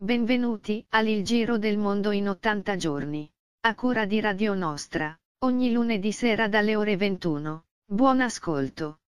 Benvenuti 0.00 0.86
al 0.90 1.08
Il 1.08 1.24
Giro 1.24 1.58
del 1.58 1.76
Mondo 1.76 2.12
in 2.12 2.28
80 2.28 2.76
giorni. 2.76 3.28
A 3.62 3.74
cura 3.74 4.04
di 4.04 4.20
Radio 4.20 4.54
Nostra. 4.54 5.12
Ogni 5.40 5.72
lunedì 5.72 6.12
sera 6.12 6.46
dalle 6.46 6.76
ore 6.76 6.96
21. 6.96 7.64
Buon 7.84 8.20
ascolto. 8.20 9.00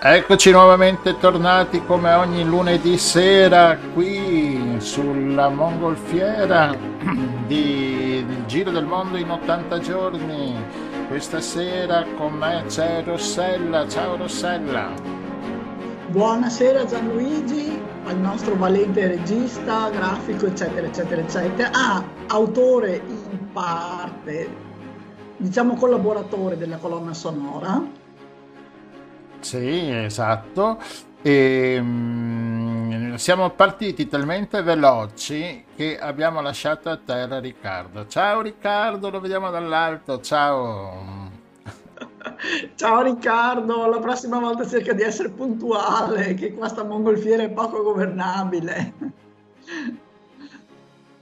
Eccoci 0.00 0.52
nuovamente 0.52 1.18
tornati 1.18 1.84
come 1.84 2.12
ogni 2.12 2.44
lunedì 2.44 2.96
sera 2.96 3.76
qui 3.92 4.67
sulla 4.80 5.48
mongolfiera 5.48 6.76
di 7.46 8.16
Il 8.18 8.46
Giro 8.46 8.70
del 8.70 8.84
Mondo 8.84 9.16
in 9.16 9.30
80 9.30 9.78
giorni. 9.80 10.54
Questa 11.08 11.40
sera 11.40 12.04
con 12.16 12.34
me 12.34 12.64
c'è 12.66 13.02
Rossella. 13.04 13.88
Ciao 13.88 14.16
Rossella. 14.16 14.90
Buonasera 16.08 16.84
Gianluigi, 16.84 17.80
al 18.04 18.18
nostro 18.18 18.56
valente 18.56 19.06
regista, 19.06 19.90
grafico, 19.90 20.46
eccetera, 20.46 20.86
eccetera, 20.86 21.20
eccetera. 21.20 21.70
Ah, 21.72 22.02
autore 22.28 23.02
in 23.06 23.52
parte, 23.52 24.48
diciamo 25.36 25.74
collaboratore 25.74 26.56
della 26.56 26.78
colonna 26.78 27.12
sonora 27.12 28.06
sì, 29.40 29.90
esatto. 29.90 30.78
E, 31.22 31.78
mm, 31.80 32.47
siamo 33.16 33.50
partiti 33.50 34.08
talmente 34.08 34.62
veloci 34.62 35.64
che 35.74 35.98
abbiamo 35.98 36.40
lasciato 36.40 36.90
a 36.90 36.96
terra 36.96 37.38
Riccardo. 37.38 38.06
Ciao 38.06 38.40
Riccardo, 38.40 39.10
lo 39.10 39.20
vediamo 39.20 39.50
dall'alto. 39.50 40.20
Ciao. 40.20 41.30
Ciao 42.74 43.02
Riccardo, 43.02 43.86
la 43.86 43.98
prossima 43.98 44.38
volta 44.38 44.66
cerca 44.66 44.92
di 44.92 45.02
essere 45.02 45.30
puntuale, 45.30 46.34
che 46.34 46.54
qua 46.54 46.68
sta 46.68 46.84
mongolfiera 46.84 47.42
è 47.42 47.50
poco 47.50 47.82
governabile. 47.82 48.92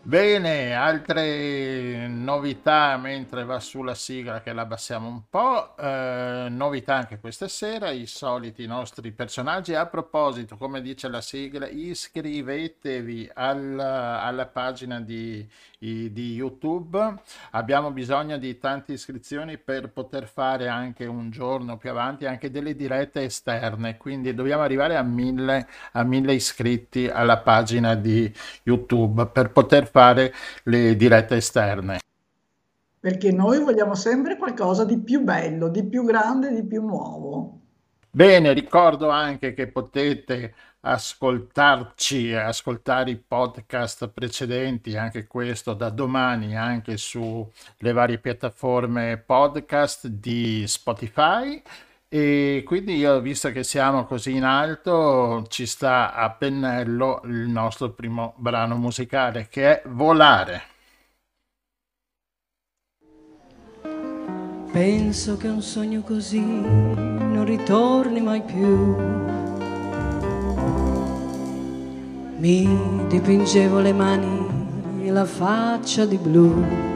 Bene, 0.06 0.72
altre 0.72 2.06
novità 2.06 2.96
mentre 2.96 3.42
va 3.42 3.58
sulla 3.58 3.96
sigla 3.96 4.40
che 4.40 4.52
la 4.52 4.62
abbassiamo 4.62 5.08
un 5.08 5.22
po', 5.28 5.76
eh, 5.76 6.46
novità 6.48 6.94
anche 6.94 7.18
questa 7.18 7.48
sera, 7.48 7.90
i 7.90 8.06
soliti 8.06 8.66
nostri 8.66 9.10
personaggi. 9.10 9.74
A 9.74 9.86
proposito, 9.86 10.56
come 10.56 10.80
dice 10.80 11.08
la 11.08 11.20
sigla, 11.20 11.66
iscrivetevi 11.66 13.32
alla, 13.34 14.22
alla 14.22 14.46
pagina 14.46 15.00
di, 15.00 15.44
di, 15.76 16.34
YouTube, 16.34 17.14
abbiamo 17.50 17.90
bisogno 17.90 18.38
di 18.38 18.58
tante 18.58 18.92
iscrizioni 18.92 19.58
per 19.58 19.90
poter 19.90 20.28
fare 20.28 20.68
anche 20.68 21.04
un 21.04 21.30
giorno 21.30 21.78
più 21.78 21.90
avanti 21.90 22.26
anche 22.26 22.52
delle 22.52 22.76
dirette 22.76 23.24
esterne, 23.24 23.96
quindi 23.96 24.32
dobbiamo 24.34 24.62
arrivare 24.62 24.96
a 24.96 25.02
mille, 25.02 25.66
a 25.92 26.04
mille 26.04 26.32
iscritti 26.32 27.08
alla 27.08 27.38
pagina 27.38 27.96
di 27.96 28.32
YouTube. 28.62 29.26
Per 29.26 29.50
poter 29.50 29.88
fare 29.88 29.94
le 30.64 30.96
dirette 30.96 31.36
esterne. 31.36 31.98
Perché 32.98 33.30
noi 33.30 33.62
vogliamo 33.62 33.94
sempre 33.94 34.36
qualcosa 34.36 34.84
di 34.84 34.98
più 34.98 35.20
bello, 35.22 35.68
di 35.68 35.84
più 35.84 36.04
grande, 36.04 36.52
di 36.52 36.64
più 36.66 36.82
nuovo. 36.82 37.60
Bene, 38.10 38.52
ricordo 38.52 39.10
anche 39.10 39.52
che 39.52 39.66
potete 39.68 40.54
ascoltarci, 40.80 42.32
ascoltare 42.32 43.10
i 43.10 43.16
podcast 43.16 44.08
precedenti, 44.08 44.96
anche 44.96 45.26
questo 45.26 45.74
da 45.74 45.90
domani, 45.90 46.56
anche 46.56 46.96
sulle 46.96 47.92
varie 47.92 48.18
piattaforme 48.18 49.18
podcast 49.18 50.06
di 50.06 50.64
Spotify. 50.66 51.62
E 52.18 52.62
quindi 52.64 52.96
io, 52.96 53.20
visto 53.20 53.52
che 53.52 53.62
siamo 53.62 54.06
così 54.06 54.36
in 54.36 54.44
alto, 54.44 55.44
ci 55.50 55.66
sta 55.66 56.14
a 56.14 56.30
pennello 56.30 57.20
il 57.24 57.46
nostro 57.46 57.90
primo 57.90 58.32
brano 58.38 58.78
musicale 58.78 59.48
che 59.50 59.82
è 59.82 59.88
Volare. 59.88 60.62
Penso 64.72 65.36
che 65.36 65.48
un 65.48 65.60
sogno 65.60 66.00
così 66.00 66.40
non 66.40 67.44
ritorni 67.44 68.22
mai 68.22 68.40
più. 68.40 68.96
Mi 72.38 73.06
dipingevo 73.08 73.80
le 73.80 73.92
mani 73.92 75.04
e 75.06 75.10
la 75.10 75.26
faccia 75.26 76.06
di 76.06 76.16
blu 76.16 76.95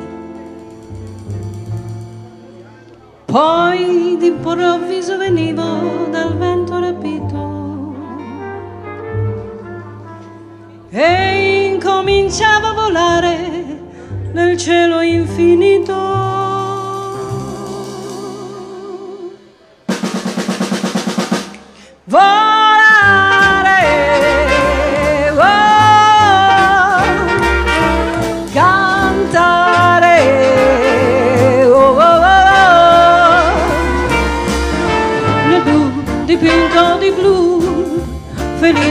Poi 3.31 4.17
d'improvviso 4.19 5.17
venivo 5.17 6.09
dal 6.11 6.37
vento 6.37 6.81
rapito 6.81 7.95
e 10.91 11.71
incominciavo 11.73 12.67
a 12.67 12.73
volare 12.73 13.83
nel 14.33 14.57
cielo 14.57 15.01
infinito. 15.01 16.11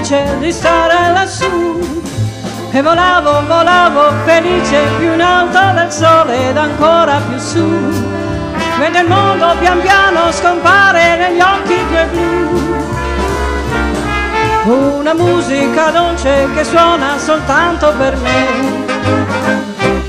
Felice 0.10 0.38
di 0.40 0.52
stare 0.52 1.12
lassù. 1.14 1.80
E 2.72 2.82
volavo, 2.82 3.46
volavo 3.48 4.12
felice 4.26 4.80
più 4.98 5.14
in 5.14 5.22
alto 5.22 5.60
del 5.80 5.92
sole 5.92 6.50
ed 6.50 6.58
ancora 6.58 7.20
più 7.28 7.38
su. 7.38 7.66
Mentre 8.78 9.02
il 9.02 9.08
mondo 9.08 9.56
pian 9.60 9.80
piano 9.82 10.32
scompare 10.32 11.18
negli 11.18 11.40
occhi 11.40 11.76
tuoi 11.88 12.06
blu. 12.12 12.38
Una 15.00 15.14
musica 15.14 15.90
dolce 15.90 16.48
che 16.54 16.64
suona 16.64 17.18
soltanto 17.18 17.94
per 17.98 18.16
me 18.18 20.09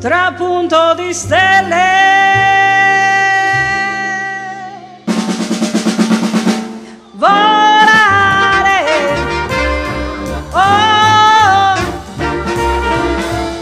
trapunto 0.00 0.94
di 0.94 1.12
stelle. 1.12 2.08
Volare, 7.12 8.78
oh, 10.52 11.74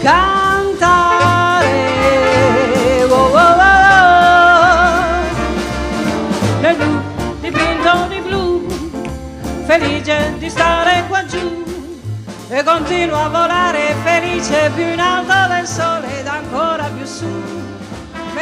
cantare, 0.01 1.73
oh, 3.03 3.15
oh, 3.15 3.35
oh, 3.35 3.37
oh. 3.37 5.01
nel 6.61 6.75
blu 6.77 7.01
dipinto 7.41 8.07
di 8.07 8.19
blu, 8.21 8.65
felice 9.65 10.35
di 10.37 10.49
stare 10.49 11.03
qua 11.09 11.25
giù. 11.25 11.67
E 12.51 12.63
continuo 12.63 13.25
a 13.25 13.29
volare 13.29 13.93
felice 14.03 14.71
più 14.73 14.83
in 14.83 14.99
alto 14.99 15.28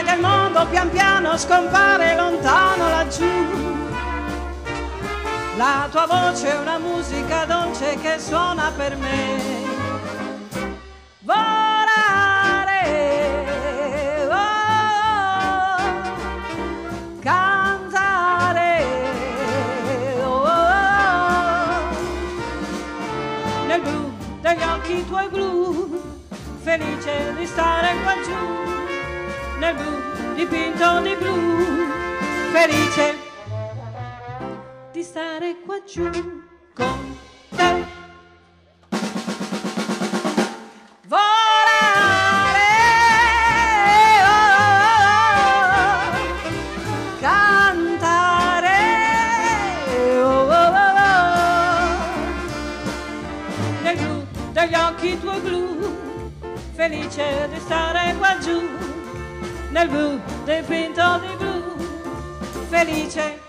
che 0.08 0.14
il 0.14 0.22
mondo 0.22 0.66
pian 0.68 0.90
piano 0.90 1.38
scompare 1.38 2.16
lontano 2.16 2.88
laggiù. 2.88 3.26
La 5.58 5.90
tua 5.92 6.06
voce 6.06 6.50
è 6.50 6.58
una 6.58 6.78
musica 6.78 7.44
dolce 7.44 7.98
che 8.00 8.18
suona 8.18 8.72
per 8.76 8.96
me. 8.96 9.66
Volare, 11.20 12.78
oh, 14.30 14.36
cantare, 17.20 18.86
oh, 20.22 20.26
oh, 20.26 20.46
oh. 20.46 21.86
nel 23.68 23.82
blu 23.82 24.14
degli 24.40 24.64
occhi 24.64 25.06
tuoi 25.06 25.28
blu, 25.28 26.02
felice 26.62 27.34
di 27.36 27.46
stare 27.46 27.94
qua 28.04 28.14
giù 28.24 28.57
dipinto 30.36 31.00
di 31.02 31.16
blu, 31.16 31.36
felice 32.52 33.16
di 34.92 35.02
stare 35.02 35.56
qua 35.66 35.82
giù 35.84 36.10
con 36.76 37.18
te. 37.56 37.86
Oh, 41.10 41.18
cantare, 47.20 48.78
oh, 50.22 50.46
oh, 50.46 50.52
oh, 50.52 50.94
oh. 51.02 51.16
nel 53.82 53.98
blu 53.98 54.28
occhi 54.76 55.20
tuoi 55.20 55.40
blu, 55.40 55.96
felice 56.74 57.50
di 57.52 57.60
stare 57.60 57.87
nel 59.78 59.90
blu 59.90 60.20
dipinto 60.44 61.20
di 61.20 61.36
blu, 61.38 61.78
felice 62.68 63.40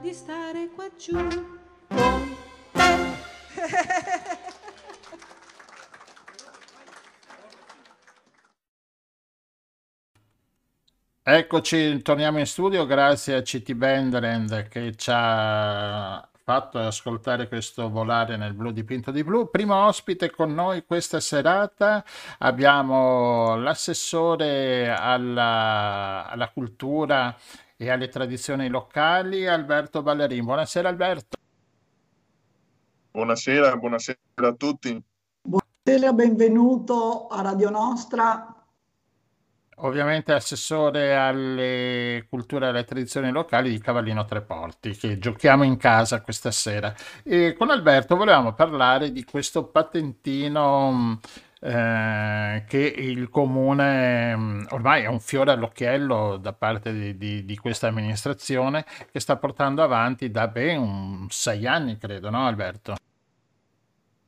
di 0.00 0.12
stare 0.12 0.68
qua 0.72 0.86
giù 0.96 1.16
con 1.88 2.36
te. 2.70 3.10
Eccoci, 11.24 12.02
torniamo 12.02 12.38
in 12.38 12.46
studio 12.46 12.86
grazie 12.86 13.34
a 13.34 13.42
CT 13.42 13.72
Bendrend 13.72 14.68
che 14.68 14.94
ci 14.94 15.10
ha 15.12 16.31
fatto 16.44 16.78
ascoltare 16.78 17.48
questo 17.48 17.88
volare 17.88 18.36
nel 18.36 18.54
blu 18.54 18.72
dipinto 18.72 19.10
di 19.10 19.22
blu. 19.22 19.48
Primo 19.50 19.86
ospite 19.86 20.30
con 20.30 20.52
noi 20.52 20.84
questa 20.84 21.20
serata 21.20 22.04
abbiamo 22.38 23.56
l'assessore 23.56 24.90
alla, 24.90 26.28
alla 26.28 26.48
cultura 26.50 27.36
e 27.76 27.90
alle 27.90 28.08
tradizioni 28.08 28.68
locali 28.68 29.46
Alberto 29.46 30.02
Ballerin. 30.02 30.44
Buonasera 30.44 30.88
Alberto. 30.88 31.36
Buonasera, 33.10 33.76
buonasera 33.76 34.18
a 34.36 34.52
tutti. 34.54 35.02
Buonasera, 35.42 36.12
benvenuto 36.12 37.26
a 37.28 37.42
Radio 37.42 37.70
Nostra. 37.70 38.61
Ovviamente 39.84 40.32
assessore 40.32 41.16
alle 41.16 42.26
culture 42.28 42.66
e 42.66 42.68
alle 42.68 42.84
tradizioni 42.84 43.30
locali 43.32 43.70
di 43.70 43.80
Cavallino 43.80 44.24
Treporti, 44.24 44.96
che 44.96 45.18
giochiamo 45.18 45.64
in 45.64 45.76
casa 45.76 46.20
questa 46.20 46.52
sera. 46.52 46.94
E 47.24 47.54
con 47.58 47.68
Alberto 47.70 48.14
volevamo 48.14 48.52
parlare 48.52 49.10
di 49.10 49.24
questo 49.24 49.64
patentino 49.64 51.18
eh, 51.60 52.64
che 52.66 52.78
il 52.78 53.28
comune 53.28 54.66
ormai 54.70 55.02
è 55.02 55.06
un 55.06 55.20
fiore 55.20 55.50
all'occhiello 55.50 56.36
da 56.36 56.52
parte 56.52 56.92
di, 56.92 57.16
di, 57.16 57.44
di, 57.44 57.56
questa 57.56 57.88
amministrazione 57.88 58.84
che 59.10 59.18
sta 59.18 59.36
portando 59.36 59.82
avanti 59.82 60.30
da 60.30 60.46
ben 60.46 61.26
sei 61.28 61.66
anni, 61.66 61.98
credo, 61.98 62.30
no 62.30 62.46
Alberto? 62.46 62.94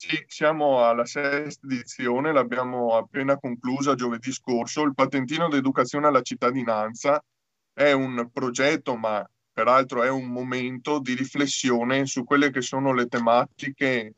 Sì, 0.06 0.23
siamo 0.27 0.85
alla 0.87 1.06
sesta 1.06 1.67
edizione, 1.67 2.31
l'abbiamo 2.31 2.95
appena 2.95 3.39
conclusa 3.39 3.95
giovedì 3.95 4.33
scorso. 4.33 4.83
Il 4.83 4.93
patentino 4.93 5.49
d'educazione 5.49 6.06
alla 6.09 6.21
cittadinanza 6.21 7.25
è 7.73 7.91
un 7.93 8.29
progetto, 8.31 8.97
ma 8.97 9.27
peraltro 9.51 10.03
è 10.03 10.11
un 10.11 10.27
momento 10.27 10.99
di 10.99 11.15
riflessione 11.15 12.05
su 12.05 12.23
quelle 12.25 12.51
che 12.51 12.61
sono 12.61 12.93
le 12.93 13.06
tematiche 13.06 14.15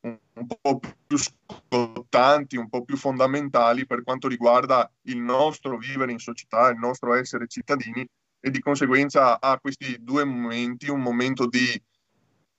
un, 0.00 0.18
po' 0.60 0.80
più 1.06 1.16
scottanti, 1.16 2.56
un 2.56 2.68
po' 2.68 2.82
più 2.82 2.96
fondamentali 2.96 3.86
per 3.86 4.02
quanto 4.02 4.26
riguarda 4.26 4.90
il 5.02 5.18
nostro 5.18 5.78
vivere 5.78 6.10
in 6.10 6.18
società, 6.18 6.68
il 6.68 6.78
nostro 6.78 7.14
essere 7.14 7.46
cittadini 7.46 8.04
e 8.40 8.50
di 8.50 8.58
conseguenza 8.58 9.40
a 9.40 9.56
questi 9.60 9.98
due 10.00 10.24
momenti, 10.24 10.90
un 10.90 11.00
momento 11.00 11.46
di 11.46 11.80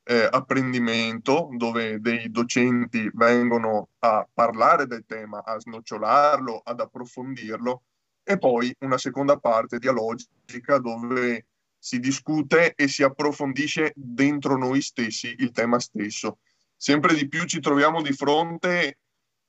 eh, 0.09 0.27
apprendimento 0.27 1.49
dove 1.51 1.99
dei 1.99 2.31
docenti 2.31 3.07
vengono 3.13 3.89
a 3.99 4.27
parlare 4.33 4.87
del 4.87 5.05
tema, 5.05 5.43
a 5.43 5.59
snocciolarlo, 5.59 6.61
ad 6.63 6.79
approfondirlo 6.79 7.83
e 8.23 8.39
poi 8.39 8.75
una 8.79 8.97
seconda 8.97 9.37
parte 9.37 9.77
dialogica 9.77 10.79
dove 10.79 11.45
si 11.77 11.99
discute 11.99 12.73
e 12.73 12.87
si 12.87 13.03
approfondisce 13.03 13.93
dentro 13.95 14.57
noi 14.57 14.81
stessi 14.81 15.35
il 15.37 15.51
tema 15.51 15.79
stesso. 15.79 16.39
Sempre 16.75 17.13
di 17.13 17.27
più 17.27 17.43
ci 17.43 17.59
troviamo 17.59 18.01
di 18.01 18.11
fronte 18.11 18.97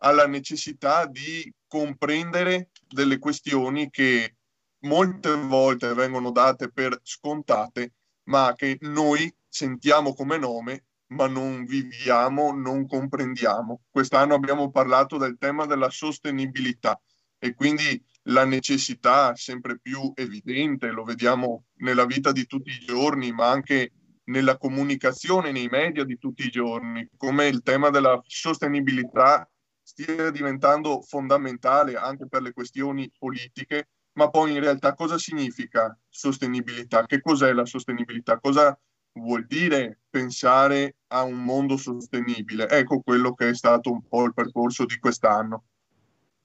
alla 0.03 0.27
necessità 0.27 1.07
di 1.07 1.51
comprendere 1.67 2.69
delle 2.87 3.19
questioni 3.19 3.89
che 3.89 4.35
molte 4.81 5.35
volte 5.37 5.95
vengono 5.95 6.31
date 6.33 6.71
per 6.71 7.01
scontate, 7.03 7.95
ma 8.31 8.55
che 8.57 8.79
noi 8.83 9.33
sentiamo 9.49 10.15
come 10.15 10.39
nome, 10.39 10.85
ma 11.09 11.27
non 11.27 11.65
viviamo, 11.65 12.53
non 12.53 12.87
comprendiamo. 12.87 13.83
Quest'anno 13.91 14.35
abbiamo 14.35 14.71
parlato 14.71 15.19
del 15.19 15.37
tema 15.37 15.67
della 15.67 15.91
sostenibilità 15.91 16.99
e 17.39 17.55
quindi 17.55 18.01
la 18.25 18.45
necessità 18.45 19.35
sempre 19.35 19.81
più 19.81 20.13
evidente, 20.15 20.91
lo 20.91 21.03
vediamo 21.03 21.65
nella 21.79 22.07
vita 22.07 22.31
di 22.31 22.47
tutti 22.47 22.71
i 22.71 22.79
giorni, 22.79 23.33
ma 23.33 23.51
anche 23.51 23.93
nella 24.25 24.57
comunicazione, 24.57 25.51
nei 25.51 25.67
media 25.67 26.05
di 26.05 26.17
tutti 26.17 26.47
i 26.47 26.51
giorni, 26.51 27.09
come 27.17 27.49
il 27.49 27.63
tema 27.63 27.91
della 27.91 28.21
sostenibilità 28.25 29.51
stia 29.83 30.31
diventando 30.31 31.03
fondamentale 31.03 31.97
anche 31.97 32.29
per 32.29 32.43
le 32.43 32.53
questioni 32.53 33.11
politiche, 33.19 33.89
ma 34.13 34.31
poi 34.31 34.53
in 34.53 34.61
realtà 34.61 34.95
cosa 34.95 35.19
significa 35.19 35.97
sostenibilità? 36.09 37.07
Che 37.07 37.21
cos'è 37.21 37.53
la 37.53 37.65
sostenibilità? 37.65 38.39
Cosa 38.39 38.79
vuol 39.13 39.47
dire 39.47 40.01
pensare 40.09 40.97
a 41.09 41.23
un 41.23 41.43
mondo 41.43 41.77
sostenibile. 41.77 42.69
Ecco 42.69 43.01
quello 43.01 43.35
che 43.35 43.51
è 43.51 43.55
stato 43.55 43.91
un 43.91 44.07
po' 44.07 44.25
il 44.25 44.35
percorso 44.35 44.85
di 44.85 44.99
quest'anno. 44.99 45.65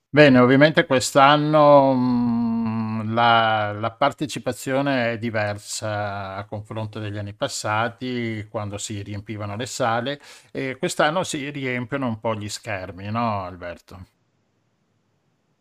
Bene, 0.09 0.39
ovviamente 0.39 0.85
quest'anno 0.85 1.93
mh, 1.93 3.01
mm, 3.03 3.13
la, 3.13 3.73
la, 3.73 3.91
partecipazione 3.91 5.11
è 5.11 5.17
diversa 5.17 6.35
a 6.35 6.45
confronto 6.45 6.99
degli 6.99 7.17
anni 7.17 7.33
passati, 7.33 8.47
quando 8.49 8.77
si 8.77 9.01
riempivano 9.01 9.57
le 9.57 9.65
sale, 9.65 10.21
e 10.51 10.77
quest'anno 10.77 11.23
si 11.23 11.49
riempiono 11.49 12.07
un 12.07 12.19
po' 12.21 12.33
gli 12.33 12.47
schermi, 12.47 13.11
no 13.11 13.43
Alberto? 13.43 14.05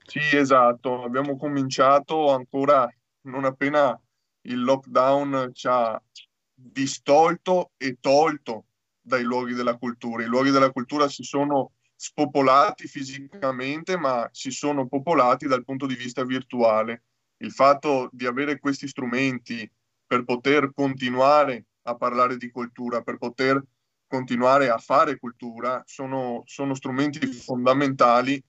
Sì, 0.07 0.37
esatto. 0.37 1.03
Abbiamo 1.03 1.37
cominciato 1.37 2.31
ancora 2.31 2.89
non 3.23 3.45
appena 3.45 3.99
il 4.43 4.63
lockdown 4.63 5.51
ci 5.53 5.67
ha 5.67 6.01
distolto 6.55 7.73
e 7.77 7.97
tolto 8.01 8.67
dai 9.01 9.23
luoghi 9.23 9.55
della 9.55 9.77
cultura. 9.77 10.23
I 10.23 10.27
luoghi 10.27 10.51
della 10.51 10.71
cultura 10.71 11.09
si 11.09 11.23
sono 11.23 11.73
spopolati 11.97 12.87
fisicamente, 12.87 13.97
ma 13.97 14.29
si 14.33 14.51
sono 14.51 14.87
popolati 14.87 15.47
dal 15.47 15.65
punto 15.65 15.87
di 15.87 15.95
vista 15.95 16.25
virtuale. 16.25 17.05
Il 17.39 17.53
fatto 17.53 18.09
di 18.13 18.27
avere 18.27 18.59
questi 18.59 18.89
strumenti 18.89 19.71
per 20.07 20.25
poter 20.25 20.73
continuare 20.75 21.67
a 21.83 21.97
parlare 21.97 22.37
di 22.37 22.51
cultura, 22.51 23.03
per 23.03 23.17
poter 23.19 23.63
continuare 24.07 24.69
a 24.69 24.79
fare 24.79 25.19
cultura, 25.19 25.83
sono, 25.87 26.43
sono 26.45 26.75
strumenti 26.75 27.27
fondamentali 27.27 28.43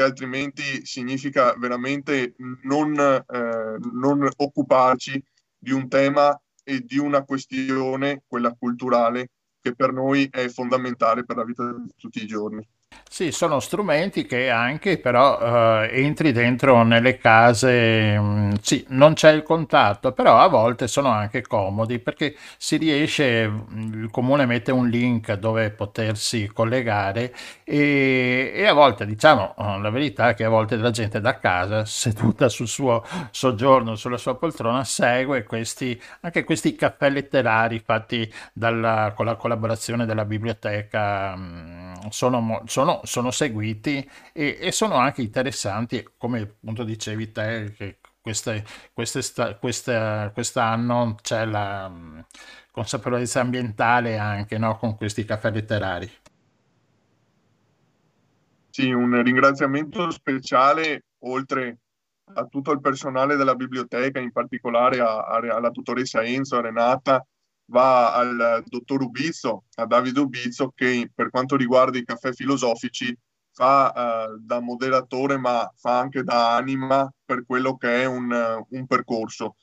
che 0.00 0.06
altrimenti 0.06 0.86
significa 0.86 1.54
veramente 1.58 2.34
non, 2.62 2.98
eh, 2.98 3.78
non 3.92 4.26
occuparci 4.34 5.22
di 5.58 5.72
un 5.72 5.88
tema 5.88 6.40
e 6.64 6.80
di 6.80 6.96
una 6.96 7.22
questione, 7.24 8.22
quella 8.26 8.54
culturale, 8.54 9.28
che 9.60 9.74
per 9.74 9.92
noi 9.92 10.26
è 10.30 10.48
fondamentale 10.48 11.26
per 11.26 11.36
la 11.36 11.44
vita 11.44 11.70
di 11.70 11.92
tutti 11.96 12.22
i 12.22 12.26
giorni. 12.26 12.66
Sì, 13.12 13.32
sono 13.32 13.60
strumenti 13.60 14.24
che 14.24 14.50
anche 14.50 14.96
però 14.98 15.82
eh, 15.82 15.90
entri 16.04 16.32
dentro 16.32 16.84
nelle 16.84 17.18
case, 17.18 18.18
mh, 18.18 18.22
mm, 18.22 18.52
sì, 18.62 18.84
non 18.90 19.14
c'è 19.14 19.32
il 19.32 19.42
contatto, 19.42 20.12
però 20.12 20.38
a 20.38 20.46
volte 20.46 20.86
sono 20.88 21.08
anche 21.08 21.42
comodi 21.42 21.98
perché 21.98 22.36
si 22.56 22.76
riesce, 22.76 23.48
mm, 23.48 24.04
il 24.04 24.10
comune 24.10 24.46
mette 24.46 24.70
un 24.70 24.88
link 24.88 25.32
dove 25.34 25.70
potersi 25.70 26.46
collegare 26.52 27.34
e, 27.64 28.52
e 28.54 28.66
a 28.66 28.72
volte 28.72 29.04
diciamo 29.06 29.54
eh, 29.58 29.78
la 29.80 29.90
verità 29.90 30.30
è 30.30 30.34
che 30.34 30.44
a 30.44 30.48
volte 30.48 30.76
la 30.76 30.90
gente 30.90 31.20
da 31.20 31.38
casa, 31.38 31.84
seduta 31.84 32.48
sul 32.48 32.68
suo 32.68 33.04
soggiorno, 33.32 33.96
sulla 33.96 34.18
sua 34.18 34.36
poltrona, 34.36 34.84
segue 34.84 35.42
questi, 35.42 36.00
anche 36.20 36.44
questi 36.44 36.74
caffè 36.76 37.10
letterari 37.10 37.80
fatti 37.84 38.32
dalla, 38.52 39.12
con 39.16 39.26
la 39.26 39.34
collaborazione 39.34 40.06
della 40.06 40.24
biblioteca, 40.24 41.34
mh, 41.36 41.40
mm, 41.42 41.89
sono, 42.10 42.62
sono 42.66 43.00
sono, 43.04 43.30
seguiti 43.30 44.08
e, 44.32 44.58
e, 44.60 44.72
sono 44.72 44.94
anche 44.94 45.22
interessanti, 45.22 46.06
come 46.16 46.40
appunto 46.40 46.84
dicevi 46.84 47.32
te, 47.32 47.74
che 47.76 47.98
queste, 48.20 48.64
queste, 48.92 49.56
queste, 49.58 50.30
quest'anno 50.32 51.16
c'è 51.20 51.44
la 51.44 51.90
consapevolezza 52.70 53.40
ambientale 53.40 54.18
anche 54.18 54.58
no, 54.58 54.76
con 54.76 54.96
questi 54.96 55.24
caffè 55.24 55.50
letterari. 55.50 56.10
Sì, 58.70 58.90
un 58.90 59.22
ringraziamento 59.22 60.10
speciale 60.10 61.04
oltre 61.24 61.78
a 62.34 62.44
tutto 62.46 62.72
il 62.72 62.80
personale 62.80 63.36
della 63.36 63.54
biblioteca, 63.54 64.20
in 64.20 64.30
particolare 64.30 65.00
a, 65.00 65.18
a, 65.18 65.36
alla 65.54 65.70
dottoressa 65.70 66.22
Enzo, 66.22 66.56
a 66.56 66.60
Renata, 66.60 67.26
va 67.70 68.14
al 68.14 68.62
dottor 68.66 69.02
Ubizzo, 69.02 69.64
a 69.76 69.86
Davide 69.86 70.20
Ubizzo, 70.20 70.72
che 70.74 71.10
per 71.14 71.30
quanto 71.30 71.56
riguarda 71.56 71.98
i 71.98 72.04
caffè 72.04 72.32
filosofici 72.32 73.16
fa 73.52 73.92
uh, 73.94 74.38
da 74.38 74.60
moderatore, 74.60 75.36
ma 75.36 75.70
fa 75.76 75.98
anche 75.98 76.22
da 76.22 76.56
anima 76.56 77.12
per 77.24 77.44
quello 77.46 77.76
che 77.76 78.02
è 78.02 78.04
un, 78.04 78.30
uh, 78.30 78.66
un 78.76 78.86
percorso. 78.86 79.56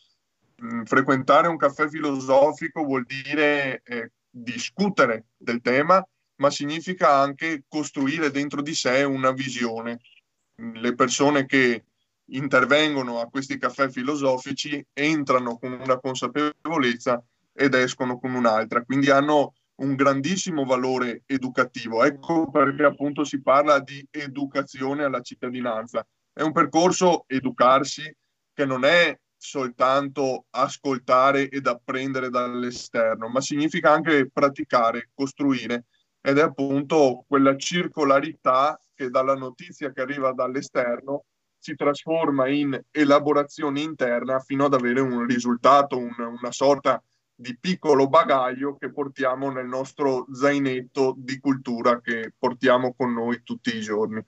Mm, 0.64 0.84
frequentare 0.84 1.48
un 1.48 1.58
caffè 1.58 1.88
filosofico 1.88 2.84
vuol 2.84 3.06
dire 3.06 3.82
eh, 3.84 4.12
discutere 4.30 5.28
del 5.38 5.62
tema, 5.62 6.06
ma 6.36 6.50
significa 6.50 7.16
anche 7.16 7.64
costruire 7.68 8.32
dentro 8.32 8.62
di 8.62 8.74
sé 8.74 9.04
una 9.04 9.32
visione. 9.32 10.00
Le 10.56 10.96
persone 10.96 11.46
che 11.46 11.86
intervengono 12.30 13.20
a 13.20 13.28
questi 13.28 13.58
caffè 13.58 13.90
filosofici 13.90 14.86
entrano 14.94 15.58
con 15.58 15.74
una 15.74 16.00
consapevolezza 16.00 17.24
ed 17.58 17.74
escono 17.74 18.20
con 18.20 18.36
un'altra, 18.36 18.84
quindi 18.84 19.10
hanno 19.10 19.56
un 19.78 19.96
grandissimo 19.96 20.64
valore 20.64 21.24
educativo. 21.26 22.04
Ecco 22.04 22.50
perché 22.50 22.84
appunto 22.84 23.24
si 23.24 23.42
parla 23.42 23.80
di 23.80 24.06
educazione 24.12 25.04
alla 25.04 25.22
cittadinanza. 25.22 26.06
È 26.32 26.42
un 26.42 26.52
percorso 26.52 27.24
educarsi 27.28 28.16
che 28.54 28.66
non 28.66 28.86
è 28.86 29.18
soltanto 29.36 30.46
ascoltare 30.52 31.50
ed 31.50 31.68
apprendere 31.68 32.30
dall'esterno, 32.30 33.28
ma 33.28 33.42
significa 33.42 33.92
anche 33.92 34.30
praticare, 34.32 35.10
costruire 35.14 35.86
ed 36.22 36.38
è 36.38 36.42
appunto 36.42 37.24
quella 37.28 37.56
circolarità 37.56 38.80
che 38.94 39.10
dalla 39.10 39.36
notizia 39.36 39.92
che 39.92 40.02
arriva 40.02 40.32
dall'esterno 40.34 41.26
si 41.58 41.76
trasforma 41.76 42.48
in 42.48 42.80
elaborazione 42.92 43.82
interna 43.82 44.40
fino 44.40 44.66
ad 44.66 44.74
avere 44.74 45.02
un 45.02 45.26
risultato, 45.26 45.98
un, 45.98 46.14
una 46.18 46.52
sorta 46.52 47.02
di 47.02 47.17
piccolo 47.60 48.08
bagaglio 48.08 48.76
che 48.78 48.92
portiamo 48.92 49.52
nel 49.52 49.68
nostro 49.68 50.26
zainetto 50.34 51.14
di 51.18 51.40
cultura 51.40 52.02
che 52.02 52.34
portiamo 52.38 52.94
con 52.96 53.14
noi 53.14 53.42
tutti 53.44 53.76
i 53.76 53.82
giorni. 53.82 54.24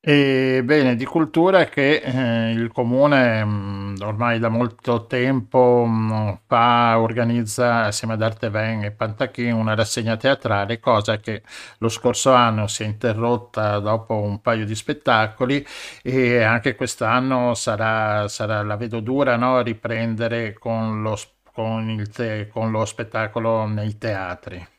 E 0.00 0.62
bene, 0.64 0.94
di 0.94 1.04
cultura 1.04 1.64
che 1.64 1.96
eh, 1.96 2.50
il 2.52 2.70
comune 2.72 3.44
mh, 3.44 3.48
mm, 3.50 3.94
ormai 4.02 4.38
da 4.38 4.48
molto 4.48 5.06
tempo 5.06 5.84
mh, 5.84 6.12
mm, 6.12 6.32
fa, 6.46 7.00
organizza 7.00 7.82
assieme 7.84 8.14
ad 8.14 8.22
Arteven 8.22 8.84
e 8.84 8.92
Pantachin 8.92 9.52
una 9.52 9.74
rassegna 9.74 10.16
teatrale, 10.16 10.78
cosa 10.78 11.18
che 11.18 11.42
lo 11.78 11.88
scorso 11.88 12.32
anno 12.32 12.68
si 12.68 12.84
è 12.84 12.86
interrotta 12.86 13.80
dopo 13.80 14.14
un 14.14 14.40
paio 14.40 14.64
di 14.64 14.74
spettacoli 14.76 15.66
e 16.02 16.42
anche 16.42 16.76
quest'anno 16.76 17.54
sarà, 17.54 18.28
sarà 18.28 18.62
la 18.62 18.76
vedo 18.76 19.00
dura 19.00 19.36
no? 19.36 19.60
riprendere 19.62 20.52
con 20.54 21.02
lo, 21.02 21.18
con, 21.52 22.08
te, 22.14 22.48
con 22.48 22.70
lo 22.70 22.84
spettacolo 22.84 23.66
nei 23.66 23.98
teatri. 23.98 24.77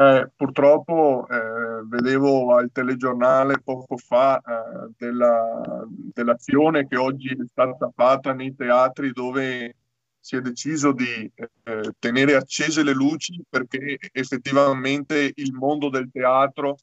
Eh, 0.00 0.30
purtroppo 0.36 1.26
eh, 1.28 1.82
vedevo 1.88 2.54
al 2.54 2.70
telegiornale 2.70 3.60
poco 3.60 3.96
fa 3.96 4.38
eh, 4.38 4.92
della, 4.96 5.60
dell'azione 5.88 6.86
che 6.86 6.96
oggi 6.96 7.30
è 7.30 7.44
stata 7.44 7.90
fatta 7.92 8.32
nei 8.32 8.54
teatri 8.54 9.10
dove 9.10 9.74
si 10.20 10.36
è 10.36 10.40
deciso 10.40 10.92
di 10.92 11.28
eh, 11.34 11.94
tenere 11.98 12.36
accese 12.36 12.84
le 12.84 12.92
luci 12.92 13.42
perché 13.48 13.98
effettivamente 14.12 15.32
il 15.34 15.52
mondo 15.52 15.88
del 15.88 16.10
teatro, 16.12 16.76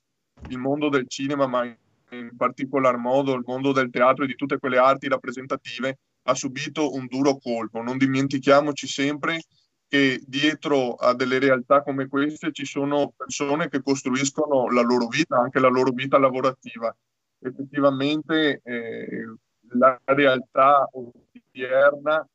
il 0.50 0.58
mondo 0.58 0.90
del 0.90 1.08
cinema, 1.08 1.48
ma 1.48 1.64
in 1.64 2.36
particolar 2.36 2.98
modo 2.98 3.34
il 3.34 3.44
mondo 3.46 3.72
del 3.72 3.92
teatro 3.92 4.26
e 4.26 4.28
di 4.28 4.36
tutte 4.36 4.60
quelle 4.60 4.78
arti 4.78 5.08
rappresentative 5.08 6.00
ha 6.24 6.34
subito 6.34 6.94
un 6.94 7.06
duro 7.08 7.38
colpo. 7.38 7.82
Non 7.82 7.98
dimentichiamoci 7.98 8.88
sempre 8.88 9.40
dietro 9.88 10.96
a 10.96 11.14
delle 11.14 11.40
realtà 11.40 11.82
come 11.82 12.08
queste 12.08 12.52
ci 12.52 12.66
sono 12.66 13.14
persone 13.16 13.70
che 13.70 13.82
costruiscono 13.82 14.70
la 14.72 14.82
loro 14.82 15.08
vita, 15.08 15.38
anche 15.38 15.60
la 15.60 15.70
loro 15.70 15.92
vita 15.92 16.18
lavorativa. 16.18 16.96
Effettivamente 17.40 18.62
eh, 18.64 19.36
la 19.74 20.00
realtà 20.06 20.90
odierna 20.92 22.28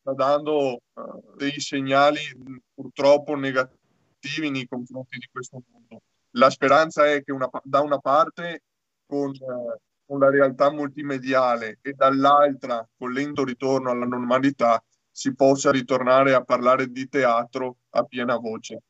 sta 0.00 0.12
dando 0.12 0.80
uh, 0.92 1.34
dei 1.36 1.58
segnali 1.60 2.20
purtroppo 2.74 3.34
negativi 3.34 4.50
nei 4.50 4.68
confronti 4.68 5.18
di 5.18 5.28
questo 5.30 5.62
mondo. 5.70 6.02
La 6.32 6.50
speranza 6.50 7.10
è 7.10 7.22
che 7.24 7.32
una, 7.32 7.48
da 7.62 7.80
una 7.80 7.98
parte 7.98 8.62
con, 9.06 9.30
uh, 9.30 9.76
con 10.04 10.18
la 10.20 10.30
realtà 10.30 10.70
multimediale 10.70 11.78
e 11.82 11.94
dall'altra 11.94 12.86
con 12.96 13.12
lento 13.12 13.44
ritorno 13.44 13.90
alla 13.90 14.06
normalità 14.06 14.82
si 15.16 15.34
possa 15.34 15.70
ritornare 15.70 16.34
a 16.34 16.44
parlare 16.44 16.92
di 16.92 17.08
teatro 17.08 17.76
a 17.92 18.02
piena 18.02 18.36
voce. 18.36 18.82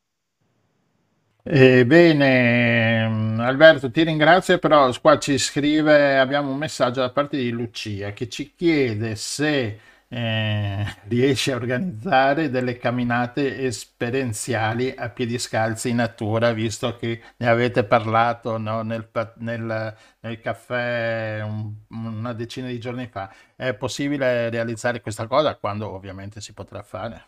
Eh, 1.44 1.86
bene, 1.86 3.38
Alberto, 3.40 3.92
ti 3.92 4.02
ringrazio, 4.02 4.58
però 4.58 4.90
qua 5.00 5.20
ci 5.20 5.38
scrive, 5.38 6.18
abbiamo 6.18 6.50
un 6.50 6.56
messaggio 6.56 6.98
da 6.98 7.10
parte 7.12 7.36
di 7.36 7.50
Lucia 7.50 8.10
che 8.12 8.28
ci 8.28 8.52
chiede 8.56 9.14
se 9.14 9.78
eh, 10.08 10.84
riesce 11.08 11.52
a 11.52 11.56
organizzare 11.56 12.50
delle 12.50 12.76
camminate 12.76 13.64
esperienziali 13.64 14.94
a 14.96 15.08
piedi 15.10 15.38
scalzi 15.38 15.90
in 15.90 15.96
natura, 15.96 16.52
visto 16.52 16.96
che 16.96 17.22
ne 17.36 17.48
avete 17.48 17.84
parlato 17.84 18.58
no, 18.58 18.82
nel, 18.82 19.08
nel, 19.36 19.96
nel, 20.20 20.40
caffè 20.40 21.40
un, 21.42 21.72
una 21.88 22.32
decina 22.32 22.68
di 22.68 22.78
giorni 22.78 23.06
fa. 23.08 23.32
È 23.54 23.74
possibile 23.74 24.50
realizzare 24.50 25.00
questa 25.00 25.26
cosa 25.26 25.56
quando 25.56 25.90
ovviamente 25.90 26.40
si 26.40 26.52
potrà 26.52 26.82
fare? 26.82 27.24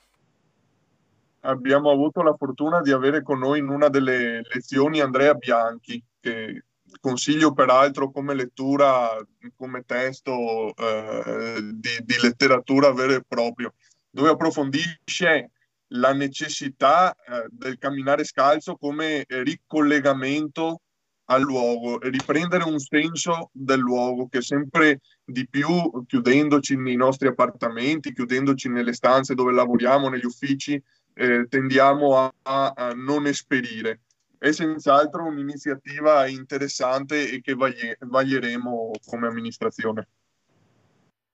Abbiamo 1.41 1.91
avuto 1.91 2.23
la 2.23 2.35
fortuna 2.37 2.81
di 2.81 2.91
avere 2.91 3.23
con 3.23 3.39
noi 3.39 3.61
in 3.61 3.69
una 3.69 3.89
delle 3.89 4.43
lezioni 4.53 5.01
Andrea 5.01 5.35
Bianchi, 5.35 6.03
che 6.21 6.65
consiglio 7.01 7.53
peraltro 7.53 8.11
come 8.11 8.35
lettura, 8.35 9.17
come 9.57 9.83
testo 9.85 10.75
eh, 10.75 11.61
di, 11.75 11.91
di, 12.05 12.15
letteratura 12.23 12.93
vero 12.93 13.15
e 13.15 13.23
proprio, 13.27 13.75
dove 14.11 14.31
approfondisce 14.31 15.51
la 15.93 16.13
necessità 16.13 17.15
eh, 17.15 17.47
del 17.51 17.79
camminare 17.79 18.25
scalzo 18.25 18.77
come 18.77 19.25
ricollegamento 19.27 20.83
al 21.31 21.43
luogo 21.43 22.01
e 22.01 22.11
riprendere 22.11 22.65
un 22.65 22.79
senso 22.79 23.51
del 23.53 23.81
luogo 23.81 24.29
che 24.29 24.41
sempre 24.41 25.01
di 25.25 25.47
più, 25.49 25.69
chiudendoci 26.07 26.77
nei 26.77 26.97
nostri 26.97 27.29
appartamenti, 27.29 28.15
chiudendoci 28.15 28.69
nelle 28.69 28.95
stanze 28.95 29.35
dove 29.35 29.53
lavoriamo, 29.53 30.09
negli 30.09 30.25
uffici, 30.25 30.83
eh, 31.15 31.47
tendiamo 31.49 32.33
a, 32.43 32.73
a 32.75 32.93
non 32.95 33.27
esperire 33.27 34.01
è 34.39 34.53
senz'altro 34.53 35.25
un'iniziativa 35.25 36.27
interessante 36.27 37.31
e 37.31 37.41
che 37.41 37.55
vaglieremo 37.55 38.91
come 39.07 39.27
amministrazione. 39.27 40.09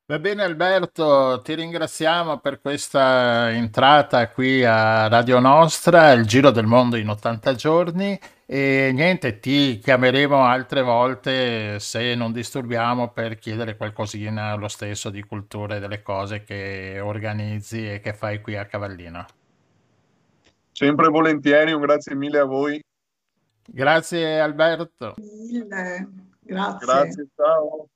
Va 0.06 0.18
bene 0.18 0.42
Alberto, 0.42 1.40
ti 1.42 1.54
ringraziamo 1.54 2.38
per 2.38 2.60
questa 2.60 3.50
entrata 3.50 4.28
qui 4.28 4.62
a 4.62 5.08
Radio 5.08 5.38
Nostra, 5.38 6.12
il 6.12 6.26
Giro 6.26 6.50
del 6.50 6.66
Mondo 6.66 6.96
in 6.96 7.08
80 7.08 7.54
giorni 7.54 8.20
e 8.44 8.90
niente, 8.92 9.40
ti 9.40 9.78
chiameremo 9.78 10.44
altre 10.44 10.82
volte 10.82 11.80
se 11.80 12.14
non 12.14 12.32
disturbiamo 12.32 13.12
per 13.12 13.38
chiedere 13.38 13.78
qualcosina 13.78 14.54
lo 14.56 14.68
stesso 14.68 15.08
di 15.08 15.22
cultura 15.22 15.76
e 15.76 15.80
delle 15.80 16.02
cose 16.02 16.44
che 16.44 17.00
organizzi 17.00 17.90
e 17.90 18.00
che 18.00 18.12
fai 18.12 18.42
qui 18.42 18.56
a 18.56 18.66
Cavallino. 18.66 19.24
Sempre 20.70 21.08
volentieri, 21.08 21.72
un 21.72 21.80
grazie 21.80 22.14
mille 22.14 22.40
a 22.40 22.44
voi 22.44 22.78
Grazie 23.66 24.40
Alberto. 24.40 25.14
Mille. 25.16 26.08
Grazie. 26.40 26.86
Grazie, 26.86 27.28
ciao. 27.34 27.88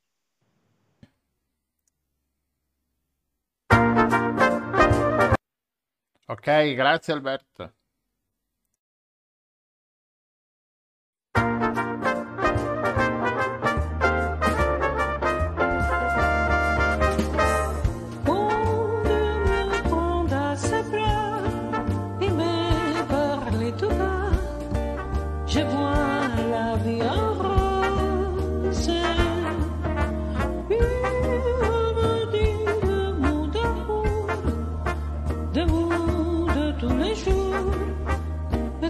Ok, 6.27 6.73
grazie 6.75 7.13
Alberto. 7.13 7.73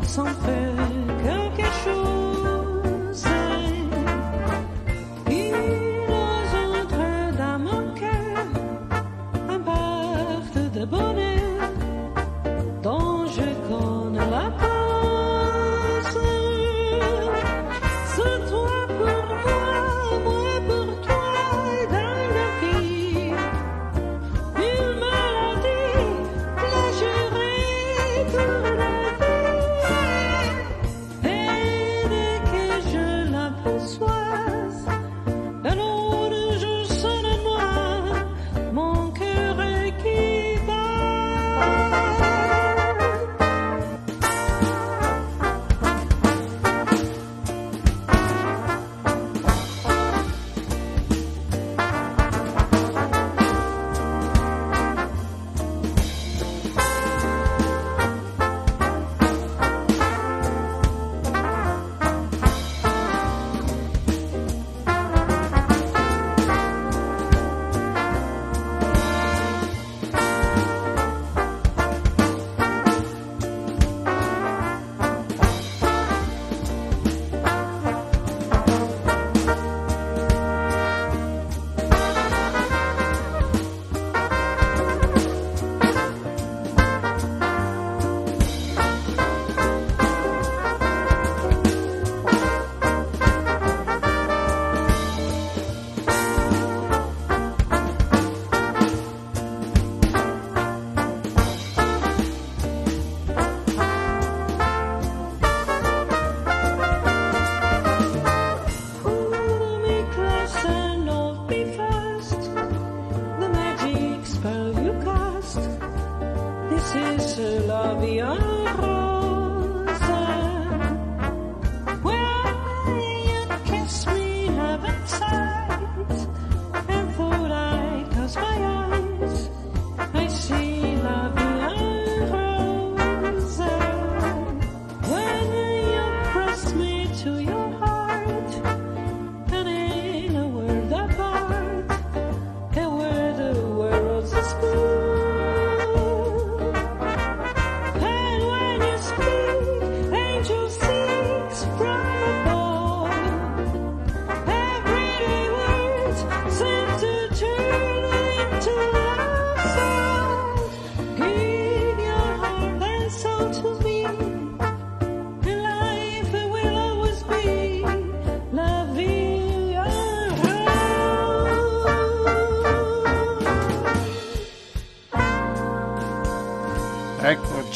something 0.09 0.98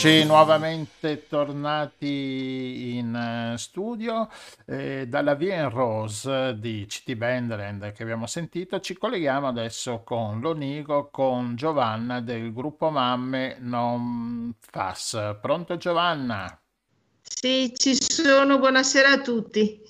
Eccoci 0.05 0.25
nuovamente 0.25 1.27
tornati 1.29 2.97
in 2.97 3.15
eh, 3.15 3.57
studio 3.57 4.27
eh, 4.65 5.07
dalla 5.07 5.33
Vien 5.33 5.69
Rose 5.69 6.57
di 6.59 6.85
CT 6.85 7.15
Bandland 7.15 7.93
che 7.93 8.03
abbiamo 8.03 8.27
sentito. 8.27 8.81
Ci 8.81 8.97
colleghiamo 8.97 9.47
adesso 9.47 10.01
con 10.03 10.41
Lonigo, 10.41 11.07
con 11.09 11.55
Giovanna 11.55 12.19
del 12.19 12.51
gruppo 12.51 12.89
Mamme 12.89 13.55
Non 13.61 14.53
Fas. 14.59 15.37
Pronto 15.39 15.77
Giovanna? 15.77 16.59
Sì, 17.21 17.71
ci 17.73 17.95
sono. 17.95 18.59
Buonasera 18.59 19.09
a 19.09 19.21
tutti. 19.21 19.81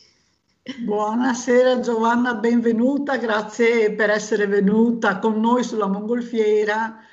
Buonasera 0.78 1.80
Giovanna, 1.80 2.36
benvenuta. 2.36 3.17
Grazie 3.17 3.91
per 3.93 4.12
essere 4.12 4.45
venuta 4.45 5.17
con 5.17 5.39
noi 5.39 5.63
sulla 5.63 5.88
Mongolfiera 5.88 7.04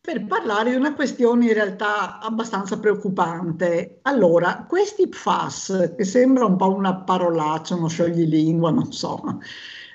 per 0.00 0.24
parlare 0.26 0.70
di 0.70 0.76
una 0.76 0.94
questione 0.94 1.46
in 1.46 1.52
realtà 1.52 2.18
abbastanza 2.18 2.78
preoccupante. 2.78 3.98
Allora, 4.02 4.64
questi 4.68 5.08
PFAS, 5.08 5.94
che 5.96 6.04
sembra 6.04 6.46
un 6.46 6.56
po' 6.56 6.72
una 6.72 6.94
parolaccia, 6.94 7.74
uno 7.74 7.88
scioglilingua, 7.88 8.70
non 8.70 8.92
so, 8.92 9.40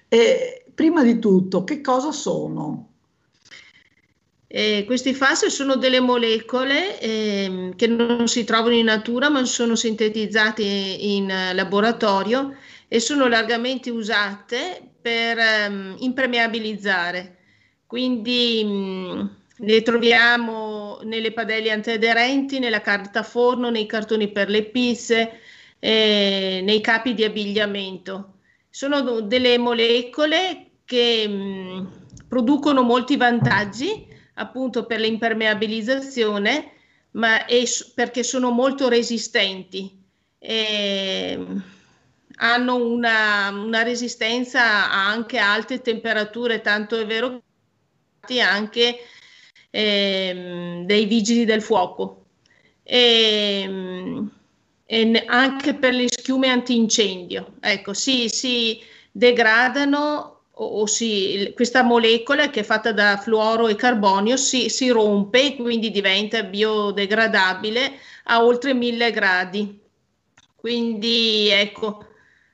eh, 0.07 0.65
prima 0.73 1.03
di 1.03 1.19
tutto, 1.19 1.63
che 1.63 1.81
cosa 1.81 2.11
sono? 2.11 2.89
Eh, 4.55 4.83
questi 4.85 5.15
FAS 5.15 5.47
sono 5.47 5.77
delle 5.77 5.99
molecole 5.99 6.99
eh, 6.99 7.73
che 7.75 7.87
non 7.87 8.27
si 8.27 8.43
trovano 8.43 8.75
in 8.75 8.85
natura 8.85 9.27
ma 9.29 9.43
sono 9.45 9.75
sintetizzate 9.75 10.61
in 10.61 11.33
laboratorio 11.53 12.55
e 12.87 12.99
sono 12.99 13.27
largamente 13.27 13.89
usate 13.89 14.91
per 15.01 15.39
um, 15.67 15.95
impermeabilizzare. 15.97 17.37
Quindi 17.87 18.63
mh, 18.63 19.29
le 19.63 19.81
troviamo 19.81 20.99
nelle 21.03 21.31
padelle 21.31 21.71
antiaderenti, 21.71 22.59
nella 22.59 22.81
carta 22.81 23.23
forno, 23.23 23.69
nei 23.69 23.85
cartoni 23.85 24.29
per 24.29 24.49
le 24.49 24.63
pizze, 24.65 25.39
eh, 25.79 26.61
nei 26.63 26.81
capi 26.81 27.13
di 27.13 27.23
abbigliamento. 27.23 28.39
Sono 28.69 29.21
delle 29.21 29.57
molecole 29.57 30.71
che 30.85 31.27
mh, 31.27 32.25
producono 32.27 32.81
molti 32.81 33.15
vantaggi 33.15 34.07
appunto 34.35 34.85
per 34.85 34.99
l'impermeabilizzazione, 34.99 36.71
ma 37.11 37.45
è 37.45 37.63
perché 37.95 38.23
sono 38.23 38.49
molto 38.49 38.89
resistenti. 38.89 40.01
E, 40.39 41.45
hanno 42.37 42.75
una, 42.75 43.49
una, 43.49 43.83
resistenza 43.83 44.91
anche 44.91 45.37
a 45.37 45.53
alte 45.53 45.81
temperature, 45.81 46.61
tanto 46.61 46.99
è 46.99 47.05
vero 47.05 47.41
che 48.25 48.41
anche 48.41 48.97
ehm, 49.75 50.85
dei 50.85 51.05
vigili 51.05 51.45
del 51.45 51.61
fuoco 51.63 52.25
e, 52.83 53.61
ehm, 53.63 54.31
e, 54.85 55.23
anche 55.25 55.73
per 55.73 55.93
le 55.93 56.07
schiume 56.07 56.49
antincendio. 56.49 57.53
Ecco, 57.59 57.93
si, 57.93 58.29
si 58.29 58.79
degradano 59.11 60.41
o, 60.51 60.65
o 60.81 60.85
si, 60.85 61.51
questa 61.55 61.81
molecola 61.81 62.49
che 62.51 62.59
è 62.59 62.63
fatta 62.63 62.91
da 62.91 63.17
fluoro 63.17 63.67
e 63.67 63.75
carbonio 63.75 64.37
si, 64.37 64.69
si 64.69 64.89
rompe 64.89 65.47
e 65.47 65.55
quindi 65.55 65.89
diventa 65.89 66.43
biodegradabile 66.43 67.93
a 68.25 68.43
oltre 68.43 68.73
1000 68.75 69.11
gradi. 69.11 69.79
Quindi 70.55 71.49
ecco, 71.49 72.05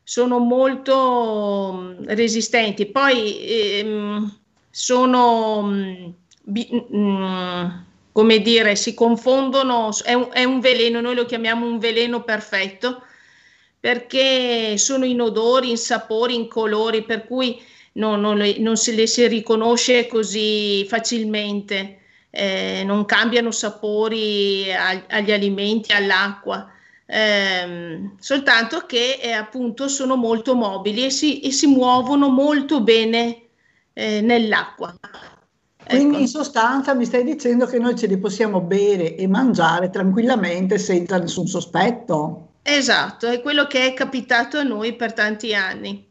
sono 0.03 0.39
molto 0.39 1.95
resistenti. 2.05 2.86
Poi 2.86 3.39
ehm, 3.41 4.39
sono 4.69 6.17
mm, 6.49 6.97
mh, 6.97 6.97
mm, 6.97 7.69
come 8.12 8.39
dire, 8.39 8.75
si 8.75 8.93
confondono, 8.93 9.91
è 10.03 10.13
un, 10.13 10.29
è 10.31 10.43
un, 10.43 10.59
veleno, 10.59 10.99
noi 11.01 11.15
lo 11.15 11.25
chiamiamo 11.25 11.65
un 11.65 11.79
veleno 11.79 12.23
perfetto, 12.23 13.03
perché 13.79 14.77
sono 14.77 15.05
in 15.05 15.21
odori, 15.21 15.69
in 15.69 15.77
sapori, 15.77 16.35
in 16.35 16.47
colori, 16.47 17.03
per 17.03 17.25
cui 17.25 17.62
non, 17.93 18.19
non, 18.19 18.38
non 18.57 18.77
se 18.77 18.93
le 18.93 19.07
si 19.07 19.25
riconosce 19.27 20.07
così 20.07 20.85
facilmente, 20.88 21.99
eh, 22.29 22.83
non 22.85 23.05
cambiano 23.05 23.51
sapori 23.51 24.71
ag, 24.71 25.03
agli 25.09 25.31
alimenti, 25.31 25.91
all'acqua. 25.91 26.71
Eh, 27.05 28.12
soltanto 28.19 28.85
che 28.85 29.19
eh, 29.21 29.31
appunto 29.31 29.88
sono 29.88 30.15
molto 30.15 30.53
mobili 30.55 31.05
e 31.05 31.09
si, 31.09 31.39
e 31.39 31.51
si 31.51 31.65
muovono 31.65 32.29
molto 32.29 32.81
bene 32.81 33.43
eh, 33.93 34.21
nell'acqua. 34.21 34.95
Quindi 35.89 36.13
ecco. 36.13 36.21
in 36.21 36.28
sostanza 36.28 36.93
mi 36.93 37.06
stai 37.06 37.23
dicendo 37.23 37.65
che 37.65 37.80
noi 37.80 37.95
ce 37.95 38.06
li 38.06 38.19
possiamo 38.19 38.62
bere 38.62 39.15
e 39.15 39.28
mangiare 39.28 39.89
tranquillamente 39.89 40.78
senza 40.78 41.17
nessun 41.17 41.47
sospetto. 41.47 42.49
Esatto, 42.62 43.25
è 43.25 43.41
quello 43.41 43.65
che 43.65 43.88
è 43.88 43.93
capitato 43.95 44.60
a 44.60 44.63
noi 44.63 44.95
per 44.95 45.13
tanti 45.13 45.56
anni. 45.56 46.08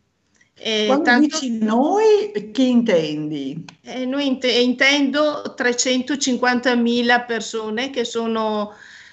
E 0.55 0.87
Quando 0.87 1.05
tanto, 1.05 1.39
dici 1.39 1.59
noi, 1.59 2.51
chi 2.53 2.71
intendi? 2.71 3.65
Eh, 3.83 4.05
noi 4.05 4.27
int- 4.27 4.45
intendo 4.45 5.55
350.000 5.57 7.25
persone 7.25 7.91
che 7.91 8.03
sono 8.03 8.73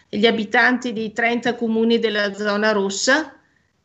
gli 0.10 0.25
abitanti 0.25 0.93
di 0.93 1.13
30 1.13 1.54
comuni 1.54 1.99
della 1.99 2.34
zona 2.34 2.71
rossa, 2.71 3.36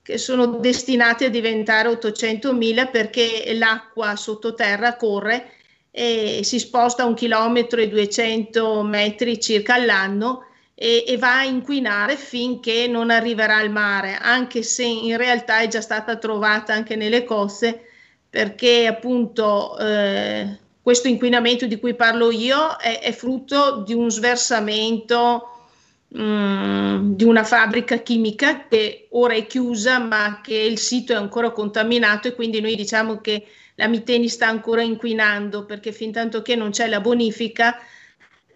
che 0.01 0.17
sono 0.17 0.47
destinati 0.47 1.25
a 1.27 1.31
diventare 1.31 1.91
800.000 1.91 2.91
perché 2.91 3.53
l'acqua 3.55 4.17
sottoterra 4.17 4.97
corre 4.97 5.57
e 5.91 6.41
si 6.45 6.59
sposta 6.59 7.05
un 7.05 7.15
chilometro 7.15 7.81
e 7.81 7.89
200 7.89 8.83
metri 8.83 9.41
circa 9.41 9.75
all'anno 9.75 10.45
e, 10.75 11.05
e, 11.07 11.19
va 11.19 11.41
a 11.41 11.45
inquinare 11.45 12.17
finché 12.17 12.87
non 12.87 13.11
arriverà 13.11 13.57
al 13.57 13.71
mare, 13.71 14.17
anche 14.17 14.63
se 14.63 14.85
in 14.85 15.17
realtà 15.17 15.61
è 15.61 15.69
già 15.69 15.81
stata 15.83 16.17
trovata 16.17 16.73
anche 16.73 16.97
nelle 16.97 17.25
coste, 17.25 17.89
perché 18.31 18.87
appunto 18.87 19.77
eh, 19.79 20.59
questo 20.81 21.09
inquinamento 21.09 21.67
di 21.67 21.79
cui 21.79 21.95
parlo 21.95 22.31
io 22.31 22.77
è, 22.77 23.01
è 23.01 23.13
frutto 23.13 23.83
di 23.85 23.93
un 23.93 24.11
sversamento 24.11 25.69
mm, 26.17 27.13
di 27.13 27.25
una 27.25 27.45
fabbrica 27.45 27.99
chimica 27.99 28.67
che 28.67 29.09
ora 29.11 29.35
è 29.35 29.47
chiusa, 29.47 29.99
ma 29.99 30.41
che 30.43 30.55
il 30.55 30.79
sito 30.79 31.13
è 31.13 31.17
ancora 31.17 31.51
contaminato 31.51 32.29
e 32.29 32.35
quindi 32.35 32.61
noi 32.61 32.75
diciamo 32.75 33.21
che 33.21 33.45
la 33.81 33.89
Miteni 33.89 34.29
sta 34.29 34.47
ancora 34.47 34.83
inquinando 34.83 35.65
perché 35.65 35.91
fin 35.91 36.13
tanto 36.13 36.43
che 36.43 36.55
non 36.55 36.71
c'è 36.71 36.87
la 36.87 37.01
bonifica, 37.01 37.79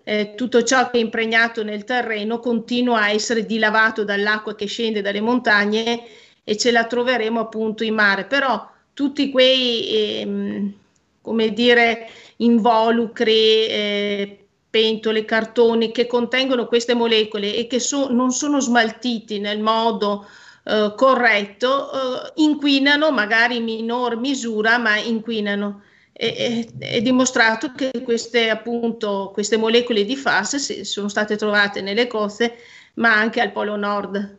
eh, 0.04 0.34
tutto 0.36 0.62
ciò 0.62 0.90
che 0.90 0.98
è 0.98 1.00
impregnato 1.00 1.64
nel 1.64 1.84
terreno 1.84 2.38
continua 2.40 3.00
a 3.00 3.10
essere 3.10 3.46
dilavato 3.46 4.04
dall'acqua 4.04 4.54
che 4.54 4.66
scende 4.66 5.00
dalle 5.00 5.22
montagne 5.22 6.02
e 6.44 6.58
ce 6.58 6.70
la 6.70 6.84
troveremo 6.84 7.40
appunto 7.40 7.84
in 7.84 7.94
mare. 7.94 8.26
Però 8.26 8.70
tutti 8.92 9.30
quei, 9.30 10.20
ehm, 10.20 10.74
come 11.22 11.54
dire, 11.54 12.06
involucri, 12.36 13.66
eh, 13.66 14.38
pentole, 14.68 15.24
cartoni 15.24 15.90
che 15.90 16.06
contengono 16.06 16.66
queste 16.66 16.92
molecole 16.92 17.54
e 17.54 17.66
che 17.66 17.80
so, 17.80 18.10
non 18.10 18.30
sono 18.30 18.60
smaltiti 18.60 19.38
nel 19.38 19.60
modo 19.60 20.26
eh, 20.64 20.94
corretto, 20.96 21.92
eh, 21.92 22.32
inquinano 22.36 23.10
magari 23.10 23.56
in 23.56 23.64
minor 23.64 24.16
misura, 24.16 24.78
ma 24.78 24.96
inquinano. 24.96 25.82
È, 26.12 26.66
è, 26.78 27.02
dimostrato 27.02 27.72
che 27.72 27.90
queste, 28.02 28.48
appunto, 28.48 29.30
queste 29.34 29.56
molecole 29.56 30.04
di 30.04 30.16
FAS 30.16 30.80
sono 30.82 31.08
state 31.08 31.36
trovate 31.36 31.80
nelle 31.82 32.06
coste, 32.06 32.54
ma 32.94 33.14
anche 33.14 33.40
al 33.40 33.50
Polo 33.52 33.76
Nord. 33.76 34.38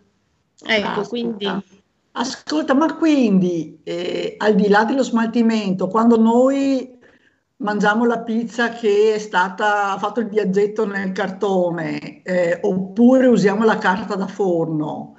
Ecco, 0.66 0.88
Ascolta. 0.88 1.10
quindi... 1.10 1.64
Ascolta, 2.18 2.74
ma 2.74 2.96
quindi 2.96 3.82
eh, 3.84 4.36
al 4.38 4.56
di 4.56 4.70
là 4.70 4.86
dello 4.86 5.04
smaltimento, 5.04 5.90
quando 5.90 6.18
noi 6.18 6.98
mangiamo 7.58 8.06
la 8.06 8.20
pizza 8.20 8.70
che 8.70 9.16
è 9.16 9.20
stata 9.20 9.92
ha 9.92 9.98
fatto 9.98 10.22
il 10.22 10.30
viaggetto 10.30 10.86
nel 10.86 11.12
cartone, 11.12 12.22
eh, 12.24 12.60
oppure 12.62 13.28
usiamo 13.28 13.66
la 13.66 13.78
carta 13.78 14.16
da 14.16 14.28
forno, 14.28 15.15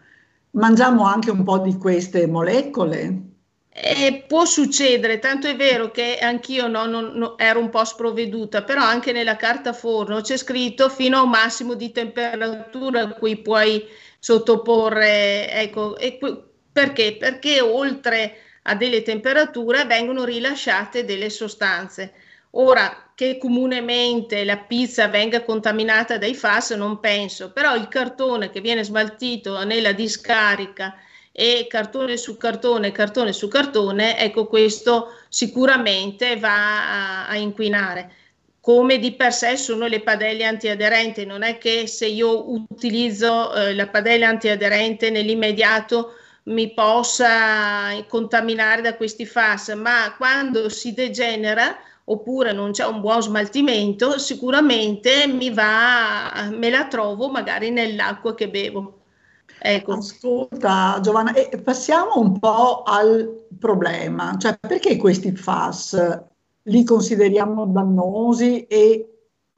mangiamo 0.56 1.04
anche 1.04 1.30
un 1.30 1.44
po' 1.44 1.58
di 1.58 1.76
queste 1.76 2.26
molecole? 2.26 3.22
Eh, 3.68 4.24
può 4.26 4.46
succedere, 4.46 5.18
tanto 5.18 5.46
è 5.46 5.54
vero 5.54 5.90
che 5.90 6.16
anch'io 6.18 6.66
no, 6.66 6.86
non, 6.86 7.12
no, 7.14 7.36
ero 7.36 7.60
un 7.60 7.68
po' 7.68 7.84
sprovveduta, 7.84 8.62
però 8.62 8.82
anche 8.82 9.12
nella 9.12 9.36
carta 9.36 9.74
forno 9.74 10.22
c'è 10.22 10.38
scritto 10.38 10.88
fino 10.88 11.18
a 11.18 11.22
un 11.22 11.28
massimo 11.28 11.74
di 11.74 11.92
temperatura 11.92 13.02
a 13.02 13.12
cui 13.12 13.36
puoi 13.36 13.86
sottoporre, 14.18 15.50
ecco, 15.50 15.96
e, 15.98 16.18
perché? 16.72 17.16
Perché 17.18 17.60
oltre 17.60 18.38
a 18.62 18.74
delle 18.74 19.02
temperature 19.02 19.84
vengono 19.84 20.24
rilasciate 20.24 21.04
delle 21.04 21.28
sostanze. 21.28 22.14
Ora, 22.52 23.05
che 23.16 23.38
comunemente 23.38 24.44
la 24.44 24.58
pizza 24.58 25.08
venga 25.08 25.42
contaminata 25.42 26.18
dai 26.18 26.34
FAS 26.34 26.72
non 26.72 27.00
penso, 27.00 27.50
però 27.50 27.74
il 27.74 27.88
cartone 27.88 28.50
che 28.50 28.60
viene 28.60 28.84
smaltito 28.84 29.64
nella 29.64 29.92
discarica 29.92 30.94
e 31.32 31.66
cartone 31.66 32.18
su 32.18 32.36
cartone, 32.36 32.92
cartone 32.92 33.32
su 33.32 33.48
cartone, 33.48 34.18
ecco 34.18 34.46
questo 34.46 35.14
sicuramente 35.30 36.36
va 36.36 37.24
a, 37.24 37.28
a 37.28 37.36
inquinare. 37.36 38.12
come 38.60 38.98
di 38.98 39.12
per 39.12 39.32
sé 39.32 39.56
sono 39.56 39.86
le 39.86 40.00
padelle 40.00 40.44
antiaderenti. 40.44 41.24
Non 41.24 41.42
è 41.42 41.56
che 41.56 41.86
se 41.86 42.06
io 42.06 42.50
utilizzo 42.50 43.54
eh, 43.54 43.74
la 43.74 43.86
padella 43.86 44.28
antiaderente 44.28 45.08
nell'immediato 45.08 46.14
mi 46.44 46.74
possa 46.74 47.92
contaminare 48.08 48.82
da 48.82 48.96
questi 48.96 49.24
FAS, 49.24 49.68
ma 49.68 50.14
quando 50.16 50.68
si 50.68 50.92
degenera 50.92 51.78
oppure 52.08 52.52
non 52.52 52.70
c'è 52.70 52.86
un 52.86 53.00
buon 53.00 53.22
smaltimento, 53.22 54.18
sicuramente 54.18 55.26
mi 55.26 55.52
va, 55.52 56.50
me 56.52 56.70
la 56.70 56.86
trovo 56.86 57.28
magari 57.28 57.70
nell'acqua 57.70 58.34
che 58.34 58.48
bevo. 58.48 59.00
Ecco. 59.58 59.94
Ascolta 59.94 61.00
Giovanna, 61.00 61.32
eh, 61.32 61.58
passiamo 61.58 62.18
un 62.20 62.38
po' 62.38 62.82
al 62.82 63.46
problema, 63.58 64.36
cioè 64.38 64.56
perché 64.58 64.96
questi 64.96 65.34
FAS 65.34 66.22
li 66.62 66.84
consideriamo 66.84 67.66
dannosi 67.66 68.66
e 68.66 69.10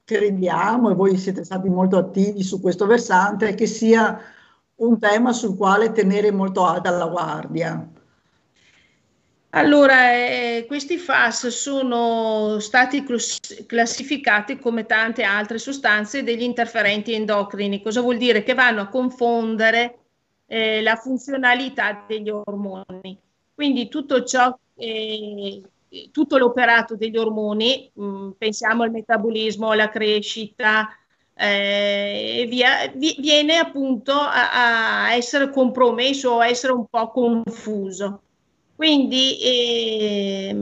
crediamo, 0.03 0.89
e 0.89 0.95
voi 0.95 1.17
siete 1.17 1.43
stati 1.43 1.69
molto 1.69 1.97
attivi 1.97 2.41
su 2.41 2.59
questo 2.61 2.87
versante, 2.87 3.53
che 3.53 3.67
sia 3.67 4.19
un 4.75 4.97
tema 4.97 5.33
sul 5.33 5.55
quale 5.55 5.91
tenere 5.91 6.31
molto 6.31 6.65
alta 6.65 6.89
la 6.89 7.05
guardia. 7.05 7.87
Allora, 9.51 10.13
eh, 10.13 10.65
questi 10.67 10.97
FAS 10.97 11.47
sono 11.47 12.59
stati 12.59 13.03
classificati 13.65 14.59
come 14.59 14.85
tante 14.85 15.23
altre 15.23 15.57
sostanze 15.57 16.21
degli 16.21 16.43
interferenti 16.43 17.13
endocrini. 17.13 17.81
Cosa 17.81 18.01
vuol 18.01 18.17
dire? 18.17 18.43
Che 18.43 18.53
vanno 18.53 18.81
a 18.81 18.87
confondere 18.89 19.97
eh, 20.45 20.83
la 20.83 20.95
funzionalità 20.97 22.05
degli 22.07 22.29
ormoni. 22.29 23.17
Quindi 23.55 23.87
tutto 23.87 24.23
ciò, 24.23 24.55
eh, 24.75 25.61
tutto 26.11 26.37
l'operato 26.37 26.95
degli 26.95 27.17
ormoni, 27.17 27.89
mh, 27.91 28.05
mm, 28.05 28.29
pensiamo 28.37 28.83
al 28.83 28.91
metabolismo, 28.91 29.71
alla 29.71 29.89
crescita, 29.89 30.89
eh, 31.33 32.45
via, 32.47 32.91
vi, 32.95 33.15
viene 33.19 33.57
appunto 33.57 34.11
a, 34.13 35.07
a 35.07 35.15
essere 35.15 35.49
compromesso 35.49 36.33
o 36.33 36.39
a 36.39 36.47
essere 36.47 36.73
un 36.73 36.85
po' 36.87 37.09
confuso. 37.09 38.21
Quindi 38.79 39.37
eh, 39.41 40.55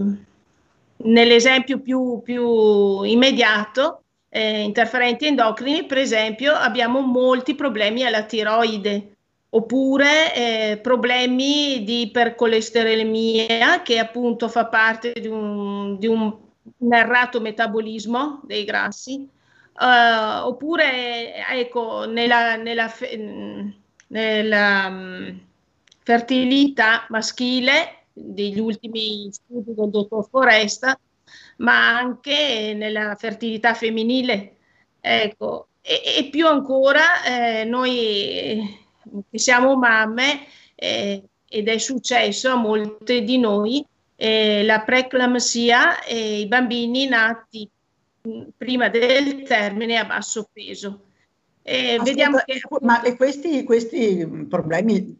nell'esempio 1.03 1.77
più, 1.77 2.19
più 2.23 3.03
immediato, 3.03 4.05
eh, 4.29 4.61
interferenti 4.61 5.27
endocrini, 5.27 5.85
per 5.85 5.99
esempio, 5.99 6.53
abbiamo 6.53 7.01
molti 7.01 7.53
problemi 7.53 8.03
alla 8.03 8.23
tiroide 8.23 9.17
oppure 9.49 10.33
eh, 10.33 10.77
problemi 10.77 11.83
di 11.83 12.07
ipercolesterolemia 12.07 13.83
che 13.83 13.99
appunto 13.99 14.49
fa 14.49 14.65
parte 14.65 15.13
di 15.13 15.27
un, 15.27 15.99
di 15.99 16.07
un 16.07 16.35
errato 16.89 17.39
metabolismo 17.39 18.41
dei 18.45 18.63
grassi, 18.63 19.29
uh, 19.73 20.47
oppure 20.47 21.35
ecco, 21.51 22.05
nella, 22.05 22.55
nella, 22.55 22.91
nella 24.07 24.87
um, 24.87 25.39
fertilità 25.99 27.05
maschile 27.09 27.91
degli 28.19 28.59
ultimi 28.59 29.29
studi 29.31 29.73
del 29.73 29.89
dottor 29.89 30.27
Foresta, 30.29 30.99
ma 31.57 31.97
anche 31.97 32.73
nella 32.75 33.15
fertilità 33.15 33.73
femminile. 33.73 34.55
Ecco, 34.99 35.67
e, 35.81 36.01
e 36.17 36.29
più 36.29 36.47
ancora 36.47 37.23
eh, 37.23 37.63
noi 37.63 38.85
che 39.29 39.39
siamo 39.39 39.75
mamme 39.75 40.45
eh, 40.75 41.23
ed 41.47 41.67
è 41.67 41.77
successo 41.77 42.49
a 42.49 42.55
molte 42.55 43.21
di 43.21 43.37
noi 43.37 43.85
eh, 44.15 44.63
la 44.63 44.81
preeclampsia 44.81 46.03
e 46.03 46.39
i 46.39 46.47
bambini 46.47 47.07
nati 47.07 47.69
mh, 48.21 48.41
prima 48.57 48.89
del 48.89 49.43
termine 49.43 49.97
a 49.97 50.05
basso 50.05 50.49
peso. 50.51 51.03
Ascolta, 51.63 52.03
vediamo 52.03 52.37
che... 52.45 52.61
Ma 52.81 53.01
questi, 53.15 53.63
questi 53.63 54.25
problemi 54.49 55.17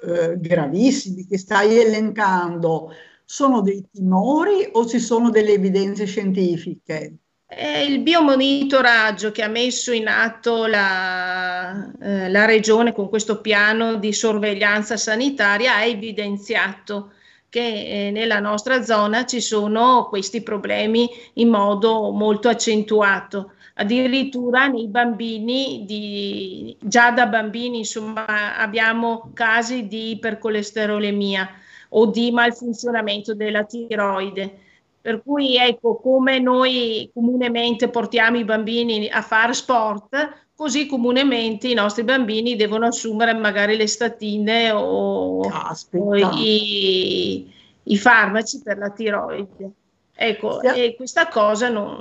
eh, 0.00 0.38
gravissimi 0.38 1.26
che 1.26 1.38
stai 1.38 1.78
elencando 1.78 2.92
sono 3.24 3.60
dei 3.60 3.84
timori 3.92 4.68
o 4.72 4.86
ci 4.86 4.98
sono 4.98 5.30
delle 5.30 5.52
evidenze 5.52 6.06
scientifiche? 6.06 7.16
È 7.46 7.78
il 7.78 8.00
biomonitoraggio 8.00 9.32
che 9.32 9.42
ha 9.42 9.48
messo 9.48 9.92
in 9.92 10.06
atto 10.06 10.66
la, 10.66 11.90
eh, 12.00 12.30
la 12.30 12.44
regione 12.44 12.92
con 12.92 13.08
questo 13.08 13.40
piano 13.40 13.96
di 13.96 14.12
sorveglianza 14.12 14.96
sanitaria 14.96 15.76
ha 15.76 15.84
evidenziato 15.84 17.12
che 17.48 18.06
eh, 18.08 18.10
nella 18.10 18.40
nostra 18.40 18.82
zona 18.82 19.24
ci 19.24 19.40
sono 19.40 20.08
questi 20.08 20.42
problemi 20.42 21.08
in 21.34 21.48
modo 21.48 22.10
molto 22.10 22.48
accentuato 22.48 23.52
addirittura 23.80 24.66
nei 24.66 24.88
bambini, 24.88 25.84
di, 25.86 26.76
già 26.80 27.10
da 27.10 27.26
bambini 27.26 27.78
insomma, 27.78 28.56
abbiamo 28.56 29.30
casi 29.34 29.86
di 29.86 30.10
ipercolesterolemia 30.10 31.48
o 31.90 32.06
di 32.06 32.30
malfunzionamento 32.32 33.34
della 33.34 33.64
tiroide. 33.64 34.66
Per 35.00 35.22
cui 35.22 35.56
ecco, 35.56 35.96
come 35.96 36.40
noi 36.40 37.08
comunemente 37.14 37.88
portiamo 37.88 38.36
i 38.36 38.44
bambini 38.44 39.08
a 39.08 39.22
fare 39.22 39.54
sport, 39.54 40.46
così 40.56 40.86
comunemente 40.86 41.68
i 41.68 41.74
nostri 41.74 42.02
bambini 42.02 42.56
devono 42.56 42.86
assumere 42.86 43.32
magari 43.32 43.76
le 43.76 43.86
statine 43.86 44.72
o, 44.72 45.40
o 45.40 46.16
i, 46.16 47.48
i, 47.84 47.96
farmaci 47.96 48.60
per 48.60 48.76
la 48.76 48.90
tiroide. 48.90 49.70
Ecco, 50.12 50.58
sì. 50.60 50.66
e 50.66 50.96
questa 50.96 51.28
cosa 51.28 51.68
non, 51.68 51.98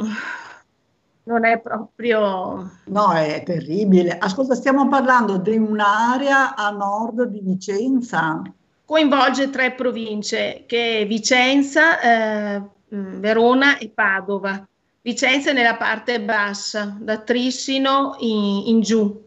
non 1.28 1.46
è 1.46 1.60
proprio... 1.60 2.72
No, 2.86 3.12
è 3.12 3.44
terribile. 3.44 4.18
Ascolta, 4.18 4.56
stiamo 4.56 4.88
parlando 4.88 5.38
di 5.38 5.58
un'area 5.58 6.56
a 6.56 6.70
nord 6.72 7.24
di 7.24 7.42
Vicenza. 7.44 8.42
Coinvolge 8.86 9.50
tre 9.50 9.74
province, 9.74 10.64
che 10.66 11.00
è 11.00 11.08
Vicenza, 11.08 12.00
eh, 12.00 12.62
Verona 12.88 13.78
e 13.78 13.90
Padova. 13.90 14.66
Vicenza 15.02 15.50
è 15.50 15.54
nella 15.54 15.76
parte 15.76 16.22
bassa, 16.22 16.96
da 16.98 17.18
Trissino 17.18 18.16
in, 18.20 18.64
in 18.68 18.80
giù. 18.82 19.26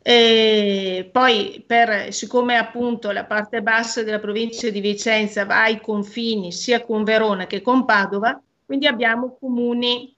E 0.00 1.08
poi, 1.12 1.62
per, 1.66 2.12
siccome 2.12 2.56
appunto 2.56 3.10
la 3.12 3.24
parte 3.24 3.62
bassa 3.62 4.02
della 4.02 4.18
provincia 4.18 4.70
di 4.70 4.80
Vicenza 4.80 5.44
va 5.44 5.64
ai 5.64 5.80
confini 5.80 6.50
sia 6.50 6.82
con 6.82 7.04
Verona 7.04 7.46
che 7.46 7.60
con 7.60 7.84
Padova, 7.84 8.40
quindi 8.64 8.86
abbiamo 8.86 9.36
comuni 9.38 10.11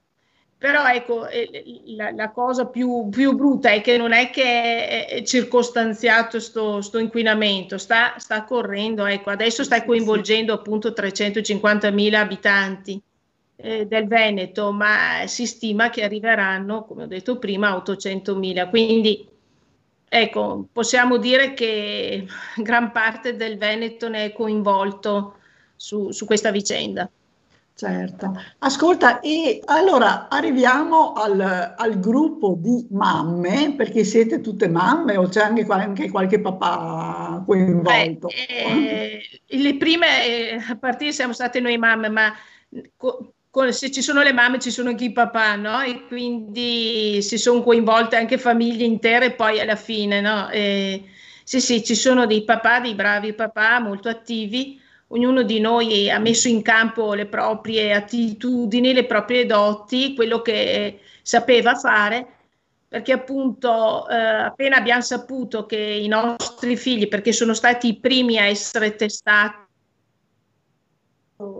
però 0.65 0.83
ecco, 0.87 1.27
eh, 1.27 1.83
la, 1.95 2.09
la 2.09 2.31
cosa 2.31 2.65
più, 2.65 3.07
più, 3.11 3.35
brutta 3.35 3.69
è 3.69 3.81
che 3.81 3.97
non 3.97 4.13
è 4.13 4.31
che 4.31 5.05
è 5.05 5.21
circostanziato 5.21 6.39
questo 6.39 6.97
inquinamento, 6.97 7.77
sta, 7.77 8.15
sta 8.17 8.43
correndo, 8.45 9.05
ecco, 9.05 9.29
adesso 9.29 9.63
sta 9.63 9.85
coinvolgendo 9.85 10.53
appunto 10.53 10.89
350.000 10.89 12.13
abitanti 12.15 12.99
eh, 13.57 13.85
del 13.85 14.07
Veneto, 14.07 14.71
ma 14.71 15.27
si 15.27 15.45
stima 15.45 15.91
che 15.91 16.01
arriveranno, 16.03 16.83
come 16.85 17.03
ho 17.03 17.07
detto 17.07 17.37
prima, 17.37 17.69
a 17.69 17.83
800.000. 17.85 18.67
Quindi 18.67 19.23
ecco, 20.09 20.67
possiamo 20.71 21.17
dire 21.17 21.53
che 21.53 22.25
gran 22.57 22.91
parte 22.91 23.35
del 23.35 23.59
Veneto 23.59 24.09
ne 24.09 24.25
è 24.25 24.33
coinvolto 24.33 25.35
su, 25.75 26.09
su 26.09 26.25
questa 26.25 26.49
vicenda. 26.49 27.07
Certo, 27.77 28.41
ascolta, 28.59 29.19
e 29.19 29.61
allora 29.65 30.29
arriviamo 30.29 31.11
al, 31.11 31.73
al, 31.75 31.99
gruppo 31.99 32.55
di 32.57 32.87
mamme, 32.91 33.73
perché 33.75 34.05
siete 34.05 34.39
tutte 34.39 34.69
mamme 34.69 35.17
o 35.17 35.27
c'è 35.27 35.41
anche, 35.41 35.65
anche 35.67 36.09
qualche 36.09 36.39
papà 36.39 37.43
coinvolto? 37.45 38.27
Beh, 38.27 39.17
eh, 39.17 39.21
le 39.45 39.75
prime 39.75 40.25
eh, 40.25 40.63
a 40.69 40.77
partire 40.77 41.11
siamo 41.11 41.33
state 41.33 41.59
noi 41.59 41.77
mamme, 41.77 42.07
ma 42.07 42.33
co, 42.95 43.33
co, 43.49 43.69
se 43.73 43.91
ci 43.91 44.01
sono 44.01 44.23
le 44.23 44.31
mamme 44.31 44.57
ci 44.59 44.71
sono 44.71 44.87
anche 44.87 45.03
i 45.03 45.11
papà, 45.11 45.57
no? 45.57 45.81
E 45.81 46.07
quindi 46.07 47.21
si 47.21 47.37
sono 47.37 47.61
coinvolte 47.61 48.15
anche 48.15 48.37
famiglie 48.37 48.85
intere 48.85 49.33
poi 49.33 49.59
alla 49.59 49.75
fine, 49.75 50.21
no? 50.21 50.49
E, 50.49 51.03
sì, 51.43 51.59
sì, 51.59 51.83
ci 51.83 51.95
sono 51.95 52.25
dei 52.25 52.45
papà, 52.45 52.79
dei 52.79 52.95
bravi 52.95 53.33
papà 53.33 53.81
molto 53.81 54.07
attivi 54.07 54.81
ognuno 55.15 55.43
di 55.43 55.59
noi 55.59 56.09
ha 56.09 56.19
messo 56.19 56.49
in 56.49 56.61
campo 56.61 57.13
le 57.13 57.25
proprie 57.25 57.93
attitudini, 57.93 58.93
le 58.93 59.05
proprie 59.05 59.45
doti, 59.45 60.13
quello 60.13 60.41
che 60.41 60.99
sapeva 61.21 61.75
fare, 61.75 62.27
perché 62.87 63.13
appunto 63.13 64.07
eh, 64.09 64.15
appena 64.15 64.75
abbiamo 64.75 65.01
saputo 65.01 65.65
che 65.65 65.77
i 65.77 66.07
nostri 66.07 66.75
figli, 66.75 67.07
perché 67.07 67.31
sono 67.31 67.53
stati 67.53 67.87
i 67.87 67.99
primi 67.99 68.37
a 68.37 68.45
essere 68.45 68.95
testati, 68.95 69.63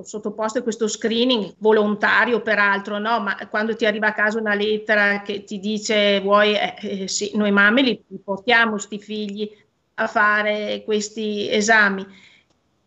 sottoposti 0.04 0.60
a 0.60 0.64
questo 0.64 0.88
screening 0.88 1.56
volontario 1.58 2.42
peraltro, 2.42 2.98
no? 2.98 3.20
ma 3.20 3.36
quando 3.50 3.76
ti 3.76 3.86
arriva 3.86 4.08
a 4.08 4.14
casa 4.14 4.40
una 4.40 4.54
lettera 4.54 5.22
che 5.22 5.44
ti 5.44 5.60
dice 5.60 6.20
vuoi, 6.22 6.56
eh, 6.56 6.76
eh, 6.82 7.08
sì, 7.08 7.32
noi 7.36 7.52
mamme 7.52 7.82
li, 7.82 8.02
portiamo 8.24 8.72
questi 8.72 9.00
figli 9.00 9.50
a 9.96 10.08
fare 10.08 10.84
questi 10.86 11.50
esami 11.50 12.06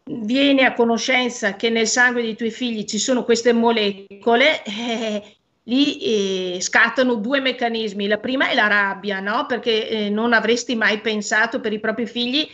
vieni 0.09 0.63
a 0.63 0.73
conoscenza 0.73 1.57
che 1.57 1.71
nel 1.71 1.87
sangue 1.87 2.23
dei 2.23 2.37
tuoi 2.37 2.51
figli 2.51 2.85
ci 2.85 2.99
sono 2.99 3.25
queste 3.25 3.53
molecole, 3.53 4.63
eh, 4.65 5.37
lì 5.65 6.55
eh, 6.57 6.61
scattano 6.61 7.15
due 7.15 7.41
meccanismi. 7.41 8.07
La 8.07 8.19
prima 8.19 8.49
è 8.49 8.55
la 8.55 8.67
rabbia, 8.67 9.21
no? 9.21 9.47
Perché 9.47 9.89
eh, 9.89 10.11
non 10.11 10.33
avresti 10.33 10.75
mai 10.75 11.01
pensato 11.01 11.61
per 11.61 11.73
i 11.73 11.81
propri 11.81 12.07
figli, 12.07 12.49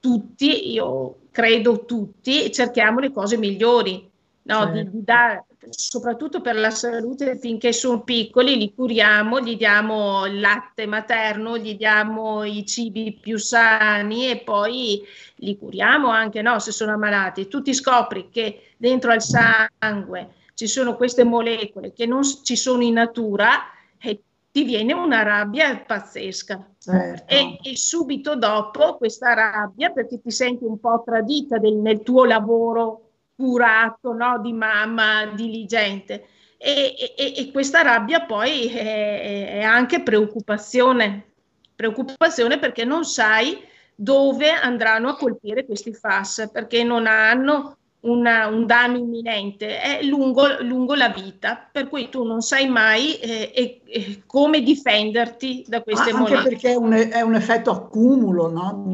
tutti, 0.00 0.72
io 0.72 1.16
credo 1.30 1.84
tutti, 1.84 2.50
cerchiamo 2.52 3.00
le 3.00 3.10
cose 3.10 3.36
migliori, 3.36 4.10
no? 4.44 4.60
Certo. 4.60 4.72
Di, 4.72 4.90
di 4.90 5.04
dare, 5.04 5.44
soprattutto 5.70 6.40
per 6.40 6.56
la 6.56 6.70
salute, 6.70 7.38
finché 7.38 7.72
sono 7.72 8.02
piccoli, 8.02 8.56
li 8.56 8.74
curiamo, 8.74 9.40
gli 9.40 9.56
diamo 9.56 10.26
il 10.26 10.40
latte 10.40 10.86
materno, 10.86 11.56
gli 11.58 11.76
diamo 11.76 12.44
i 12.44 12.64
cibi 12.66 13.18
più 13.20 13.38
sani 13.38 14.30
e 14.30 14.38
poi 14.38 15.02
li 15.36 15.58
curiamo 15.58 16.08
anche 16.08 16.42
no? 16.42 16.58
se 16.58 16.72
sono 16.72 16.92
ammalati. 16.92 17.48
Tu 17.48 17.62
ti 17.62 17.74
scopri 17.74 18.28
che 18.30 18.72
dentro 18.76 19.12
al 19.12 19.22
sangue 19.22 20.34
ci 20.54 20.66
sono 20.66 20.96
queste 20.96 21.24
molecole 21.24 21.92
che 21.92 22.06
non 22.06 22.22
ci 22.22 22.56
sono 22.56 22.82
in 22.82 22.94
natura 22.94 23.70
e 23.98 24.22
ti 24.52 24.62
viene 24.62 24.92
una 24.92 25.22
rabbia 25.22 25.76
pazzesca. 25.78 26.74
Certo. 26.78 27.32
E, 27.32 27.58
e, 27.62 27.76
subito 27.76 28.36
dopo 28.36 28.96
questa 28.96 29.32
rabbia, 29.34 29.90
perché 29.90 30.20
ti 30.20 30.30
senti 30.30 30.64
un 30.64 30.78
po' 30.78 31.02
tradita 31.04 31.58
del, 31.58 31.74
nel 31.74 32.02
tuo 32.02 32.24
lavoro 32.24 33.03
curato, 33.36 34.12
no? 34.12 34.38
di 34.40 34.52
mamma 34.52 35.26
diligente. 35.26 36.26
E, 36.56 36.94
e, 37.16 37.34
e 37.36 37.50
questa 37.52 37.82
rabbia 37.82 38.24
poi 38.24 38.66
è, 38.68 39.58
è, 39.58 39.62
anche 39.62 40.02
preoccupazione, 40.02 41.32
preoccupazione 41.74 42.58
perché 42.58 42.84
non 42.84 43.04
sai 43.04 43.62
dove 43.94 44.50
andranno 44.50 45.10
a 45.10 45.16
colpire 45.16 45.66
questi 45.66 45.92
FAS, 45.92 46.48
perché 46.50 46.82
non 46.82 47.06
hanno 47.06 47.76
una, 48.00 48.46
un 48.46 48.66
danno 48.66 48.96
imminente, 48.96 49.78
è 49.78 50.02
lungo, 50.02 50.62
lungo, 50.62 50.94
la 50.94 51.10
vita, 51.10 51.68
per 51.70 51.88
cui 51.88 52.08
tu 52.08 52.24
non 52.24 52.40
sai 52.40 52.68
mai 52.68 53.14
eh, 53.16 53.82
eh, 53.84 54.22
come 54.26 54.62
difenderti 54.62 55.64
da 55.68 55.82
queste 55.82 56.10
ah, 56.10 56.16
molecole. 56.16 56.38
Anche 56.38 56.48
perché 56.50 56.70
è 56.72 56.76
un, 56.76 56.92
è 56.92 57.20
un 57.20 57.34
effetto 57.34 57.70
accumulo, 57.70 58.50
no? 58.50 58.92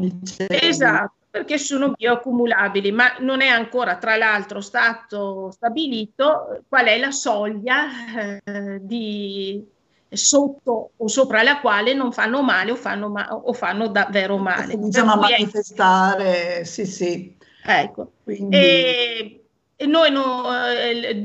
Esatto 0.49 1.20
perché 1.31 1.57
sono 1.57 1.93
bioaccumulabili, 1.93 2.91
ma 2.91 3.15
non 3.19 3.39
è 3.39 3.47
ancora 3.47 3.95
tra 3.95 4.17
l'altro 4.17 4.59
stato 4.59 5.49
stabilito 5.51 6.63
qual 6.67 6.87
è 6.87 6.99
la 6.99 7.11
soglia 7.11 7.87
eh, 8.43 8.79
di 8.81 9.65
sotto 10.09 10.91
o 10.97 11.07
sopra 11.07 11.41
la 11.41 11.61
quale 11.61 11.93
non 11.93 12.11
fanno 12.11 12.43
male 12.43 12.71
o 12.71 12.75
fanno, 12.75 13.07
ma- 13.07 13.33
o 13.33 13.53
fanno 13.53 13.87
davvero 13.87 14.37
male. 14.37 14.73
Cominciano 14.73 15.13
a 15.13 15.15
manifestare, 15.15 16.59
è... 16.59 16.63
sì, 16.65 16.85
sì. 16.85 17.33
Ecco. 17.63 18.11
Quindi... 18.25 18.57
E, 18.57 19.45
e, 19.77 19.85
noi 19.85 20.11
no, 20.11 20.53
eh, 20.67 21.21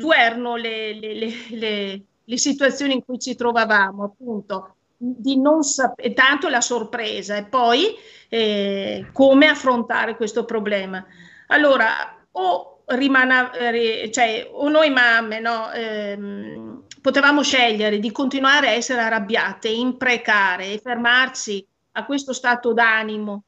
le, 0.94 1.14
le, 1.16 1.32
le, 1.50 2.02
le 2.22 2.38
situazioni 2.38 2.94
in 2.94 3.04
cui 3.04 3.18
ci 3.18 3.34
trovavamo, 3.34 4.04
appunto 4.04 4.75
di 4.96 5.38
non 5.38 5.62
sapere, 5.62 6.12
tanto 6.14 6.48
la 6.48 6.60
sorpresa 6.60 7.36
e 7.36 7.44
poi 7.44 7.94
eh, 8.28 9.06
come 9.12 9.46
affrontare 9.46 10.16
questo 10.16 10.44
problema. 10.44 11.04
Allora, 11.48 12.16
o, 12.32 12.82
rimana, 12.86 13.50
eh, 13.52 14.10
cioè, 14.12 14.48
o 14.52 14.68
noi 14.68 14.90
mamme 14.90 15.40
no, 15.40 15.70
ehm, 15.72 16.84
potevamo 17.00 17.42
scegliere 17.42 17.98
di 17.98 18.10
continuare 18.10 18.68
a 18.68 18.72
essere 18.72 19.00
arrabbiate, 19.00 19.68
imprecare 19.68 20.72
e 20.72 20.80
fermarci 20.82 21.66
a 21.92 22.04
questo 22.04 22.32
stato 22.32 22.72
d'animo, 22.72 23.44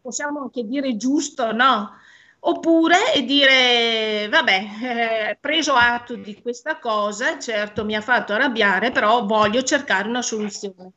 possiamo 0.00 0.40
anche 0.42 0.64
dire 0.64 0.96
giusto, 0.96 1.52
no? 1.52 1.90
Oppure 2.44 2.96
dire, 3.24 4.26
vabbè, 4.28 4.64
eh, 4.82 5.38
preso 5.40 5.74
atto 5.74 6.16
di 6.16 6.40
questa 6.42 6.78
cosa, 6.78 7.38
certo 7.38 7.84
mi 7.84 7.94
ha 7.94 8.00
fatto 8.00 8.32
arrabbiare, 8.32 8.90
però 8.90 9.24
voglio 9.24 9.62
cercare 9.62 10.08
una 10.08 10.22
soluzione, 10.22 10.90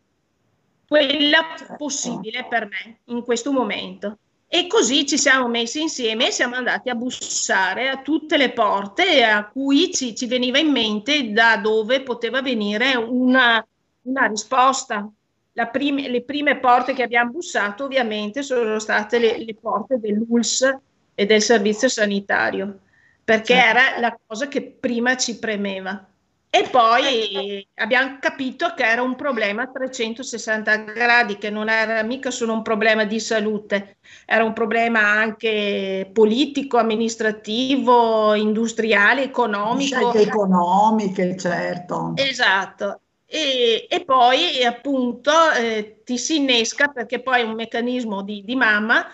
quella 0.87 1.53
certo. 1.55 1.75
possibile 1.77 2.47
per 2.49 2.67
me 2.67 2.99
in 3.05 3.21
questo 3.23 3.51
momento. 3.51 4.17
E 4.47 4.65
così 4.65 5.05
ci 5.05 5.19
siamo 5.19 5.47
messi 5.47 5.81
insieme 5.81 6.27
e 6.27 6.31
siamo 6.31 6.55
andati 6.55 6.89
a 6.89 6.95
bussare 6.95 7.89
a 7.89 8.01
tutte 8.01 8.37
le 8.37 8.51
porte 8.51 9.23
a 9.23 9.45
cui 9.45 9.93
ci, 9.93 10.15
ci 10.15 10.25
veniva 10.25 10.57
in 10.57 10.71
mente 10.71 11.31
da 11.31 11.57
dove 11.57 12.01
poteva 12.01 12.41
venire 12.41 12.95
una, 12.95 13.63
una 14.01 14.25
risposta. 14.25 15.07
Prime, 15.71 16.09
le 16.09 16.23
prime 16.23 16.57
porte 16.57 16.93
che 16.93 17.03
abbiamo 17.03 17.31
bussato 17.31 17.83
ovviamente 17.83 18.41
sono 18.41 18.79
state 18.79 19.19
le, 19.19 19.37
le 19.37 19.53
porte 19.53 19.99
dell'ULS 19.99 20.79
e 21.15 21.25
del 21.25 21.41
servizio 21.41 21.87
sanitario, 21.87 22.79
perché 23.23 23.55
certo. 23.55 23.79
era 23.79 23.99
la 23.99 24.19
cosa 24.27 24.47
che 24.47 24.61
prima 24.61 25.17
ci 25.17 25.39
premeva. 25.39 26.07
E 26.55 26.69
poi 26.69 27.67
abbiamo 27.75 28.15
capito 28.21 28.73
che 28.77 28.85
era 28.85 29.01
un 29.01 29.15
problema 29.15 29.63
a 29.63 29.67
360 29.67 30.77
gradi, 30.93 31.37
che 31.37 31.49
non 31.49 31.67
era 31.67 32.01
mica 32.01 32.31
solo 32.31 32.53
un 32.53 32.61
problema 32.61 33.03
di 33.03 33.19
salute, 33.19 33.97
era 34.25 34.45
un 34.45 34.53
problema 34.53 35.01
anche 35.01 36.09
politico, 36.13 36.77
amministrativo, 36.77 38.35
industriale, 38.35 39.23
economico. 39.23 40.11
Scelte 40.11 40.29
economiche, 40.29 41.35
certo. 41.35 42.13
Esatto. 42.15 43.01
E, 43.25 43.87
e 43.89 44.05
poi 44.05 44.63
appunto 44.63 45.31
eh, 45.59 46.03
ti 46.05 46.17
si 46.17 46.37
innesca 46.37 46.87
perché 46.87 47.21
poi 47.21 47.41
è 47.41 47.43
un 47.43 47.55
meccanismo 47.55 48.21
di, 48.21 48.43
di 48.45 48.55
mamma 48.55 49.05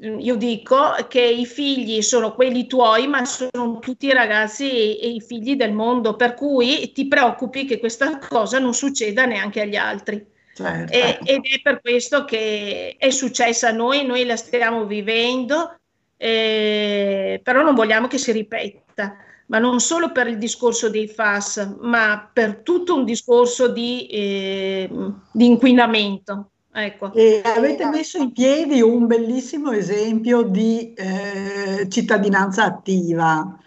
io 0.00 0.36
dico 0.36 0.94
che 1.08 1.20
i 1.20 1.44
figli 1.44 2.02
sono 2.02 2.32
quelli 2.34 2.66
tuoi, 2.66 3.08
ma 3.08 3.24
sono 3.24 3.78
tutti 3.80 4.06
i 4.06 4.12
ragazzi 4.12 4.70
e, 4.70 4.98
e, 5.00 5.08
i 5.10 5.20
figli 5.20 5.56
del 5.56 5.72
mondo, 5.72 6.14
per 6.14 6.34
cui 6.34 6.92
ti 6.92 7.08
preoccupi 7.08 7.64
che 7.64 7.78
questa 7.78 8.18
cosa 8.18 8.58
non 8.58 8.74
succeda 8.74 9.24
neanche 9.24 9.62
agli 9.62 9.76
altri. 9.76 10.24
Certo. 10.54 10.92
E, 10.92 11.18
ed 11.24 11.40
è 11.44 11.60
per 11.62 11.80
questo 11.80 12.24
che 12.24 12.94
è 12.96 13.10
successa 13.10 13.68
a 13.68 13.72
noi, 13.72 14.06
noi 14.06 14.24
la 14.24 14.36
stiamo 14.36 14.86
vivendo, 14.86 15.78
eh, 16.16 17.40
però 17.42 17.62
non 17.62 17.74
vogliamo 17.74 18.06
che 18.06 18.18
si 18.18 18.30
ripeta, 18.30 19.16
ma 19.46 19.58
non 19.58 19.80
solo 19.80 20.12
per 20.12 20.28
il 20.28 20.38
discorso 20.38 20.90
dei 20.90 21.08
FAS, 21.08 21.76
ma 21.80 22.28
per 22.32 22.60
tutto 22.62 22.94
un 22.94 23.04
discorso 23.04 23.68
di, 23.68 24.06
eh, 24.06 24.88
di 25.32 25.46
inquinamento. 25.46 26.50
Ecco. 26.84 27.12
E 27.12 27.42
avete 27.44 27.86
messo 27.86 28.18
in 28.18 28.32
piedi 28.32 28.80
un 28.80 29.06
bellissimo 29.06 29.72
esempio 29.72 30.42
di 30.42 30.92
eh, 30.94 31.88
cittadinanza 31.88 32.64
attiva. 32.64 33.58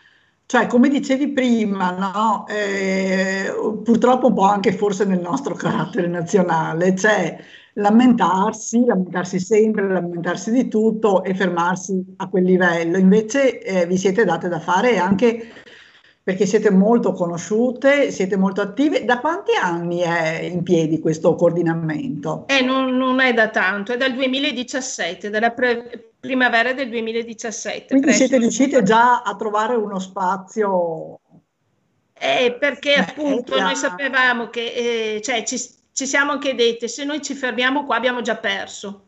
Cioè, 0.45 0.67
come 0.67 0.89
dicevi 0.89 1.29
prima, 1.29 1.91
no? 1.91 2.45
eh, 2.47 3.53
purtroppo 3.83 4.27
un 4.27 4.33
po' 4.33 4.43
anche 4.43 4.73
forse 4.73 5.05
nel 5.05 5.21
nostro 5.21 5.55
carattere 5.55 6.07
nazionale, 6.07 6.93
c'è 6.93 7.37
lamentarsi, 7.75 8.83
lamentarsi 8.85 9.39
sempre, 9.39 9.87
lamentarsi 9.87 10.51
di 10.51 10.67
tutto 10.67 11.23
e 11.23 11.33
fermarsi 11.33 12.03
a 12.17 12.27
quel 12.27 12.43
livello. 12.43 12.97
Invece 12.97 13.61
eh, 13.61 13.85
vi 13.85 13.97
siete 13.97 14.25
date 14.25 14.49
da 14.49 14.59
fare 14.59 14.97
anche 14.97 15.51
perché 16.31 16.45
siete 16.45 16.71
molto 16.71 17.11
conosciute, 17.11 18.09
siete 18.09 18.37
molto 18.37 18.61
attive. 18.61 19.03
Da 19.03 19.19
quanti 19.19 19.51
anni 19.61 19.99
è 19.99 20.39
in 20.41 20.63
piedi 20.63 20.99
questo 20.99 21.35
coordinamento? 21.35 22.45
Eh, 22.47 22.61
non, 22.61 22.95
non 22.95 23.19
è 23.19 23.33
da 23.33 23.49
tanto, 23.49 23.91
è 23.91 23.97
dal 23.97 24.13
2017, 24.13 25.29
dalla 25.29 25.51
pre- 25.51 26.13
primavera 26.19 26.71
del 26.71 26.89
2017. 26.89 27.87
Quindi 27.87 28.13
siete 28.13 28.37
riuscite 28.37 28.81
già 28.81 29.21
a 29.23 29.35
trovare 29.35 29.75
uno 29.75 29.99
spazio? 29.99 31.19
Eh, 32.13 32.55
perché 32.57 32.95
eh, 32.95 32.99
appunto 32.99 33.59
noi 33.59 33.75
sapevamo 33.75 34.49
che, 34.49 35.15
eh, 35.15 35.21
cioè 35.21 35.43
ci, 35.43 35.59
ci 35.91 36.05
siamo 36.05 36.31
anche 36.31 36.55
dette, 36.55 36.87
se 36.87 37.03
noi 37.03 37.21
ci 37.21 37.33
fermiamo 37.33 37.85
qua 37.85 37.97
abbiamo 37.97 38.21
già 38.21 38.37
perso 38.37 39.07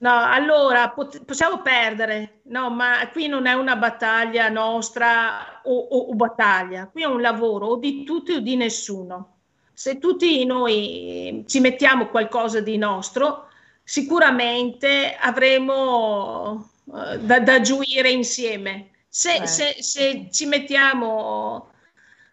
No, 0.00 0.18
allora 0.18 0.88
pot- 0.90 1.24
possiamo 1.24 1.60
perdere, 1.60 2.40
no, 2.44 2.70
ma 2.70 3.06
qui 3.12 3.26
non 3.26 3.44
è 3.44 3.52
una 3.52 3.76
battaglia 3.76 4.48
nostra 4.48 5.60
o, 5.64 5.76
o, 5.76 5.98
o, 6.08 6.14
battaglia, 6.14 6.88
qui 6.90 7.02
è 7.02 7.06
un 7.06 7.20
lavoro 7.20 7.66
o 7.66 7.76
di 7.76 8.02
tutti 8.04 8.32
o 8.32 8.40
di 8.40 8.56
nessuno. 8.56 9.40
Se 9.74 9.98
tutti 9.98 10.42
noi 10.46 11.44
ci 11.46 11.60
mettiamo 11.60 12.08
qualcosa 12.08 12.60
di 12.60 12.78
nostro, 12.78 13.48
sicuramente 13.82 15.16
avremo 15.20 16.70
uh, 16.84 17.16
da, 17.18 17.40
da, 17.40 17.60
gioire 17.60 18.10
insieme. 18.10 18.92
Se, 19.06 19.34
eh. 19.34 19.46
se, 19.46 19.82
se 19.82 20.28
ci 20.30 20.46
mettiamo 20.46 21.72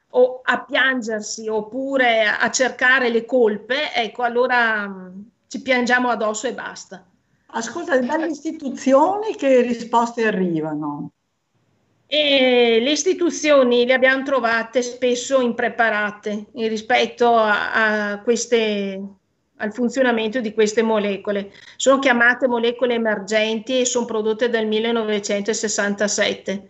o 0.10 0.42
a 0.42 0.64
piangersi 0.64 1.50
oppure 1.50 2.28
a 2.28 2.50
cercare 2.50 3.10
le 3.10 3.26
colpe, 3.26 3.94
ecco, 3.94 4.24
allora 4.24 4.86
um, 4.86 5.30
ci 5.48 5.62
piangiamo 5.62 6.08
addosso 6.10 6.48
e 6.48 6.54
basta. 6.54 7.06
Ascolta, 7.50 7.98
dalle 8.00 8.28
istituzioni 8.28 9.36
che 9.36 9.62
risposte 9.62 10.26
arrivano? 10.26 11.12
E 12.06 12.80
le 12.82 12.92
istituzioni 12.92 13.86
le 13.86 13.94
abbiamo 13.94 14.24
trovate 14.24 14.82
spesso 14.82 15.42
impreparate 15.42 16.48
rispetto 16.54 17.36
a, 17.36 18.12
a 18.12 18.22
queste, 18.22 19.02
al 19.58 19.74
funzionamento 19.74 20.40
di 20.40 20.54
queste 20.54 20.82
molecole. 20.82 21.52
Sono 21.76 22.00
chiamate 22.00 22.48
molecole 22.48 22.94
emergenti 22.94 23.80
e 23.80 23.86
sono 23.86 24.06
prodotte 24.06 24.50
dal 24.50 24.68
1967. 24.68 26.70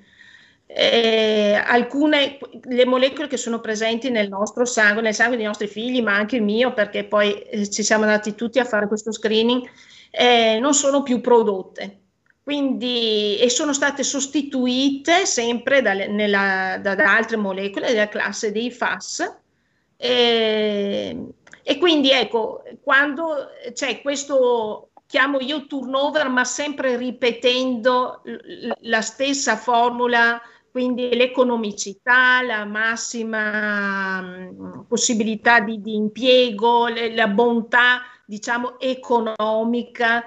Eh, 0.70 1.62
alcune 1.66 2.38
le 2.64 2.86
molecole 2.86 3.28
che 3.28 3.38
sono 3.38 3.62
presenti 3.62 4.10
nel 4.10 4.30
nostro 4.30 4.66
sangue, 4.66 5.02
nel 5.02 5.14
sangue 5.14 5.38
dei 5.38 5.46
nostri 5.46 5.68
figli, 5.68 6.02
ma 6.02 6.16
anche 6.16 6.36
il 6.36 6.44
mio, 6.44 6.74
perché 6.74 7.06
poi 7.06 7.40
eh, 7.42 7.70
ci 7.70 7.84
siamo 7.84 8.04
andati 8.04 8.36
tutti 8.36 8.60
a 8.60 8.66
fare 8.66 8.88
questo 8.88 9.12
screening, 9.12 9.68
eh, 10.12 10.60
non 10.60 10.74
sono 10.74 11.04
più 11.04 11.22
prodotte. 11.22 12.02
Quindi, 12.44 13.38
e 13.40 13.50
sono 13.50 13.74
state 13.74 14.04
sostituite 14.04 15.26
sempre 15.26 15.82
da, 15.82 15.94
nella, 15.94 16.80
da, 16.82 16.96
da 16.96 17.16
altre 17.16 17.36
molecole 17.36 17.88
della 17.88 18.08
classe 18.08 18.52
dei 18.52 18.72
FAS. 18.72 19.38
E, 19.98 21.18
e 21.62 21.78
quindi 21.78 22.12
ecco, 22.12 22.64
quando 22.82 23.50
c'è 23.74 24.02
questo, 24.02 24.92
chiamo 25.08 25.40
io 25.42 25.66
turnover, 25.68 26.30
ma 26.30 26.46
sempre 26.46 26.96
ripetendo 26.96 28.22
la 28.82 29.02
stessa 29.02 29.58
formula 29.58 30.42
quindi 30.78 31.16
l'economicità, 31.16 32.44
la 32.44 32.64
massima 32.64 34.22
mh, 34.22 34.86
possibilità 34.88 35.60
di, 35.60 35.82
di 35.82 35.96
impiego, 35.96 36.88
la 36.88 37.28
bontà, 37.28 38.02
diciamo, 38.28 38.78
economica 38.80 40.24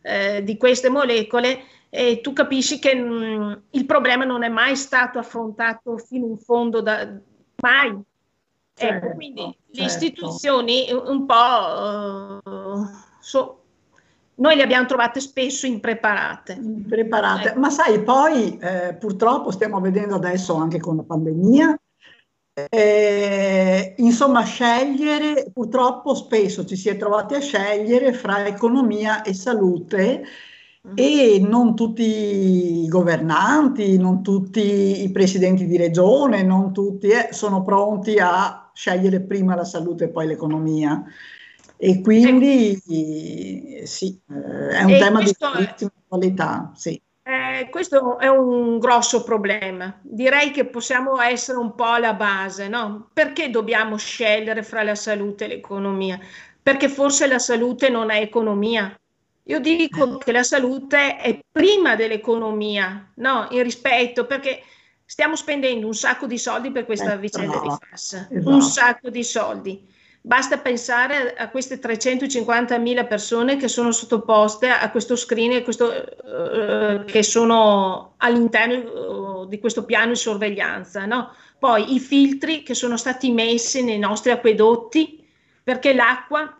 eh, 0.00 0.42
di 0.42 0.56
queste 0.56 0.88
molecole, 0.88 1.64
e 1.90 2.22
tu 2.22 2.32
capisci 2.32 2.78
che 2.78 2.94
mh, 2.94 3.62
il 3.72 3.84
problema 3.84 4.24
non 4.24 4.42
è 4.42 4.48
mai 4.48 4.76
stato 4.76 5.18
affrontato 5.18 5.98
fino 5.98 6.26
in 6.26 6.38
fondo 6.38 6.80
da 6.80 7.06
mai. 7.62 7.88
Ecco, 7.88 8.04
certo, 8.74 9.06
ecco, 9.06 9.14
quindi 9.14 9.42
certo. 9.42 9.58
le 9.68 9.84
istituzioni 9.84 10.86
un 10.90 11.26
po' 11.26 12.40
uh, 12.50 12.88
so, 13.20 13.62
noi 14.36 14.56
le 14.56 14.62
abbiamo 14.62 14.86
trovate 14.86 15.20
spesso 15.20 15.66
impreparate. 15.66 16.54
Impreparate, 16.54 17.48
ecco. 17.50 17.60
ma 17.60 17.68
sai, 17.68 18.02
poi 18.02 18.56
eh, 18.58 18.94
purtroppo 18.98 19.50
stiamo 19.50 19.78
vedendo 19.78 20.14
adesso 20.14 20.54
anche 20.54 20.80
con 20.80 20.96
la 20.96 21.02
pandemia, 21.02 21.78
eh, 22.54 23.94
insomma, 23.98 24.42
scegliere, 24.44 25.50
purtroppo 25.52 26.14
spesso 26.14 26.66
ci 26.66 26.76
si 26.76 26.88
è 26.88 26.96
trovati 26.96 27.34
a 27.34 27.40
scegliere 27.40 28.12
fra 28.12 28.46
economia 28.46 29.22
e 29.22 29.32
salute 29.32 30.22
mm. 30.86 30.92
e 30.94 31.38
non 31.40 31.74
tutti 31.74 32.02
i 32.82 32.88
governanti, 32.88 33.96
non 33.96 34.22
tutti 34.22 35.02
i 35.02 35.10
presidenti 35.10 35.66
di 35.66 35.78
regione, 35.78 36.42
non 36.42 36.72
tutti 36.72 37.08
eh, 37.08 37.28
sono 37.30 37.62
pronti 37.62 38.18
a 38.18 38.70
scegliere 38.74 39.20
prima 39.20 39.54
la 39.54 39.64
salute 39.64 40.04
e 40.04 40.08
poi 40.08 40.26
l'economia. 40.26 41.02
E 41.76 42.00
quindi 42.00 42.80
sì, 43.84 44.20
eh, 44.28 44.68
è 44.68 44.82
un 44.84 44.90
e 44.90 44.98
tema 44.98 45.22
di 45.22 45.34
altissima 45.38 45.90
qualità. 46.06 46.70
Sì. 46.74 47.00
Eh, 47.24 47.68
questo 47.70 48.18
è 48.18 48.26
un 48.26 48.78
grosso 48.78 49.22
problema. 49.22 49.96
Direi 50.02 50.50
che 50.50 50.64
possiamo 50.64 51.20
essere 51.20 51.58
un 51.58 51.74
po' 51.74 51.84
alla 51.84 52.14
base, 52.14 52.66
no? 52.66 53.10
Perché 53.12 53.48
dobbiamo 53.48 53.96
scegliere 53.96 54.64
fra 54.64 54.82
la 54.82 54.96
salute 54.96 55.44
e 55.44 55.48
l'economia? 55.48 56.18
Perché 56.60 56.88
forse 56.88 57.28
la 57.28 57.38
salute 57.38 57.88
non 57.88 58.10
è 58.10 58.20
economia. 58.20 58.96
Io 59.44 59.60
dico 59.60 60.18
che 60.18 60.32
la 60.32 60.42
salute 60.42 61.16
è 61.16 61.38
prima 61.50 61.94
dell'economia, 61.94 63.10
no? 63.16 63.46
In 63.50 63.62
rispetto, 63.62 64.26
perché 64.26 64.62
stiamo 65.04 65.36
spendendo 65.36 65.86
un 65.86 65.94
sacco 65.94 66.26
di 66.26 66.38
soldi 66.38 66.72
per 66.72 66.84
questa 66.84 67.14
eh, 67.14 67.18
vicenda 67.18 67.54
no, 67.54 67.62
di 67.62 67.68
FAS, 67.68 68.26
esatto. 68.30 68.48
un 68.48 68.62
sacco 68.62 69.10
di 69.10 69.22
soldi 69.22 69.91
Basta 70.24 70.58
pensare 70.58 71.34
a 71.34 71.50
queste 71.50 71.80
350.000 71.80 73.08
persone 73.08 73.56
che 73.56 73.66
sono 73.66 73.90
sottoposte 73.90 74.68
a 74.68 74.88
questo 74.92 75.16
screening, 75.16 75.64
questo, 75.64 75.86
uh, 75.86 77.04
che 77.04 77.24
sono 77.24 78.14
all'interno 78.18 79.40
uh, 79.40 79.48
di 79.48 79.58
questo 79.58 79.84
piano 79.84 80.12
di 80.12 80.16
sorveglianza. 80.16 81.06
No? 81.06 81.32
Poi 81.58 81.94
i 81.94 81.98
filtri 81.98 82.62
che 82.62 82.74
sono 82.74 82.96
stati 82.96 83.32
messi 83.32 83.82
nei 83.82 83.98
nostri 83.98 84.30
acquedotti, 84.30 85.28
perché 85.60 85.92
l'acqua 85.92 86.56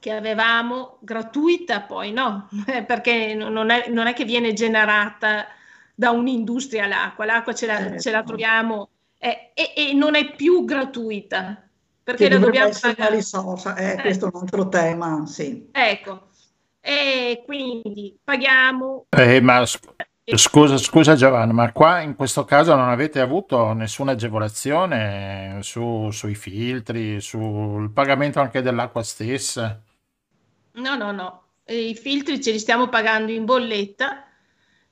che 0.00 0.12
avevamo 0.12 0.96
gratuita 1.02 1.82
poi 1.82 2.12
no, 2.12 2.48
perché 2.86 3.34
non 3.34 3.68
è, 3.68 3.90
non 3.90 4.06
è 4.06 4.14
che 4.14 4.24
viene 4.24 4.54
generata 4.54 5.46
da 5.94 6.12
un'industria 6.12 6.86
l'acqua, 6.86 7.26
l'acqua 7.26 7.54
ce 7.54 7.66
la, 7.66 7.76
certo. 7.76 7.98
ce 8.00 8.10
la 8.10 8.22
troviamo 8.22 8.88
eh, 9.18 9.50
e, 9.52 9.72
e 9.74 9.92
non 9.92 10.14
è 10.14 10.34
più 10.34 10.64
gratuita 10.64 11.65
perché 12.06 12.28
la 12.28 12.38
dobbiamo 12.38 12.70
pagare. 12.80 13.16
Risorsa, 13.16 13.74
eh, 13.74 13.94
eh. 13.94 14.00
Questo 14.00 14.26
è 14.26 14.30
un 14.32 14.40
altro 14.40 14.68
tema, 14.68 15.26
sì. 15.26 15.70
Ecco, 15.72 16.28
e 16.80 17.42
quindi 17.44 18.16
paghiamo. 18.22 19.06
Eh, 19.08 19.40
ma 19.40 19.66
scusa, 19.66 20.78
scusa 20.78 21.16
Giovanni, 21.16 21.52
ma 21.52 21.72
qua 21.72 21.98
in 22.02 22.14
questo 22.14 22.44
caso 22.44 22.76
non 22.76 22.90
avete 22.90 23.18
avuto 23.18 23.72
nessuna 23.72 24.12
agevolazione 24.12 25.58
su, 25.62 26.08
sui 26.12 26.36
filtri, 26.36 27.20
sul 27.20 27.90
pagamento 27.90 28.38
anche 28.38 28.62
dell'acqua 28.62 29.02
stessa? 29.02 29.82
No, 30.74 30.94
no, 30.94 31.10
no. 31.10 31.42
I 31.66 31.96
filtri 31.96 32.40
ce 32.40 32.52
li 32.52 32.60
stiamo 32.60 32.88
pagando 32.88 33.32
in 33.32 33.44
bolletta 33.44 34.28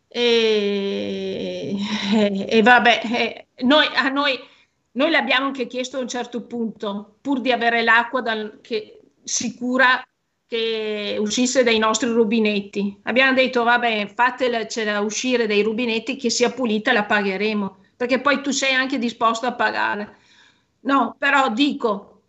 e, 0.09 1.77
e, 2.13 2.47
e 2.51 2.63
vabbè, 2.63 3.01
eh, 3.05 3.47
noi, 3.63 3.87
a 3.95 4.09
noi 4.09 4.37
noi 4.95 5.11
le 5.11 5.17
abbiamo 5.17 5.47
anche 5.47 5.67
chiesto 5.67 5.97
a 5.97 6.01
un 6.01 6.09
certo 6.09 6.43
punto, 6.43 7.17
pur 7.21 7.41
di 7.41 7.53
avere 7.53 7.83
l'acqua 7.83 8.21
dal, 8.21 8.61
che, 8.61 9.01
sicura 9.23 10.03
che 10.47 11.17
uscisse 11.19 11.63
dai 11.65 11.79
nostri 11.79 12.09
rubinetti. 12.11 13.01
Abbiamo 13.05 13.35
detto, 13.35 13.65
vabbè, 13.65 14.13
fatela 14.15 15.01
uscire 15.01 15.47
dai 15.47 15.63
rubinetti, 15.63 16.17
che 16.17 16.31
sia 16.31 16.51
pulita, 16.53 16.93
la 16.93 17.05
pagheremo, 17.05 17.77
perché 17.97 18.21
poi 18.21 18.41
tu 18.41 18.51
sei 18.51 18.73
anche 18.73 18.99
disposto 18.99 19.47
a 19.47 19.55
pagare. 19.55 20.17
No, 20.81 21.17
però 21.19 21.51
dico, 21.51 22.23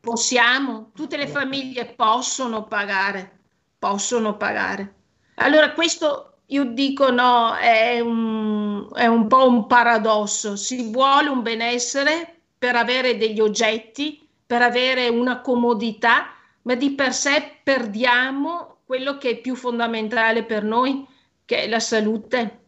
possiamo, 0.00 0.90
tutte 0.94 1.16
le 1.16 1.28
famiglie 1.28 1.86
possono 1.86 2.64
pagare, 2.66 3.38
possono 3.78 4.36
pagare. 4.36 4.94
Allora 5.36 5.72
questo 5.72 6.31
io 6.52 6.64
dico 6.64 7.10
no, 7.10 7.54
è 7.54 7.98
un, 8.00 8.86
è 8.94 9.06
un 9.06 9.26
po' 9.26 9.48
un 9.48 9.66
paradosso. 9.66 10.54
Si 10.54 10.90
vuole 10.90 11.28
un 11.28 11.42
benessere 11.42 12.40
per 12.58 12.76
avere 12.76 13.16
degli 13.16 13.40
oggetti, 13.40 14.26
per 14.46 14.60
avere 14.60 15.08
una 15.08 15.40
comodità, 15.40 16.26
ma 16.62 16.74
di 16.74 16.92
per 16.92 17.14
sé 17.14 17.60
perdiamo 17.62 18.76
quello 18.84 19.16
che 19.16 19.30
è 19.30 19.36
più 19.38 19.56
fondamentale 19.56 20.44
per 20.44 20.62
noi, 20.62 21.06
che 21.46 21.64
è 21.64 21.68
la 21.68 21.80
salute. 21.80 22.60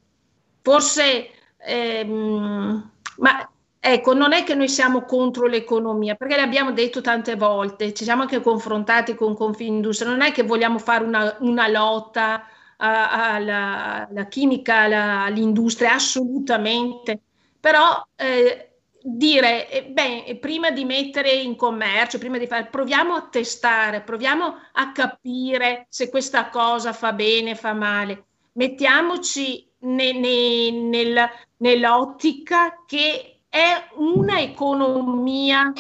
Forse, 0.63 1.29
ehm, 1.59 2.91
ma 3.19 3.51
ecco, 3.79 4.15
non 4.15 4.33
è 4.33 4.45
che 4.45 4.55
noi 4.55 4.69
siamo 4.71 5.03
contro 5.03 5.47
l'economia, 5.47 6.15
perché 6.15 6.37
l'abbiamo 6.37 6.73
detto 6.73 7.03
tante 7.03 7.37
volte, 7.37 7.93
ci 7.93 8.05
siamo 8.05 8.23
anche 8.23 8.41
confrontati 8.41 9.15
con 9.15 9.35
Confindustria, 9.35 10.09
non 10.09 10.23
è 10.23 10.33
che 10.33 10.43
vogliamo 10.43 10.79
fare 10.79 11.05
una, 11.05 11.37
una 11.41 11.69
lotta 11.69 12.47
alla, 12.77 14.09
alla 14.09 14.27
chimica, 14.27 14.81
alla, 14.81 15.23
all'industria, 15.23 15.95
assolutamente. 15.95 17.21
Però 17.61 18.07
eh, 18.17 18.75
dire, 19.03 19.71
eh, 19.71 19.85
beh, 19.85 20.39
prima 20.41 20.71
di 20.71 20.85
mettere 20.85 21.31
in 21.31 21.57
commercio, 21.57 22.19
prima 22.19 22.39
di 22.39 22.47
fare, 22.47 22.67
proviamo 22.67 23.15
a 23.15 23.29
testare, 23.29 24.01
proviamo 24.01 24.55
a 24.73 24.93
capire 24.93 25.87
se 25.91 26.09
questa 26.09 26.49
cosa 26.49 26.93
fa 26.93 27.13
bene, 27.13 27.55
fa 27.55 27.75
male. 27.75 28.25
Mettiamoci 28.53 29.71
ne, 29.81 30.13
ne, 30.13 30.71
nel, 30.71 31.29
nell'ottica 31.59 32.83
che 32.87 33.41
è 33.49 33.89
un'economia 33.95 35.73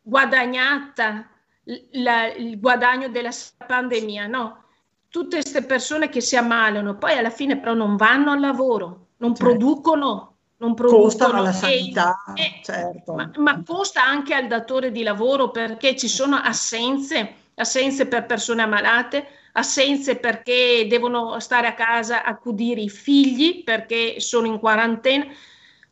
guadagnata, 0.00 1.30
la, 1.92 2.32
il 2.32 2.58
guadagno 2.58 3.08
della 3.08 3.30
pandemia, 3.66 4.26
no? 4.26 4.61
Tutte 5.12 5.36
queste 5.36 5.62
persone 5.62 6.08
che 6.08 6.22
si 6.22 6.36
ammalano, 6.36 6.96
poi 6.96 7.18
alla 7.18 7.28
fine 7.28 7.58
però 7.58 7.74
non 7.74 7.96
vanno 7.96 8.30
al 8.30 8.40
lavoro, 8.40 9.08
non 9.18 9.34
certo. 9.34 9.50
producono, 9.50 10.36
non 10.56 10.72
producono. 10.72 11.02
Costa 11.02 11.30
alla 11.30 11.52
sanità, 11.52 12.24
e, 12.34 12.62
certo. 12.64 13.12
Ma, 13.12 13.30
ma, 13.36 13.62
costa 13.62 14.02
anche 14.02 14.32
al 14.32 14.46
datore 14.46 14.90
di 14.90 15.02
lavoro 15.02 15.50
perché 15.50 15.96
ci 15.96 16.08
sono 16.08 16.36
assenze, 16.36 17.34
assenze 17.56 18.06
per 18.06 18.24
persone 18.24 18.62
ammalate, 18.62 19.26
assenze 19.52 20.16
perché 20.16 20.86
devono 20.88 21.38
stare 21.40 21.66
a 21.66 21.74
casa 21.74 22.24
a 22.24 22.30
accudire 22.30 22.80
i 22.80 22.88
figli 22.88 23.64
perché 23.64 24.18
sono 24.18 24.46
in 24.46 24.58
quarantena. 24.58 25.26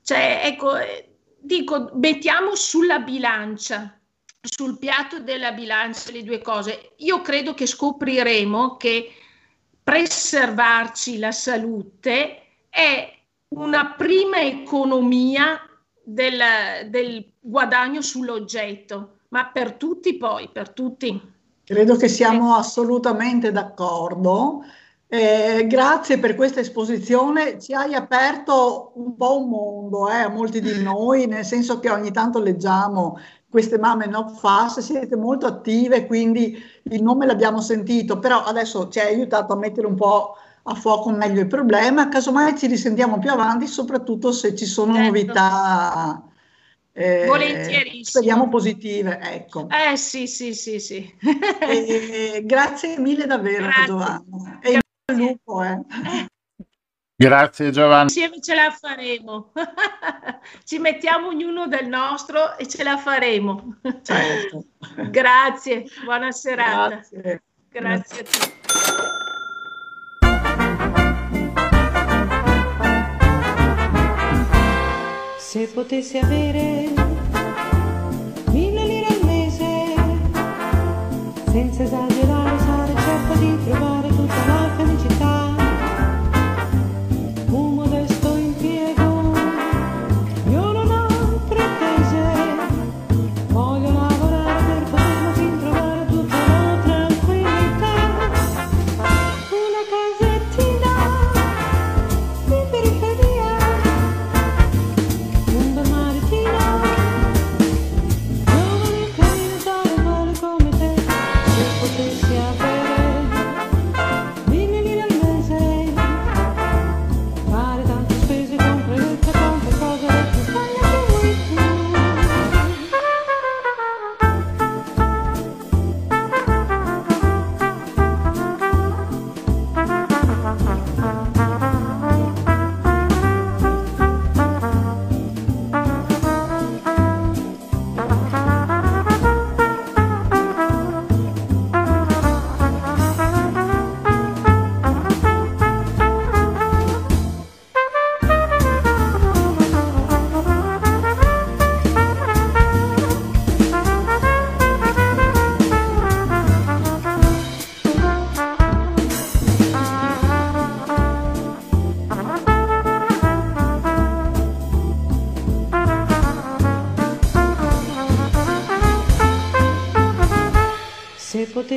Cioè, 0.02 0.40
ecco, 0.44 0.78
eh, 0.78 1.10
dico, 1.38 1.90
mettiamo 1.92 2.54
sulla 2.54 3.00
bilancia 3.00 3.99
sul 4.42 4.78
piatto 4.78 5.20
della 5.20 5.52
bilancia 5.52 6.10
le 6.12 6.22
due 6.22 6.40
cose. 6.40 6.92
Io 6.96 7.20
credo 7.20 7.54
che 7.54 7.66
scopriremo 7.66 8.76
che 8.76 9.10
preservarci 9.82 11.18
la 11.18 11.32
salute 11.32 12.42
è 12.68 13.12
una 13.48 13.94
prima 13.96 14.40
economia 14.40 15.60
del, 16.02 16.38
del 16.88 17.32
guadagno 17.38 18.00
sull'oggetto, 18.00 19.18
ma 19.28 19.46
per 19.46 19.74
tutti 19.74 20.16
poi, 20.16 20.48
per 20.48 20.70
tutti. 20.70 21.20
Credo 21.64 21.96
che 21.96 22.08
siamo 22.08 22.54
assolutamente 22.54 23.52
d'accordo 23.52 24.64
Eh, 25.12 25.66
grazie 25.66 26.20
per 26.20 26.36
questa 26.36 26.60
esposizione, 26.60 27.58
ci 27.58 27.74
hai 27.74 27.94
aperto 27.94 28.92
un 28.94 29.16
po' 29.16 29.38
un 29.38 29.48
mondo 29.48 30.08
eh, 30.08 30.14
a 30.14 30.28
molti 30.28 30.60
di 30.60 30.80
noi, 30.80 31.26
nel 31.26 31.44
senso 31.44 31.80
che 31.80 31.90
ogni 31.90 32.12
tanto 32.12 32.38
leggiamo 32.38 33.18
queste 33.50 33.78
mamme 33.78 34.06
not 34.06 34.38
fast, 34.38 34.78
siete 34.80 35.16
molto 35.16 35.46
attive, 35.46 36.06
quindi 36.06 36.56
il 36.84 37.02
nome 37.02 37.26
l'abbiamo 37.26 37.60
sentito, 37.60 38.18
però 38.20 38.44
adesso 38.44 38.88
ci 38.88 39.00
hai 39.00 39.14
aiutato 39.14 39.52
a 39.52 39.56
mettere 39.56 39.88
un 39.88 39.96
po' 39.96 40.36
a 40.62 40.74
fuoco 40.74 41.10
meglio 41.10 41.40
il 41.40 41.48
problema, 41.48 42.08
casomai 42.08 42.56
ci 42.56 42.68
risentiamo 42.68 43.18
più 43.18 43.30
avanti, 43.30 43.66
soprattutto 43.66 44.30
se 44.30 44.54
ci 44.54 44.66
sono 44.66 44.94
certo. 44.94 45.06
novità. 45.08 46.22
Eh, 46.92 47.26
Volentierissimo. 47.26 48.04
Speriamo 48.04 48.48
positive, 48.48 49.18
ecco. 49.20 49.66
Eh 49.68 49.96
sì, 49.96 50.26
sì, 50.26 50.54
sì, 50.54 50.78
sì. 50.78 51.12
e, 51.60 52.42
grazie 52.44 52.98
mille 52.98 53.26
davvero 53.26 53.64
grazie. 53.64 53.84
Giovanna. 53.86 54.58
E 54.60 54.72
il 54.72 55.16
lupo, 55.16 55.62
eh. 55.62 55.80
Grazie 57.20 57.70
Giovanni. 57.70 58.04
Insieme 58.04 58.40
ce 58.40 58.54
la 58.54 58.70
faremo. 58.70 59.52
Ci 60.64 60.78
mettiamo 60.78 61.26
ognuno 61.26 61.66
del 61.66 61.86
nostro 61.86 62.56
e 62.56 62.66
ce 62.66 62.82
la 62.82 62.96
faremo. 62.96 63.76
Certo. 64.02 64.64
Grazie, 65.10 65.84
buona 66.02 66.32
serata. 66.32 66.88
Grazie, 67.10 67.42
Grazie 67.68 68.20
a 68.20 68.24
tutti. 68.24 68.58
Se 75.36 75.66
potessi 75.66 76.16
avere 76.16 76.99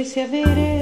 potessi 0.03 0.19
avere 0.19 0.72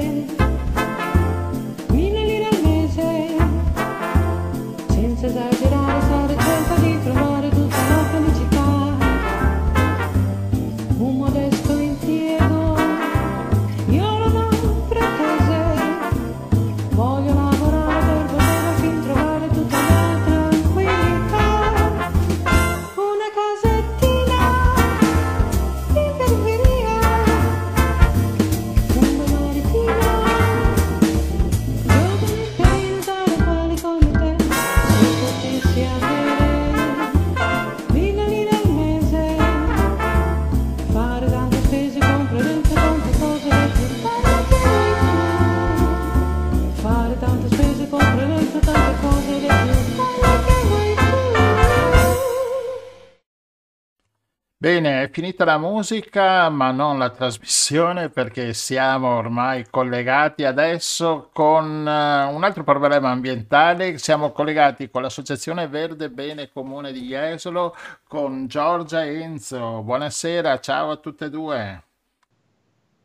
Bene, 54.62 55.02
è 55.02 55.10
finita 55.10 55.44
la 55.44 55.58
musica, 55.58 56.48
ma 56.48 56.70
non 56.70 56.96
la 56.96 57.10
trasmissione 57.10 58.10
perché 58.10 58.54
siamo 58.54 59.16
ormai 59.16 59.66
collegati 59.68 60.44
adesso 60.44 61.30
con 61.32 61.84
eh, 61.84 62.24
un 62.32 62.44
altro 62.44 62.62
problema 62.62 63.10
ambientale. 63.10 63.98
Siamo 63.98 64.30
collegati 64.30 64.88
con 64.88 65.02
l'Associazione 65.02 65.66
Verde 65.66 66.10
Bene 66.10 66.52
Comune 66.52 66.92
di 66.92 67.00
Jesolo 67.08 67.74
con 68.06 68.46
Giorgia 68.46 69.02
e 69.02 69.20
Enzo. 69.22 69.82
Buonasera, 69.82 70.60
ciao 70.60 70.92
a 70.92 70.96
tutte 70.96 71.24
e 71.24 71.30
due. 71.30 71.82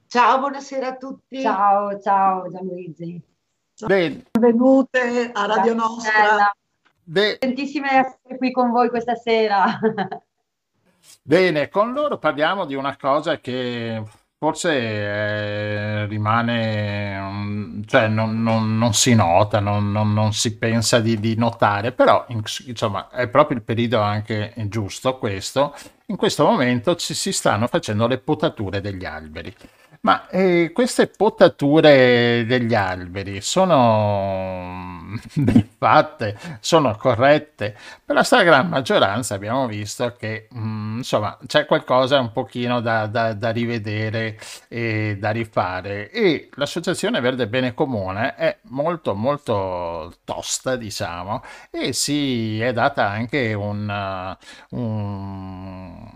Ciao, 0.06 0.38
buonasera 0.38 0.88
a 0.90 0.96
tutti. 0.96 1.42
Ciao, 1.42 2.00
ciao 2.00 2.52
Gianluigi. 2.52 3.20
Bene, 3.84 4.26
Benvenute 4.30 5.32
a 5.34 5.48
Radio 5.48 5.74
Nostra. 5.74 6.12
Stella. 6.12 6.56
be- 7.04 7.38
Contentissime 7.40 7.90
di 7.90 7.96
essere 7.96 8.38
qui 8.38 8.52
con 8.52 8.70
voi 8.70 8.90
questa 8.90 9.16
sera. 9.16 9.66
Bene, 11.22 11.70
con 11.70 11.92
loro 11.94 12.18
parliamo 12.18 12.66
di 12.66 12.74
una 12.76 12.96
cosa 12.98 13.40
che 13.40 14.02
forse 14.38 14.72
eh, 14.74 16.06
rimane, 16.08 17.20
mm, 17.20 17.82
cioè 17.86 18.08
non, 18.08 18.42
non- 18.44 18.78
non 18.78 18.94
si 18.94 19.14
nota, 19.16 19.60
non, 19.60 19.92
non- 19.92 20.32
si 20.34 20.58
pensa 20.58 21.00
di, 21.00 21.20
di 21.20 21.36
notare, 21.36 21.92
però 21.92 22.26
ins- 22.30 22.64
insomma 22.68 23.10
è 23.10 23.28
proprio 23.28 23.58
il 23.58 23.64
periodo 23.64 24.00
anche 24.00 24.54
giusto 24.68 25.18
questo. 25.18 25.74
In 26.08 26.16
questo 26.16 26.46
momento 26.46 26.96
ci 26.96 27.14
si 27.14 27.32
stanno 27.34 27.68
facendo 27.68 28.08
le 28.08 28.20
potature 28.20 28.80
degli 28.82 29.04
alberi. 29.06 29.54
Ma 30.02 30.28
eh, 30.30 30.72
queste 30.74 31.08
potature 31.08 32.46
degli 32.48 32.74
alberi 32.76 33.42
sono 33.42 34.97
ben 35.36 35.68
fatte, 35.78 36.38
sono 36.60 36.96
corrette. 36.96 37.76
Per 38.06 38.16
la 38.16 38.24
stragrande 38.24 38.70
maggioranza 38.70 39.36
abbiamo 39.36 39.68
visto 39.68 40.14
che 40.18 40.48
mm, 40.54 40.98
insomma 40.98 41.38
c'è 41.46 41.66
qualcosa 41.66 42.20
un 42.20 42.32
pochino 42.32 42.80
da, 42.82 43.08
da- 43.08 43.34
da 43.34 43.50
rivedere 43.52 44.38
e 44.68 45.18
da 45.20 45.32
rifare. 45.32 46.10
E 46.12 46.50
l'Associazione 46.56 47.20
Verde 47.20 47.48
Bene 47.48 47.74
Comune 47.74 48.36
è 48.36 48.58
molto 48.64 49.16
molto 49.16 50.14
tosta, 50.24 50.76
diciamo, 50.76 51.44
e 51.72 51.94
si 51.94 52.60
è 52.62 52.74
data 52.74 53.10
anche 53.10 53.54
un, 53.54 54.38
uh, 54.70 54.78
un 54.78 56.07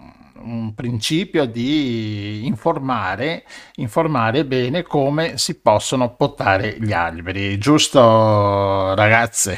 un 0.43 0.73
principio 0.73 1.45
di 1.45 2.45
informare, 2.45 3.45
informare 3.75 4.45
bene 4.45 4.83
come 4.83 5.37
si 5.37 5.59
possono 5.59 6.15
potare 6.15 6.77
gli 6.79 6.91
alberi, 6.91 7.57
giusto 7.57 8.93
ragazze? 8.95 9.57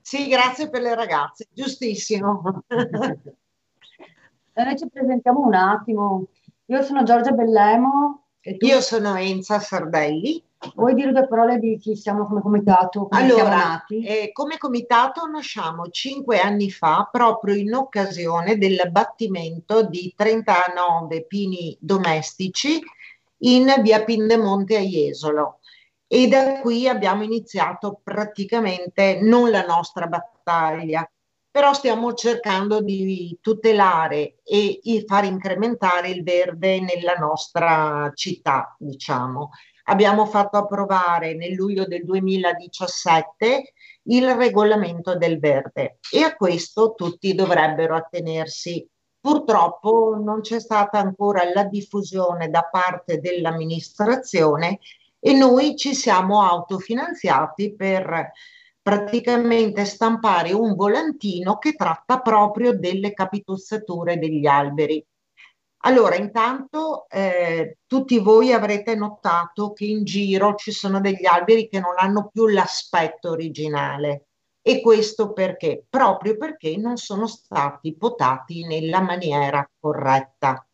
Sì, 0.00 0.28
grazie 0.28 0.70
per 0.70 0.80
le 0.80 0.94
ragazze, 0.94 1.48
giustissimo. 1.52 2.64
E 2.68 4.64
noi 4.64 4.76
ci 4.76 4.88
presentiamo 4.88 5.40
un 5.40 5.54
attimo. 5.54 6.26
Io 6.66 6.82
sono 6.82 7.02
Giorgia 7.04 7.30
Bellemo 7.30 8.24
e 8.40 8.56
tu? 8.56 8.66
Io 8.66 8.80
sono 8.80 9.14
Enza 9.16 9.60
Sardelli 9.60 10.42
Vuoi 10.74 10.94
dire 10.94 11.12
due 11.12 11.28
parole 11.28 11.58
di 11.58 11.78
chi 11.78 11.94
siamo 11.94 12.26
come 12.26 12.40
comitato, 12.40 13.06
come 13.06 13.28
siamo 13.28 13.42
Allora, 13.42 13.56
nati? 13.56 14.04
eh, 14.04 14.30
come 14.32 14.58
comitato 14.58 15.24
nasciamo 15.26 15.88
cinque 15.88 16.40
anni 16.40 16.70
fa 16.70 17.08
proprio 17.10 17.54
in 17.54 17.72
occasione 17.74 18.58
dell'abbattimento 18.58 19.86
di 19.86 20.12
39 20.16 21.26
pini 21.26 21.76
domestici 21.80 22.80
in 23.42 23.72
via 23.82 24.02
Pindemonte 24.02 24.76
a 24.76 24.80
Jesolo 24.80 25.60
e 26.08 26.26
da 26.26 26.58
qui 26.60 26.88
abbiamo 26.88 27.22
iniziato 27.22 28.00
praticamente 28.02 29.20
non 29.20 29.50
la 29.50 29.64
nostra 29.64 30.06
battaglia, 30.06 31.08
però 31.50 31.72
stiamo 31.72 32.14
cercando 32.14 32.80
di 32.80 33.38
tutelare 33.40 34.38
e 34.42 34.80
far 35.06 35.24
incrementare 35.24 36.08
il 36.08 36.22
verde 36.22 36.80
nella 36.80 37.14
nostra 37.14 38.10
città, 38.14 38.74
diciamo. 38.78 39.50
Abbiamo 39.90 40.26
fatto 40.26 40.58
approvare 40.58 41.34
nel 41.34 41.54
luglio 41.54 41.86
del 41.86 42.04
2017 42.04 43.72
il 44.04 44.34
regolamento 44.34 45.16
del 45.16 45.38
verde 45.38 45.98
e 46.12 46.22
a 46.22 46.36
questo 46.36 46.92
tutti 46.94 47.34
dovrebbero 47.34 47.96
attenersi. 47.96 48.86
Purtroppo 49.18 50.14
non 50.22 50.42
c'è 50.42 50.60
stata 50.60 50.98
ancora 50.98 51.50
la 51.54 51.64
diffusione 51.64 52.50
da 52.50 52.68
parte 52.70 53.18
dell'amministrazione 53.18 54.78
e 55.18 55.32
noi 55.32 55.74
ci 55.74 55.94
siamo 55.94 56.42
autofinanziati 56.42 57.74
per 57.74 58.32
praticamente 58.82 59.86
stampare 59.86 60.52
un 60.52 60.74
volantino 60.74 61.56
che 61.56 61.72
tratta 61.72 62.20
proprio 62.20 62.78
delle 62.78 63.14
capitozzature 63.14 64.18
degli 64.18 64.44
alberi. 64.44 65.02
Allora, 65.82 66.16
intanto 66.16 67.08
eh, 67.08 67.78
tutti 67.86 68.18
voi 68.18 68.52
avrete 68.52 68.96
notato 68.96 69.72
che 69.72 69.84
in 69.84 70.04
giro 70.04 70.54
ci 70.56 70.72
sono 70.72 71.00
degli 71.00 71.24
alberi 71.24 71.68
che 71.68 71.78
non 71.78 71.94
hanno 71.96 72.30
più 72.32 72.48
l'aspetto 72.48 73.30
originale. 73.30 74.26
E 74.60 74.80
questo 74.80 75.32
perché? 75.32 75.84
Proprio 75.88 76.36
perché 76.36 76.76
non 76.76 76.96
sono 76.96 77.26
stati 77.26 77.96
potati 77.96 78.66
nella 78.66 79.00
maniera 79.00 79.68
corretta. 79.78 80.66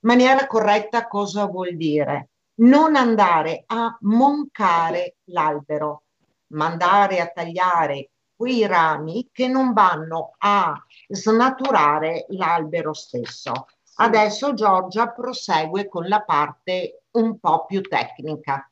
Maniera 0.00 0.46
corretta 0.46 1.08
cosa 1.08 1.46
vuol 1.46 1.74
dire? 1.76 2.28
Non 2.60 2.96
andare 2.96 3.64
a 3.66 3.96
moncare 4.02 5.16
l'albero, 5.24 6.02
ma 6.48 6.66
andare 6.66 7.20
a 7.20 7.28
tagliare 7.28 8.10
quei 8.36 8.66
rami 8.66 9.28
che 9.32 9.48
non 9.48 9.72
vanno 9.72 10.34
a 10.38 10.80
snaturare 11.08 12.26
l'albero 12.28 12.92
stesso. 12.92 13.66
Adesso 14.00 14.54
Giorgia 14.54 15.08
prosegue 15.08 15.88
con 15.88 16.06
la 16.06 16.20
parte 16.20 17.02
un 17.12 17.38
po' 17.40 17.64
più 17.64 17.80
tecnica. 17.80 18.70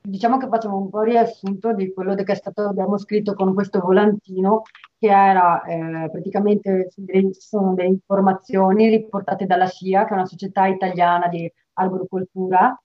Diciamo 0.00 0.38
che 0.38 0.46
facciamo 0.46 0.76
un 0.76 0.88
po' 0.88 1.00
riassunto 1.00 1.72
di 1.72 1.92
quello 1.92 2.14
che 2.14 2.22
è 2.22 2.36
stato, 2.36 2.68
abbiamo 2.68 2.98
scritto 2.98 3.34
con 3.34 3.52
questo 3.52 3.80
volantino, 3.80 4.62
che 4.96 5.08
era 5.08 5.60
eh, 5.64 6.08
praticamente 6.08 6.88
sono 7.32 7.74
delle 7.74 7.88
informazioni 7.88 8.88
riportate 8.88 9.44
dalla 9.44 9.66
SIA, 9.66 10.04
che 10.04 10.10
è 10.10 10.14
una 10.14 10.26
società 10.26 10.66
italiana 10.66 11.26
di 11.26 11.52
arboricoltura 11.72 12.80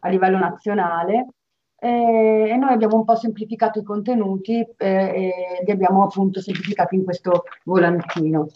a 0.00 0.08
livello 0.08 0.38
nazionale, 0.38 1.28
e 1.76 2.56
noi 2.58 2.72
abbiamo 2.72 2.96
un 2.96 3.04
po' 3.04 3.14
semplificato 3.14 3.78
i 3.78 3.84
contenuti 3.84 4.58
eh, 4.58 4.86
e 4.86 5.32
li 5.64 5.70
abbiamo 5.70 6.02
appunto 6.02 6.40
semplificati 6.40 6.96
in 6.96 7.04
questo 7.04 7.44
volantino. 7.62 8.48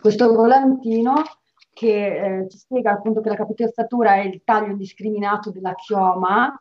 Questo 0.00 0.32
volantino 0.32 1.14
che 1.72 2.40
eh, 2.40 2.48
ci 2.48 2.56
spiega 2.58 2.92
appunto 2.92 3.20
che 3.20 3.28
la 3.28 3.36
capitozzatura 3.36 4.14
è 4.14 4.24
il 4.24 4.42
taglio 4.44 4.70
indiscriminato 4.70 5.50
della 5.50 5.74
chioma 5.74 6.58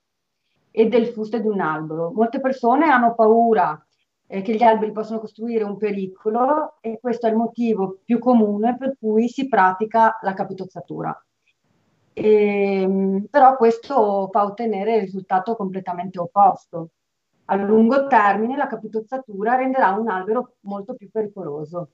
e 0.71 0.87
del 0.87 1.07
fusto 1.07 1.37
di 1.37 1.47
un 1.47 1.61
albero. 1.61 2.11
Molte 2.11 2.41
persone 2.41 2.89
hanno 2.89 3.15
paura 3.15 3.81
eh, 4.27 4.41
che 4.41 4.55
gli 4.55 4.63
alberi 4.63 4.91
possano 4.91 5.19
costruire 5.19 5.63
un 5.63 5.77
pericolo 5.77 6.77
e 6.81 6.99
questo 6.99 7.27
è 7.27 7.29
il 7.29 7.37
motivo 7.37 7.99
più 8.03 8.19
comune 8.19 8.75
per 8.77 8.97
cui 8.99 9.29
si 9.29 9.47
pratica 9.47 10.17
la 10.21 10.33
capitozzatura. 10.33 11.17
E, 12.11 13.25
però 13.29 13.55
questo 13.57 14.29
fa 14.31 14.43
ottenere 14.43 14.95
il 14.95 15.01
risultato 15.01 15.55
completamente 15.55 16.19
opposto. 16.19 16.89
A 17.45 17.55
lungo 17.55 18.07
termine 18.07 18.57
la 18.57 18.67
capitozzatura 18.67 19.55
renderà 19.55 19.91
un 19.91 20.09
albero 20.09 20.55
molto 20.61 20.95
più 20.95 21.09
pericoloso. 21.11 21.89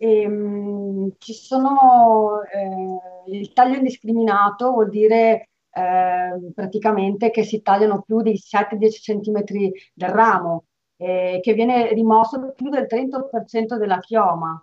E, 0.00 0.28
mh, 0.28 1.16
ci 1.18 1.34
sono, 1.34 2.42
eh, 2.42 3.32
il 3.32 3.52
taglio 3.52 3.76
indiscriminato 3.76 4.70
vuol 4.70 4.88
dire 4.90 5.48
eh, 5.70 6.52
praticamente 6.54 7.30
che 7.30 7.42
si 7.42 7.60
tagliano 7.62 8.02
più 8.02 8.22
di 8.22 8.32
7-10 8.32 8.88
cm 9.00 9.42
del 9.94 10.08
ramo, 10.10 10.64
eh, 10.96 11.40
che 11.42 11.52
viene 11.52 11.92
rimosso 11.92 12.52
più 12.54 12.70
del 12.70 12.86
30% 12.88 13.76
della 13.76 13.98
chioma 13.98 14.60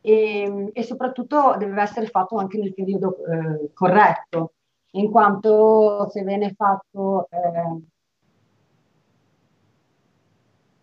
e, 0.00 0.70
e, 0.72 0.82
soprattutto 0.82 1.56
deve 1.58 1.82
essere 1.82 2.06
fatto 2.06 2.36
anche 2.36 2.58
nel 2.58 2.74
periodo 2.74 3.16
eh, 3.26 3.72
corretto, 3.74 4.52
in 4.92 5.10
quanto 5.10 6.08
se 6.10 6.22
viene 6.22 6.54
fatto... 6.54 7.28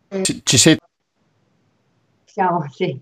Eh, 0.10 0.24
ci, 0.24 0.42
ci 0.44 0.58
sei... 0.58 0.78
Siamo, 2.26 2.68
sì. 2.70 3.02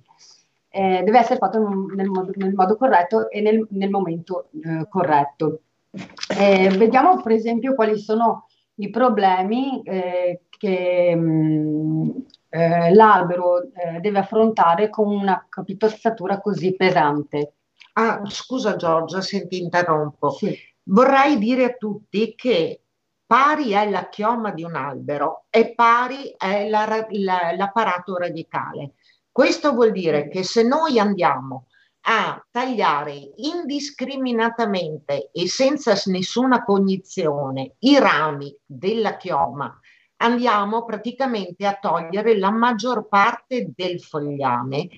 Eh, 0.73 1.03
deve 1.03 1.19
essere 1.19 1.37
fatto 1.37 1.59
nel 1.93 2.07
modo, 2.07 2.31
nel 2.35 2.53
modo 2.53 2.77
corretto 2.77 3.29
e 3.29 3.41
nel, 3.41 3.67
nel 3.71 3.89
momento 3.89 4.47
eh, 4.63 4.87
corretto. 4.87 5.63
Eh, 6.39 6.69
vediamo 6.77 7.21
per 7.21 7.33
esempio 7.33 7.75
quali 7.75 7.97
sono 7.99 8.47
i 8.75 8.89
problemi 8.89 9.81
eh, 9.83 10.43
che 10.49 11.13
mh, 11.13 12.25
eh, 12.49 12.93
l'albero 12.93 13.63
eh, 13.63 13.99
deve 13.99 14.19
affrontare 14.19 14.89
con 14.89 15.13
una 15.13 15.45
capitozzatura 15.49 16.39
così 16.39 16.75
pesante. 16.75 17.55
Ah, 17.93 18.21
scusa 18.25 18.77
Giorgia 18.77 19.19
se 19.19 19.47
ti 19.47 19.61
interrompo. 19.61 20.29
Sì. 20.29 20.57
Vorrei 20.83 21.37
dire 21.37 21.65
a 21.65 21.75
tutti 21.77 22.33
che 22.35 22.83
pari 23.25 23.71
è 23.71 23.89
la 23.89 24.09
chioma 24.09 24.51
di 24.51 24.63
un 24.63 24.75
albero 24.75 25.45
e 25.49 25.73
pari 25.73 26.33
è 26.37 26.67
la, 26.69 26.85
la, 27.09 27.53
l'apparato 27.55 28.17
radicale. 28.17 28.93
Questo 29.31 29.71
vuol 29.71 29.91
dire 29.91 30.27
che 30.27 30.43
se 30.43 30.61
noi 30.61 30.99
andiamo 30.99 31.67
a 32.01 32.45
tagliare 32.51 33.31
indiscriminatamente 33.35 35.29
e 35.31 35.47
senza 35.47 35.93
nessuna 36.07 36.65
cognizione 36.65 37.75
i 37.79 37.97
rami 37.97 38.53
della 38.65 39.15
chioma, 39.15 39.79
andiamo 40.17 40.83
praticamente 40.83 41.65
a 41.65 41.77
togliere 41.79 42.37
la 42.37 42.51
maggior 42.51 43.07
parte 43.07 43.71
del 43.73 44.01
fogliame. 44.01 44.89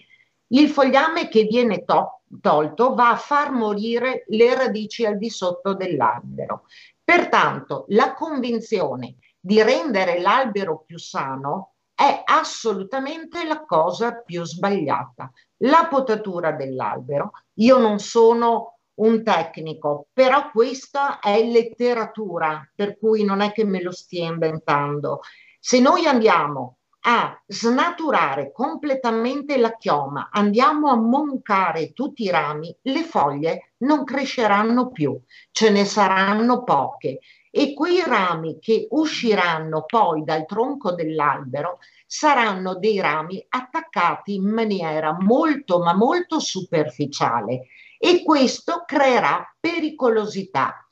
Il 0.48 0.70
fogliame 0.70 1.28
che 1.30 1.44
viene 1.44 1.84
to- 1.84 2.22
tolto 2.42 2.96
va 2.96 3.12
a 3.12 3.18
far 3.18 3.52
morire 3.52 4.26
le 4.30 4.56
radici 4.56 5.06
al 5.06 5.18
di 5.18 5.30
sotto 5.30 5.76
dell'albero. 5.76 6.66
Pertanto, 7.04 7.86
la 7.90 8.14
convinzione 8.14 9.18
di 9.40 9.62
rendere 9.62 10.20
l'albero 10.20 10.84
più 10.86 10.98
sano 10.98 11.73
è 11.96 12.22
assolutamente 12.26 13.46
la 13.46 13.64
cosa 13.66 14.14
più 14.14 14.44
sbagliata. 14.44 15.32
La 15.58 15.88
potatura 15.90 16.52
dell'albero, 16.52 17.32
io 17.56 17.78
non 17.78 18.00
sono 18.00 18.80
un 18.96 19.24
tecnico, 19.24 20.08
però 20.14 20.52
questa 20.52 21.20
è 21.20 21.42
letteratura, 21.44 22.70
per 22.76 22.98
cui 22.98 23.24
non 23.24 23.42
è 23.42 23.52
che 23.52 23.64
me 23.64 23.82
lo 23.82 23.92
stia 23.92 24.26
inventando. 24.26 25.22
Se 25.60 25.80
noi 25.80 26.06
andiamo 26.06 26.78
a 27.06 27.42
snaturare 27.48 28.52
completamente 28.52 29.58
la 29.58 29.76
chioma, 29.76 30.30
andiamo 30.32 30.90
a 30.90 30.96
moncare 30.96 31.92
tutti 31.92 32.24
i 32.24 32.30
rami, 32.30 32.76
le 32.84 33.04
foglie 33.04 33.74
non 33.78 34.04
cresceranno 34.04 34.90
più, 34.90 35.20
ce 35.52 35.70
ne 35.70 35.86
saranno 35.86 36.64
poche 36.64 37.20
e 37.56 37.76
quei 37.76 38.02
rami 38.04 38.58
che 38.58 38.88
usciranno 38.90 39.84
poi 39.86 40.24
dal 40.24 40.44
tronco 40.48 40.94
dell'albero 40.94 41.78
saranno 42.08 42.80
dei 42.80 43.00
rami 43.00 43.46
attaccati 43.48 44.34
in 44.34 44.50
maniera 44.50 45.16
molto 45.20 45.78
ma 45.78 45.94
molto 45.94 46.40
superficiale 46.40 47.68
e 48.00 48.24
questo 48.24 48.82
creerà 48.88 49.56
pericolosità. 49.60 50.84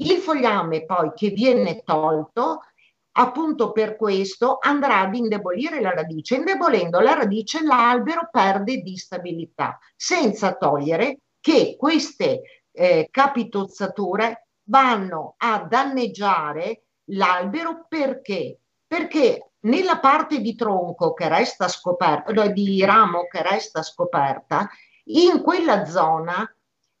Il 0.00 0.16
fogliame 0.16 0.86
poi 0.86 1.12
che 1.14 1.28
viene 1.28 1.84
tolto 1.84 2.62
appunto 3.12 3.70
per 3.70 3.94
questo 3.94 4.58
andrà 4.60 4.98
ad 5.02 5.14
indebolire 5.14 5.80
la 5.80 5.94
radice. 5.94 6.34
Indebolendo 6.34 6.98
la 6.98 7.14
radice 7.14 7.62
l'albero 7.62 8.28
perde 8.28 8.78
di 8.78 8.96
stabilità, 8.96 9.78
senza 9.94 10.56
togliere 10.56 11.20
che 11.40 11.76
queste 11.78 12.64
eh, 12.72 13.06
capitozzature 13.08 14.47
vanno 14.68 15.34
a 15.38 15.64
danneggiare 15.68 16.84
l'albero 17.10 17.86
perché? 17.88 18.60
Perché 18.86 19.50
nella 19.60 19.98
parte 19.98 20.40
di 20.40 20.54
tronco 20.54 21.12
che 21.12 21.28
resta 21.28 21.68
scoperta, 21.68 22.46
di 22.48 22.84
ramo 22.84 23.26
che 23.30 23.42
resta 23.42 23.82
scoperta, 23.82 24.68
in 25.10 25.42
quella 25.42 25.84
zona 25.84 26.50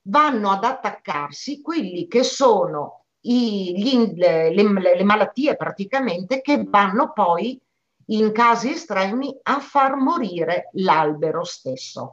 vanno 0.02 0.50
ad 0.50 0.64
attaccarsi 0.64 1.60
quelli 1.60 2.06
che 2.08 2.22
sono 2.22 3.04
i, 3.22 3.74
gli, 3.76 4.14
le, 4.16 4.54
le, 4.54 4.96
le 4.96 5.04
malattie 5.04 5.56
praticamente 5.56 6.40
che 6.40 6.64
vanno 6.64 7.12
poi 7.12 7.60
in 8.10 8.32
casi 8.32 8.70
estremi 8.70 9.36
a 9.42 9.60
far 9.60 9.96
morire 9.96 10.70
l'albero 10.74 11.44
stesso. 11.44 12.12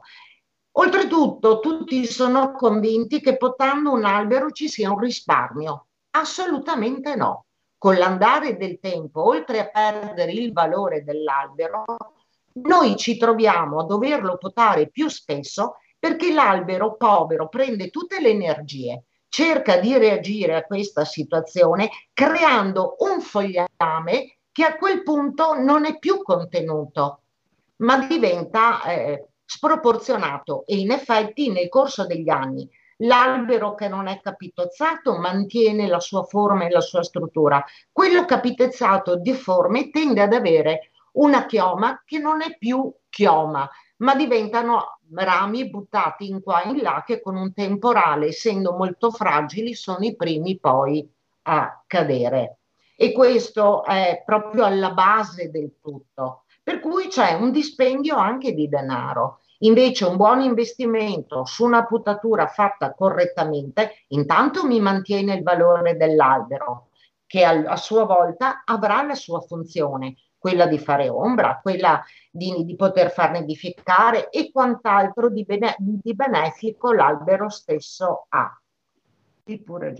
Oltretutto, 0.78 1.60
tutti 1.60 2.04
sono 2.04 2.52
convinti 2.52 3.20
che 3.20 3.38
potando 3.38 3.92
un 3.92 4.04
albero 4.04 4.50
ci 4.50 4.68
sia 4.68 4.90
un 4.90 4.98
risparmio. 4.98 5.86
Assolutamente 6.10 7.14
no. 7.14 7.46
Con 7.78 7.96
l'andare 7.96 8.56
del 8.56 8.78
tempo, 8.78 9.26
oltre 9.26 9.60
a 9.60 9.68
perdere 9.68 10.32
il 10.32 10.52
valore 10.52 11.02
dell'albero, 11.02 11.84
noi 12.64 12.96
ci 12.96 13.16
troviamo 13.16 13.80
a 13.80 13.84
doverlo 13.84 14.36
potare 14.36 14.88
più 14.88 15.08
spesso 15.08 15.76
perché 15.98 16.32
l'albero 16.32 16.96
povero 16.96 17.48
prende 17.48 17.88
tutte 17.88 18.20
le 18.20 18.28
energie, 18.28 19.04
cerca 19.28 19.78
di 19.78 19.96
reagire 19.96 20.56
a 20.56 20.64
questa 20.64 21.06
situazione 21.06 21.88
creando 22.12 22.96
un 22.98 23.20
fogliame 23.20 24.38
che 24.52 24.64
a 24.64 24.76
quel 24.76 25.02
punto 25.02 25.54
non 25.54 25.86
è 25.86 25.98
più 25.98 26.22
contenuto, 26.22 27.20
ma 27.76 28.06
diventa 28.06 28.82
eh, 28.84 29.26
sproporzionato 29.46 30.66
e 30.66 30.76
in 30.76 30.90
effetti 30.90 31.50
nel 31.50 31.68
corso 31.68 32.04
degli 32.04 32.28
anni 32.28 32.68
l'albero 33.00 33.74
che 33.74 33.88
non 33.88 34.06
è 34.06 34.20
capitozzato 34.20 35.18
mantiene 35.18 35.86
la 35.86 36.00
sua 36.00 36.24
forma 36.24 36.66
e 36.66 36.70
la 36.70 36.80
sua 36.80 37.02
struttura, 37.02 37.64
quello 37.92 38.24
capitozzato 38.24 39.16
deforme 39.16 39.90
tende 39.90 40.22
ad 40.22 40.32
avere 40.32 40.90
una 41.12 41.46
chioma 41.46 42.02
che 42.04 42.18
non 42.18 42.42
è 42.42 42.56
più 42.58 42.92
chioma, 43.08 43.68
ma 43.98 44.14
diventano 44.14 44.98
rami 45.14 45.68
buttati 45.70 46.28
in 46.28 46.42
qua 46.42 46.62
e 46.62 46.70
in 46.70 46.82
là 46.82 47.02
che 47.06 47.20
con 47.20 47.36
un 47.36 47.52
temporale, 47.52 48.26
essendo 48.26 48.72
molto 48.72 49.10
fragili, 49.10 49.74
sono 49.74 50.04
i 50.04 50.14
primi 50.14 50.58
poi 50.58 51.08
a 51.42 51.82
cadere. 51.86 52.58
E 52.96 53.12
questo 53.12 53.84
è 53.84 54.22
proprio 54.24 54.64
alla 54.64 54.92
base 54.92 55.50
del 55.50 55.76
tutto. 55.80 56.44
Per 56.66 56.80
cui 56.80 57.06
c'è 57.06 57.34
un 57.34 57.52
dispendio 57.52 58.16
anche 58.16 58.52
di 58.52 58.68
denaro. 58.68 59.42
Invece 59.58 60.04
un 60.04 60.16
buon 60.16 60.40
investimento 60.40 61.44
su 61.44 61.64
una 61.64 61.86
putatura 61.86 62.48
fatta 62.48 62.92
correttamente, 62.92 64.04
intanto 64.08 64.66
mi 64.66 64.80
mantiene 64.80 65.34
il 65.34 65.44
valore 65.44 65.96
dell'albero, 65.96 66.88
che 67.24 67.44
a, 67.44 67.76
sua 67.76 68.02
volta 68.02 68.62
avrà 68.64 69.04
la 69.04 69.14
sua 69.14 69.38
funzione, 69.42 70.16
quella 70.36 70.66
di 70.66 70.80
fare 70.80 71.08
ombra, 71.08 71.60
quella 71.62 72.02
di, 72.32 72.64
di 72.64 72.74
poter 72.74 73.12
far 73.12 73.30
nidificare 73.30 74.28
e 74.28 74.50
quant'altro 74.50 75.30
di, 75.30 75.44
bene, 75.44 75.76
di 75.78 76.14
benefico 76.16 76.92
l'albero 76.92 77.48
stesso 77.48 78.26
ha. 78.30 78.60
Sì, 79.44 79.62
pure. 79.62 79.94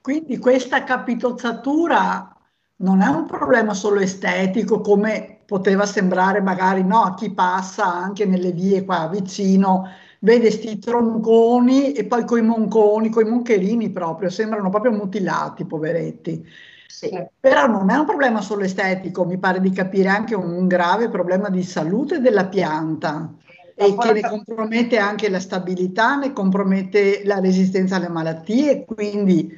Quindi 0.00 0.38
questa 0.38 0.82
capitozzatura 0.82 2.36
non 2.78 3.00
è 3.00 3.06
un 3.06 3.26
problema 3.26 3.74
solo 3.74 4.00
estetico 4.00 4.80
come 4.80 5.37
poteva 5.48 5.86
sembrare 5.86 6.42
magari 6.42 6.84
no, 6.84 7.04
a 7.04 7.14
chi 7.14 7.30
passa 7.30 7.90
anche 7.90 8.26
nelle 8.26 8.52
vie 8.52 8.84
qua 8.84 9.08
vicino, 9.10 9.88
vede 10.18 10.50
sti 10.50 10.78
tronconi 10.78 11.92
e 11.92 12.04
poi 12.04 12.26
coi 12.26 12.42
monconi, 12.42 13.08
coi 13.08 13.24
moncherini 13.24 13.88
proprio, 13.88 14.28
sembrano 14.28 14.68
proprio 14.68 14.92
mutilati, 14.92 15.64
poveretti. 15.64 16.46
Sì. 16.86 17.08
Però 17.40 17.66
non 17.66 17.88
è 17.88 17.96
un 17.96 18.04
problema 18.04 18.42
solo 18.42 18.64
estetico, 18.64 19.24
mi 19.24 19.38
pare 19.38 19.58
di 19.60 19.70
capire 19.70 20.08
anche 20.08 20.34
un 20.34 20.66
grave 20.66 21.08
problema 21.08 21.48
di 21.48 21.62
salute 21.62 22.20
della 22.20 22.46
pianta 22.48 23.32
e 23.74 23.96
che 23.96 24.12
ne 24.12 24.20
compromette 24.20 24.98
anche 24.98 25.30
la 25.30 25.40
stabilità, 25.40 26.16
ne 26.16 26.34
compromette 26.34 27.22
la 27.24 27.40
resistenza 27.40 27.96
alle 27.96 28.10
malattie, 28.10 28.84
quindi 28.84 29.50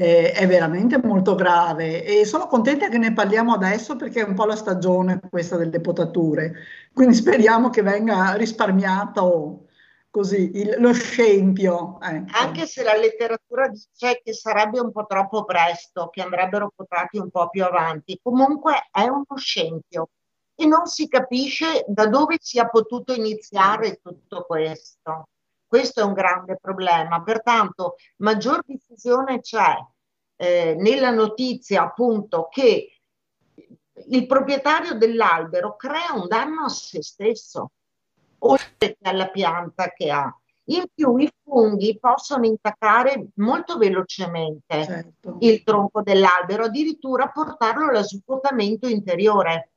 eh, 0.00 0.32
è 0.32 0.46
veramente 0.46 0.98
molto 0.98 1.34
grave 1.34 2.02
e 2.02 2.24
sono 2.24 2.46
contenta 2.46 2.88
che 2.88 2.96
ne 2.96 3.12
parliamo 3.12 3.52
adesso 3.52 3.96
perché 3.96 4.20
è 4.22 4.26
un 4.26 4.34
po' 4.34 4.46
la 4.46 4.56
stagione 4.56 5.20
questa 5.28 5.58
delle 5.58 5.78
potature, 5.78 6.54
quindi 6.94 7.14
speriamo 7.14 7.68
che 7.68 7.82
venga 7.82 8.32
risparmiato 8.32 9.66
così 10.08 10.52
il, 10.54 10.76
lo 10.78 10.94
scempio. 10.94 12.00
Ecco. 12.00 12.32
Anche 12.34 12.64
se 12.64 12.82
la 12.82 12.96
letteratura 12.96 13.68
dice 13.68 14.22
che 14.24 14.32
sarebbe 14.32 14.80
un 14.80 14.90
po' 14.90 15.04
troppo 15.04 15.44
presto, 15.44 16.08
che 16.08 16.22
andrebbero 16.22 16.72
potati 16.74 17.18
un 17.18 17.28
po' 17.28 17.50
più 17.50 17.62
avanti, 17.62 18.18
comunque 18.22 18.88
è 18.90 19.02
uno 19.02 19.26
scempio 19.36 20.08
e 20.54 20.64
non 20.64 20.86
si 20.86 21.08
capisce 21.08 21.84
da 21.86 22.06
dove 22.06 22.38
sia 22.40 22.66
potuto 22.68 23.12
iniziare 23.12 24.00
tutto 24.02 24.46
questo. 24.48 25.28
Questo 25.70 26.00
è 26.00 26.02
un 26.02 26.14
grande 26.14 26.58
problema, 26.60 27.22
pertanto 27.22 27.94
maggior 28.16 28.60
diffusione 28.66 29.38
c'è 29.38 29.72
eh, 30.34 30.74
nella 30.76 31.10
notizia 31.10 31.82
appunto 31.82 32.48
che 32.50 33.00
il 34.08 34.26
proprietario 34.26 34.94
dell'albero 34.94 35.76
crea 35.76 36.12
un 36.14 36.26
danno 36.26 36.64
a 36.64 36.68
se 36.68 37.04
stesso 37.04 37.70
oltre 38.38 38.96
che 38.98 39.08
alla 39.08 39.28
pianta 39.28 39.92
che 39.92 40.10
ha. 40.10 40.36
In 40.64 40.86
più 40.92 41.16
i 41.18 41.30
funghi 41.44 41.96
possono 42.00 42.46
intaccare 42.46 43.28
molto 43.34 43.78
velocemente 43.78 44.84
certo. 44.84 45.36
il 45.38 45.62
tronco 45.62 46.02
dell'albero, 46.02 46.64
addirittura 46.64 47.28
portarlo 47.28 47.90
allo 47.90 48.02
svuotamento 48.02 48.88
interiore. 48.88 49.69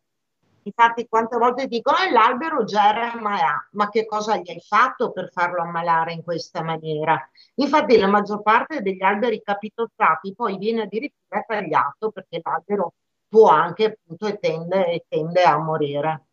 Infatti 0.63 1.07
quante 1.07 1.37
volte 1.37 1.67
dico, 1.67 1.91
eh, 1.91 2.11
l'albero 2.11 2.63
germa, 2.63 3.37
ma 3.71 3.89
che 3.89 4.05
cosa 4.05 4.37
gli 4.37 4.49
hai 4.49 4.61
fatto 4.61 5.11
per 5.11 5.29
farlo 5.31 5.61
ammalare 5.61 6.13
in 6.13 6.23
questa 6.23 6.63
maniera? 6.63 7.19
Infatti 7.55 7.97
la 7.97 8.07
maggior 8.07 8.41
parte 8.41 8.81
degli 8.81 9.03
alberi 9.03 9.41
capitozzati 9.43 10.33
poi 10.33 10.57
viene 10.57 10.83
addirittura 10.83 11.43
tagliato 11.45 12.11
perché 12.11 12.39
l'albero 12.41 12.93
può 13.27 13.49
anche 13.49 13.85
appunto 13.85 14.27
e 14.27 14.37
tende, 14.39 15.05
tende 15.09 15.43
a 15.43 15.57
morire. 15.57 16.25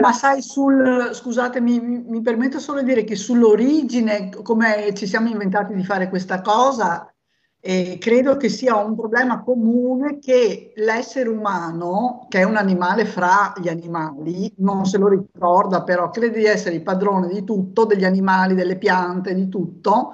Ma 0.00 0.12
sai, 0.12 0.40
sul, 0.40 1.10
scusatemi, 1.12 1.78
mi, 1.78 1.98
mi 1.98 2.22
permetto 2.22 2.58
solo 2.58 2.80
di 2.80 2.86
dire 2.86 3.04
che 3.04 3.16
sull'origine, 3.16 4.30
come 4.42 4.94
ci 4.94 5.06
siamo 5.06 5.28
inventati 5.28 5.74
di 5.74 5.84
fare 5.84 6.08
questa 6.08 6.40
cosa, 6.40 7.12
e 7.60 7.98
credo 7.98 8.36
che 8.36 8.48
sia 8.48 8.76
un 8.76 8.94
problema 8.94 9.42
comune 9.42 10.18
che 10.20 10.72
l'essere 10.76 11.28
umano, 11.28 12.26
che 12.28 12.38
è 12.40 12.42
un 12.44 12.56
animale 12.56 13.04
fra 13.04 13.52
gli 13.60 13.68
animali, 13.68 14.52
non 14.58 14.86
se 14.86 14.96
lo 14.96 15.08
ricorda, 15.08 15.82
però 15.82 16.08
crede 16.10 16.38
di 16.38 16.44
essere 16.44 16.76
il 16.76 16.82
padrone 16.82 17.28
di 17.28 17.42
tutto, 17.42 17.84
degli 17.84 18.04
animali, 18.04 18.54
delle 18.54 18.78
piante, 18.78 19.34
di 19.34 19.48
tutto, 19.48 20.12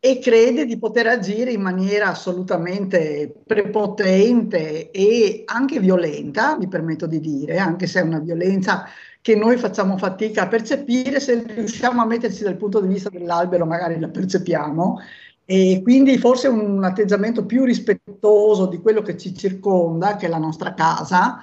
e 0.00 0.18
crede 0.18 0.64
di 0.66 0.76
poter 0.78 1.06
agire 1.06 1.52
in 1.52 1.60
maniera 1.60 2.08
assolutamente 2.08 3.32
prepotente 3.46 4.90
e 4.90 5.44
anche 5.46 5.78
violenta, 5.78 6.56
mi 6.58 6.66
permetto 6.66 7.06
di 7.06 7.20
dire, 7.20 7.58
anche 7.58 7.86
se 7.86 8.00
è 8.00 8.02
una 8.02 8.18
violenza 8.18 8.84
che 9.20 9.36
noi 9.36 9.56
facciamo 9.56 9.96
fatica 9.96 10.42
a 10.42 10.48
percepire, 10.48 11.20
se 11.20 11.44
riusciamo 11.46 12.02
a 12.02 12.06
metterci 12.06 12.42
dal 12.42 12.56
punto 12.56 12.80
di 12.80 12.88
vista 12.88 13.08
dell'albero 13.08 13.64
magari 13.64 14.00
la 14.00 14.08
percepiamo 14.08 14.98
e 15.44 15.80
quindi 15.82 16.18
forse 16.18 16.48
un 16.48 16.82
atteggiamento 16.84 17.44
più 17.44 17.64
rispettoso 17.64 18.66
di 18.66 18.78
quello 18.78 19.02
che 19.02 19.16
ci 19.16 19.34
circonda, 19.34 20.16
che 20.16 20.26
è 20.26 20.28
la 20.28 20.38
nostra 20.38 20.74
casa, 20.74 21.40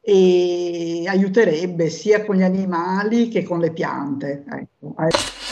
e 0.00 1.04
aiuterebbe 1.08 1.88
sia 1.88 2.24
con 2.24 2.36
gli 2.36 2.42
animali 2.42 3.28
che 3.28 3.42
con 3.42 3.58
le 3.58 3.72
piante, 3.72 4.44
ecco, 4.48 4.94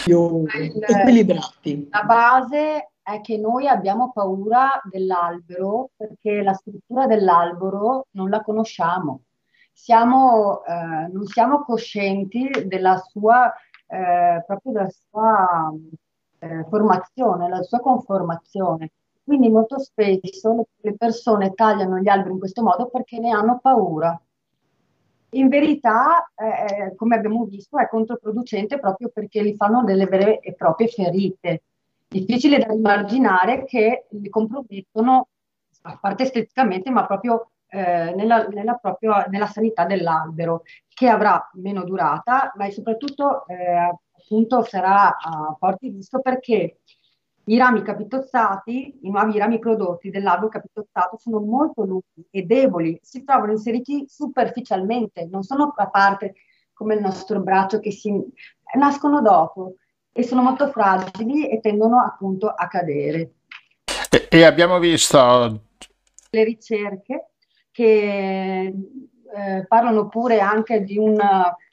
più 0.05 0.45
equilibrati. 0.47 1.89
La 1.91 2.03
base 2.05 2.91
è 3.03 3.21
che 3.21 3.37
noi 3.37 3.67
abbiamo 3.69 4.13
paura 4.13 4.81
dell'albero 4.91 5.91
perché 5.97 6.43
la 6.43 6.55
struttura 6.55 7.07
dell'albero 7.07 8.07
non 8.13 8.31
la 8.31 8.43
conosciamo. 8.43 9.23
Siamo, 9.73 10.65
eh, 10.65 11.09
non 11.13 11.27
siamo 11.27 11.65
coscienti 11.65 12.49
della 12.67 12.97
sua, 12.99 13.53
eh, 13.89 14.43
proprio 14.47 14.73
della 14.73 14.91
sua 14.91 15.73
eh, 16.45 16.67
formazione, 16.69 17.49
la 17.49 17.63
sua 17.63 17.81
conformazione. 17.81 18.93
Quindi 19.25 19.49
molto 19.49 19.79
spesso 19.79 20.67
le, 20.81 20.95
persone 20.97 21.55
tagliano 21.55 21.99
gli 21.99 22.09
alberi 22.09 22.33
in 22.33 22.39
questo 22.39 22.63
modo 22.63 22.89
perché 22.89 23.19
ne 23.19 23.31
hanno 23.31 23.59
paura. 23.61 24.21
In 25.31 25.49
verità, 25.49 26.31
eh, 26.35 26.87
eh 26.87 26.95
come 26.95 27.17
abbiamo 27.17 27.45
visto, 27.45 27.79
è 27.79 27.89
controproducente 27.89 28.79
proprio 28.79 29.09
perché 29.09 29.43
li 29.43 29.57
fanno 29.57 29.83
delle 29.83 30.07
vere 30.07 30.41
e 30.41 30.53
proprie 30.53 30.89
ferite. 30.89 31.63
Difficile 32.07 32.59
da 32.59 32.73
immaginare 32.73 33.65
che 33.65 34.07
li 34.11 34.29
compromettono, 34.29 35.29
a 35.83 35.99
parte 36.01 36.25
esteticamente, 36.25 36.91
ma 36.91 37.07
proprio 37.07 37.51
eh, 37.69 38.15
nella, 38.15 38.47
nella, 38.49 38.75
proprio, 38.75 39.25
nella 39.29 39.47
sanità 39.47 39.85
dell'albero, 39.85 40.63
che 40.89 41.09
avrà 41.09 41.51
meno 41.55 41.83
durata, 41.83 42.53
ma 42.57 42.71
soprattutto 42.71 43.47
eh, 43.49 43.99
appunto 44.25 44.63
sarà 44.65 45.17
a 45.17 45.55
forte 45.59 45.89
rischio 45.89 46.21
perché 46.21 46.79
i 47.47 47.59
rami 47.59 47.83
capitozzati, 47.83 49.01
i 49.03 49.11
nuovi 49.11 49.39
rami 49.39 49.59
prodotti 49.59 50.09
dell'albero 50.09 50.49
capitozzato 50.49 51.19
sono 51.19 51.41
molto 51.41 51.85
lunghi 51.85 52.27
e 52.31 52.43
deboli, 52.43 52.99
si 53.03 53.23
trovano 53.23 53.53
inseriti 53.53 54.07
superficialmente, 54.09 55.29
non 55.31 55.43
sono 55.43 55.75
a 55.77 55.89
parte 55.89 56.35
come 56.73 56.95
il 56.95 57.03
nostro 57.03 57.41
braccio 57.41 57.81
che 57.81 57.91
si 57.91 58.11
nascono 58.77 59.21
dopo 59.21 59.75
e 60.11 60.23
sono 60.23 60.43
molto 60.43 60.69
fragili 60.69 61.49
e 61.51 61.61
tendono 61.61 62.01
appunto 62.01 62.49
a 62.49 62.67
cadere. 62.67 63.33
E, 64.11 64.27
e 64.31 64.45
abbiamo 64.45 64.79
visto 64.79 65.61
le 66.31 66.45
ricerche 66.45 67.29
che 67.71 68.73
eh, 69.35 69.65
parlano 69.67 70.09
pure 70.09 70.41
anche 70.41 70.83
di 70.83 70.97
un 70.97 71.19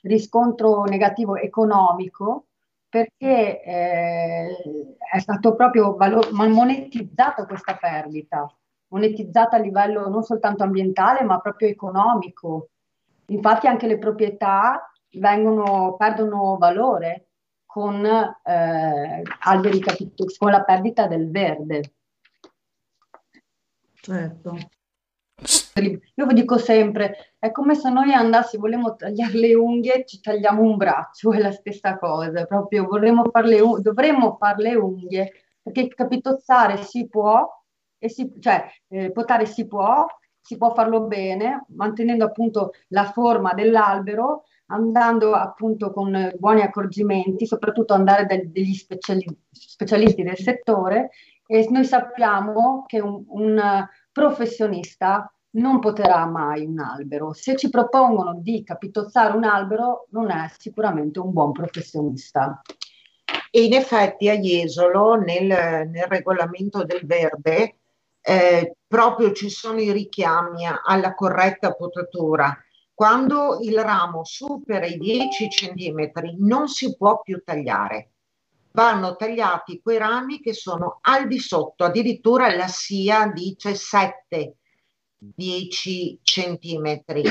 riscontro 0.01 0.84
negativo 0.84 1.36
economico 1.36 2.47
perché 2.89 3.64
eh, 3.64 4.95
è 5.12 5.20
stato 5.20 5.55
proprio 5.55 5.95
valor- 5.95 6.32
monetizzato 6.32 7.45
questa 7.45 7.78
perdita, 7.78 8.53
monetizzata 8.88 9.55
a 9.55 9.59
livello 9.59 10.09
non 10.09 10.24
soltanto 10.24 10.64
ambientale 10.64 11.24
ma 11.24 11.39
proprio 11.39 11.70
economico. 11.70 12.70
Infatti 13.28 13.68
anche 13.68 13.88
le 13.88 13.97
proprietà 13.97 14.91
vengono, 15.12 15.95
perdono 15.95 16.57
valore 16.57 17.28
con, 17.66 18.03
eh, 18.05 19.22
alberi 19.39 19.80
capito, 19.80 20.26
con 20.38 20.51
la 20.51 20.64
perdita 20.64 21.07
del 21.07 21.32
verde. 21.32 21.93
Certo. 23.93 24.57
Io 26.16 26.26
vi 26.28 26.34
dico 26.34 26.58
sempre, 26.58 27.36
è 27.39 27.52
come 27.52 27.74
se 27.76 27.89
noi 27.89 28.14
andassi, 28.14 28.58
vogliamo 28.58 28.96
tagliare 28.96 29.34
le 29.34 29.56
unghie, 29.56 30.06
ci 30.06 30.20
tagliamo 30.20 30.62
un 30.62 30.78
braccio, 30.78 31.32
è 31.34 31.39
la 31.39 31.52
stessa 31.52 31.98
cosa, 31.98 32.46
proprio 32.46 32.86
vorremmo 32.86 33.24
unghie, 33.34 33.82
dovremmo 33.82 34.36
fare 34.38 34.62
le 34.62 34.76
unghie, 34.76 35.32
perché 35.62 35.88
capitozzare 35.88 36.78
si 36.84 37.08
può, 37.08 37.48
si, 37.98 38.34
cioè 38.39 38.66
eh, 38.89 39.12
potare 39.12 39.46
si 39.46 39.66
può, 39.66 40.06
si 40.39 40.58
può 40.58 40.74
farlo 40.74 41.02
bene, 41.02 41.66
mantenendo 41.70 42.26
appunto 42.26 42.74
la 42.89 43.06
forma 43.06 43.54
dell'albero, 43.54 44.44
andando 44.68 45.34
appunto 45.34 45.92
con 45.92 46.32
buoni 46.38 46.62
accorgimenti, 46.62 47.46
soprattutto 47.46 47.94
andare 47.94 48.26
da 48.26 48.36
degli 48.44 48.74
speciali, 48.74 49.26
specialisti 49.50 50.24
del 50.24 50.38
settore. 50.38 51.10
E 51.46 51.68
noi 51.70 51.84
sappiamo 51.84 52.86
che 52.88 53.02
un, 53.02 53.24
un 53.28 53.88
professionista 54.12 55.34
non 55.51 55.80
poterà 55.80 56.26
mai 56.26 56.66
un 56.66 56.80
albero. 56.80 57.34
Se 57.34 57.55
ci 57.55 57.70
propongono 57.70 58.39
di 58.41 58.64
capitozzare 58.64 59.36
un 59.36 59.43
albero, 59.43 60.07
non 60.12 60.32
è 60.32 60.49
sicuramente 60.57 61.20
un 61.20 61.32
buon 61.32 61.51
professionista. 61.51 62.62
E 63.49 63.64
in 63.64 63.74
effetti 63.74 64.30
a 64.30 64.38
Jesolo, 64.38 65.16
nel, 65.16 65.45
nel 65.89 66.05
regolamento 66.07 66.86
del 66.86 67.01
verde, 67.05 67.80
eh, 68.22 68.76
proprio 68.88 69.32
ci 69.34 69.49
sono 69.49 69.80
i 69.82 69.91
richiami 69.91 70.64
alla 70.86 71.14
corretta 71.14 71.74
potatura. 71.74 72.55
Quando 72.93 73.59
il 73.62 73.78
ramo 73.80 74.24
supera 74.24 74.86
i 74.86 74.97
10 74.97 75.49
centimetri 75.49 76.36
non 76.39 76.68
si 76.68 76.95
può 76.95 77.20
più 77.22 77.41
tagliare. 77.43 78.12
Vanno 78.74 79.15
tagliati 79.15 79.82
quei 79.82 79.97
rami 79.97 80.39
che 80.39 80.53
sono 80.53 80.99
al 81.01 81.28
di 81.28 81.39
sotto, 81.39 81.84
addirittura 81.84 82.55
la 82.55 82.67
SIA 82.67 83.28
dice 83.28 83.76
7 83.76 84.55
10 85.17 86.19
centimetri. 86.24 87.24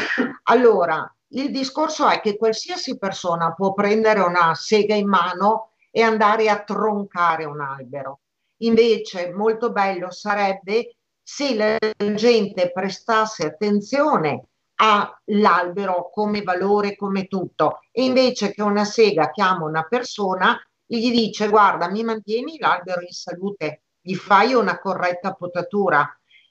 Allora, 0.45 1.13
il 1.33 1.51
discorso 1.51 2.09
è 2.09 2.21
che 2.21 2.37
qualsiasi 2.37 2.99
persona 2.99 3.53
può 3.53 3.73
prendere 3.73 4.21
una 4.21 4.55
sega 4.55 4.95
in 4.95 5.09
mano 5.09 5.73
e 5.91 6.03
andare 6.03 6.49
a 6.49 6.63
troncare 6.63 7.45
un 7.45 7.61
albero. 7.61 8.21
Invece, 8.59 9.33
molto 9.33 9.73
bello 9.73 10.11
sarebbe 10.11 10.97
se 11.23 11.55
la 11.55 11.77
gente 12.15 12.71
prestasse 12.73 13.47
attenzione 13.47 14.47
all'albero 14.77 16.11
come 16.11 16.43
valore, 16.43 16.97
come 16.97 17.27
tutto, 17.27 17.81
e 17.91 18.05
invece 18.05 18.53
che 18.53 18.63
una 18.63 18.85
sega 18.85 19.31
chiama 19.31 19.67
una 19.67 19.83
persona, 19.83 20.59
gli 20.99 21.13
dice 21.13 21.49
guarda, 21.49 21.89
mi 21.89 22.03
mantieni 22.03 22.59
l'albero 22.59 23.01
in 23.03 23.13
salute, 23.13 23.83
gli 24.01 24.15
fai 24.15 24.55
una 24.55 24.79
corretta 24.81 25.35
potatura, 25.35 26.09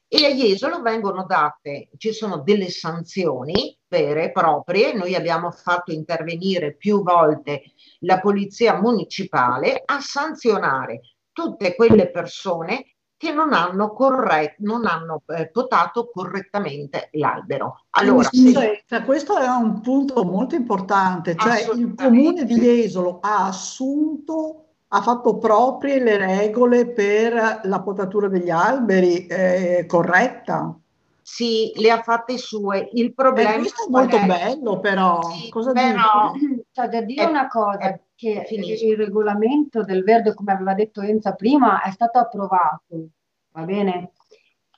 e 0.07 0.25
a 0.25 0.29
Jesolo 0.29 0.81
vengono 0.81 1.25
date, 1.25 1.89
ci 1.97 2.13
sono 2.13 2.39
delle 2.39 2.69
sanzioni 2.69 3.77
vere 3.87 4.25
e 4.25 4.31
proprie, 4.31 4.93
noi 4.93 5.13
abbiamo 5.13 5.51
fatto 5.51 5.91
intervenire 5.91 6.75
più 6.75 7.03
volte 7.03 7.63
la 7.99 8.19
polizia 8.19 8.79
municipale 8.79 9.81
a 9.85 9.99
sanzionare 9.99 11.01
tutte 11.31 11.75
quelle 11.75 12.09
persone 12.09 12.95
che 13.19 13.33
non 13.33 13.51
hanno, 13.51 13.91
corret- 13.91 14.55
non 14.59 14.85
hanno 14.85 15.23
eh, 15.27 15.49
potato 15.49 16.09
correttamente 16.09 17.09
l'albero. 17.11 17.83
Allora, 17.89 18.29
sì. 18.31 18.53
Cioè, 18.53 19.03
questo 19.03 19.37
è 19.37 19.45
un 19.45 19.81
punto 19.81 20.23
molto 20.23 20.55
importante, 20.55 21.35
cioè 21.35 21.67
il 21.75 21.95
comune 21.95 22.45
di 22.45 22.55
Jesolo 22.55 23.19
ha 23.21 23.47
assunto 23.47 24.63
ha 24.91 25.01
fatto 25.01 25.37
proprie 25.37 26.01
le 26.01 26.17
regole 26.17 26.87
per 26.87 27.59
la 27.63 27.81
potatura 27.81 28.29
degli 28.29 28.49
alberi, 28.49 29.27
eh, 29.27 29.83
corretta? 29.85 30.79
Sì, 31.31 31.71
le 31.75 31.91
ha 31.91 32.01
fatte 32.01 32.39
sue. 32.39 32.89
Il 32.93 33.13
problema 33.13 33.53
eh, 33.53 33.59
questo 33.59 33.85
è 33.85 33.89
molto 33.89 34.15
è? 34.15 34.25
bello, 34.25 34.79
però. 34.79 35.21
Sì, 35.21 35.49
Cosa 35.49 35.71
però 35.71 36.33
cioè, 36.71 36.87
da 36.87 37.01
dire 37.01 37.23
è, 37.23 37.25
una 37.27 37.47
cosa, 37.47 37.77
è, 37.77 38.01
che 38.15 38.47
il 38.49 38.97
regolamento 38.97 39.83
del 39.83 40.03
verde, 40.03 40.33
come 40.33 40.53
aveva 40.53 40.73
detto 40.73 41.01
Enza 41.01 41.33
prima, 41.33 41.83
è 41.83 41.91
stato 41.91 42.17
approvato, 42.17 43.09
va 43.51 43.61
bene? 43.61 44.11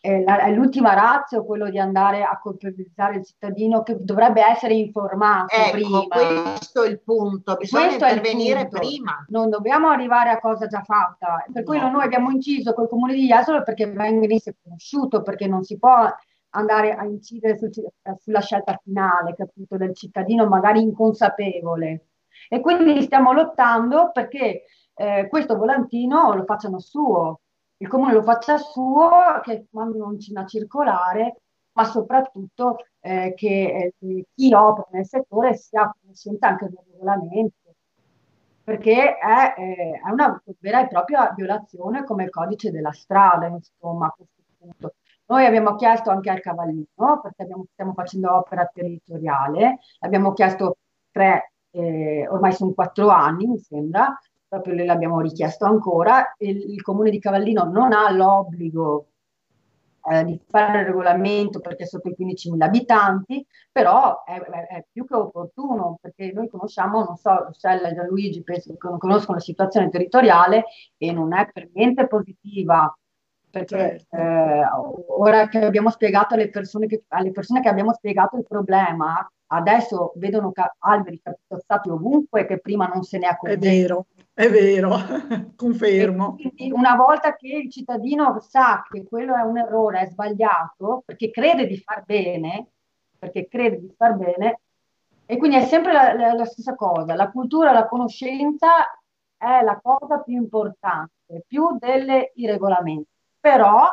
è 0.02 0.52
l'ultima 0.52 0.96
razza 0.96 1.42
quello 1.42 1.70
di 1.70 1.78
andare 1.78 2.24
a 2.24 2.40
colpevolizzare 2.40 3.18
il 3.18 3.24
cittadino 3.24 3.84
che 3.84 3.98
dovrebbe 4.00 4.44
essere 4.44 4.74
informato 4.74 5.56
ecco, 5.56 5.72
prima. 5.72 6.08
Questo 6.08 6.82
è 6.82 6.90
il 6.90 7.00
punto, 7.02 7.56
bisogna 7.56 7.86
questo 7.86 8.06
intervenire 8.06 8.68
prima. 8.68 9.24
Non 9.28 9.52
dobbiamo 9.52 9.90
arrivare 9.90 10.32
a 10.32 10.40
cosa 10.40 10.66
già 10.66 10.82
fatta. 10.82 11.46
Per 11.54 11.64
cui 11.64 11.78
no. 11.78 11.92
noi 11.92 12.04
abbiamo 12.04 12.32
inciso 12.32 12.74
col 12.74 12.90
comune 12.90 13.14
di 13.14 13.28
Jesolo 13.28 13.62
perché 13.62 13.86
venisse 13.92 14.58
conosciuto, 14.64 15.22
perché 15.22 15.46
non 15.46 15.64
si 15.64 15.78
può 15.78 16.12
andare 16.52 16.94
a 16.94 17.06
incidere 17.06 17.58
sul, 17.58 17.72
sulla 18.20 18.42
scelta 18.42 18.80
finale, 18.84 19.36
capito, 19.36 19.78
del 19.78 19.96
cittadino 19.96 20.48
magari 20.48 20.82
inconsapevole. 20.82 22.08
E 22.50 22.60
quindi 22.60 23.02
stiamo 23.02 23.34
lottando 23.34 24.12
perché 24.12 24.64
eh, 24.96 25.28
questo 25.30 25.58
volantino 25.58 26.34
lo 26.34 26.44
facciano 26.44 26.80
suo, 26.80 27.42
il 27.78 27.88
comune 27.88 28.14
lo 28.14 28.24
faccia 28.24 28.58
suo, 28.58 29.10
che 29.44 29.68
mandino 29.72 30.16
una 30.30 30.46
circolare, 30.46 31.42
ma 31.74 31.84
soprattutto 31.86 32.78
eh, 33.00 33.34
che 33.36 33.94
eh, 33.98 34.26
chi 34.36 34.54
opera 34.54 34.88
nel 34.92 35.06
settore 35.06 35.56
sia 35.56 35.84
a 35.84 35.96
conoscenza 36.00 36.48
anche 36.48 36.66
del 36.66 36.78
regolamento, 36.92 37.76
perché 38.64 39.18
è, 39.18 39.54
eh, 39.58 40.00
è, 40.04 40.10
una 40.12 40.42
vera 40.60 40.82
e 40.84 40.88
propria 40.88 41.34
violazione 41.36 42.04
come 42.04 42.26
il 42.26 42.30
codice 42.30 42.72
della 42.72 42.92
strada, 42.92 43.48
insomma, 43.48 44.08
a 44.08 44.16
questo 44.16 44.42
punto. 44.58 44.94
Noi 45.26 45.46
abbiamo 45.46 45.76
chiesto 45.76 46.10
anche 46.10 46.30
al 46.30 46.42
Cavallino, 46.42 47.22
perché 47.22 47.44
abbiamo, 47.44 47.66
stiamo 47.72 47.94
facendo 47.94 48.36
opera 48.36 48.70
territoriale, 48.72 49.80
abbiamo 50.00 50.34
chiesto 50.34 50.78
tre, 51.10 51.54
eh, 51.72 52.28
ormai 52.30 52.52
sono 52.52 52.74
quattro 52.74 53.10
anni, 53.10 53.48
mi 53.48 53.58
sembra, 53.60 54.18
proprio 54.48 54.76
noi 54.76 54.86
l'abbiamo 54.86 55.22
richiesto 55.22 55.66
ancora, 55.66 56.36
il, 56.40 56.72
il 56.72 56.82
comune 56.82 57.10
di 57.10 57.20
Cavallino 57.20 57.64
non 57.64 57.94
ha 57.94 58.12
l'obbligo 58.12 59.12
eh, 60.10 60.24
di 60.26 60.40
fare 60.48 60.80
il 60.82 60.86
regolamento 60.88 61.60
perché 61.60 61.84
è 61.84 61.88
sotto 61.88 62.10
i 62.10 62.16
15.000 62.20 62.62
abitanti, 62.62 63.46
però 63.72 64.24
è, 64.24 64.40
è, 64.40 64.68
è, 64.68 64.86
più 64.92 65.06
che 65.06 65.16
opportuno 65.16 65.98
perché 66.02 66.32
noi 66.34 66.50
conosciamo, 66.50 67.04
non 67.04 67.16
so, 67.18 67.46
Rossella 67.46 67.90
e 67.90 67.94
Gianluigi 67.94 68.44
penso 68.44 68.76
conoscono 68.78 69.38
la 69.38 69.44
situazione 69.44 69.90
territoriale 69.90 70.66
e 70.98 71.12
non 71.12 71.34
è 71.34 71.50
per 71.52 71.70
niente 71.74 72.08
positiva 72.08 72.94
perché 73.52 74.06
certo. 74.08 74.16
eh, 74.16 74.64
ora 75.10 75.48
che 75.50 75.60
abbiamo 75.60 75.90
spiegato 75.90 76.34
alle 76.34 76.50
persone 76.50 76.88
che, 76.88 77.04
alle 77.10 77.32
persone 77.32 77.62
che 77.62 77.70
abbiamo 77.70 77.94
spiegato 77.94 78.38
il 78.38 78.46
problema, 78.48 79.30
adesso 79.48 80.14
vedono 80.16 80.52
ca- 80.52 80.74
alberi 80.80 81.22
capitozzati 81.22 81.90
ovunque 81.90 82.46
che 82.46 82.60
prima 82.60 82.88
non 82.88 83.04
se 83.04 83.18
ne 83.18 83.28
accorgevano. 83.28 83.66
È 83.66 83.78
vero, 83.78 84.06
è 84.34 84.50
vero, 84.50 84.98
confermo. 85.56 86.38
una 86.72 86.96
volta 86.96 87.36
che 87.36 87.48
il 87.48 87.70
cittadino 87.70 88.40
sa 88.40 88.84
che 88.90 89.04
quello 89.04 89.36
è 89.36 89.42
un 89.42 89.58
errore, 89.58 90.02
è 90.02 90.08
sbagliato, 90.08 91.04
perché 91.06 91.30
crede 91.30 91.68
di 91.68 91.78
far 91.78 92.04
bene, 92.06 92.70
perché 93.20 93.48
crede 93.48 93.80
di 93.80 93.94
far 93.96 94.16
bene, 94.16 94.62
e 95.26 95.38
quindi 95.38 95.58
è 95.58 95.66
sempre 95.66 95.94
la, 95.94 96.14
la, 96.14 96.34
la 96.34 96.46
stessa 96.46 96.76
cosa, 96.76 97.16
la 97.16 97.30
cultura, 97.30 97.72
la 97.72 97.88
conoscenza 97.88 98.86
è 99.38 99.62
la 99.64 99.80
cosa 99.82 100.20
più 100.20 100.36
importante, 100.36 101.44
più 101.48 101.78
dei 101.78 102.30
regolamenti. 102.46 103.10
Però 103.42 103.90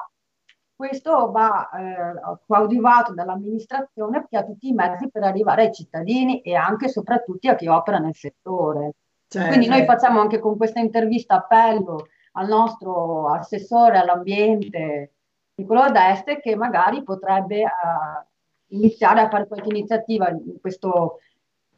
questo 0.76 1.32
va 1.32 1.68
eh, 1.70 2.20
coadiuvato 2.46 3.12
dall'amministrazione 3.12 4.26
che 4.30 4.36
ha 4.36 4.44
tutti 4.44 4.68
i 4.68 4.72
mezzi 4.72 5.10
per 5.10 5.24
arrivare 5.24 5.62
ai 5.62 5.72
cittadini 5.72 6.40
e 6.40 6.54
anche 6.54 6.84
e 6.84 6.90
soprattutto 6.90 7.50
a 7.50 7.56
chi 7.56 7.66
opera 7.66 7.98
nel 7.98 8.14
settore. 8.14 8.92
Certo. 9.26 9.48
Quindi 9.48 9.66
noi 9.66 9.84
facciamo 9.84 10.20
anche 10.20 10.38
con 10.38 10.56
questa 10.56 10.78
intervista 10.78 11.34
appello 11.34 12.06
al 12.32 12.46
nostro 12.46 13.28
assessore 13.28 13.98
all'ambiente 13.98 15.14
Nicolò 15.56 15.90
D'Este 15.90 16.40
che 16.40 16.54
magari 16.54 17.02
potrebbe 17.02 17.64
uh, 17.64 18.76
iniziare 18.76 19.22
a 19.22 19.28
fare 19.28 19.48
qualche 19.48 19.70
iniziativa 19.70 20.28
in, 20.28 20.60
questo, 20.60 21.18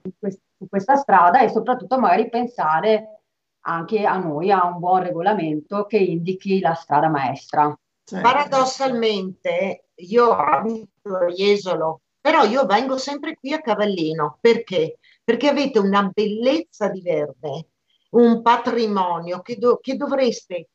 in, 0.03 0.11
quest- 0.19 0.43
in 0.59 0.69
questa 0.69 0.97
strada 0.97 1.41
e 1.41 1.49
soprattutto 1.49 1.99
magari 1.99 2.29
pensare 2.29 3.20
anche 3.63 4.05
a 4.05 4.17
noi 4.17 4.51
a 4.51 4.65
un 4.67 4.79
buon 4.79 5.03
regolamento 5.03 5.87
che 5.87 5.99
indichi 5.99 6.61
la 6.61 6.75
strada 6.75 7.09
maestra. 7.09 7.77
Certo. 8.05 8.29
Paradossalmente, 8.29 9.91
io 9.97 10.31
abito 10.31 11.17
a 11.17 11.27
Jesolo, 11.27 12.01
però 12.21 12.45
io 12.45 12.67
vengo 12.67 12.99
sempre 12.99 13.37
qui 13.37 13.53
a 13.53 13.61
Cavallino. 13.61 14.39
Perché? 14.41 14.99
Perché 15.23 15.49
avete 15.49 15.79
una 15.79 16.11
bellezza 16.13 16.89
di 16.89 17.03
verde, 17.03 17.69
un 18.11 18.43
patrimonio 18.43 19.41
che, 19.43 19.57
do- 19.57 19.79
che 19.81 19.97
dovreste 19.97 20.69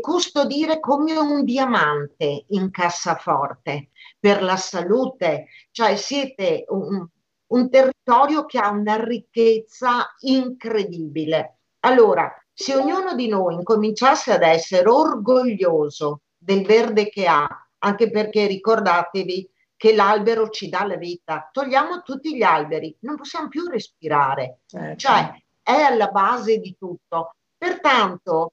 custodire 0.00 0.78
come 0.78 1.16
un 1.18 1.44
diamante 1.44 2.44
in 2.48 2.70
cassaforte 2.70 3.90
per 4.18 4.42
la 4.42 4.56
salute. 4.56 5.46
Cioè 5.70 5.96
siete 5.96 6.64
un, 6.68 7.06
un 7.46 7.70
territorio 7.70 8.44
che 8.44 8.58
ha 8.58 8.70
una 8.70 9.02
ricchezza 9.02 10.14
incredibile. 10.20 11.61
Allora, 11.84 12.32
se 12.52 12.74
ognuno 12.76 13.14
di 13.14 13.28
noi 13.28 13.54
incominciasse 13.54 14.32
ad 14.32 14.42
essere 14.42 14.88
orgoglioso 14.88 16.20
del 16.36 16.64
verde 16.64 17.08
che 17.08 17.26
ha, 17.26 17.48
anche 17.78 18.10
perché 18.10 18.46
ricordatevi 18.46 19.50
che 19.76 19.94
l'albero 19.94 20.48
ci 20.48 20.68
dà 20.68 20.84
la 20.84 20.96
vita, 20.96 21.48
togliamo 21.50 22.02
tutti 22.02 22.36
gli 22.36 22.42
alberi, 22.42 22.94
non 23.00 23.16
possiamo 23.16 23.48
più 23.48 23.66
respirare, 23.66 24.60
Certo. 24.66 24.96
cioè 24.96 25.42
è 25.60 25.80
alla 25.80 26.08
base 26.08 26.58
di 26.58 26.76
tutto. 26.78 27.34
Pertanto, 27.56 28.52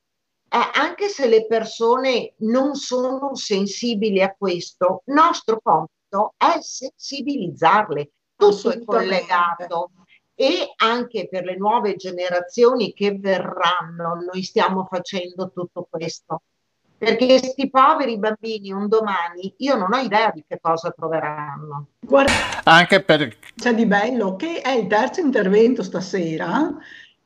eh, 0.49 0.57
anche 0.73 1.07
se 1.09 1.27
le 1.27 1.45
persone 1.45 2.34
non 2.38 2.73
sono 2.73 3.36
sensibili 3.36 4.23
a 4.23 4.34
questo, 4.36 5.03
nostro 5.05 5.59
compito 5.61 6.34
è 6.36 6.59
sensibilizzarle. 6.59 8.11
Tutto 8.36 8.71
è 8.71 8.84
collegato 8.84 9.91
e 10.42 10.72
anche 10.78 11.28
per 11.30 11.44
le 11.44 11.58
nuove 11.58 11.98
generazioni 11.98 12.94
che 12.94 13.12
verranno, 13.20 14.24
noi 14.26 14.42
stiamo 14.42 14.88
facendo 14.90 15.52
tutto 15.54 15.86
questo. 15.90 16.44
Perché 16.98 17.26
questi 17.26 17.70
poveri 17.70 18.18
bambini 18.18 18.72
un 18.72 18.88
domani, 18.88 19.54
io 19.58 19.76
non 19.76 19.92
ho 19.92 19.98
idea 19.98 20.32
di 20.34 20.46
che 20.48 20.58
cosa 20.62 20.94
troveranno. 20.96 21.88
Guarda, 22.00 22.32
Anche 22.64 23.04
per... 23.04 23.36
c'è 23.54 23.76
di 23.76 23.86
bello 23.86 24.38
che 24.38 24.62
è 24.62 24.72
il 24.72 24.88
terzo 24.88 25.20
intervento 25.20 25.84
stasera, 25.84 26.74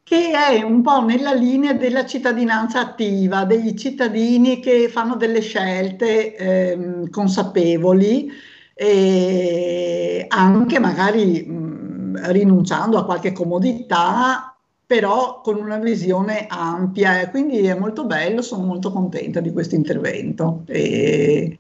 che 0.02 0.32
è 0.32 0.64
un 0.64 0.82
po' 0.82 1.06
nella 1.06 1.34
linea 1.34 1.74
della 1.74 2.08
cittadinanza 2.08 2.80
attiva, 2.80 3.46
dei 3.46 3.78
cittadini 3.78 4.60
che 4.60 4.90
fanno 4.90 5.16
delle 5.16 5.42
scelte 5.42 6.36
ehm, 6.36 7.10
consapevoli 7.12 8.32
e 8.74 10.26
anche 10.28 10.80
magari 10.80 11.44
mh, 11.44 11.73
rinunciando 12.16 12.98
a 12.98 13.06
qualche 13.06 13.32
comodità, 13.32 14.56
però 14.86 15.42
con 15.42 15.58
una 15.58 15.78
visione 15.78 16.46
ampia. 16.48 17.20
E 17.22 17.30
quindi 17.30 17.66
è 17.66 17.76
molto 17.76 18.06
bello, 18.06 18.42
sono 18.42 18.66
molto 18.66 18.92
contenta 18.92 19.40
di 19.40 19.52
questo 19.52 19.76
intervento. 19.76 20.64
E, 20.68 21.60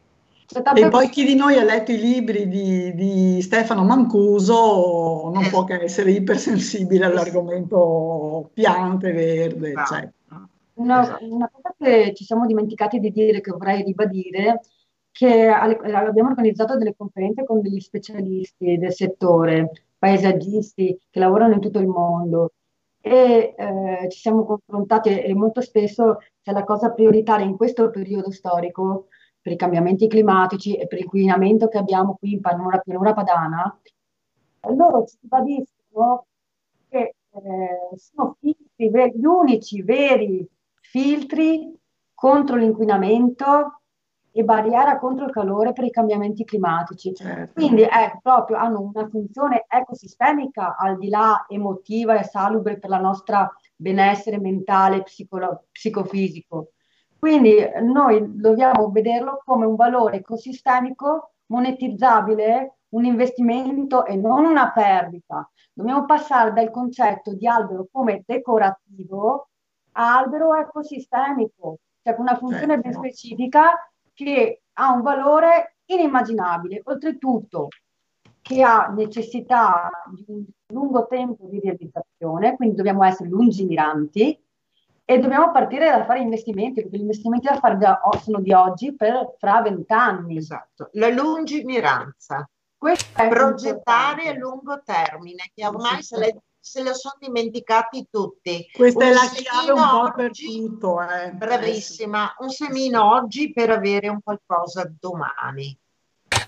e 0.76 0.89
poi 0.89 1.10
chi 1.10 1.26
di 1.26 1.36
noi 1.36 1.58
ha 1.58 1.64
letto 1.64 1.91
i 1.91 1.99
libri 1.99 2.47
di, 2.47 2.93
di 2.93 3.41
Stefano 3.41 3.84
Mancuso 3.84 5.32
non 5.34 5.47
può 5.49 5.64
che 5.64 5.82
essere 5.82 6.12
ipersensibile 6.12 7.06
all'argomento 7.06 8.49
piante, 8.54 9.12
verde, 9.12 9.72
eccetera. 9.72 10.12
Una, 10.76 11.04
Esatto. 11.04 11.26
una 11.34 11.49
cosa 11.51 11.76
che 11.78 12.14
ci 12.16 12.24
siamo 12.24 12.45
dimenticati 12.45 12.99
di 12.99 13.12
dire, 13.12 13.41
che 13.41 13.51
vorrei 13.51 13.84
ribadire, 13.84 14.62
che 15.12 15.47
abbiamo 15.47 16.30
organizzato 16.30 16.76
delle 16.76 16.95
conferenze 16.97 17.45
con 17.45 17.62
degli 17.62 17.80
specialisti 17.80 18.78
del 18.78 18.91
settore, 18.91 19.72
paesaggisti 20.04 20.99
che 21.10 21.20
lavorano 21.20 21.54
in 21.54 21.62
tutto 21.62 21.80
il 21.80 21.88
mondo 21.88 22.51
e 22.99 23.56
eh, 23.58 24.10
ci 24.10 24.20
siamo 24.20 24.43
confrontati 24.43 25.18
e 25.18 25.34
molto 25.34 25.62
spesso 25.62 26.18
c'è 26.41 26.51
la 26.51 26.66
cosa 26.66 26.91
prioritaria 26.91 27.45
in 27.45 27.56
questo 27.56 27.89
periodo 27.89 28.30
storico 28.30 29.08
per 29.39 29.54
i 29.54 29.56
cambiamenti 29.56 30.08
climatici 30.08 30.76
e 30.76 30.88
per 30.88 30.99
l'inquinamento 30.99 31.70
che 31.70 31.78
abbiamo 31.78 32.18
qui 32.20 32.34
in 32.34 32.41
pianura, 32.41 32.80
pianura 32.80 33.14
padana. 33.14 33.82
Loro 34.76 35.06
ci 35.06 35.18
ribadiscono 35.22 36.26
che 36.89 37.16
eh, 37.30 37.95
sono 37.95 38.36
filtri, 38.41 39.18
gli 39.18 39.26
unici 39.26 39.84
veri 39.84 40.45
filtri 40.82 41.74
contro 42.14 42.58
l'inquinamento 42.58 43.82
e 44.36 44.43
barriera 44.43 44.97
contro 44.97 45.25
il 45.25 45.31
calore 45.31 45.73
per 45.73 45.86
i 45.86 45.91
cambiamenti 45.91 46.43
climatici. 46.43 47.13
Certo. 47.13 47.53
Quindi 47.53 47.84
ecco, 47.84 48.19
proprio 48.23 48.57
hanno 48.57 48.81
una 48.81 49.07
funzione 49.07 49.65
ecosistemica 49.67 50.75
al 50.75 50.97
di 50.97 51.09
là 51.09 51.45
emotiva 51.47 52.17
e 52.17 52.23
salubre 52.23 52.79
per 52.79 52.89
la 52.89 52.97
nostra 52.97 53.49
benessere 53.75 54.39
mentale 54.39 55.03
psicolo- 55.03 55.65
psicofisico. 55.71 56.71
Quindi 57.19 57.55
noi 57.84 58.23
dobbiamo 58.27 58.89
vederlo 58.89 59.41
come 59.45 59.65
un 59.67 59.75
valore 59.75 60.17
ecosistemico 60.17 61.34
monetizzabile, 61.45 62.77
un 62.89 63.05
investimento 63.05 64.03
e 64.03 64.15
non 64.15 64.45
una 64.45 64.71
perdita. 64.71 65.47
Dobbiamo 65.71 66.05
passare 66.05 66.53
dal 66.53 66.71
concetto 66.71 67.36
di 67.36 67.47
albero 67.47 67.88
come 67.91 68.23
decorativo 68.25 69.49
a 69.93 70.17
albero 70.17 70.55
ecosistemico, 70.55 71.77
cioè 72.01 72.15
con 72.15 72.25
una 72.25 72.36
funzione 72.36 72.79
ben 72.79 72.93
Certo. 72.93 73.07
specifica 73.07 73.92
che 74.14 74.61
ha 74.74 74.91
un 74.91 75.01
valore 75.01 75.78
inimmaginabile. 75.86 76.82
Oltretutto, 76.86 77.68
che 78.41 78.61
ha 78.61 78.88
necessità 78.88 79.89
di 80.11 80.24
un 80.28 80.43
lungo 80.68 81.07
tempo 81.07 81.47
di 81.47 81.59
realizzazione, 81.59 82.55
quindi 82.55 82.76
dobbiamo 82.76 83.03
essere 83.03 83.30
lungimiranti 83.30 84.38
e 85.05 85.20
dobbiamo 85.20 85.51
partire 85.51 85.89
da 85.89 86.05
fare 86.05 86.20
investimenti, 86.22 86.82
perché 86.82 86.97
gli 86.97 87.01
investimenti 87.01 87.47
da 87.47 87.57
fare 87.57 87.78
da- 87.78 87.99
sono 88.22 88.39
di 88.39 88.53
oggi 88.53 88.95
per 88.95 89.36
fra 89.38 89.61
vent'anni. 89.61 90.38
Esatto. 90.38 90.89
La 90.93 91.09
lungimiranza, 91.09 92.47
Questo 92.78 93.22
è 93.22 93.30
progettare 93.30 94.28
a 94.28 94.34
lungo 94.34 94.82
termine, 94.84 95.51
che 95.53 95.66
ormai 95.66 95.97
Sì, 95.97 96.03
se, 96.03 96.18
le- 96.18 96.41
se 96.64 96.82
lo 96.82 96.93
sono 96.93 97.16
dimenticati 97.20 98.07
tutti. 98.09 98.66
Questa 98.72 99.03
è 99.03 99.09
Un 99.09 99.14
la 99.14 99.30
chiave 99.30 99.72
un 99.74 99.89
po' 99.89 100.14
per 100.14 100.30
oggi, 100.30 100.45
tutto, 100.45 101.01
eh. 101.01 101.32
bravissima, 101.32 102.36
un 102.39 102.49
semino 102.49 103.16
oggi 103.16 103.51
per 103.51 103.70
avere 103.70 104.07
un 104.07 104.22
qualcosa 104.24 104.89
domani. 104.97 105.78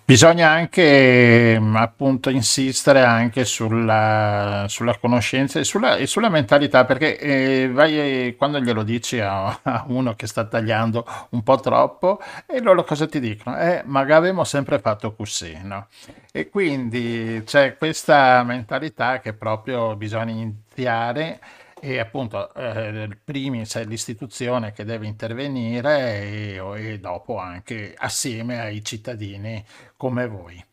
Bisogna 0.08 0.52
anche 0.52 1.60
mh, 1.60 1.76
appunto 1.78 2.30
insistere 2.30 3.02
anche 3.04 3.44
sulla, 3.44 4.66
sulla 4.70 4.96
conoscenza 5.00 5.60
e 5.60 5.64
sulla, 5.64 5.96
e 5.96 6.06
sulla 6.06 6.30
mentalità, 6.30 6.86
perché 6.86 7.18
eh, 7.18 7.70
vai, 7.72 8.36
quando 8.38 8.60
glielo 8.60 8.84
dici 8.84 9.20
a, 9.20 9.48
a 9.64 9.84
uno 9.88 10.14
che 10.14 10.28
sta 10.28 10.46
tagliando 10.46 11.04
un 11.32 11.42
po' 11.42 11.60
troppo, 11.60 12.20
e 12.46 12.62
loro 12.62 12.84
cosa 12.84 13.08
ti 13.08 13.20
dicono? 13.20 13.58
Eh, 13.58 13.82
ma 13.86 14.02
avevamo 14.02 14.44
sempre 14.44 14.78
fatto 14.78 15.16
così, 15.16 15.58
no? 15.64 15.88
E 16.32 16.50
quindi 16.50 17.42
c'è 17.44 17.76
questa 17.76 18.44
mentalità 18.44 19.20
che 19.20 19.34
proprio 19.34 19.96
bisogna 19.96 20.32
iniziare 20.32 21.40
e 21.80 22.00
appunto 22.00 22.54
eh, 22.54 23.18
primi 23.24 23.64
c'è 23.66 23.86
l'istituzione 23.86 24.72
che 24.72 24.84
deve 24.86 25.06
intervenire 25.08 26.22
e, 26.24 26.92
e 26.94 27.00
dopo 27.00 27.38
anche 27.38 27.94
assieme 27.98 28.60
ai 28.60 28.84
cittadini 28.84 29.64
come 29.98 30.28
voi. 30.28 30.64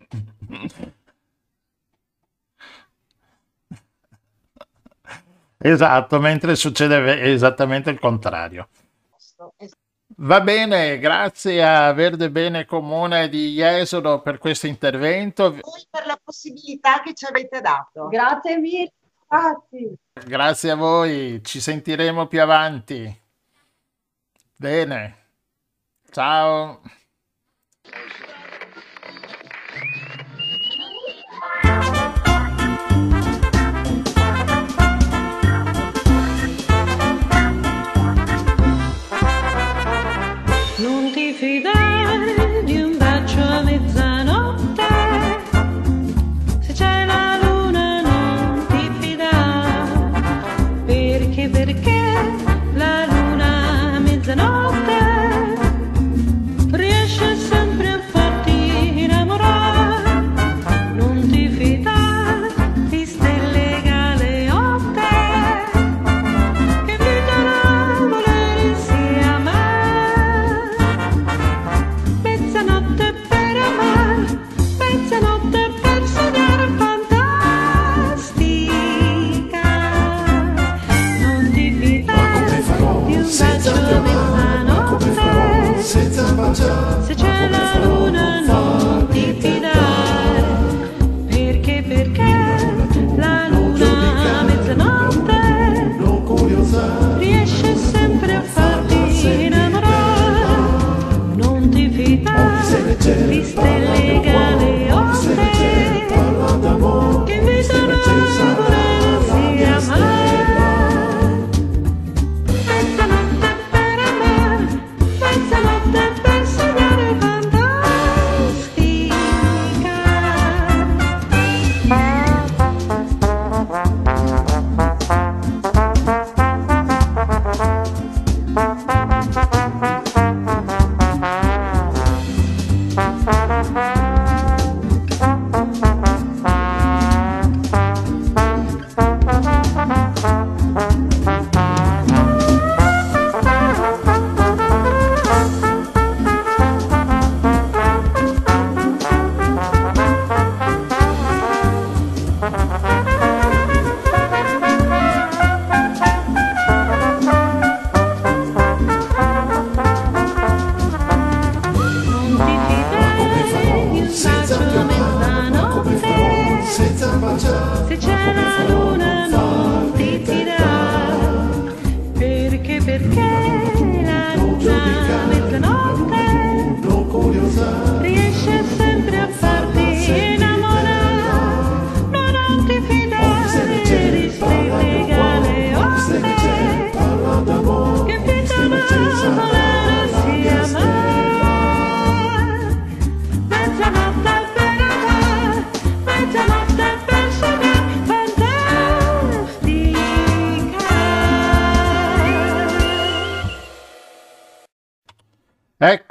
Esatto, 5.58 6.18
mentre 6.20 6.54
succede 6.56 7.20
esattamente 7.22 7.90
il 7.90 7.98
contrario. 7.98 8.68
Va 10.18 10.40
bene, 10.40 10.98
grazie 10.98 11.62
a 11.62 11.92
Verde 11.92 12.30
Bene 12.30 12.64
Comune 12.64 13.28
di 13.28 13.52
Jesolo 13.52 14.22
per 14.22 14.38
questo 14.38 14.66
intervento. 14.66 15.50
Voi 15.50 15.86
per 15.90 16.06
la 16.06 16.18
possibilità 16.22 17.02
che 17.02 17.12
ci 17.12 17.26
avete 17.26 17.60
dato. 17.60 18.08
Grazie 18.08 18.56
mille, 18.56 18.92
grazie. 19.28 19.94
Grazie 20.24 20.70
a 20.70 20.74
voi, 20.74 21.42
ci 21.44 21.60
sentiremo 21.60 22.28
più 22.28 22.40
avanti. 22.40 23.20
Bene, 24.56 25.16
ciao. 26.10 26.80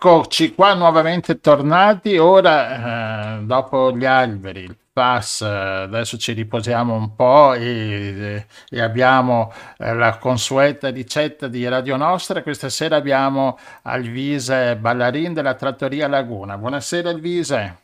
Eccoci 0.08 0.54
qua 0.54 0.76
nuovamente 0.76 1.40
tornati, 1.40 2.20
ora 2.20 3.40
eh, 3.40 3.44
dopo 3.44 3.92
gli 3.92 4.06
alberi, 4.06 4.60
il 4.60 4.78
pass, 4.94 5.42
eh, 5.42 5.48
adesso 5.48 6.20
ci 6.20 6.34
riposiamo 6.34 6.94
un 6.94 7.16
po' 7.16 7.56
e, 7.56 8.46
e 8.70 8.82
abbiamo 8.82 9.52
eh, 9.80 9.96
la 9.96 10.20
consueta 10.20 10.92
ricetta 10.92 11.48
di 11.48 11.68
Radio 11.68 11.96
Nostra, 11.96 12.44
questa 12.44 12.70
sera 12.70 12.98
abbiamo 12.98 13.58
Alvise 13.82 14.78
Ballarin 14.78 15.34
della 15.34 15.56
Trattoria 15.56 16.08
Laguna. 16.08 16.56
Buonasera 16.56 17.10
Alvise. 17.10 17.80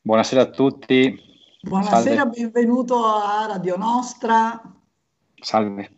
Buonasera 0.00 0.40
a 0.40 0.46
tutti. 0.46 1.14
Buonasera, 1.60 2.22
Salve. 2.22 2.40
benvenuto 2.40 3.04
a 3.04 3.48
Radio 3.48 3.76
Nostra. 3.76 4.62
Salve. 5.42 5.90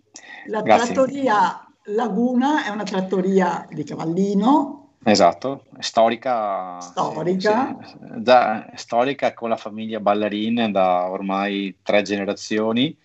La 0.49 0.63
Grazie. 0.63 0.93
Trattoria 0.93 1.65
Laguna 1.91 2.65
è 2.65 2.69
una 2.71 2.83
trattoria 2.83 3.65
di 3.71 3.85
Cavallino 3.85 4.81
Esatto, 5.09 5.67
storica, 5.79 6.81
storica. 6.81 7.79
Sì, 7.85 7.97
da, 8.17 8.73
storica 8.75 9.35
con 9.35 9.49
la 9.49 9.57
famiglia 9.57 10.01
Ballarin 10.01 10.73
da 10.73 11.09
ormai 11.09 11.79
tre 11.81 12.03
generazioni, 12.03 12.99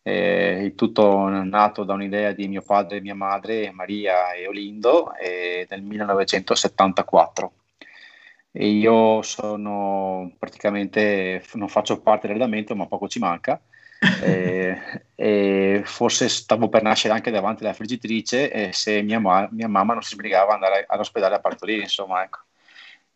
eh, 0.00 0.72
tutto 0.74 1.28
nato 1.28 1.84
da 1.84 1.92
un'idea 1.92 2.32
di 2.32 2.48
mio 2.48 2.62
padre 2.62 2.96
e 2.96 3.00
mia 3.02 3.14
madre, 3.14 3.70
Maria 3.70 4.32
e 4.32 4.48
Olindo, 4.48 5.14
eh, 5.16 5.66
nel 5.68 5.82
1974. 5.82 7.52
E 8.50 8.68
io 8.68 9.20
sono 9.20 10.32
praticamente, 10.38 11.44
non 11.52 11.68
faccio 11.68 12.00
parte 12.00 12.28
dell'arredamento, 12.28 12.74
ma 12.74 12.86
poco 12.86 13.08
ci 13.08 13.18
manca 13.18 13.60
e, 14.22 15.04
e, 15.14 15.82
forse 15.84 16.28
stavo 16.28 16.68
per 16.68 16.82
nascere 16.82 17.14
anche 17.14 17.30
davanti 17.30 17.62
alla 17.62 17.72
friggitrice 17.72 18.50
e 18.50 18.72
se 18.72 19.02
mia, 19.02 19.20
ma- 19.20 19.48
mia 19.52 19.68
mamma 19.68 19.92
non 19.92 20.02
si 20.02 20.14
sbrigava 20.14 20.54
ad 20.54 20.62
andare 20.62 20.84
all'ospedale 20.88 21.36
a 21.36 21.40
partorire, 21.40 21.82
insomma, 21.82 22.22
ecco. 22.24 22.40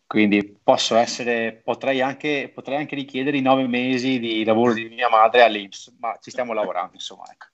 Quindi 0.07 0.57
posso 0.63 0.95
essere, 0.97 1.61
potrei 1.65 2.01
anche, 2.01 2.51
potrei 2.55 2.77
anche 2.79 2.95
richiedere 2.95 3.37
i 3.39 3.43
nove 3.43 3.67
mesi 3.67 4.21
di 4.21 4.45
lavoro 4.45 4.73
di 4.73 4.89
mia 4.89 5.09
madre 5.09 5.43
all'Inps, 5.43 5.97
ma 5.99 6.17
ci 6.21 6.31
stiamo 6.31 6.53
lavorando, 6.53 6.93
insomma, 6.95 7.25
ecco. 7.33 7.47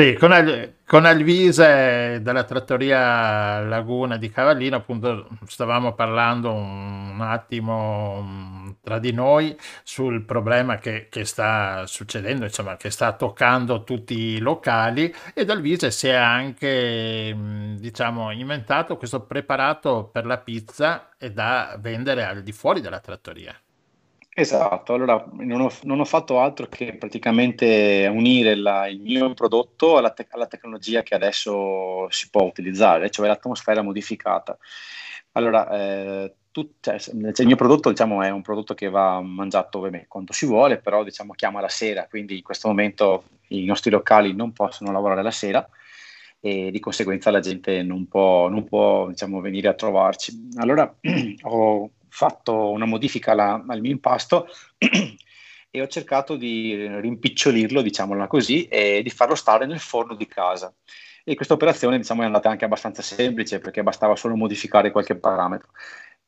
Sì, 0.00 0.14
con, 0.14 0.32
Al- 0.32 0.76
con 0.86 1.04
Alvise 1.04 2.20
della 2.22 2.44
trattoria 2.44 3.60
Laguna 3.60 4.16
di 4.16 4.30
Cavallino, 4.30 4.76
appunto, 4.76 5.28
stavamo 5.46 5.92
parlando 5.92 6.50
un, 6.54 7.18
attimo 7.20 8.14
um, 8.20 8.76
tra 8.82 8.98
di 8.98 9.12
noi 9.12 9.54
sul 9.82 10.24
problema 10.24 10.78
che, 10.78 11.08
che, 11.10 11.26
sta 11.26 11.84
succedendo, 11.86 12.46
insomma, 12.46 12.78
che 12.78 12.88
sta 12.88 13.12
toccando 13.12 13.84
tutti 13.84 14.14
i 14.14 14.38
locali 14.38 15.14
ed 15.34 15.50
Alvise 15.50 15.90
si 15.90 16.08
è 16.08 16.14
anche, 16.14 17.36
diciamo, 17.78 18.30
inventato 18.30 18.96
questo 18.96 19.26
preparato 19.26 20.08
per 20.10 20.24
la 20.24 20.38
pizza 20.38 21.10
e 21.18 21.30
da 21.30 21.76
vendere 21.78 22.24
al 22.24 22.42
di 22.42 22.52
fuori 22.52 22.80
della 22.80 23.00
trattoria. 23.00 23.54
Esatto, 24.32 24.94
allora 24.94 25.22
non 25.32 25.60
ho, 25.60 25.70
non 25.82 25.98
ho, 25.98 26.04
fatto 26.04 26.38
altro 26.40 26.66
che 26.68 26.94
praticamente 26.96 28.08
unire 28.10 28.54
la, 28.54 28.86
il 28.86 29.00
mio 29.00 29.34
prodotto 29.34 29.96
alla, 29.98 30.10
te- 30.12 30.28
alla, 30.30 30.46
tecnologia 30.46 31.02
che 31.02 31.16
adesso 31.16 32.08
si 32.10 32.30
può 32.30 32.42
utilizzare, 32.44 33.10
cioè 33.10 33.26
l'atmosfera 33.26 33.82
modificata. 33.82 34.56
Allora, 35.32 35.68
eh, 35.70 36.34
tut- 36.52 36.80
cioè, 36.80 36.96
il 37.12 37.46
mio 37.46 37.56
prodotto 37.56 37.90
diciamo, 37.90 38.22
è 38.22 38.30
un 38.30 38.40
prodotto 38.42 38.72
che 38.74 38.88
va 38.88 39.20
mangiato 39.20 39.78
ovviamente 39.78 40.06
quando 40.08 40.32
si 40.32 40.46
vuole, 40.46 40.78
però 40.78 41.02
diciamo, 41.02 41.32
chiama 41.34 41.60
la 41.60 41.68
sera, 41.68 42.06
quindi 42.08 42.36
in 42.36 42.42
questo 42.42 42.68
momento 42.68 43.24
i 43.48 43.64
nostri 43.64 43.90
locali 43.90 44.32
non 44.32 44.52
possono 44.52 44.92
lavorare 44.92 45.22
la 45.22 45.30
sera 45.32 45.68
e 46.40 46.70
di 46.70 46.80
conseguenza 46.80 47.30
la 47.30 47.40
gente 47.40 47.82
non 47.82 48.06
può, 48.08 48.48
non 48.48 48.64
può 48.64 49.08
diciamo, 49.08 49.40
venire 49.40 49.68
a 49.68 49.74
trovarci. 49.74 50.50
Allora 50.56 50.92
ho 51.42 51.90
fatto 52.10 52.70
una 52.70 52.84
modifica 52.84 53.32
alla, 53.32 53.64
al 53.66 53.80
mio 53.80 53.90
impasto 53.90 54.48
e 55.70 55.80
ho 55.80 55.86
cercato 55.86 56.36
di 56.36 56.74
rimpicciolirlo, 57.00 57.80
diciamola 57.80 58.26
così, 58.26 58.66
e 58.66 59.00
di 59.02 59.10
farlo 59.10 59.34
stare 59.34 59.66
nel 59.66 59.78
forno 59.80 60.14
di 60.14 60.26
casa. 60.26 60.72
E 61.24 61.34
questa 61.34 61.54
operazione 61.54 61.98
diciamo, 61.98 62.22
è 62.22 62.24
andata 62.24 62.50
anche 62.50 62.64
abbastanza 62.64 63.02
semplice 63.02 63.60
perché 63.60 63.82
bastava 63.82 64.16
solo 64.16 64.34
modificare 64.36 64.90
qualche 64.90 65.16
parametro. 65.16 65.68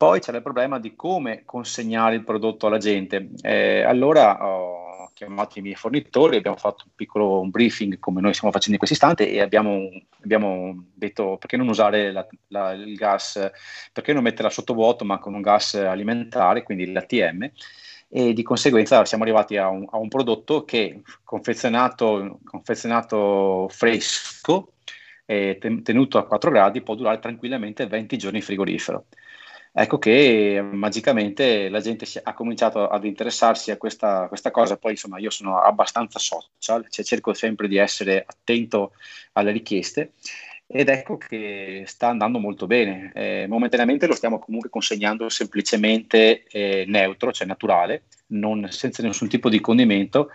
Poi 0.02 0.18
c'era 0.18 0.38
il 0.38 0.42
problema 0.42 0.80
di 0.80 0.96
come 0.96 1.44
consegnare 1.44 2.16
il 2.16 2.24
prodotto 2.24 2.66
alla 2.66 2.78
gente. 2.78 3.28
Eh, 3.40 3.82
allora 3.82 4.44
ho 4.44 5.12
chiamato 5.14 5.60
i 5.60 5.62
miei 5.62 5.76
fornitori, 5.76 6.38
abbiamo 6.38 6.56
fatto 6.56 6.86
un 6.86 6.90
piccolo 6.96 7.38
un 7.38 7.50
briefing 7.50 8.00
come 8.00 8.20
noi 8.20 8.34
stiamo 8.34 8.52
facendo 8.52 8.72
in 8.72 8.78
questo 8.78 8.96
istante 8.96 9.30
e 9.30 9.40
abbiamo, 9.40 9.88
abbiamo 10.24 10.86
detto 10.92 11.36
perché 11.36 11.56
non 11.56 11.68
usare 11.68 12.10
la, 12.10 12.26
la, 12.48 12.72
il 12.72 12.96
gas, 12.96 13.48
perché 13.92 14.12
non 14.12 14.24
metterla 14.24 14.50
sotto 14.50 14.74
vuoto 14.74 15.04
ma 15.04 15.20
con 15.20 15.34
un 15.34 15.40
gas 15.40 15.74
alimentare, 15.74 16.64
quindi 16.64 16.90
l'ATM 16.90 17.48
e 18.08 18.32
di 18.32 18.42
conseguenza 18.42 19.04
siamo 19.04 19.22
arrivati 19.22 19.56
a 19.56 19.68
un, 19.68 19.86
a 19.88 19.98
un 19.98 20.08
prodotto 20.08 20.64
che 20.64 21.02
confezionato, 21.22 22.40
confezionato 22.42 23.68
fresco 23.70 24.72
e 25.24 25.60
tenuto 25.84 26.18
a 26.18 26.26
4 26.26 26.50
gradi 26.50 26.82
può 26.82 26.96
durare 26.96 27.20
tranquillamente 27.20 27.86
20 27.86 28.16
giorni 28.18 28.38
in 28.38 28.44
frigorifero. 28.44 29.06
Ecco 29.74 29.98
che 29.98 30.60
magicamente 30.62 31.70
la 31.70 31.80
gente 31.80 32.06
ha 32.22 32.34
cominciato 32.34 32.88
ad 32.88 33.04
interessarsi 33.04 33.70
a 33.70 33.78
questa, 33.78 34.28
questa 34.28 34.50
cosa, 34.50 34.76
poi 34.76 34.92
insomma 34.92 35.18
io 35.18 35.30
sono 35.30 35.58
abbastanza 35.58 36.18
social, 36.18 36.86
cioè 36.90 37.04
cerco 37.04 37.32
sempre 37.32 37.68
di 37.68 37.78
essere 37.78 38.22
attento 38.26 38.92
alle 39.32 39.50
richieste. 39.50 40.12
Ed 40.66 40.88
ecco 40.88 41.16
che 41.16 41.84
sta 41.86 42.08
andando 42.08 42.38
molto 42.38 42.66
bene. 42.66 43.12
Eh, 43.14 43.46
momentaneamente 43.48 44.06
lo 44.06 44.14
stiamo 44.14 44.38
comunque 44.38 44.68
consegnando 44.70 45.28
semplicemente 45.30 46.44
eh, 46.44 46.84
neutro, 46.86 47.32
cioè 47.32 47.46
naturale, 47.46 48.04
non, 48.28 48.68
senza 48.70 49.02
nessun 49.02 49.28
tipo 49.28 49.48
di 49.48 49.60
condimento 49.60 50.30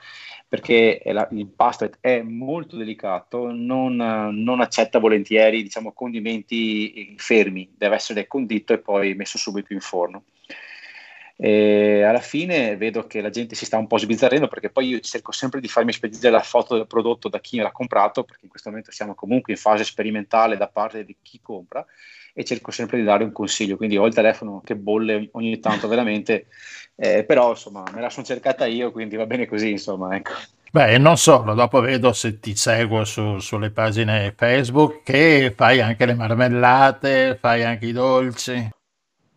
perché 0.48 1.02
la, 1.06 1.28
il 1.32 1.48
pasto 1.48 1.90
è 2.00 2.22
molto 2.22 2.78
delicato, 2.78 3.52
non, 3.52 3.96
non, 3.96 4.62
accetta 4.62 5.00
volentieri 5.00 5.62
diciamo, 5.62 5.92
condimenti 5.92 7.16
fermi, 7.18 7.74
deve 7.76 7.96
essere 7.96 8.28
condito 8.28 8.74
e 8.74 8.80
poi 8.80 9.14
messo 9.14 9.38
subito 9.38 9.74
in 9.74 9.82
forno. 9.82 10.24
E 11.40 12.02
alla 12.02 12.22
fine 12.22 12.78
vedo 12.78 13.06
che 13.06 13.22
la 13.22 13.30
gente 13.30 13.54
si 13.54 13.66
sta 13.66 13.78
un 13.78 13.86
po' 13.86 14.00
sbizzarrendo 14.00 14.48
perché 14.48 14.72
poi 14.72 14.88
io 14.88 15.00
cerco 15.02 15.32
sempre 15.32 15.60
di 15.60 15.68
farmi 15.68 15.92
spedire 15.92 16.32
la 16.32 16.42
foto 16.42 16.76
del 16.76 16.88
prodotto 16.88 17.30
da 17.30 17.40
chi 17.40 17.58
l'ha 17.58 17.72
comprato 17.72 18.24
perché 18.24 18.46
in 18.46 18.50
questo 18.50 18.70
momento 18.70 18.92
siamo 18.92 19.14
comunque 19.14 19.54
in 19.54 19.60
fase 19.60 19.84
sperimentale 19.84 20.58
da 20.58 20.68
parte 20.68 21.06
di 21.06 21.16
chi 21.22 21.40
compra 21.40 21.86
e 22.38 22.44
cerco 22.44 22.70
sempre 22.70 23.00
di 23.00 23.04
dare 23.04 23.24
un 23.24 23.32
consiglio 23.32 23.78
quindi 23.78 23.98
ho 23.98 24.06
il 24.06 24.14
telefono 24.14 24.62
che 24.64 24.76
bolle 24.76 25.30
ogni 25.32 25.60
tanto 25.60 25.88
veramente 25.88 26.46
eh, 27.00 27.24
però 27.24 27.52
insomma 27.52 27.84
me 27.94 28.02
la 28.02 28.10
sono 28.10 28.26
cercata 28.26 28.66
io, 28.66 28.92
quindi 28.92 29.16
va 29.16 29.28
bene 29.28 29.46
così, 29.46 29.70
insomma, 29.70 30.16
ecco. 30.16 30.32
Beh, 30.72 30.94
e 30.94 30.98
non 30.98 31.16
solo, 31.18 31.54
dopo 31.54 31.80
vedo 31.80 32.12
se 32.12 32.40
ti 32.40 32.56
seguo 32.56 33.06
su, 33.06 33.40
sulle 33.40 33.70
pagine 33.70 34.34
Facebook 34.36 35.02
che 35.04 35.54
fai 35.56 35.80
anche 35.80 36.06
le 36.06 36.16
marmellate, 36.16 37.38
fai 37.40 37.64
anche 37.64 37.86
i 37.86 37.92
dolci. 37.92 38.70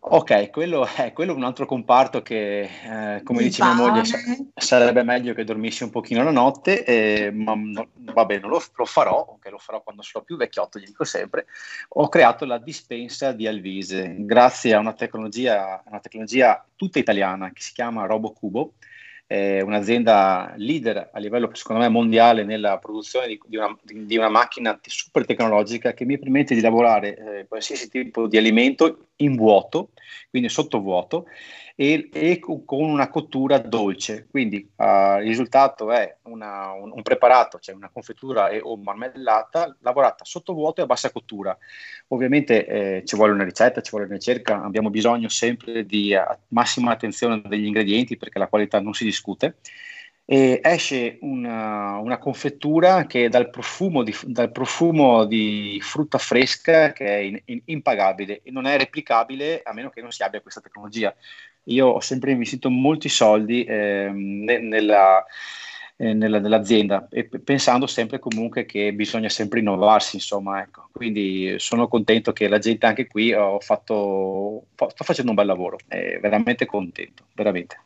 Ok, 0.03 0.49
quello 0.49 0.87
è, 0.87 1.13
quello 1.13 1.33
è 1.33 1.35
un 1.35 1.43
altro 1.43 1.67
comparto 1.67 2.23
che, 2.23 2.61
eh, 2.61 3.21
come 3.23 3.43
dice 3.43 3.63
mia 3.63 3.75
moglie, 3.75 4.03
sa- 4.03 4.17
sarebbe 4.55 5.03
meglio 5.03 5.35
che 5.35 5.43
dormissi 5.43 5.83
un 5.83 5.91
pochino 5.91 6.23
la 6.23 6.31
notte, 6.31 6.83
eh, 6.83 7.29
ma 7.31 7.53
no, 7.55 7.87
va 7.93 8.25
bene, 8.25 8.47
lo, 8.47 8.59
lo 8.73 8.85
farò, 8.85 9.33
anche 9.33 9.51
lo 9.51 9.59
farò 9.59 9.83
quando 9.83 10.01
sarò 10.01 10.23
più 10.23 10.37
vecchiotto, 10.37 10.79
gli 10.79 10.85
dico 10.85 11.03
sempre. 11.03 11.45
Ho 11.89 12.09
creato 12.09 12.45
la 12.45 12.57
dispensa 12.57 13.31
di 13.31 13.45
Alvise, 13.45 14.15
grazie 14.17 14.73
a 14.73 14.79
una 14.79 14.93
tecnologia, 14.93 15.83
una 15.85 15.99
tecnologia 15.99 16.65
tutta 16.75 16.97
italiana 16.97 17.51
che 17.53 17.61
si 17.61 17.71
chiama 17.71 18.07
RoboCubo, 18.07 18.73
è 19.31 19.61
un'azienda 19.61 20.53
leader 20.57 21.09
a 21.13 21.17
livello, 21.17 21.49
secondo 21.53 21.81
me, 21.81 21.87
mondiale 21.87 22.43
nella 22.43 22.77
produzione 22.79 23.27
di, 23.27 23.39
di, 23.45 23.55
una, 23.55 23.73
di 23.81 24.17
una, 24.17 24.27
macchina 24.27 24.77
super 24.83 25.25
tecnologica 25.25 25.93
che 25.93 26.03
mi 26.03 26.19
permette 26.19 26.53
di 26.53 26.59
lavorare 26.59 27.15
eh, 27.15 27.47
qualsiasi 27.47 27.89
tipo 27.89 28.27
di 28.27 28.35
alimento 28.35 29.07
in 29.17 29.37
vuoto, 29.37 29.91
quindi 30.29 30.49
sotto 30.49 30.81
vuoto, 30.81 31.27
e, 31.81 32.09
e 32.13 32.39
con 32.39 32.83
una 32.83 33.09
cottura 33.09 33.57
dolce. 33.57 34.27
Quindi 34.29 34.69
uh, 34.75 35.17
il 35.17 35.25
risultato 35.25 35.91
è 35.91 36.17
una, 36.23 36.73
un, 36.73 36.91
un, 36.93 37.01
preparato, 37.01 37.57
cioè 37.57 37.73
una 37.73 37.89
confettura 37.91 38.49
e, 38.49 38.59
o 38.61 38.77
marmellata 38.77 39.75
lavorata 39.79 40.23
sotto 40.23 40.53
vuoto 40.53 40.81
e 40.81 40.83
a 40.83 40.87
bassa 40.87 41.11
cottura. 41.11 41.57
Ovviamente 42.09 42.67
eh, 42.67 43.03
ci 43.03 43.15
vuole 43.15 43.31
una 43.31 43.43
ricetta, 43.43 43.81
ci 43.81 43.89
vuole 43.89 44.05
una 44.05 44.13
ricerca, 44.13 44.61
abbiamo 44.63 44.91
bisogno 44.91 45.27
sempre 45.27 45.83
di 45.83 46.13
uh, 46.13 46.37
massima 46.49 46.91
attenzione 46.91 47.41
degli 47.47 47.65
ingredienti 47.65 48.15
perché 48.15 48.37
la 48.37 48.47
qualità 48.47 48.79
non 48.79 48.93
si 48.93 49.03
discute 49.03 49.55
e 50.23 50.61
esce 50.63 51.17
una, 51.21 51.97
una, 51.97 52.17
confettura 52.17 53.05
che 53.05 53.27
dal 53.27 53.49
profumo, 53.49 54.03
di, 54.03 54.15
dal 54.27 54.51
profumo 54.51 55.25
di 55.25 55.79
frutta 55.81 56.19
fresca 56.19 56.93
che 56.93 57.05
è 57.05 57.17
in, 57.17 57.41
in, 57.45 57.61
impagabile 57.65 58.41
e 58.43 58.51
non 58.51 58.65
è 58.65 58.77
replicabile 58.77 59.61
a 59.61 59.73
meno 59.73 59.89
che 59.89 60.01
non 60.01 60.11
si 60.11 60.23
abbia 60.23 60.39
questa 60.39 60.61
tecnologia. 60.61 61.13
Io 61.65 61.87
ho 61.87 61.99
sempre 61.99 62.31
investito 62.31 62.69
molti 62.69 63.09
soldi 63.09 63.63
eh, 63.63 64.09
ne, 64.13 64.59
nella, 64.59 65.23
eh, 65.97 66.13
nella, 66.13 66.39
nell'azienda 66.39 67.07
e 67.11 67.25
pensando 67.27 67.85
sempre 67.87 68.19
comunque 68.19 68.65
che 68.65 68.93
bisogna 68.93 69.29
sempre 69.29 69.59
innovarsi, 69.59 70.15
insomma, 70.15 70.61
ecco. 70.61 70.89
Quindi 70.91 71.55
sono 71.59 71.87
contento 71.87 72.33
che 72.33 72.47
la 72.47 72.59
gente 72.59 72.85
anche 72.85 73.07
qui 73.07 73.33
ho 73.33 73.59
fatto, 73.59 74.65
sto 74.75 75.03
facendo 75.03 75.31
un 75.31 75.37
bel 75.37 75.45
lavoro, 75.45 75.77
è 75.87 76.19
veramente 76.19 76.65
contento, 76.65 77.25
veramente. 77.33 77.77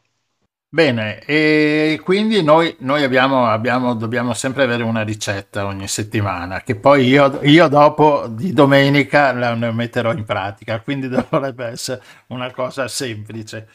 Bene, 0.68 1.20
e 1.24 2.02
quindi 2.04 2.44
noi, 2.44 2.76
noi 2.80 3.04
abbiamo, 3.04 3.46
abbiamo, 3.48 3.94
dobbiamo 3.94 4.34
sempre 4.34 4.64
avere 4.64 4.84
una 4.84 5.04
ricetta 5.04 5.66
ogni 5.66 5.88
settimana, 5.88 6.62
che 6.64 6.76
poi 6.76 7.06
io, 7.08 7.40
io 7.44 7.70
dopo 7.70 8.28
di 8.28 8.52
domenica 8.52 9.32
la 9.32 9.56
metterò 9.56 10.12
in 10.12 10.26
pratica, 10.26 10.82
quindi 10.82 11.08
dovrebbe 11.10 11.68
essere 11.68 12.02
una 12.28 12.52
cosa 12.52 12.90
semplice. 12.90 13.70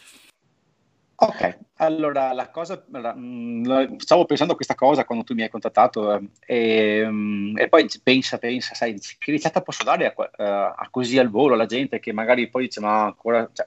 Ok, 1.23 1.59
allora 1.77 2.33
la 2.33 2.51
cosa, 2.51 2.83
mm, 3.17 3.97
stavo 3.97 4.25
pensando 4.25 4.53
a 4.53 4.57
questa 4.57 4.75
cosa 4.75 5.05
quando 5.05 5.25
tu 5.25 5.35
mi 5.35 5.43
hai 5.43 5.51
contattato 5.51 6.15
eh, 6.15 6.29
e, 6.47 7.07
mm, 7.07 7.59
e, 7.59 7.69
poi 7.69 7.87
pensa, 8.03 8.39
pensa, 8.39 8.75
sai, 8.75 8.99
che 9.19 9.31
ricetta 9.31 9.61
posso 9.63 9.85
dare 9.85 10.07
a, 10.15 10.31
a, 10.45 10.75
a, 10.77 10.89
così 10.91 11.19
al 11.19 11.29
volo 11.31 11.55
alla 11.55 11.67
gente 11.67 12.01
che 12.01 12.13
magari 12.13 12.49
poi 12.49 12.65
dice 12.65 12.81
ma 12.81 13.05
ancora... 13.05 13.49
Cioè, 13.53 13.67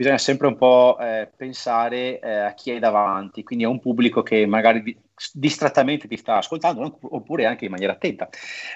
bisogna 0.00 0.16
sempre 0.16 0.46
un 0.46 0.56
po' 0.56 0.96
eh, 0.98 1.30
pensare 1.36 2.20
eh, 2.20 2.30
a 2.30 2.54
chi 2.54 2.70
hai 2.70 2.78
davanti, 2.78 3.42
quindi 3.42 3.66
a 3.66 3.68
un 3.68 3.80
pubblico 3.80 4.22
che 4.22 4.46
magari 4.46 4.82
di, 4.82 4.96
distrattamente 5.34 6.08
ti 6.08 6.16
sta 6.16 6.38
ascoltando 6.38 6.98
oppure 7.02 7.44
anche 7.44 7.66
in 7.66 7.70
maniera 7.70 7.92
attenta. 7.92 8.26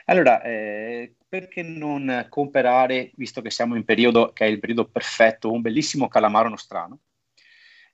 Allora, 0.04 0.42
eh, 0.42 1.14
perché 1.26 1.62
non 1.62 2.26
comprare, 2.28 3.12
visto 3.14 3.40
che 3.40 3.48
siamo 3.48 3.74
in 3.74 3.86
periodo 3.86 4.32
che 4.34 4.44
è 4.44 4.48
il 4.48 4.60
periodo 4.60 4.84
perfetto, 4.84 5.50
un 5.50 5.62
bellissimo 5.62 6.08
calamaro 6.08 6.50
nostrano? 6.50 6.98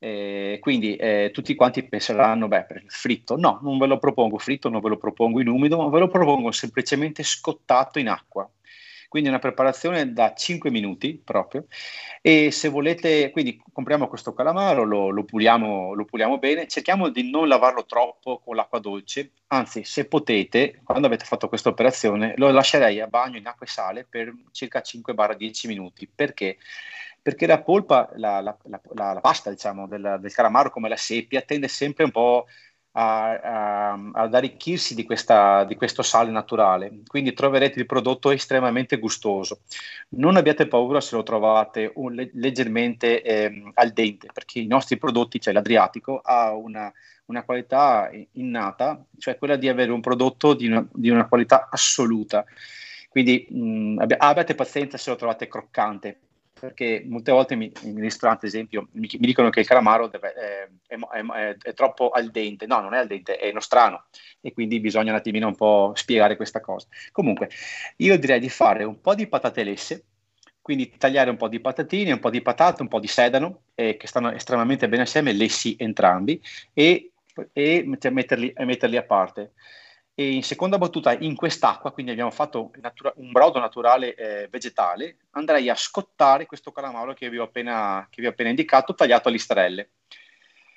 Eh, 0.01 0.59
quindi 0.61 0.97
eh, 0.97 1.31
tutti 1.33 1.55
quanti 1.55 1.85
penseranno, 1.85 2.49
beh, 2.49 2.65
per 2.65 2.83
il 2.83 2.91
fritto. 2.91 3.37
No, 3.37 3.61
non 3.63 3.79
ve 3.79 3.87
lo 3.87 4.01
propongo 4.01 4.39
fritto, 4.39 4.69
non 4.69 4.81
ve 4.81 4.89
lo 4.89 4.97
propongo 4.97 5.41
in 5.41 5.47
umido, 5.47 5.77
ma 5.77 5.89
ve 5.89 6.01
lo 6.01 6.09
propongo 6.09 6.51
semplicemente 6.51 7.23
scottato 7.23 8.01
in 8.01 8.09
acqua 8.09 8.51
quindi 9.11 9.29
una 9.29 9.41
preparazione 9.41 10.13
da 10.13 10.35
5 10.35 10.71
minuti 10.71 11.21
proprio. 11.23 11.67
E 12.23 12.53
se 12.53 12.69
volete, 12.69 13.33
quindi 13.33 13.61
compriamo 13.73 14.07
questo 14.07 14.33
calamaro, 14.33 14.85
lo, 14.85 15.11
lo, 15.11 15.25
puliamo, 15.25 15.95
lo 15.95 16.05
puliamo 16.05 16.39
bene, 16.39 16.69
cerchiamo 16.69 17.09
di 17.09 17.29
non 17.29 17.49
lavarlo 17.49 17.87
troppo 17.87 18.39
con 18.39 18.55
l'acqua 18.55 18.79
dolce, 18.79 19.33
anzi 19.49 19.83
se 19.83 20.07
potete, 20.07 20.81
quando 20.85 21.09
avete 21.09 21.25
fatto 21.25 21.49
questa 21.49 21.71
operazione, 21.71 22.35
lo 22.37 22.53
lascerei 22.53 23.01
a 23.01 23.09
bagno 23.09 23.37
in 23.37 23.49
acqua 23.49 23.67
e 23.67 23.69
sale 23.69 24.07
per 24.09 24.33
circa 24.53 24.81
5-10 24.81 25.67
minuti, 25.67 26.07
perché? 26.07 26.59
Perché 27.21 27.49
la 27.49 27.61
polpa, 27.61 28.11
la, 28.15 28.41
la, 28.41 28.57
la, 28.63 28.81
la 29.15 29.21
pasta 29.21 29.51
diciamo, 29.51 29.89
del, 29.89 30.19
del 30.21 30.33
calamaro 30.33 30.71
come 30.71 30.89
la 30.89 30.97
seppia 30.97 31.43
tende 31.43 31.67
sempre 31.67 32.05
un 32.05 32.13
po' 32.13 32.47
a, 32.93 33.93
a, 33.93 34.11
ad 34.13 34.35
arricchirsi 34.35 34.95
di, 34.95 35.05
questa, 35.05 35.65
di, 35.65 35.77
questo 35.77 36.03
sale 36.03 36.31
naturale, 36.31 37.01
quindi 37.07 37.33
troverete 37.33 37.79
il 37.79 37.87
prodotto 37.87 38.31
estremamente 38.31 38.99
gustoso. 38.99 39.61
Non 40.11 40.37
abbiate 40.37 40.67
paura 40.67 41.01
se 41.01 41.17
lo 41.17 41.23
trovate 41.23 41.91
un, 41.95 42.29
leggermente 42.35 43.23
eh, 43.23 43.63
al 43.75 43.91
dente, 43.93 44.29
perché 44.33 44.61
i 44.61 44.67
nostri 44.67 44.99
prodotti, 44.99 45.41
cioè 45.41 45.53
l'Adriatico, 45.53 46.21
ha 46.23 46.55
una, 46.55 46.93
una 47.27 47.45
qualità 47.45 48.11
innata, 48.33 49.05
cioè 49.19 49.39
quella 49.39 49.57
di 49.57 49.69
avere 49.69 49.93
un 49.93 50.01
prodotto 50.01 50.55
di 50.55 50.67
una, 50.67 50.85
di 50.93 51.11
una 51.11 51.29
qualità 51.29 51.69
assoluta. 51.71 52.45
Quindi 53.09 53.47
mh, 53.49 54.05
abbiate 54.19 54.55
pazienza 54.55 54.97
se 54.97 55.11
lo 55.11 55.17
trovate 55.17 55.49
croccante, 55.49 56.19
perché 56.61 57.03
molte 57.07 57.33
volte 57.33 57.57
mi, 57.57 57.73
in 57.83 57.99
ristorante, 57.99 58.47
ad 58.47 58.53
esempio, 58.53 58.89
mi, 58.93 59.09
mi, 59.13 59.27
dicono 59.27 59.49
che 59.49 59.61
il 59.61 59.67
calamaro 59.67 60.09
deve, 60.09 60.33
è, 60.35 60.69
è, 60.87 60.97
è, 60.97 61.57
è, 61.63 61.75
troppo 61.75 62.11
al 62.11 62.31
dente. 62.31 62.67
No, 62.67 62.81
non 62.81 62.93
è 62.93 62.99
al 62.99 63.07
dente, 63.07 63.39
è 63.39 63.51
nostrano 63.51 64.05
e 64.41 64.53
quindi 64.53 64.79
bisogna 64.79 65.11
un 65.11 65.17
attimino 65.17 65.47
un 65.47 65.57
po' 65.57 65.93
spiegare 65.95 66.37
questa 66.37 66.61
cosa. 66.61 66.87
Comunque, 67.13 67.49
io 67.97 68.19
direi 68.19 68.41
di 68.41 68.51
fare 68.51 68.85
un 68.85 69.01
po' 69.01 69.15
di 69.15 69.27
patate 69.27 69.65
lesse, 69.65 70.05
quindi 70.61 70.95
tagliare 70.99 71.31
un 71.31 71.37
po' 71.37 71.49
di 71.49 71.61
patatine, 71.61 72.13
un 72.13 72.21
po' 72.21 72.31
di 72.31 72.43
patate, 72.43 72.83
un 72.83 72.89
po' 72.89 73.01
di 73.01 73.09
sedano, 73.09 73.63
eh, 73.75 73.97
che 73.97 74.07
stanno 74.07 74.31
estremamente 74.31 74.89
bene 74.89 75.03
assieme, 75.03 75.33
lessi 75.33 75.75
entrambi, 75.79 76.41
e, 76.75 77.13
e 77.53 77.85
metterli, 77.85 78.53
metterli 78.59 78.97
a 78.99 79.03
parte. 79.03 79.53
E 80.21 80.33
in 80.33 80.43
seconda 80.43 80.77
battuta, 80.77 81.17
in 81.19 81.35
quest'acqua, 81.35 81.93
quindi 81.93 82.13
abbiamo 82.13 82.31
fatto 82.31 82.73
natura- 82.83 83.15
un 83.17 83.33
brodo 83.33 83.59
naturale 83.59 84.15
eh, 84.15 84.49
vegetale, 84.51 85.17
andrei 85.31 85.71
a 85.71 85.75
scottare 85.75 86.45
questo 86.45 86.73
calamaro 86.73 87.15
che 87.15 87.31
vi, 87.31 87.39
ho 87.39 87.45
appena, 87.45 88.07
che 88.11 88.21
vi 88.21 88.27
ho 88.27 88.31
appena 88.31 88.51
indicato, 88.51 88.95
tagliato 88.95 89.29
a 89.29 89.31
listarelle. 89.31 89.93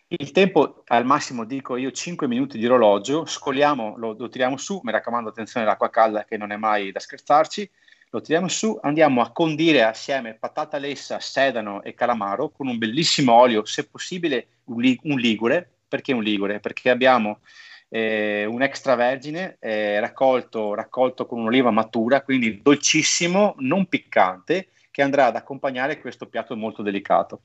Il 0.08 0.32
tempo 0.32 0.84
al 0.88 1.04
massimo 1.06 1.44
dico 1.44 1.76
io 1.76 1.92
5 1.92 2.26
minuti 2.26 2.58
di 2.58 2.66
orologio, 2.66 3.26
scoliamo, 3.26 3.96
lo, 3.98 4.16
lo 4.18 4.30
tiriamo 4.30 4.56
su, 4.56 4.80
mi 4.82 4.94
raccomando 4.94 5.32
attenzione 5.32 5.66
all'acqua 5.66 5.90
calda 5.90 6.24
che 6.24 6.38
non 6.38 6.54
è 6.54 6.56
mai 6.56 6.94
da 6.94 7.02
scherzarci, 7.02 7.70
lo 8.12 8.22
tiriamo 8.22 8.48
su, 8.48 8.80
andiamo 8.82 9.22
a 9.22 9.34
condire 9.34 9.84
assieme 9.84 10.36
patata 10.36 10.78
lessa, 10.78 11.20
sedano 11.20 11.84
e 11.84 11.94
calamaro 11.94 12.48
con 12.48 12.68
un 12.68 12.78
bellissimo 12.78 13.34
olio, 13.34 13.66
se 13.66 13.90
possibile 13.90 14.48
un, 14.68 14.80
li- 14.80 15.00
un 15.04 15.20
ligure, 15.20 15.70
perché 15.86 16.14
un 16.14 16.24
ligure? 16.24 16.62
Perché 16.62 16.90
abbiamo 16.90 17.42
eh, 17.94 18.46
un 18.46 18.64
extravergine 18.64 19.58
eh, 19.60 20.00
raccolto, 20.00 20.74
raccolto 20.74 21.28
con 21.28 21.42
un'oliva 21.42 21.70
matura, 21.70 22.24
quindi 22.24 22.60
dolcissimo, 22.60 23.54
non 23.60 23.86
piccante, 23.86 24.70
che 24.90 25.04
andrà 25.04 25.28
ad 25.28 25.36
accompagnare 25.36 26.02
questo 26.02 26.26
piatto 26.26 26.56
molto 26.56 26.82
delicato. 26.82 27.42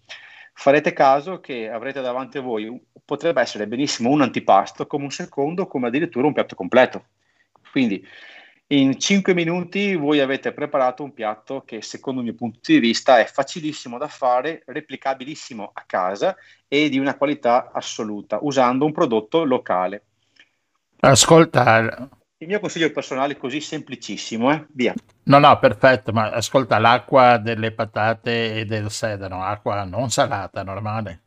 Farete 0.54 0.94
caso 0.94 1.40
che 1.40 1.68
avrete 1.68 2.00
davanti 2.00 2.38
a 2.38 2.40
voi, 2.40 2.80
potrebbe 3.04 3.42
essere 3.42 3.66
benissimo 3.66 4.08
un 4.08 4.22
antipasto, 4.22 4.86
come 4.86 5.04
un 5.04 5.10
secondo, 5.10 5.66
come 5.66 5.88
addirittura 5.88 6.26
un 6.26 6.32
piatto 6.32 6.54
completo. 6.54 7.04
Quindi 7.70 8.02
in 8.68 8.98
5 8.98 9.34
minuti 9.34 9.96
voi 9.96 10.20
avete 10.20 10.52
preparato 10.52 11.02
un 11.04 11.12
piatto 11.12 11.62
che 11.66 11.82
secondo 11.82 12.20
il 12.20 12.26
mio 12.26 12.34
punto 12.34 12.60
di 12.62 12.78
vista 12.78 13.20
è 13.20 13.26
facilissimo 13.26 13.98
da 13.98 14.08
fare, 14.08 14.62
replicabilissimo 14.64 15.72
a 15.74 15.84
casa 15.86 16.34
e 16.66 16.88
di 16.88 16.98
una 16.98 17.18
qualità 17.18 17.70
assoluta, 17.70 18.38
usando 18.40 18.86
un 18.86 18.92
prodotto 18.92 19.44
locale. 19.44 20.04
Ascolta, 21.02 21.64
Il 22.38 22.48
mio 22.48 22.58
consiglio 22.58 22.90
personale 22.90 23.34
è 23.34 23.36
così 23.36 23.60
semplicissimo, 23.60 24.50
eh? 24.50 24.66
Via. 24.72 24.92
no, 25.24 25.38
no, 25.38 25.58
perfetto, 25.60 26.12
ma 26.12 26.30
ascolta, 26.30 26.78
l'acqua 26.78 27.36
delle 27.38 27.70
patate 27.72 28.54
e 28.60 28.64
del 28.64 28.90
sedano, 28.90 29.42
acqua 29.44 29.84
non 29.84 30.10
salata, 30.10 30.62
normale. 30.64 31.22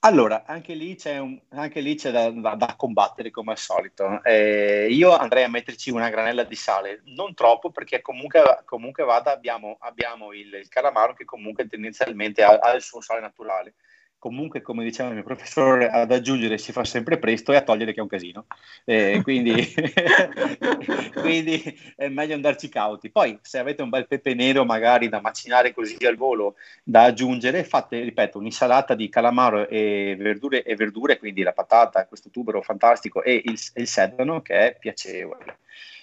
Allora, 0.00 0.44
anche 0.46 0.74
lì 0.74 0.94
c'è, 0.94 1.18
un- 1.18 1.40
anche 1.50 1.80
lì 1.80 1.96
c'è 1.96 2.10
da, 2.12 2.30
da- 2.30 2.54
da 2.54 2.74
combattere 2.76 3.30
come 3.30 3.50
al 3.52 3.58
solito. 3.58 4.22
Eh, 4.22 4.86
io 4.90 5.16
andrei 5.16 5.42
a 5.44 5.48
metterci 5.48 5.90
una 5.90 6.08
granella 6.08 6.44
di 6.44 6.54
sale, 6.54 7.02
non 7.06 7.34
troppo 7.34 7.70
perché 7.72 8.00
comunque, 8.00 8.40
comunque 8.64 9.02
vada, 9.04 9.32
abbiamo, 9.32 9.76
abbiamo 9.80 10.32
il, 10.32 10.54
il 10.54 10.68
calamaro 10.68 11.14
che 11.14 11.24
comunque 11.24 11.66
tendenzialmente 11.66 12.44
ha, 12.44 12.58
ha 12.58 12.72
il 12.74 12.82
suo 12.82 13.00
sale 13.00 13.20
naturale 13.20 13.74
comunque, 14.18 14.60
come 14.60 14.82
diceva 14.82 15.08
il 15.08 15.14
mio 15.14 15.22
professore, 15.22 15.88
ad 15.88 16.10
aggiungere 16.10 16.58
si 16.58 16.72
fa 16.72 16.84
sempre 16.84 17.18
presto 17.18 17.52
e 17.52 17.56
a 17.56 17.62
togliere 17.62 17.92
che 17.92 18.00
è 18.00 18.02
un 18.02 18.08
casino. 18.08 18.46
Eh, 18.84 19.20
quindi, 19.22 19.54
quindi, 21.14 21.62
è 21.96 22.08
meglio 22.08 22.34
andarci 22.34 22.68
cauti. 22.68 23.10
Poi, 23.10 23.38
se 23.42 23.58
avete 23.58 23.82
un 23.82 23.88
bel 23.88 24.06
pepe 24.06 24.34
nero, 24.34 24.64
magari 24.64 25.08
da 25.08 25.20
macinare 25.20 25.72
così 25.72 26.04
al 26.04 26.16
volo, 26.16 26.56
da 26.82 27.04
aggiungere, 27.04 27.64
fate, 27.64 28.00
ripeto, 28.00 28.38
un'insalata 28.38 28.94
di 28.94 29.08
calamaro 29.08 29.68
e 29.68 30.16
verdure, 30.18 30.62
e 30.62 30.74
verdure 30.74 31.18
quindi 31.18 31.42
la 31.42 31.52
patata, 31.52 32.06
questo 32.06 32.30
tubero 32.30 32.60
fantastico 32.60 33.22
e 33.22 33.40
il, 33.44 33.58
il 33.74 33.86
sedano 33.86 34.42
che 34.42 34.54
è 34.54 34.76
piacevole. 34.78 35.58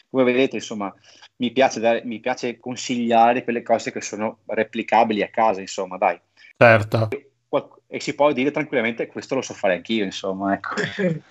Come 0.09 0.23
vedete, 0.23 0.55
insomma, 0.55 0.93
mi 1.37 1.51
piace, 1.51 1.81
dare, 1.81 2.01
mi 2.05 2.21
piace 2.21 2.57
consigliare 2.59 3.43
quelle 3.43 3.61
cose 3.61 3.91
che 3.91 3.99
sono 3.99 4.39
replicabili 4.45 5.21
a 5.21 5.27
casa, 5.27 5.59
insomma, 5.59 5.97
dai. 5.97 6.17
Certo 6.57 7.09
e 7.95 8.01
si 8.01 8.13
può 8.13 8.33
dire 8.33 8.51
tranquillamente 8.51 9.07
questo 9.07 9.35
lo 9.35 9.41
so 9.41 9.53
fare 9.53 9.75
anch'io, 9.75 10.03
insomma. 10.03 10.53
Ecco. 10.53 10.73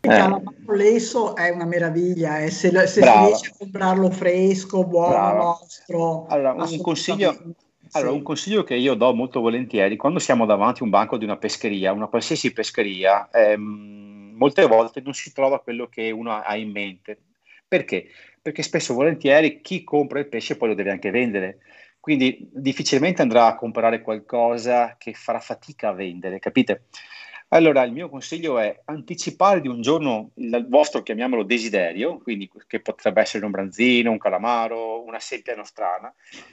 Calamaro 0.00 0.74
lesso 0.74 1.34
è 1.34 1.48
una 1.48 1.64
meraviglia, 1.64 2.40
eh. 2.40 2.50
se, 2.50 2.68
se 2.70 2.86
si 2.86 3.00
riesce 3.00 3.50
a 3.50 3.54
comprarlo 3.56 4.10
fresco, 4.10 4.84
buono, 4.84 5.08
Brava. 5.08 5.38
nostro. 5.38 6.26
Allora, 6.26 6.52
un 6.52 6.80
consiglio, 6.82 7.54
allora, 7.92 8.12
un 8.12 8.22
consiglio 8.22 8.64
che 8.64 8.74
io 8.74 8.92
do 8.92 9.14
molto 9.14 9.40
volentieri, 9.40 9.96
quando 9.96 10.18
siamo 10.18 10.44
davanti 10.44 10.82
a 10.82 10.84
un 10.84 10.90
banco 10.90 11.16
di 11.16 11.24
una 11.24 11.38
pescheria, 11.38 11.92
una 11.92 12.08
qualsiasi 12.08 12.52
pescheria, 12.52 13.30
ehm, 13.32 14.34
molte 14.34 14.66
volte 14.66 15.00
non 15.00 15.14
si 15.14 15.32
trova 15.32 15.60
quello 15.60 15.86
che 15.86 16.10
uno 16.10 16.32
ha 16.32 16.54
in 16.54 16.70
mente. 16.70 17.16
Perché? 17.66 18.08
Perché 18.42 18.62
spesso 18.62 18.92
volentieri 18.92 19.62
chi 19.62 19.82
compra 19.84 20.18
il 20.18 20.26
pesce 20.26 20.58
poi 20.58 20.68
lo 20.68 20.74
deve 20.74 20.90
anche 20.90 21.10
vendere. 21.10 21.60
Quindi 22.04 22.50
difficilmente 22.52 23.22
andrà 23.22 23.46
a 23.46 23.54
comprare 23.54 24.02
qualcosa 24.02 24.96
che 24.98 25.14
farà 25.14 25.40
fatica 25.40 25.88
a 25.88 25.92
vendere, 25.94 26.38
capite? 26.38 26.82
Allora 27.48 27.82
il 27.82 27.92
mio 27.92 28.10
consiglio 28.10 28.58
è 28.58 28.78
anticipare 28.84 29.62
di 29.62 29.68
un 29.68 29.80
giorno 29.80 30.32
il 30.34 30.66
vostro, 30.68 31.02
chiamiamolo 31.02 31.44
desiderio, 31.44 32.18
quindi 32.18 32.50
che 32.66 32.80
potrebbe 32.80 33.22
essere 33.22 33.46
un 33.46 33.52
branzino, 33.52 34.10
un 34.10 34.18
calamaro, 34.18 35.02
una 35.02 35.18
seppia 35.18 35.56
nostrana, 35.56 36.12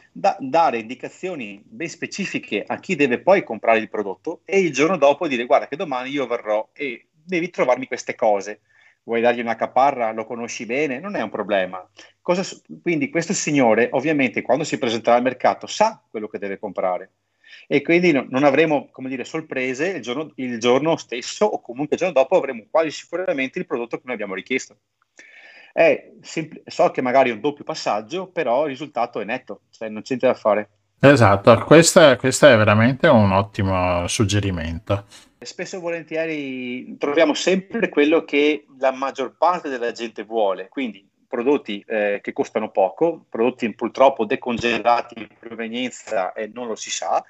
da, 0.09 0.37
dare 0.39 0.79
indicazioni 0.79 1.61
ben 1.65 1.89
specifiche 1.89 2.63
a 2.65 2.79
chi 2.79 2.95
deve 2.95 3.19
poi 3.19 3.43
comprare 3.43 3.79
il 3.79 3.89
prodotto 3.89 4.43
e 4.45 4.61
il 4.61 4.71
giorno 4.71 4.95
dopo 4.95 5.27
dire 5.27 5.43
guarda 5.43 5.67
che 5.67 5.75
domani 5.75 6.11
io 6.11 6.27
verrò 6.27 6.69
e 6.71 7.07
devi 7.11 7.49
trovarmi 7.49 7.87
queste 7.87 8.15
cose. 8.15 8.61
Vuoi 9.03 9.21
dargli 9.21 9.39
una 9.39 9.55
caparra? 9.55 10.11
Lo 10.11 10.25
conosci 10.25 10.65
bene? 10.65 10.99
Non 10.99 11.15
è 11.15 11.21
un 11.21 11.29
problema. 11.29 11.87
Cosa, 12.21 12.43
quindi 12.81 13.09
questo 13.09 13.33
signore, 13.33 13.89
ovviamente, 13.91 14.41
quando 14.41 14.63
si 14.63 14.77
presenterà 14.77 15.15
al 15.15 15.23
mercato, 15.23 15.67
sa 15.67 16.03
quello 16.09 16.27
che 16.27 16.37
deve 16.39 16.59
comprare 16.59 17.11
e 17.67 17.81
quindi 17.81 18.11
no, 18.11 18.25
non 18.29 18.43
avremo 18.43 18.89
come 18.91 19.09
dire, 19.09 19.23
sorprese 19.23 19.87
il 19.89 20.01
giorno, 20.01 20.31
il 20.35 20.59
giorno, 20.59 20.95
stesso 20.97 21.45
o 21.45 21.61
comunque 21.61 21.95
il 21.95 22.01
giorno 22.01 22.19
dopo 22.19 22.35
avremo 22.35 22.65
quasi 22.69 22.91
sicuramente 22.91 23.59
il 23.59 23.65
prodotto 23.65 23.97
che 23.97 24.03
noi 24.05 24.13
abbiamo 24.15 24.33
richiesto. 24.33 24.77
Sempl- 26.21 26.61
so 26.65 26.91
che 26.91 27.01
magari 27.01 27.29
è 27.29 27.33
un 27.33 27.39
doppio 27.39 27.63
passaggio, 27.63 28.27
però 28.27 28.63
il 28.63 28.69
risultato 28.69 29.19
è 29.21 29.25
netto, 29.25 29.61
cioè 29.69 29.89
non 29.89 30.01
c'è 30.01 30.15
niente 30.15 30.27
da 30.27 30.33
fare. 30.33 30.69
Esatto, 31.03 31.57
questo, 31.65 32.15
questo 32.17 32.45
è 32.45 32.55
veramente 32.55 33.07
un 33.07 33.31
ottimo 33.31 34.07
suggerimento. 34.07 35.05
Spesso 35.39 35.77
e 35.77 35.79
volentieri 35.79 36.95
troviamo 36.99 37.33
sempre 37.33 37.89
quello 37.89 38.23
che 38.23 38.67
la 38.77 38.91
maggior 38.91 39.35
parte 39.35 39.67
della 39.67 39.91
gente 39.93 40.23
vuole, 40.23 40.69
quindi 40.69 41.03
prodotti 41.27 41.83
eh, 41.87 42.19
che 42.21 42.33
costano 42.33 42.69
poco, 42.69 43.25
prodotti 43.27 43.73
purtroppo 43.73 44.25
decongelati 44.25 45.17
in 45.17 45.27
provenienza 45.39 46.33
e 46.33 46.51
non 46.53 46.67
lo 46.67 46.75
si 46.75 46.91
sa, 46.91 47.25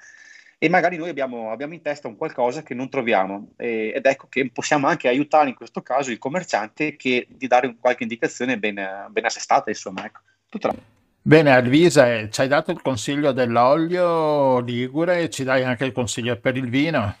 e 0.58 0.68
magari 0.68 0.98
noi 0.98 1.08
abbiamo, 1.08 1.50
abbiamo, 1.50 1.72
in 1.72 1.80
testa 1.80 2.08
un 2.08 2.16
qualcosa 2.16 2.62
che 2.62 2.74
non 2.74 2.90
troviamo 2.90 3.52
e, 3.56 3.92
ed 3.94 4.04
ecco 4.04 4.26
che 4.28 4.50
possiamo 4.52 4.86
anche 4.86 5.08
aiutare 5.08 5.48
in 5.48 5.54
questo 5.54 5.80
caso 5.80 6.10
il 6.10 6.18
commerciante 6.18 6.94
che, 6.96 7.26
di 7.26 7.46
dare 7.46 7.74
qualche 7.80 8.02
indicazione 8.02 8.58
ben, 8.58 9.06
ben 9.08 9.24
assestata, 9.24 9.70
insomma, 9.70 10.04
ecco. 10.04 10.20
Tutto 10.50 11.00
Bene, 11.22 11.50
Alvisa, 11.50 12.12
eh, 12.12 12.30
ci 12.30 12.40
hai 12.40 12.48
dato 12.48 12.72
il 12.72 12.82
consiglio 12.82 13.32
dell'olio 13.32 14.58
ligure, 14.60 15.30
ci 15.30 15.44
dai 15.44 15.62
anche 15.62 15.84
il 15.84 15.92
consiglio 15.92 16.38
per 16.38 16.56
il 16.56 16.68
vino? 16.68 17.16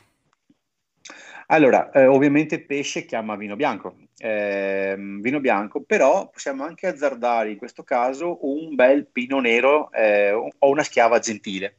Allora, 1.46 1.90
eh, 1.90 2.06
ovviamente 2.06 2.60
pesce 2.60 3.04
chiama 3.04 3.36
vino 3.36 3.56
bianco, 3.56 3.96
eh, 4.18 4.96
vino 5.20 5.40
bianco, 5.40 5.82
però 5.82 6.28
possiamo 6.30 6.64
anche 6.64 6.86
azzardare 6.86 7.50
in 7.50 7.58
questo 7.58 7.82
caso 7.82 8.38
un 8.46 8.74
bel 8.74 9.06
pino 9.06 9.38
nero 9.40 9.90
eh, 9.92 10.32
o 10.32 10.68
una 10.68 10.82
schiava 10.82 11.18
gentile 11.18 11.76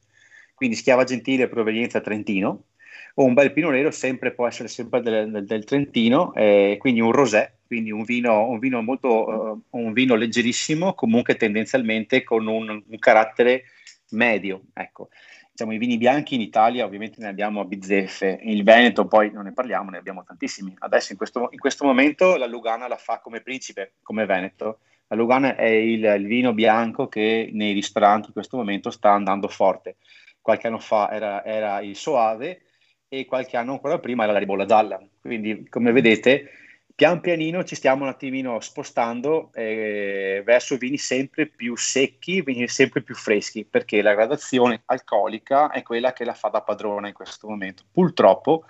quindi 0.64 0.80
schiava 0.80 1.04
gentile 1.04 1.50
provenienza 1.50 2.00
Trentino, 2.00 2.68
o 3.16 3.26
un 3.26 3.34
bel 3.34 3.52
pino 3.52 3.70
nero 3.70 3.92
sempre 3.92 4.32
può 4.32 4.48
essere 4.48 4.70
sempre 4.70 5.02
del, 5.02 5.30
del, 5.30 5.46
del 5.46 5.66
Trentino, 5.66 6.34
eh, 6.34 6.78
quindi 6.80 7.02
un 7.02 7.12
rosé, 7.12 7.58
quindi 7.74 7.90
un 7.90 8.04
vino, 8.04 8.48
un 8.48 8.60
vino 8.60 8.84
molto, 8.84 9.64
uh, 9.70 9.80
un 9.80 9.94
vino 9.94 10.14
leggerissimo, 10.14 10.94
comunque 10.94 11.36
tendenzialmente 11.36 12.24
con 12.24 12.46
un, 12.46 12.70
un 12.70 13.00
carattere 13.00 13.64
medio, 14.12 14.66
ecco. 14.74 15.10
Diciamo, 15.50 15.74
i 15.74 15.80
vini 15.80 15.98
bianchi 15.98 16.36
in 16.36 16.42
Italia 16.42 16.86
ovviamente 16.86 17.20
ne 17.20 17.28
abbiamo 17.28 17.62
a 17.62 17.66
bizzeffe, 17.66 18.42
il 18.44 18.64
Veneto 18.64 19.08
poi 19.08 19.32
non 19.32 19.46
ne 19.46 19.54
parliamo, 19.54 19.90
ne 19.90 19.98
abbiamo 19.98 20.24
tantissimi. 20.24 20.76
Adesso 20.78 21.14
in 21.14 21.18
questo, 21.18 21.48
in 21.50 21.58
questo 21.60 21.84
momento 21.84 22.36
la 22.38 22.46
Lugana 22.46 22.88
la 22.88 22.98
fa 22.98 23.20
come 23.20 23.42
principe, 23.42 23.94
come 24.04 24.28
Veneto. 24.28 24.80
La 25.08 25.16
Lugana 25.16 25.56
è 25.56 25.66
il, 25.66 26.04
il 26.04 26.26
vino 26.28 26.54
bianco 26.54 27.08
che 27.08 27.50
nei 27.54 27.74
ristoranti 27.74 28.28
in 28.28 28.34
questo 28.34 28.58
momento 28.58 28.92
sta 28.92 29.12
andando 29.12 29.48
forte 29.48 29.98
qualche 30.42 30.68
anno 30.68 30.80
fa 30.80 31.10
era, 31.10 31.44
era 31.46 31.80
il 31.80 31.96
Soave 31.96 32.64
e 33.08 33.26
qualche 33.26 33.58
anno 33.58 33.72
ancora 33.72 34.00
prima 34.00 34.24
era 34.24 34.34
la 34.34 34.40
ribolla 34.40 34.66
gialla. 34.66 35.00
Quindi, 35.22 35.68
come 35.70 35.92
vedete, 35.92 36.50
pian 36.96 37.22
pianino 37.22 37.64
ci 37.64 37.76
stiamo 37.76 38.04
un 38.04 38.10
attimino 38.10 38.60
spostando 38.60 39.52
eh, 39.54 40.44
verso 40.46 40.78
vini 40.78 40.98
sempre 40.98 41.48
più 41.48 41.76
secchi, 41.76 42.42
vini 42.42 42.68
sempre 42.68 43.02
più 43.02 43.16
freschi, 43.16 43.66
perché 43.66 44.02
la 44.02 44.14
gradazione 44.14 44.84
alcolica 44.86 45.72
è 45.72 45.82
quella 45.82 46.14
che 46.14 46.24
la 46.24 46.34
fa 46.34 46.50
da 46.50 46.62
padrona 46.62 47.08
in 47.08 47.14
questo 47.14 47.48
momento. 47.48 47.84
Purtroppo, 47.92 48.66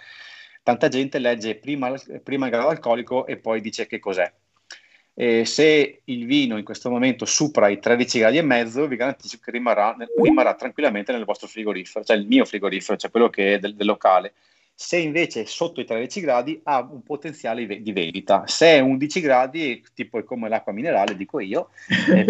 tanta 0.63 0.87
gente 0.87 1.19
legge 1.19 1.55
prima, 1.55 1.93
prima 2.23 2.45
il 2.45 2.51
grado 2.51 2.69
alcolico 2.69 3.25
e 3.25 3.37
poi 3.37 3.59
dice 3.61 3.87
che 3.87 3.99
cos'è. 3.99 4.31
E 5.15 5.45
se 5.45 6.01
il 6.05 6.25
vino 6.25 6.57
in 6.57 6.63
questo 6.63 6.89
momento 6.89 7.25
supera 7.25 7.67
i 7.67 7.79
13 7.79 8.19
gradi 8.19 8.37
e 8.37 8.41
mezzo, 8.41 8.87
vi 8.87 8.95
garantisco 8.95 9.37
che 9.43 9.51
rimarrà, 9.51 9.95
rimarrà 10.19 10.55
tranquillamente 10.55 11.11
nel 11.11 11.25
vostro 11.25 11.47
frigorifero, 11.47 12.03
cioè 12.03 12.17
il 12.17 12.25
mio 12.25 12.45
frigorifero, 12.45 12.97
cioè 12.97 13.11
quello 13.11 13.29
che 13.29 13.55
è 13.55 13.59
del, 13.59 13.75
del 13.75 13.85
locale. 13.85 14.33
Se 14.75 14.97
invece 14.97 15.41
è 15.41 15.45
sotto 15.45 15.81
i 15.81 15.85
13 15.85 16.19
gradi 16.19 16.59
ha 16.63 16.81
un 16.81 17.03
potenziale 17.03 17.65
di 17.81 17.91
vendita. 17.91 18.47
Se 18.47 18.65
è 18.65 18.79
11 18.79 19.21
gradi, 19.21 19.83
tipo 19.93 20.17
è 20.17 20.23
come 20.23 20.49
l'acqua 20.49 20.73
minerale, 20.73 21.15
dico 21.15 21.39
io, 21.39 21.69
e, 22.09 22.25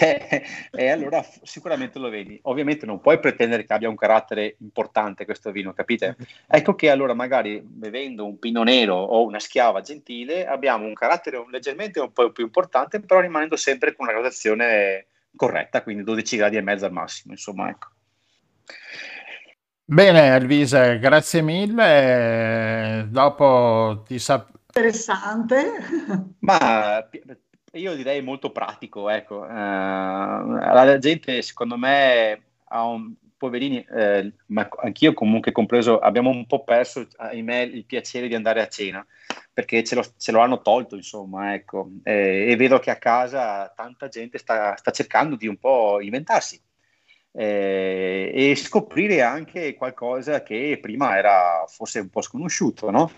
e, 0.00 0.42
e, 0.72 0.88
allora 0.88 1.24
sicuramente 1.42 2.00
lo 2.00 2.08
vedi. 2.08 2.38
Ovviamente 2.42 2.86
non 2.86 3.00
puoi 3.00 3.20
pretendere 3.20 3.64
che 3.64 3.72
abbia 3.72 3.88
un 3.88 3.94
carattere 3.94 4.56
importante 4.60 5.24
questo 5.24 5.52
vino, 5.52 5.72
capite? 5.72 6.16
Ecco 6.48 6.74
che 6.74 6.90
allora 6.90 7.14
magari 7.14 7.60
bevendo 7.62 8.26
un 8.26 8.38
pino 8.38 8.64
nero 8.64 8.96
o 8.96 9.24
una 9.24 9.38
schiava 9.38 9.80
gentile 9.80 10.44
abbiamo 10.46 10.86
un 10.86 10.94
carattere 10.94 11.44
leggermente 11.48 12.00
un 12.00 12.12
po' 12.12 12.30
più 12.32 12.44
importante, 12.44 13.00
però 13.00 13.20
rimanendo 13.20 13.56
sempre 13.56 13.94
con 13.94 14.06
una 14.06 14.14
gradazione 14.14 15.06
corretta, 15.36 15.82
quindi 15.82 16.02
12 16.02 16.36
gradi 16.36 16.56
e 16.56 16.62
mezzo 16.62 16.84
al 16.84 16.92
massimo, 16.92 17.32
insomma, 17.32 17.68
ecco. 17.68 17.88
Bene, 19.88 20.34
Elvisa, 20.34 20.94
grazie 20.94 21.42
mille. 21.42 23.06
Dopo 23.08 24.02
ti 24.04 24.18
sap- 24.18 24.50
Interessante. 24.66 25.64
Ma 26.40 27.08
io 27.72 27.94
direi 27.94 28.20
molto 28.20 28.50
pratico, 28.50 29.08
ecco. 29.08 29.42
Uh, 29.42 29.46
la 29.48 30.98
gente, 30.98 31.40
secondo 31.40 31.76
me, 31.76 32.42
ha 32.64 32.84
un, 32.84 33.14
poverini, 33.36 33.78
eh, 33.88 34.32
ma 34.46 34.68
anch'io 34.82 35.12
comunque 35.12 35.52
compreso, 35.52 36.00
abbiamo 36.00 36.30
un 36.30 36.46
po' 36.46 36.64
perso, 36.64 37.06
ahimè, 37.16 37.60
il 37.60 37.84
piacere 37.84 38.26
di 38.26 38.34
andare 38.34 38.62
a 38.62 38.68
cena, 38.68 39.06
perché 39.52 39.84
ce 39.84 39.94
lo, 39.94 40.04
ce 40.16 40.32
lo 40.32 40.40
hanno 40.40 40.62
tolto, 40.62 40.96
insomma, 40.96 41.54
ecco. 41.54 41.90
Eh, 42.02 42.50
e 42.50 42.56
vedo 42.56 42.80
che 42.80 42.90
a 42.90 42.96
casa 42.96 43.72
tanta 43.74 44.08
gente 44.08 44.38
sta, 44.38 44.74
sta 44.76 44.90
cercando 44.90 45.36
di 45.36 45.46
un 45.46 45.58
po' 45.58 46.00
inventarsi 46.00 46.60
eh, 47.36 48.30
e 48.32 48.56
scoprire 48.56 49.20
anche 49.20 49.74
qualcosa 49.74 50.42
che 50.42 50.78
prima 50.80 51.16
era 51.18 51.64
forse 51.68 52.00
un 52.00 52.08
po' 52.08 52.22
sconosciuto, 52.22 52.90
no? 52.90 53.10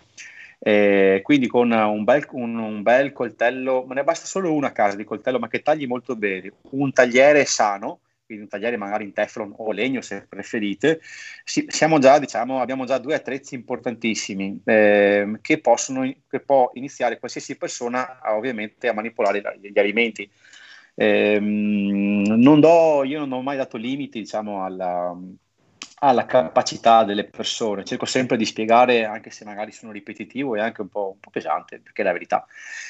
Eh, 0.58 1.20
quindi 1.22 1.46
con 1.46 1.70
un 1.70 2.02
bel, 2.02 2.26
un, 2.32 2.58
un 2.58 2.82
bel, 2.82 3.12
coltello, 3.12 3.84
ma 3.86 3.94
ne 3.94 4.02
basta 4.02 4.26
solo 4.26 4.52
una 4.52 4.72
casa 4.72 4.96
di 4.96 5.04
coltello, 5.04 5.38
ma 5.38 5.46
che 5.48 5.62
tagli 5.62 5.86
molto 5.86 6.16
bene, 6.16 6.52
un 6.70 6.92
tagliere 6.92 7.44
sano, 7.44 8.00
quindi 8.26 8.44
un 8.44 8.50
tagliere 8.50 8.76
magari 8.76 9.04
in 9.04 9.12
teflon 9.12 9.54
o 9.56 9.70
legno 9.70 10.00
se 10.00 10.26
preferite, 10.28 11.00
si, 11.44 11.64
già, 12.00 12.18
diciamo, 12.18 12.60
abbiamo 12.60 12.86
già 12.86 12.98
due 12.98 13.14
attrezzi 13.14 13.54
importantissimi 13.54 14.60
eh, 14.64 15.38
che, 15.40 15.60
possono, 15.60 16.12
che 16.28 16.40
può 16.40 16.70
iniziare 16.74 17.20
qualsiasi 17.20 17.56
persona 17.56 18.20
a, 18.20 18.36
ovviamente 18.36 18.88
a 18.88 18.92
manipolare 18.92 19.60
gli 19.60 19.78
alimenti. 19.78 20.28
Eh, 21.00 21.38
non 21.38 22.58
do, 22.58 23.04
io 23.04 23.20
non 23.20 23.30
ho 23.30 23.40
mai 23.40 23.56
dato 23.56 23.76
limiti 23.76 24.18
diciamo, 24.18 24.64
alla, 24.64 25.16
alla, 26.00 26.26
capacità 26.26 27.04
delle 27.04 27.22
persone, 27.22 27.84
cerco 27.84 28.04
sempre 28.04 28.36
di 28.36 28.44
spiegare, 28.44 29.04
anche 29.04 29.30
se 29.30 29.44
magari 29.44 29.70
sono 29.70 29.92
ripetitivo 29.92 30.56
e 30.56 30.60
anche 30.60 30.80
un 30.80 30.88
po', 30.88 31.12
un 31.12 31.20
po 31.20 31.30
pesante, 31.30 31.78
perché 31.78 32.02
è 32.02 32.04
la 32.04 32.10
verità. 32.10 32.44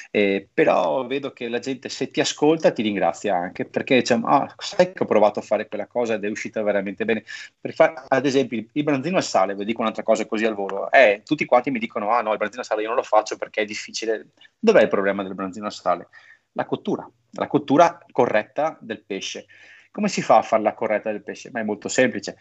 Eh, 0.09 0.47
però 0.51 1.05
vedo 1.05 1.31
che 1.33 1.49
la 1.49 1.59
gente, 1.59 1.87
se 1.89 2.07
ti 2.07 2.19
ascolta, 2.19 2.71
ti 2.71 2.81
ringrazia 2.81 3.35
anche, 3.35 3.65
perché 3.65 3.99
diciamo, 3.99 4.25
ah, 4.25 4.55
sai 4.57 4.91
che 4.91 5.03
ho 5.03 5.05
provato 5.05 5.37
a 5.37 5.43
fare 5.43 5.67
quella 5.67 5.85
cosa 5.85 6.15
ed 6.15 6.23
è 6.23 6.29
uscita 6.29 6.63
veramente 6.63 7.05
bene. 7.05 7.23
Per 7.61 7.73
fare, 7.75 7.93
ad 8.07 8.25
esempio, 8.25 8.65
il 8.71 8.83
branzino 8.83 9.17
al 9.17 9.23
sale, 9.23 9.53
vi 9.53 9.65
dico 9.65 9.81
un'altra 9.81 10.01
cosa 10.01 10.25
così 10.25 10.45
al 10.45 10.55
volo, 10.55 10.91
eh, 10.91 11.21
tutti 11.23 11.45
quanti 11.45 11.69
mi 11.69 11.77
dicono, 11.77 12.09
ah 12.09 12.21
no, 12.23 12.31
il 12.31 12.37
branzino 12.39 12.61
al 12.61 12.67
sale 12.67 12.81
io 12.81 12.87
non 12.87 12.97
lo 12.97 13.03
faccio 13.03 13.37
perché 13.37 13.61
è 13.61 13.65
difficile. 13.65 14.29
Dov'è 14.57 14.81
il 14.81 14.87
problema 14.87 15.21
del 15.21 15.35
branzino 15.35 15.67
al 15.67 15.73
sale? 15.73 16.07
La 16.53 16.65
cottura 16.65 17.09
la 17.31 17.47
cottura 17.47 18.03
corretta 18.11 18.77
del 18.79 19.03
pesce. 19.03 19.45
Come 19.91 20.07
si 20.07 20.21
fa 20.21 20.37
a 20.37 20.41
fare 20.41 20.63
la 20.63 20.73
corretta 20.73 21.11
del 21.11 21.23
pesce? 21.23 21.49
Ma 21.51 21.59
è 21.59 21.63
molto 21.63 21.87
semplice. 21.87 22.37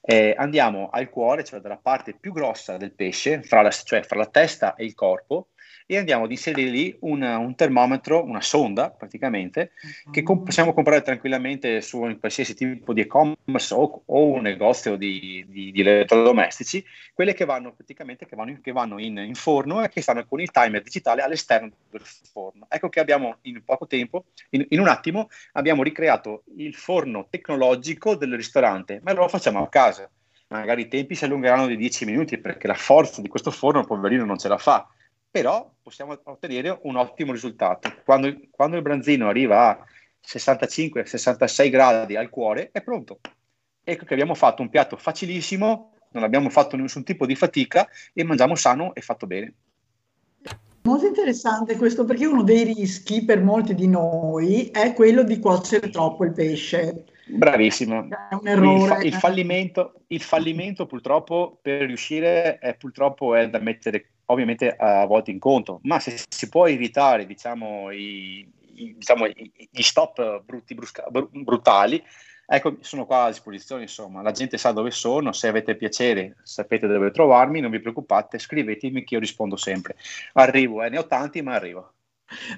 Eh, 0.00 0.34
andiamo 0.36 0.88
al 0.90 1.08
cuore, 1.08 1.44
cioè 1.44 1.60
dalla 1.60 1.78
parte 1.78 2.14
più 2.14 2.32
grossa 2.32 2.76
del 2.76 2.92
pesce, 2.92 3.42
fra 3.42 3.62
la, 3.62 3.70
cioè 3.70 4.02
fra 4.02 4.18
la 4.18 4.26
testa 4.26 4.74
e 4.74 4.84
il 4.84 4.94
corpo, 4.94 5.48
e 5.86 5.96
andiamo 5.96 6.24
ad 6.24 6.32
inserire 6.32 6.68
lì 6.68 6.96
un, 7.00 7.22
un 7.22 7.54
termometro, 7.54 8.24
una 8.24 8.40
sonda 8.40 8.90
praticamente, 8.90 9.70
uh-huh. 9.80 10.10
che 10.10 10.22
com- 10.22 10.42
possiamo 10.42 10.74
comprare 10.74 11.02
tranquillamente 11.02 11.80
su 11.80 12.00
un 12.00 12.18
qualsiasi 12.18 12.54
tipo 12.54 12.92
di 12.92 13.02
e-commerce 13.02 13.72
o, 13.72 14.02
o 14.04 14.26
un 14.26 14.42
negozio 14.42 14.96
di, 14.96 15.44
di, 15.48 15.70
di, 15.70 15.80
elettrodomestici, 15.80 16.84
quelle 17.14 17.34
che 17.34 17.44
vanno 17.44 17.72
praticamente 17.72 18.26
che 18.26 18.34
vanno, 18.34 18.58
che 18.60 18.72
vanno 18.72 18.98
in, 18.98 19.16
in, 19.18 19.34
forno 19.34 19.82
e 19.84 19.88
che 19.88 20.00
stanno 20.02 20.26
con 20.26 20.40
il 20.40 20.50
timer 20.50 20.82
digitale 20.82 21.22
all'esterno 21.22 21.70
del 21.88 22.02
forno. 22.02 22.66
Ecco 22.68 22.88
che 22.88 22.98
abbiamo 22.98 23.38
in 23.42 23.62
poco 23.64 23.86
tempo, 23.86 24.24
in, 24.50 24.66
in 24.70 24.80
un 24.80 24.88
attimo, 24.88 25.28
abbiamo 25.52 25.84
ricreato 25.84 26.42
il 26.56 26.74
forno 26.74 27.28
tecnologico 27.30 28.16
del 28.16 28.34
ristorante, 28.34 29.00
ma 29.04 29.12
lo 29.12 29.28
facciamo 29.28 29.62
a 29.62 29.68
casa 29.68 30.10
magari 30.48 30.82
i 30.82 30.88
tempi 30.88 31.16
si 31.16 31.24
allungheranno 31.24 31.66
di 31.66 31.76
10 31.76 32.04
minuti 32.04 32.38
perché 32.38 32.68
la 32.68 32.74
forza 32.74 33.20
di 33.20 33.26
questo 33.26 33.50
forno, 33.50 33.84
poverino, 33.84 34.24
non 34.24 34.38
ce 34.38 34.46
la 34.46 34.58
fa 34.58 34.88
però 35.36 35.70
possiamo 35.82 36.18
ottenere 36.24 36.78
un 36.84 36.96
ottimo 36.96 37.30
risultato. 37.30 37.92
Quando, 38.06 38.34
quando 38.50 38.76
il 38.76 38.82
branzino 38.82 39.28
arriva 39.28 39.68
a 39.68 39.84
65-66 40.26 41.68
gradi 41.68 42.16
al 42.16 42.30
cuore, 42.30 42.70
è 42.72 42.80
pronto. 42.80 43.20
Ecco 43.84 44.06
che 44.06 44.14
abbiamo 44.14 44.34
fatto 44.34 44.62
un 44.62 44.70
piatto 44.70 44.96
facilissimo, 44.96 45.92
non 46.12 46.22
abbiamo 46.22 46.48
fatto 46.48 46.74
nessun 46.76 47.04
tipo 47.04 47.26
di 47.26 47.34
fatica 47.34 47.86
e 48.14 48.24
mangiamo 48.24 48.54
sano 48.54 48.94
e 48.94 49.02
fatto 49.02 49.26
bene. 49.26 49.52
molto 50.84 51.04
interessante 51.04 51.76
questo 51.76 52.06
perché 52.06 52.24
uno 52.24 52.42
dei 52.42 52.64
rischi 52.64 53.22
per 53.22 53.42
molti 53.42 53.74
di 53.74 53.88
noi 53.88 54.70
è 54.70 54.94
quello 54.94 55.22
di 55.22 55.38
cuocere 55.38 55.90
troppo 55.90 56.24
il 56.24 56.32
pesce. 56.32 57.04
Bravissimo. 57.26 58.08
È 58.08 58.34
un 58.34 58.48
errore. 58.48 58.78
Il, 58.78 58.86
fa- 58.86 59.02
il 59.02 59.12
fallimento, 59.12 60.00
il 60.06 60.22
fallimento 60.22 60.86
purtroppo 60.86 61.58
per 61.60 61.82
riuscire 61.82 62.56
è, 62.58 62.74
purtroppo 62.74 63.34
è 63.34 63.50
da 63.50 63.58
mettere 63.58 64.12
ovviamente 64.26 64.74
a 64.74 65.06
volte 65.06 65.30
in 65.30 65.38
conto, 65.38 65.80
ma 65.82 66.00
se 66.00 66.20
si 66.28 66.48
può 66.48 66.66
evitare 66.66 67.26
diciamo, 67.26 67.90
i, 67.90 68.48
i, 68.74 68.94
diciamo, 68.96 69.26
gli 69.26 69.82
stop 69.82 70.42
brutti, 70.44 70.74
brusca, 70.74 71.06
brutali, 71.10 72.02
ecco, 72.46 72.76
sono 72.80 73.06
qua 73.06 73.24
a 73.24 73.28
disposizione, 73.28 73.82
insomma, 73.82 74.22
la 74.22 74.32
gente 74.32 74.58
sa 74.58 74.72
dove 74.72 74.90
sono, 74.90 75.32
se 75.32 75.48
avete 75.48 75.76
piacere 75.76 76.36
sapete 76.42 76.86
dove 76.86 77.10
trovarmi, 77.10 77.60
non 77.60 77.70
vi 77.70 77.80
preoccupate, 77.80 78.38
scrivetemi 78.38 79.04
che 79.04 79.14
io 79.14 79.20
rispondo 79.20 79.56
sempre. 79.56 79.96
Arrivo, 80.34 80.82
eh, 80.82 80.88
ne 80.88 80.98
ho 80.98 81.06
tanti, 81.06 81.42
ma 81.42 81.54
arrivo. 81.54 81.92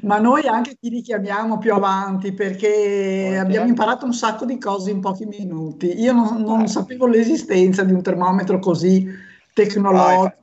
Ma 0.02 0.18
noi 0.18 0.46
anche 0.46 0.76
ti 0.80 0.88
richiamiamo 0.88 1.58
più 1.58 1.74
avanti 1.74 2.32
perché 2.32 3.36
abbiamo 3.38 3.68
imparato 3.68 4.06
un 4.06 4.14
sacco 4.14 4.46
di 4.46 4.58
cose 4.58 4.90
in 4.90 5.00
pochi 5.00 5.26
minuti. 5.26 6.00
Io 6.00 6.14
non, 6.14 6.40
non 6.40 6.62
eh. 6.62 6.68
sapevo 6.68 7.06
l'esistenza 7.06 7.84
di 7.84 7.92
un 7.92 8.02
termometro 8.02 8.58
così 8.60 9.06
tecnologico, 9.52 10.37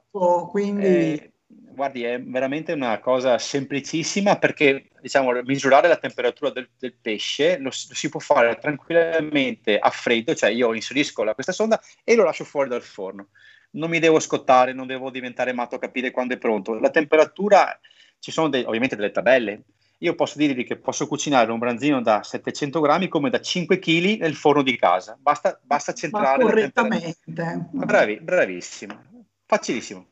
quindi... 0.50 0.86
Eh, 0.86 1.32
guardi, 1.76 2.04
è 2.04 2.20
veramente 2.22 2.72
una 2.72 3.00
cosa 3.00 3.38
semplicissima 3.38 4.38
perché 4.38 4.90
diciamo, 5.02 5.32
misurare 5.44 5.88
la 5.88 5.98
temperatura 5.98 6.50
del, 6.50 6.70
del 6.80 6.96
pesce 7.00 7.58
lo, 7.58 7.66
lo, 7.66 7.72
si 7.72 8.10
può 8.10 8.20
fare 8.20 8.58
tranquillamente 8.58 9.78
a 9.78 9.90
freddo, 9.90 10.34
cioè 10.34 10.50
io 10.50 10.74
inserisco 10.74 11.24
la, 11.24 11.34
questa 11.34 11.52
sonda 11.52 11.80
e 12.04 12.16
lo 12.16 12.24
lascio 12.24 12.46
fuori 12.46 12.70
dal 12.70 12.82
forno. 12.82 13.28
Non 13.72 13.90
mi 13.90 14.00
devo 14.00 14.20
scottare, 14.20 14.74
non 14.74 14.88
devo 14.88 15.12
diventare 15.12 15.52
matto 15.52 15.76
a 15.76 15.80
capire 15.80 16.12
quando 16.12 16.34
è 16.34 16.38
pronto. 16.38 16.80
La 16.80 16.90
temperatura 16.90 17.78
ci 18.20 18.32
sono 18.32 18.48
dei, 18.48 18.64
ovviamente 18.64 18.96
delle 18.96 19.12
tabelle. 19.12 19.64
Io 20.00 20.16
posso 20.16 20.38
dirvi 20.38 20.64
che 20.64 20.78
posso 20.78 21.08
cucinare 21.08 21.52
un 21.52 21.60
branzino 21.60 22.02
da 22.02 22.22
700 22.24 22.80
grammi 22.80 23.08
come 23.08 23.30
da 23.30 23.40
5 23.40 23.80
kg 23.80 24.20
nel 24.20 24.36
forno 24.36 24.62
di 24.62 24.78
casa. 24.78 25.18
Basta, 25.20 25.60
basta 25.62 25.94
centrare. 25.94 26.44
Ma 26.44 26.50
correttamente. 26.50 27.70
Bravi, 27.72 28.20
bravissimo. 28.22 29.15
Facilissimo. 29.48 30.06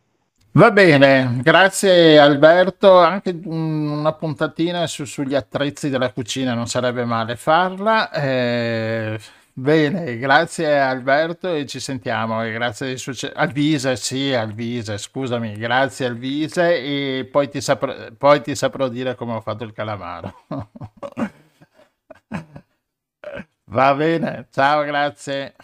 Va 0.56 0.70
bene, 0.72 1.40
grazie 1.42 2.20
Alberto. 2.20 2.98
Anche 3.00 3.38
una 3.46 4.14
puntatina 4.14 4.86
su, 4.88 5.06
sugli 5.06 5.34
attrezzi 5.36 5.90
della 5.90 6.12
cucina 6.12 6.54
non 6.54 6.68
sarebbe 6.68 7.06
male 7.06 7.36
farla. 7.36 8.12
Eh, 8.12 9.20
Bene, 9.56 10.18
grazie 10.18 10.80
Alberto 10.80 11.54
e 11.54 11.68
ci 11.68 11.80
sentiamo. 11.80 12.44
E 12.44 12.52
grazie 12.52 12.98
succe- 12.98 13.32
Alvise, 13.32 13.96
sì, 13.98 14.34
Alvise, 14.34 14.98
scusami, 14.98 15.54
grazie 15.58 16.08
Alvise 16.08 16.80
e 16.80 17.26
poi 17.32 17.50
ti, 17.50 17.62
saprò, 17.62 17.94
poi 18.18 18.42
ti 18.42 18.56
saprò 18.56 18.88
dire 18.90 19.14
come 19.16 19.34
ho 19.34 19.42
fatto 19.42 19.64
il 19.64 19.72
calamaro. 19.74 20.46
Va 23.66 23.94
bene, 23.96 24.48
ciao, 24.52 24.84
grazie. 24.84 25.56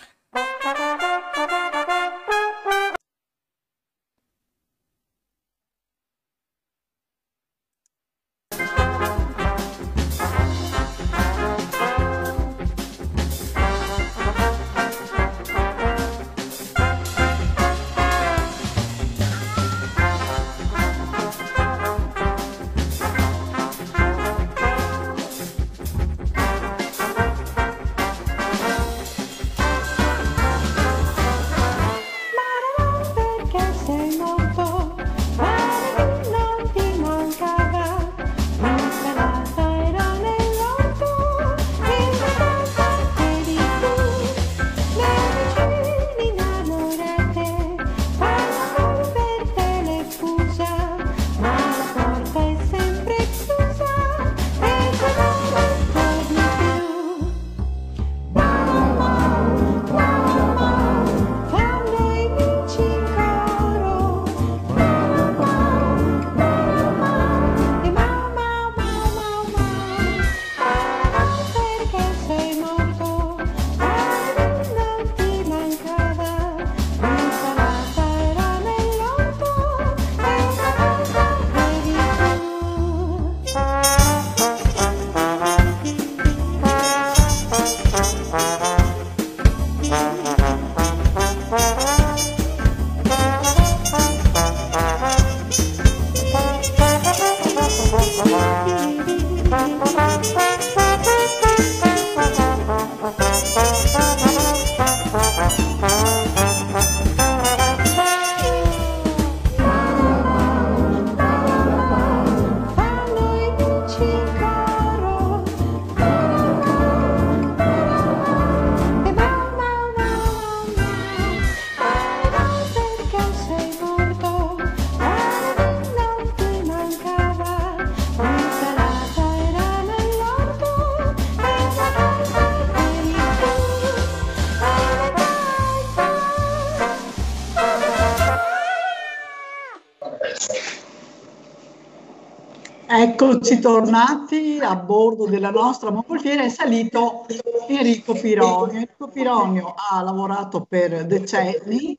Eccoci 143.40 143.60
tornati 143.62 144.60
a 144.62 144.76
bordo 144.76 145.26
della 145.26 145.50
nostra 145.50 145.90
mongolfiera, 145.92 146.44
è 146.44 146.50
salito 146.50 147.26
Enrico 147.70 148.14
Pironio. 148.14 148.70
Enrico 148.70 149.08
Pironio 149.08 149.76
ha 149.78 150.02
lavorato 150.02 150.66
per 150.68 151.06
decenni 151.06 151.96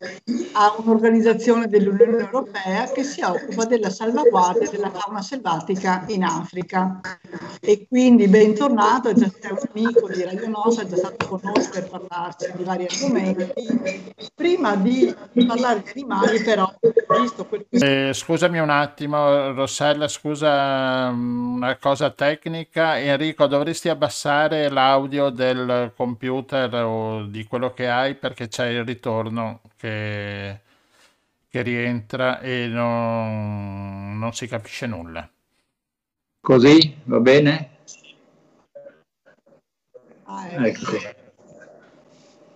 a 0.52 0.74
un'organizzazione 0.76 1.66
dell'Unione 1.66 2.18
Europea 2.18 2.84
che 2.92 3.04
si 3.04 3.22
occupa 3.22 3.64
della 3.64 3.88
salvaguardia 3.88 4.68
della 4.68 4.90
fauna 4.90 5.22
selvatica 5.22 6.04
in 6.08 6.24
Africa. 6.24 7.00
E 7.62 7.86
quindi 7.86 8.26
bentornato, 8.26 9.12
già 9.12 9.30
un 9.50 9.58
amico 9.74 10.08
di 10.08 10.22
Radio 10.24 10.48
Nostra, 10.48 10.84
è 10.84 10.86
già 10.86 10.96
stato 10.96 11.26
con 11.26 11.40
noi 11.42 11.68
per 11.70 11.88
parlarci 11.88 12.52
di 12.56 12.64
vari 12.64 12.86
argomenti. 12.88 13.52
Prima 14.34 14.76
di 14.76 15.14
parlare 15.46 15.82
di 15.82 15.90
animali 16.00 16.42
però, 16.42 16.72
visto 17.20 17.44
quel. 17.44 17.66
Eh, 17.68 18.12
scusami 18.14 18.58
un 18.58 18.70
attimo, 18.70 19.52
Rossella, 19.52 20.08
scusa 20.08 21.10
una 21.10 21.76
cosa 21.76 22.08
tecnica. 22.10 22.98
Enrico, 22.98 23.46
dovresti 23.46 23.90
abbassare 23.90 24.70
l'audio 24.70 25.28
del 25.28 25.92
computer 25.94 26.74
o 26.74 27.24
di 27.26 27.44
quello 27.44 27.74
che 27.74 27.90
hai 27.90 28.14
perché 28.14 28.48
c'è 28.48 28.68
il 28.68 28.86
ritorno 28.86 29.60
che, 29.76 30.60
che 31.46 31.60
rientra 31.60 32.40
e 32.40 32.68
non, 32.68 34.18
non 34.18 34.32
si 34.32 34.46
capisce 34.46 34.86
nulla. 34.86 35.28
Così 36.40 36.96
va 37.04 37.20
bene? 37.20 37.70
Ah, 40.24 40.48
ecco. 40.66 40.96
ecco. 40.96 41.18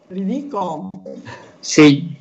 Ridico? 0.08 0.88
Sì. 1.60 2.16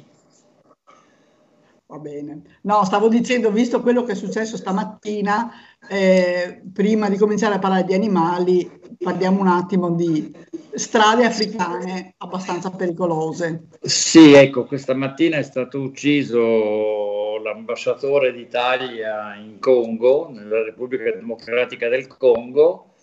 Va 1.85 1.97
bene. 1.99 2.41
No, 2.63 2.83
stavo 2.83 3.07
dicendo, 3.07 3.51
visto 3.51 3.81
quello 3.81 4.03
che 4.03 4.11
è 4.11 4.15
successo 4.15 4.57
stamattina, 4.57 5.51
eh, 5.89 6.61
prima 6.71 7.09
di 7.09 7.17
cominciare 7.17 7.55
a 7.55 7.59
parlare 7.59 7.83
di 7.83 7.93
animali, 7.93 8.69
parliamo 8.97 9.41
un 9.41 9.47
attimo 9.47 9.91
di 9.91 10.31
strade 10.73 11.25
africane 11.25 12.13
abbastanza 12.17 12.71
pericolose. 12.71 13.67
Sì, 13.81 14.33
ecco, 14.33 14.65
questa 14.65 14.93
mattina 14.93 15.37
è 15.37 15.43
stato 15.43 15.79
ucciso 15.79 17.37
l'ambasciatore 17.39 18.31
d'Italia 18.31 19.35
in 19.35 19.59
Congo, 19.59 20.29
nella 20.31 20.63
Repubblica 20.63 21.11
Democratica 21.11 21.89
del 21.89 22.07
Congo, 22.07 22.93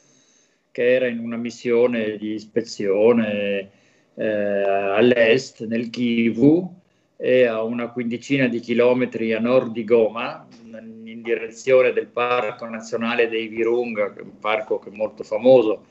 che 0.70 0.94
era 0.94 1.06
in 1.06 1.18
una 1.18 1.36
missione 1.36 2.16
di 2.16 2.34
ispezione 2.34 3.70
eh, 4.14 4.26
all'est, 4.26 5.66
nel 5.66 5.90
Kivu, 5.90 6.79
e 7.22 7.44
a 7.44 7.62
una 7.62 7.90
quindicina 7.90 8.48
di 8.48 8.60
chilometri 8.60 9.34
a 9.34 9.40
nord 9.40 9.72
di 9.72 9.84
Goma, 9.84 10.48
in 11.04 11.20
direzione 11.22 11.92
del 11.92 12.06
Parco 12.06 12.64
Nazionale 12.64 13.28
dei 13.28 13.46
Virunga, 13.46 14.10
un 14.22 14.38
parco 14.38 14.78
che 14.78 14.88
è 14.88 14.92
molto 14.92 15.22
famoso 15.22 15.84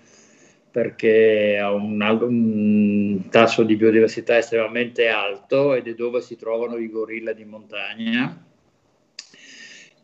perché 0.72 1.57
ha 1.60 1.72
un, 1.72 1.99
un, 2.22 3.30
tasso 3.30 3.64
di 3.64 3.76
biodiversità 3.76 4.38
estremamente 4.38 5.07
alto 5.07 5.73
ed 5.73 5.88
è 5.88 5.93
dove 5.93 6.22
si 6.22 6.35
trovano 6.35 6.77
i 6.77 6.89
gorilla 6.89 7.34
di 7.34 7.45
montagna. 7.45 8.45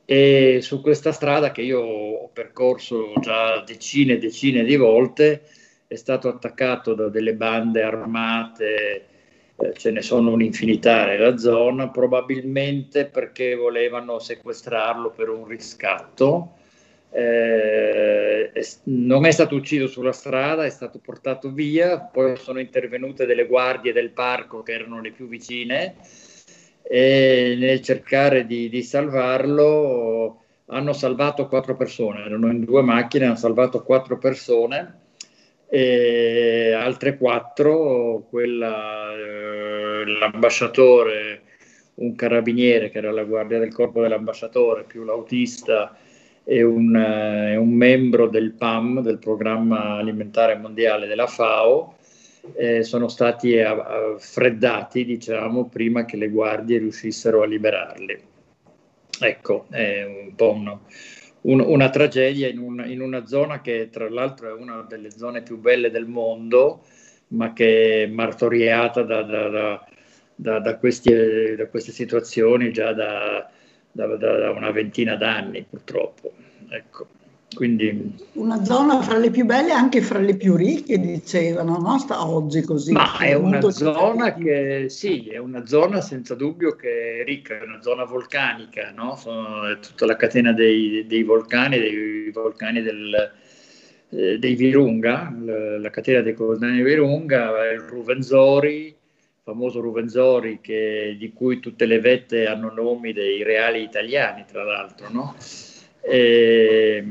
E 0.05 0.59
su 0.61 0.81
questa 0.81 1.11
strada 1.11 1.51
che 1.51 1.61
io 1.61 1.81
ho 1.81 2.29
percorso 2.29 3.13
già 3.19 3.63
decine 3.65 4.13
e 4.13 4.17
decine 4.19 4.63
di 4.63 4.75
volte 4.75 5.43
è 5.87 5.95
stato 5.95 6.27
attaccato 6.27 6.93
da 6.93 7.09
delle 7.09 7.33
bande 7.33 7.81
armate 7.81 9.05
eh, 9.57 9.73
ce 9.73 9.91
ne 9.91 10.01
sono 10.01 10.31
un'infinità 10.31 11.05
nella 11.05 11.37
zona, 11.37 11.89
probabilmente 11.89 13.05
perché 13.05 13.55
volevano 13.55 14.19
sequestrarlo 14.19 15.11
per 15.11 15.29
un 15.29 15.45
riscatto. 15.45 16.53
Eh, 17.11 18.51
non 18.83 19.25
è 19.25 19.31
stato 19.31 19.55
ucciso 19.55 19.87
sulla 19.87 20.11
strada, 20.11 20.65
è 20.65 20.69
stato 20.69 20.99
portato 20.99 21.51
via, 21.51 21.99
poi 21.99 22.35
sono 22.35 22.59
intervenute 22.59 23.25
delle 23.25 23.45
guardie 23.45 23.93
del 23.93 24.09
parco 24.09 24.61
che 24.63 24.73
erano 24.73 24.99
le 24.99 25.11
più 25.11 25.27
vicine 25.27 25.95
e 26.81 27.55
nel 27.57 27.81
cercare 27.81 28.45
di, 28.45 28.67
di 28.69 28.83
salvarlo 28.83 30.41
hanno 30.67 30.93
salvato 30.93 31.47
quattro 31.47 31.77
persone, 31.77 32.25
erano 32.25 32.51
in 32.51 32.65
due 32.65 32.81
macchine, 32.81 33.25
hanno 33.25 33.35
salvato 33.35 33.83
quattro 33.83 34.17
persone 34.17 35.03
e 35.67 36.73
altre 36.73 37.17
quattro, 37.17 38.25
quella, 38.29 39.13
eh, 39.13 40.05
l'ambasciatore, 40.19 41.41
un 41.95 42.15
carabiniere 42.15 42.89
che 42.89 42.97
era 42.97 43.11
la 43.11 43.23
guardia 43.23 43.59
del 43.59 43.73
corpo 43.73 44.01
dell'ambasciatore, 44.01 44.83
più 44.83 45.03
l'autista 45.03 45.97
e 46.43 46.63
un, 46.63 46.95
eh, 46.95 47.55
un 47.55 47.71
membro 47.71 48.27
del 48.27 48.51
PAM, 48.51 49.01
del 49.01 49.17
Programma 49.17 49.95
Alimentare 49.95 50.55
Mondiale 50.55 51.07
della 51.07 51.27
FAO, 51.27 51.95
eh, 52.53 52.83
sono 52.83 53.07
stati 53.07 53.55
freddati, 54.17 55.03
diciamo, 55.03 55.67
prima 55.67 56.05
che 56.05 56.17
le 56.17 56.29
guardie 56.29 56.77
riuscissero 56.77 57.41
a 57.41 57.47
liberarli. 57.47 58.19
Ecco, 59.19 59.65
è 59.71 60.03
un 60.03 60.35
po' 60.35 60.51
uno, 60.51 60.81
un, 61.45 61.59
una 61.59 61.89
tragedia 61.89 62.47
in, 62.47 62.59
un, 62.59 62.83
in, 62.87 63.01
una 63.01 63.25
zona 63.25 63.61
che 63.61 63.89
tra 63.89 64.09
l'altro 64.09 64.49
è 64.49 64.53
una 64.53 64.85
delle 64.87 65.11
zone 65.11 65.41
più 65.41 65.57
belle 65.57 65.91
del 65.91 66.07
mondo, 66.07 66.85
ma 67.29 67.53
che 67.53 68.03
è 68.03 68.07
martoriata 68.07 69.03
da, 69.03 69.21
da, 69.23 69.87
da, 70.35 70.59
da 70.59 70.77
questi, 70.77 71.11
queste 71.69 71.91
situazioni 71.91 72.71
già 72.71 72.93
da, 72.93 73.49
una 73.91 74.71
ventina 74.71 75.15
d'anni 75.15 75.63
purtroppo. 75.63 76.33
Ecco. 76.69 77.07
Quindi, 77.55 78.13
una 78.33 78.63
zona 78.65 79.01
fra 79.01 79.17
le 79.17 79.31
più 79.31 79.45
belle 79.45 79.69
e 79.69 79.73
anche 79.73 80.01
fra 80.01 80.19
le 80.19 80.35
più 80.35 80.55
ricche, 80.55 80.99
dicevano, 80.99 81.77
no? 81.77 81.97
Sta 81.97 82.27
oggi 82.27 82.61
così. 82.61 82.91
Ma 82.91 83.17
è 83.17 83.33
una 83.33 83.61
zona 83.71 84.33
che, 84.35 84.87
sì, 84.89 85.29
è 85.29 85.37
una 85.37 85.65
zona 85.65 86.01
senza 86.01 86.35
dubbio 86.35 86.75
che 86.75 87.21
è 87.21 87.23
ricca, 87.23 87.57
è 87.57 87.63
una 87.63 87.81
zona 87.81 88.03
vulcanica, 88.03 88.91
no? 88.93 89.15
Sono, 89.15 89.67
è 89.67 89.79
tutta 89.79 90.05
la 90.05 90.17
catena 90.17 90.51
dei, 90.51 91.05
dei 91.07 91.23
vulcani, 91.23 91.79
dei 91.79 92.29
vulcani 92.31 92.81
del, 92.81 93.31
eh, 94.09 94.37
dei 94.37 94.55
Virunga, 94.55 95.33
la, 95.41 95.79
la, 95.79 95.89
catena 95.89 96.19
dei 96.21 96.33
vulcani 96.33 96.83
Virunga, 96.83 97.71
il 97.71 97.79
Ruvenzori, 97.79 98.85
il 98.87 98.95
famoso 99.41 99.79
Ruvenzori 99.79 100.59
che, 100.61 101.15
di 101.17 101.31
cui 101.31 101.59
tutte 101.59 101.85
le 101.85 102.01
vette 102.01 102.47
hanno 102.47 102.69
nomi 102.71 103.13
dei 103.13 103.43
reali 103.43 103.81
italiani, 103.81 104.43
tra 104.45 104.63
l'altro, 104.63 105.07
no? 105.09 105.35
Eh, 106.07 107.03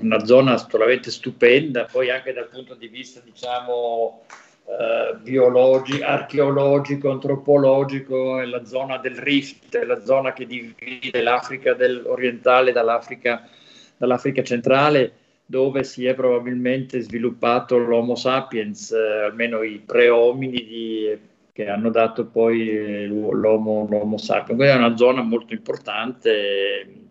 una 0.00 0.24
zona 0.24 0.52
assolutamente 0.52 1.10
stupenda, 1.10 1.84
poi 1.90 2.10
anche 2.10 2.32
dal 2.32 2.48
punto 2.48 2.74
di 2.74 2.88
vista 2.88 3.20
diciamo 3.24 4.22
eh, 4.66 5.16
biologico, 5.18 6.04
archeologico, 6.04 7.10
antropologico, 7.10 8.40
è 8.40 8.46
la 8.46 8.64
zona 8.64 8.98
del 8.98 9.16
Rift, 9.16 9.76
è 9.76 9.84
la 9.84 10.02
zona 10.04 10.32
che 10.32 10.46
divide 10.46 11.22
l'Africa 11.22 11.76
orientale 12.04 12.72
dall'Africa, 12.72 13.48
dall'Africa 13.96 14.42
centrale 14.42 15.12
dove 15.48 15.84
si 15.84 16.04
è 16.06 16.14
probabilmente 16.14 17.00
sviluppato 17.00 17.78
l'Homo 17.78 18.16
sapiens, 18.16 18.90
eh, 18.90 19.24
almeno 19.26 19.62
i 19.62 19.80
pre-ominidi 19.84 21.16
che 21.52 21.68
hanno 21.68 21.90
dato 21.90 22.26
poi 22.26 22.68
eh, 22.68 23.06
l'Homo, 23.06 23.86
l'homo 23.88 24.18
sapiens. 24.18 24.56
Quindi 24.58 24.66
è 24.66 24.74
una 24.74 24.96
zona 24.96 25.22
molto 25.22 25.54
importante 25.54 27.05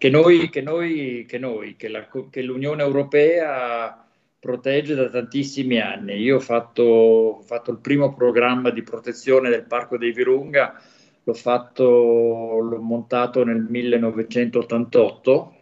che, 0.00 0.08
noi, 0.08 0.48
che, 0.48 0.62
noi, 0.62 1.26
che, 1.28 1.36
noi, 1.36 1.76
che, 1.76 1.88
la, 1.88 2.08
che 2.30 2.40
l'Unione 2.40 2.80
Europea 2.82 4.02
protegge 4.38 4.94
da 4.94 5.10
tantissimi 5.10 5.78
anni. 5.78 6.14
Io 6.14 6.36
ho 6.36 6.40
fatto, 6.40 6.82
ho 6.82 7.42
fatto, 7.42 7.70
il 7.70 7.80
primo 7.80 8.14
programma 8.14 8.70
di 8.70 8.82
protezione 8.82 9.50
del 9.50 9.64
Parco 9.64 9.98
dei 9.98 10.12
Virunga, 10.12 10.80
l'ho, 11.22 11.34
fatto, 11.34 11.84
l'ho 11.84 12.80
montato 12.80 13.44
nel 13.44 13.60
1988 13.60 15.56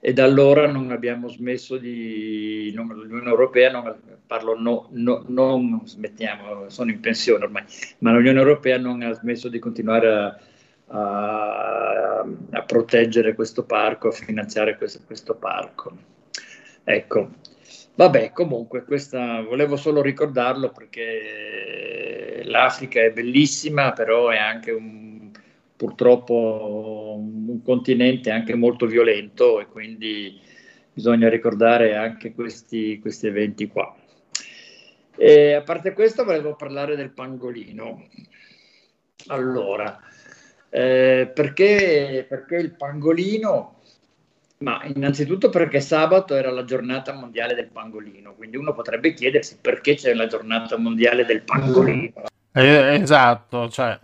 e 0.00 0.12
da 0.12 0.24
allora 0.24 0.70
non 0.70 0.90
abbiamo 0.90 1.26
smesso 1.28 1.78
di, 1.78 2.70
non, 2.74 2.88
l'Unione 2.88 3.30
Europea, 3.30 3.70
non, 3.70 3.96
parlo 4.26 4.54
no, 4.60 4.88
no, 4.90 5.24
non 5.28 5.80
smettiamo, 5.82 6.68
sono 6.68 6.90
in 6.90 7.00
pensione 7.00 7.44
ormai, 7.44 7.64
ma 8.00 8.12
l'Unione 8.12 8.38
Europea 8.38 8.76
non 8.76 9.00
ha 9.00 9.14
smesso 9.14 9.48
di 9.48 9.58
continuare 9.58 10.12
a 10.12 10.38
a, 10.88 12.24
a 12.50 12.62
proteggere 12.62 13.34
questo 13.34 13.64
parco, 13.64 14.08
a 14.08 14.12
finanziare 14.12 14.76
questo, 14.76 15.00
questo 15.06 15.34
parco. 15.34 15.96
Ecco, 16.84 17.30
Vabbè, 17.96 18.30
comunque, 18.32 18.84
questa, 18.84 19.40
volevo 19.40 19.76
solo 19.76 20.02
ricordarlo 20.02 20.70
perché 20.70 22.42
l'Africa 22.44 23.00
è 23.00 23.10
bellissima, 23.10 23.92
però 23.92 24.28
è 24.28 24.36
anche 24.36 24.70
un, 24.70 25.30
purtroppo 25.74 27.14
un 27.18 27.62
continente 27.62 28.30
anche 28.30 28.54
molto 28.54 28.84
violento 28.84 29.60
e 29.60 29.66
quindi 29.66 30.38
bisogna 30.92 31.30
ricordare 31.30 31.96
anche 31.96 32.34
questi, 32.34 32.98
questi 32.98 33.28
eventi 33.28 33.66
qua. 33.66 33.96
E 35.16 35.54
a 35.54 35.62
parte 35.62 35.94
questo, 35.94 36.22
volevo 36.22 36.54
parlare 36.54 36.96
del 36.96 37.12
pangolino. 37.12 38.08
Allora, 39.28 39.98
eh, 40.68 41.30
perché, 41.32 42.26
perché 42.28 42.56
il 42.56 42.72
pangolino? 42.72 43.80
Ma 44.58 44.82
innanzitutto 44.84 45.50
perché 45.50 45.80
sabato 45.80 46.34
era 46.34 46.50
la 46.50 46.64
giornata 46.64 47.12
mondiale 47.12 47.54
del 47.54 47.68
pangolino, 47.68 48.34
quindi 48.34 48.56
uno 48.56 48.72
potrebbe 48.72 49.12
chiedersi 49.12 49.58
perché 49.60 49.94
c'è 49.94 50.14
la 50.14 50.26
giornata 50.26 50.78
mondiale 50.78 51.24
del 51.26 51.42
pangolino. 51.42 52.24
Eh, 52.52 52.94
esatto, 52.94 53.68
cioè. 53.68 53.98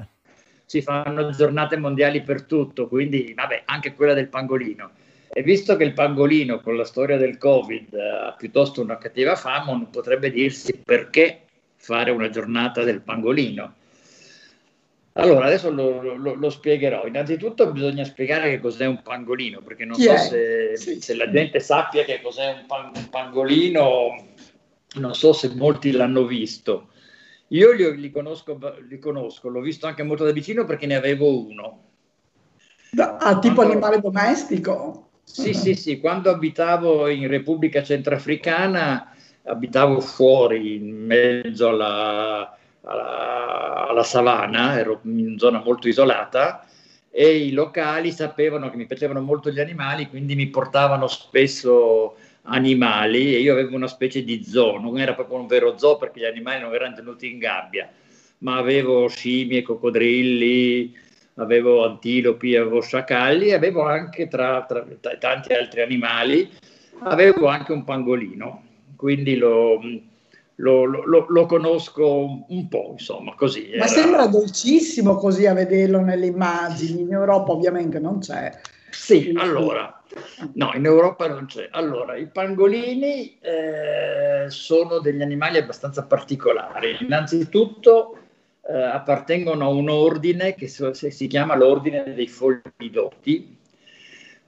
Si 0.67 0.83
fanno 0.83 1.31
giornate 1.31 1.77
mondiali 1.77 2.23
per 2.23 2.43
tutto, 2.43 2.87
quindi 2.87 3.33
vabbè, 3.35 3.63
anche 3.65 3.95
quella 3.95 4.13
del 4.13 4.29
pangolino. 4.29 4.91
E 5.35 5.43
visto 5.43 5.77
che 5.77 5.85
il 5.85 5.95
pangolino 5.95 6.61
con 6.61 6.77
la 6.77 6.85
storia 6.85 7.17
del 7.17 7.39
Covid 7.39 7.95
ha 7.95 8.35
piuttosto 8.37 8.83
una 8.83 8.99
cattiva 8.99 9.37
fama, 9.37 9.73
uno 9.73 9.89
potrebbe 9.91 10.31
dirsi 10.31 10.83
perché 10.85 11.41
fare 11.77 12.11
una 12.11 12.29
giornata 12.29 12.83
del 12.83 13.01
pangolino 13.01 13.75
allora, 15.15 15.45
adesso 15.45 15.71
lo, 15.71 16.17
lo, 16.17 16.35
lo, 16.35 16.51
spiegherò. 16.51 17.07
Innanzitutto 17.07 17.71
bisogna 17.71 18.05
spiegare 18.05 18.49
che 18.49 18.61
cos'è 18.61 18.87
un 18.87 19.03
pangolino, 19.03 19.61
perché 19.61 19.85
non 19.85 19.97
Chi 19.97 20.05
so 20.05 20.17
se, 20.17 20.73
sì. 20.77 21.01
se, 21.03 21.15
la 21.15 21.31
gente 21.31 21.61
sappia 21.61 22.03
che 22.05 22.23
cos'è 22.23 22.53
un, 22.61 22.65
pan, 22.67 22.93
un, 22.95 23.09
pangolino, 23.11 24.25
non 24.95 25.15
so 25.15 25.35
se 25.35 25.53
molti 25.55 25.91
l'hanno 25.91 26.25
visto. 26.25 26.89
Io 27.49 27.73
li, 27.73 28.01
li, 28.01 28.11
conosco, 28.11 28.59
li, 28.89 28.99
conosco, 28.99 29.51
l'ho 29.51 29.61
visto 29.61 29.87
anche 29.87 30.03
molto 30.03 30.25
da 30.25 30.33
vicino 30.33 30.65
perché 30.65 30.87
ne 30.87 30.95
avevo 30.95 31.47
uno. 31.47 31.83
Da, 32.91 33.17
ah, 33.17 33.39
tipo 33.39 33.57
quando, 33.57 33.73
animale 33.73 34.01
domestico? 34.01 35.11
Sì, 35.25 35.53
sì, 35.53 35.75
sì. 35.75 36.01
Quando 36.01 36.31
abitavo 36.31 37.09
in 37.09 37.29
Repubblica 37.29 37.83
Centrafricana, 37.83 39.15
abitavo 39.43 40.01
fuori, 40.01 40.77
in 40.77 41.05
mezzo 41.05 41.69
alla 41.69 42.57
alla, 42.83 43.89
alla 43.89 44.03
savana, 44.03 44.79
ero 44.79 45.01
in 45.05 45.39
zona 45.39 45.63
molto 45.63 45.89
isolata 45.89 46.67
e 47.11 47.37
i 47.37 47.53
locali 47.53 48.11
sapevano 48.11 48.71
che 48.71 48.77
mi 48.77 48.87
piacevano 48.87 49.21
molto 49.21 49.51
gli 49.51 49.61
animali, 49.61 50.09
quindi 50.09 50.35
mi 50.35 50.47
portavano 50.47 51.07
spesso 51.09 52.17
animali 52.45 53.35
e 53.35 53.41
io 53.41 53.53
avevo 53.53 53.77
una 53.77 53.87
specie 53.87 54.25
di 54.25 54.43
zoo, 54.43 54.81
non 54.81 54.99
era 54.99 55.15
proprio 55.15 55.39
un 55.39 55.47
vero 55.47 55.77
zoo 55.77 55.97
perché 55.99 56.21
gli 56.21 56.25
animali 56.25 56.61
non 56.61 56.75
erano 56.75 56.95
tenuti 56.95 57.31
in 57.31 57.39
gabbia, 57.39 57.89
ma 58.39 58.57
avevo 58.57 59.09
scimmie, 59.09 59.63
coccodrilli, 59.63 60.97
avevo 61.35 61.85
antilopi, 61.85 62.57
avevo 62.57 62.81
sciacalli, 62.81 63.53
avevo 63.53 63.83
anche 63.83 64.27
tra, 64.29 64.65
tra 64.67 64.85
tanti 65.19 65.53
altri 65.53 65.83
animali, 65.83 66.51
avevo 67.01 67.47
anche 67.47 67.73
un 67.73 67.85
pangolino, 67.85 68.63
quindi 68.97 69.37
lo, 69.37 69.79
lo, 70.63 70.85
lo, 70.85 71.27
lo, 71.29 71.47
conosco 71.47 72.45
un 72.47 72.69
po', 72.69 72.91
insomma, 72.93 73.35
così. 73.35 73.71
Ma 73.71 73.85
era... 73.85 73.87
sembra 73.89 74.27
dolcissimo 74.27 75.17
così 75.17 75.47
a 75.47 75.55
vederlo 75.55 76.01
nelle 76.01 76.27
immagini, 76.27 77.03
in 77.03 77.13
Europa 77.13 77.51
ovviamente 77.51 77.99
non 77.99 78.21
c'è. 78.21 78.61
Sì, 78.91 79.35
allora, 79.37 80.03
no, 80.55 80.71
in 80.75 80.85
Europa 80.85 81.27
non 81.27 81.47
c'è. 81.47 81.69
Allora, 81.73 82.17
i 82.17 82.29
pangolini 82.29 83.39
eh, 83.41 84.51
sono 84.51 85.01
degli 85.01 85.21
animali 85.21 85.59
abbastanza 85.59 86.05
particolari. 86.05 86.97
Innanzitutto 87.01 88.19
eh, 88.65 88.73
appartengono 88.73 89.65
a 89.65 89.69
un 89.69 89.89
ordine 89.89 90.55
che 90.55 90.69
si 90.69 91.27
chiama 91.27 91.57
l'ordine 91.57 92.15
dei 92.15 92.29
folidoti. 92.29 93.59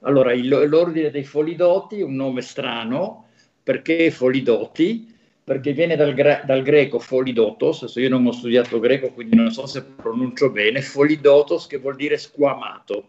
Allora, 0.00 0.32
il, 0.32 0.46
l'ordine 0.68 1.10
dei 1.10 1.24
folidoti 1.24 1.98
è 1.98 2.04
un 2.04 2.14
nome 2.14 2.42
strano, 2.42 3.26
perché 3.64 4.12
folidoti? 4.12 5.12
Perché 5.44 5.72
viene 5.72 5.94
dal, 5.94 6.14
dal, 6.14 6.62
greco 6.62 6.98
folidotos, 6.98 7.82
adesso 7.82 8.00
io 8.00 8.08
non 8.08 8.26
ho 8.26 8.32
studiato 8.32 8.80
greco, 8.80 9.12
quindi 9.12 9.36
non 9.36 9.50
so 9.50 9.66
se 9.66 9.82
pronuncio 9.82 10.50
bene, 10.50 10.80
folidotos 10.80 11.66
che 11.66 11.76
vuol 11.76 11.96
dire 11.96 12.16
squamato 12.16 13.08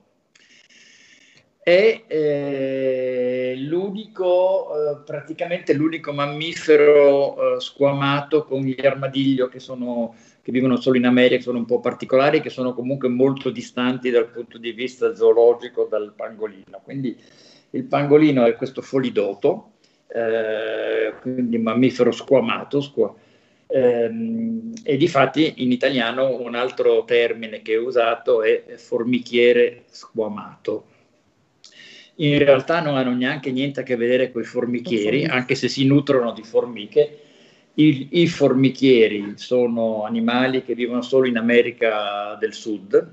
è 1.65 2.03
eh, 2.05 3.55
l'unico, 3.57 4.67
eh, 4.69 4.97
praticamente 5.03 5.73
l'unico 5.73 6.13
mammifero 6.13 7.55
eh, 7.55 7.59
squamato 7.59 8.43
con 8.43 8.61
gli 8.61 8.85
armadillo 8.85 9.47
che, 9.47 9.59
sono, 9.59 10.13
che 10.43 10.51
vivono 10.51 10.79
solo 10.79 10.97
in 10.97 11.07
America, 11.07 11.41
sono 11.41 11.57
un 11.57 11.65
po' 11.65 11.79
particolari, 11.79 12.39
che 12.39 12.51
sono 12.51 12.75
comunque 12.75 13.09
molto 13.09 13.49
distanti 13.49 14.11
dal 14.11 14.29
punto 14.29 14.59
di 14.59 14.73
vista 14.73 15.15
zoologico 15.15 15.87
dal 15.89 16.13
pangolino. 16.15 16.81
Quindi 16.83 17.19
il 17.71 17.85
pangolino 17.85 18.45
è 18.45 18.55
questo 18.55 18.83
folidoto, 18.83 19.71
eh, 20.07 21.13
quindi 21.21 21.57
mammifero 21.57 22.11
squamato, 22.11 22.81
squa, 22.81 23.13
ehm, 23.67 24.73
e 24.83 24.97
difatti 24.97 25.55
in 25.57 25.71
italiano 25.71 26.39
un 26.39 26.55
altro 26.55 27.03
termine 27.05 27.61
che 27.61 27.73
è 27.73 27.77
usato 27.77 28.43
è 28.43 28.75
formichiere 28.75 29.83
squamato 29.89 30.93
in 32.17 32.37
realtà 32.37 32.79
non 32.79 32.95
hanno 32.95 33.13
neanche 33.13 33.51
niente 33.51 33.81
a 33.81 33.83
che 33.83 33.97
vedere 33.97 34.31
con 34.31 34.41
i 34.41 34.45
formichieri, 34.45 35.25
anche 35.25 35.55
se 35.55 35.67
si 35.67 35.85
nutrono 35.85 36.31
di 36.31 36.43
formiche. 36.43 37.19
I, 37.73 38.07
I, 38.21 38.27
formichieri 38.27 39.33
sono 39.35 40.05
animali 40.05 40.63
che 40.63 40.75
vivono 40.75 41.01
solo 41.01 41.27
in 41.27 41.35
America 41.35 42.37
del 42.39 42.53
Sud, 42.53 43.07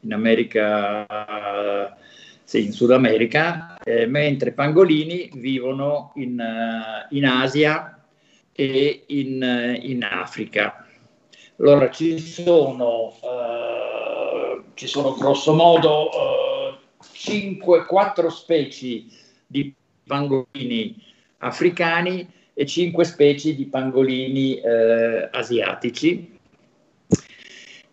in 0.00 0.12
America, 0.12 1.96
sì, 2.44 2.66
in 2.66 2.72
Sud 2.72 2.90
America, 2.90 3.77
eh, 3.88 4.06
mentre 4.06 4.52
pangolini 4.52 5.30
vivono 5.32 6.12
in, 6.16 6.38
uh, 6.38 7.14
in 7.14 7.24
Asia 7.24 7.98
e 8.52 9.04
in, 9.06 9.40
uh, 9.42 9.82
in, 9.82 10.04
Africa. 10.04 10.86
Allora 11.58 11.90
ci 11.90 12.18
sono, 12.18 13.14
uh, 13.22 14.62
ci 14.74 14.86
sono 14.86 15.14
grosso 15.14 15.54
modo 15.54 16.10
5, 17.12 17.86
4 17.86 18.28
specie 18.28 19.04
di 19.46 19.72
pangolini 20.06 21.02
africani 21.38 22.30
e 22.52 22.66
5 22.66 23.04
specie 23.04 23.54
di 23.54 23.64
pangolini 23.66 24.60
asiatici 25.30 26.36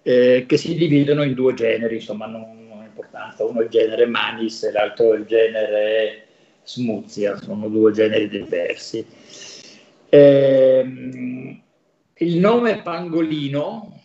eh, 0.02 0.46
che 0.48 0.58
si 0.58 0.76
dividono 0.76 1.24
in 1.24 1.34
due 1.34 1.54
generi, 1.54 1.96
insomma 1.96 2.28
non, 2.28 2.65
importanza, 2.96 3.44
uno 3.44 3.60
è 3.60 3.64
il 3.64 3.70
genere 3.70 4.06
Manis 4.06 4.64
e 4.64 4.72
l'altro 4.72 5.14
è 5.14 5.18
il 5.18 5.26
genere 5.26 6.26
Smuzia, 6.64 7.36
sono 7.38 7.68
due 7.68 7.92
generi 7.92 8.30
diversi. 8.30 9.06
Eh, 10.10 11.60
il 12.18 12.38
nome 12.38 12.82
pangolino 12.82 14.00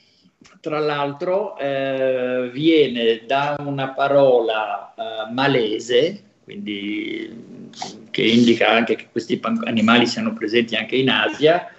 tra 0.61 0.79
l'altro 0.79 1.57
eh, 1.57 2.51
viene 2.53 3.23
da 3.27 3.57
una 3.61 3.91
parola 3.91 4.95
eh, 4.95 5.33
malese, 5.33 6.23
quindi 6.45 7.69
che 8.11 8.23
indica 8.23 8.69
anche 8.69 8.97
che 8.97 9.09
questi 9.11 9.41
animali 9.65 10.07
siano 10.07 10.35
presenti 10.35 10.75
anche 10.77 10.97
in 10.97 11.09
Asia, 11.09 11.71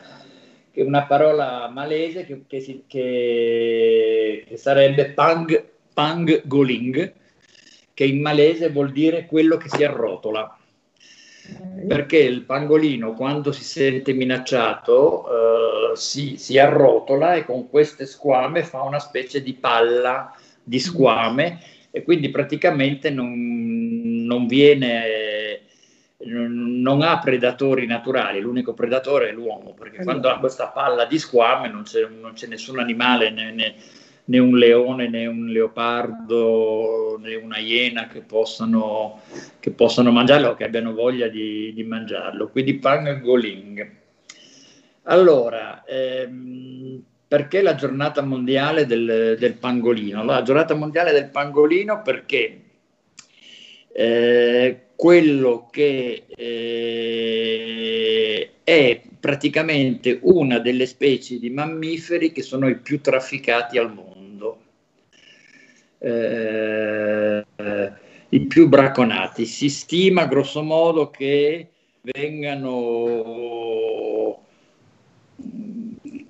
che 0.71 0.81
è 0.81 0.83
una 0.83 1.03
parola 1.03 1.69
malese 1.69 2.25
che, 2.25 2.43
che, 2.47 2.83
che 2.87 4.57
sarebbe 4.57 5.09
pang, 5.09 5.70
pang 5.93 6.41
goling, 6.45 7.13
che 7.93 8.03
in 8.05 8.21
malese 8.21 8.69
vuol 8.69 8.91
dire 8.91 9.25
quello 9.25 9.57
che 9.57 9.69
si 9.69 9.83
arrotola. 9.83 10.57
Perché 11.87 12.17
il 12.17 12.43
pangolino 12.43 13.13
quando 13.13 13.51
si 13.51 13.63
sente 13.63 14.13
minacciato 14.13 15.91
eh, 15.91 15.95
si, 15.97 16.37
si, 16.37 16.57
arrotola 16.59 17.33
e 17.33 17.45
con 17.45 17.67
queste 17.67 18.05
squame 18.05 18.63
fa 18.63 18.83
una 18.83 18.99
specie 18.99 19.41
di 19.41 19.53
palla 19.53 20.33
di 20.63 20.79
squame 20.79 21.59
e 21.89 22.03
quindi 22.03 22.29
praticamente 22.29 23.09
non, 23.09 24.23
non 24.23 24.45
viene 24.45 25.61
non 26.23 27.01
ha 27.01 27.19
predatori 27.19 27.85
naturali, 27.85 28.39
l'unico 28.39 28.73
predatore 28.73 29.29
è 29.29 29.31
l'uomo, 29.31 29.73
perché 29.73 30.03
quando 30.03 30.29
ha 30.29 30.37
questa 30.37 30.67
palla 30.67 31.05
di 31.05 31.17
squame 31.17 31.67
non 31.67 31.83
c'è, 31.83 32.07
non 32.07 32.33
c'è 32.33 32.47
nessun 32.47 32.79
animale 32.79 33.31
né, 33.31 33.51
né, 33.51 33.75
né 34.25 34.39
un 34.39 34.57
leone 34.57 35.09
né 35.09 35.25
un 35.25 35.47
leopardo 35.47 37.17
né 37.19 37.35
una 37.35 37.57
iena 37.57 38.07
che 38.07 38.21
possano, 38.21 39.21
che 39.59 39.71
possano 39.71 40.11
mangiarlo 40.11 40.49
o 40.49 40.55
che 40.55 40.63
abbiano 40.63 40.93
voglia 40.93 41.27
di, 41.27 41.73
di 41.73 41.83
mangiarlo. 41.83 42.49
Quindi 42.49 42.75
pangoling. 42.75 43.99
Allora, 45.03 45.83
ehm, 45.85 47.03
perché 47.27 47.61
la 47.61 47.75
giornata 47.75 48.21
mondiale 48.21 48.85
del, 48.85 49.37
del 49.39 49.53
pangolino? 49.53 50.23
La 50.23 50.41
giornata 50.41 50.75
mondiale 50.75 51.11
del 51.11 51.29
pangolino 51.29 52.01
perché 52.01 52.61
eh, 53.93 54.81
quello 54.95 55.67
che 55.71 56.25
eh, 56.27 57.31
è 58.63 59.01
praticamente 59.21 60.19
una 60.23 60.59
delle 60.59 60.85
specie 60.85 61.39
di 61.39 61.49
mammiferi 61.49 62.33
che 62.33 62.41
sono 62.41 62.67
i 62.67 62.77
più 62.77 62.99
trafficati 62.99 63.77
al 63.77 63.93
mondo 63.93 64.11
eh, 66.01 67.45
i 68.29 68.45
più 68.47 68.67
braconati. 68.67 69.45
Si 69.45 69.69
stima 69.69 70.25
grosso 70.25 70.63
modo 70.63 71.09
che 71.11 71.69
vengano 72.01 73.19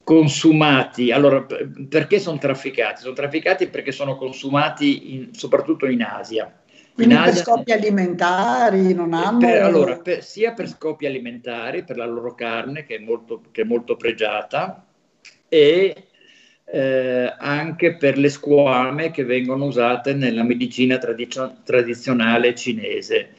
consumati. 0.03 1.11
Allora, 1.11 1.45
perché 1.87 2.19
sono 2.19 2.37
trafficati? 2.37 3.01
Sono 3.01 3.13
trafficati 3.13 3.67
perché 3.67 3.91
sono 3.91 4.17
consumati 4.17 5.15
in, 5.15 5.33
soprattutto 5.33 5.87
in 5.87 6.03
Asia. 6.03 6.60
Quindi 6.93 7.13
in 7.13 7.21
per 7.23 7.35
scopi 7.35 7.71
alimentari 7.71 8.93
non 8.93 9.13
hanno... 9.13 9.39
Per, 9.39 9.61
allora, 9.61 9.97
per, 9.97 10.23
sia 10.23 10.53
per 10.53 10.67
scopi 10.67 11.05
alimentari, 11.05 11.83
per 11.83 11.97
la 11.97 12.05
loro 12.05 12.35
carne 12.35 12.85
che 12.85 12.95
è 12.95 12.99
molto, 12.99 13.41
che 13.51 13.61
è 13.61 13.65
molto 13.65 13.95
pregiata, 13.95 14.85
e 15.47 16.05
eh, 16.65 17.33
anche 17.37 17.95
per 17.95 18.17
le 18.17 18.29
squame 18.29 19.11
che 19.11 19.23
vengono 19.23 19.65
usate 19.65 20.13
nella 20.13 20.43
medicina 20.43 20.97
tradizio- 20.97 21.57
tradizionale 21.63 22.55
cinese 22.55 23.29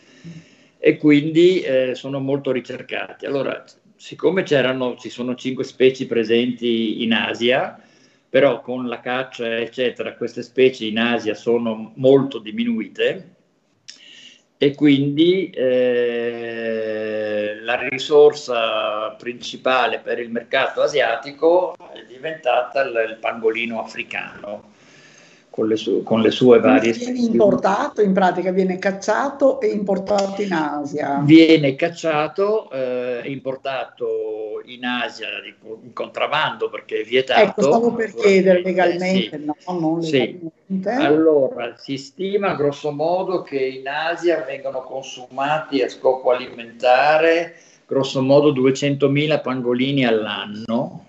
e 0.78 0.96
quindi 0.96 1.60
eh, 1.60 1.94
sono 1.94 2.18
molto 2.18 2.50
ricercati. 2.50 3.24
Allora, 3.24 3.64
siccome 3.96 4.42
c'erano, 4.42 4.96
ci 4.96 5.10
sono 5.10 5.34
cinque 5.36 5.62
specie 5.62 6.06
presenti 6.06 7.04
in 7.04 7.12
Asia, 7.12 7.80
però 8.28 8.60
con 8.60 8.88
la 8.88 8.98
caccia, 9.00 9.58
eccetera, 9.58 10.14
queste 10.14 10.42
specie 10.42 10.86
in 10.86 10.98
Asia 10.98 11.34
sono 11.34 11.92
molto 11.94 12.38
diminuite 12.38 13.36
e 14.62 14.76
quindi 14.76 15.50
eh, 15.50 16.38
la 17.62 17.74
risorsa 17.88 19.10
principale 19.18 19.98
per 19.98 20.20
il 20.20 20.30
mercato 20.30 20.82
asiatico 20.82 21.74
è 21.92 22.04
diventata 22.06 22.82
il, 22.82 23.08
il 23.08 23.16
pangolino 23.16 23.82
africano 23.82 24.71
con 25.52 25.68
le, 25.68 25.76
su, 25.76 26.02
con 26.02 26.22
le 26.22 26.30
sue 26.30 26.60
varie 26.60 26.92
viene 26.92 27.18
importato 27.18 28.00
in 28.00 28.14
pratica 28.14 28.50
viene 28.52 28.78
cacciato 28.78 29.60
e 29.60 29.66
importato 29.66 30.40
in 30.40 30.50
Asia 30.50 31.20
viene 31.22 31.74
cacciato 31.74 32.70
eh, 32.70 33.20
importato 33.26 34.62
in 34.64 34.86
Asia 34.86 35.28
in 35.44 35.92
contrabbando 35.92 36.70
perché 36.70 37.00
è 37.00 37.04
vietato. 37.04 37.42
Ecco, 37.42 37.62
stavo 37.62 37.92
per 37.92 38.14
chiedere 38.14 38.62
legalmente, 38.62 39.38
sì. 39.38 39.44
no, 39.44 39.56
non 39.78 40.00
legalmente. 40.00 40.50
Sì. 40.66 40.88
Allora, 40.88 41.76
si 41.76 41.98
stima 41.98 42.54
grosso 42.54 42.92
modo 42.92 43.42
che 43.42 43.58
in 43.58 43.86
Asia 43.88 44.42
vengano 44.42 44.82
consumati 44.82 45.82
a 45.82 45.88
scopo 45.88 46.30
alimentare 46.30 47.56
grosso 47.86 48.22
modo 48.22 48.52
200.000 48.54 49.42
pangolini 49.42 50.06
all'anno 50.06 51.04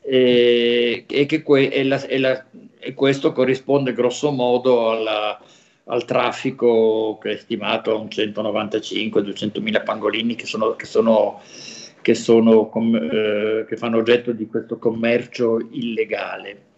e, 0.00 1.04
e 1.08 1.26
che 1.26 1.42
que- 1.42 1.68
e 1.68 1.84
la, 1.84 2.00
e 2.02 2.18
la, 2.18 2.44
e 2.84 2.94
questo 2.94 3.30
corrisponde 3.30 3.92
grosso 3.92 4.32
modo 4.32 4.90
alla, 4.90 5.40
al 5.84 6.04
traffico 6.04 7.16
che 7.22 7.30
è 7.30 7.36
stimato 7.36 7.92
a 7.92 7.94
un 7.94 8.06
195-200 8.06 9.60
mila 9.60 9.82
pangolini 9.82 10.34
che, 10.34 10.46
sono, 10.46 10.74
che, 10.74 10.86
sono, 10.86 11.40
che, 12.02 12.14
sono, 12.14 12.72
eh, 12.74 13.64
che 13.68 13.76
fanno 13.76 13.98
oggetto 13.98 14.32
di 14.32 14.48
questo 14.48 14.78
commercio 14.78 15.58
illegale. 15.70 16.70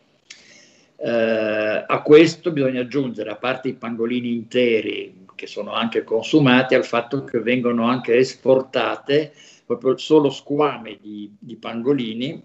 Eh, 0.97 1.85
a 1.87 2.03
questo 2.03 2.53
bisogna 2.53 2.83
aggiungere, 2.83 3.31
a 3.31 3.37
parte 3.37 3.69
i 3.69 3.75
pangolini 3.75 4.31
interi 4.31 5.23
che 5.35 5.47
sono 5.47 5.73
anche 5.73 6.05
consumati, 6.05 6.75
al 6.75 6.85
fatto 6.85 7.25
che 7.25 7.41
vengono 7.41 7.87
anche 7.87 8.15
esportate 8.17 9.33
proprio 9.65 9.97
solo 9.97 10.29
squame 10.29 10.99
di, 11.01 11.35
di 11.39 11.57
pangolini 11.57 12.43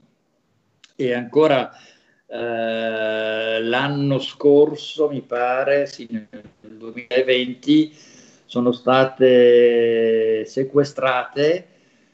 e 0.95 1.13
ancora 1.13 1.69
eh, 2.31 3.59
l'anno 3.61 4.19
scorso, 4.19 5.09
mi 5.09 5.21
pare, 5.21 5.87
sì, 5.87 6.07
nel 6.11 6.27
2020, 6.61 7.91
sono 8.45 8.71
state 8.71 10.45
sequestrate 10.45 11.67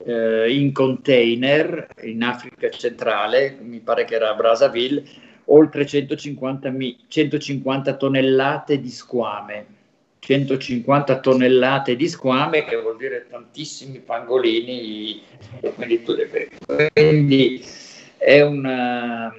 eh, 0.05 0.53
in 0.53 0.71
container 0.71 1.87
in 2.03 2.23
Africa 2.23 2.69
centrale, 2.69 3.57
mi 3.61 3.79
pare 3.79 4.05
che 4.05 4.15
era 4.15 4.29
a 4.29 4.35
Brazzaville, 4.35 5.03
oltre 5.45 5.85
150, 5.85 6.73
150 7.07 7.95
tonnellate 7.95 8.79
di 8.79 8.89
squame. 8.89 9.73
150 10.19 11.19
tonnellate 11.19 11.95
di 11.95 12.07
squame, 12.07 12.65
che 12.65 12.77
vuol 12.77 12.97
dire 12.97 13.27
tantissimi 13.29 13.99
pangolini, 13.99 15.21
quindi, 15.75 16.03
quindi 16.93 17.63
è 18.17 18.41
una, 18.41 19.31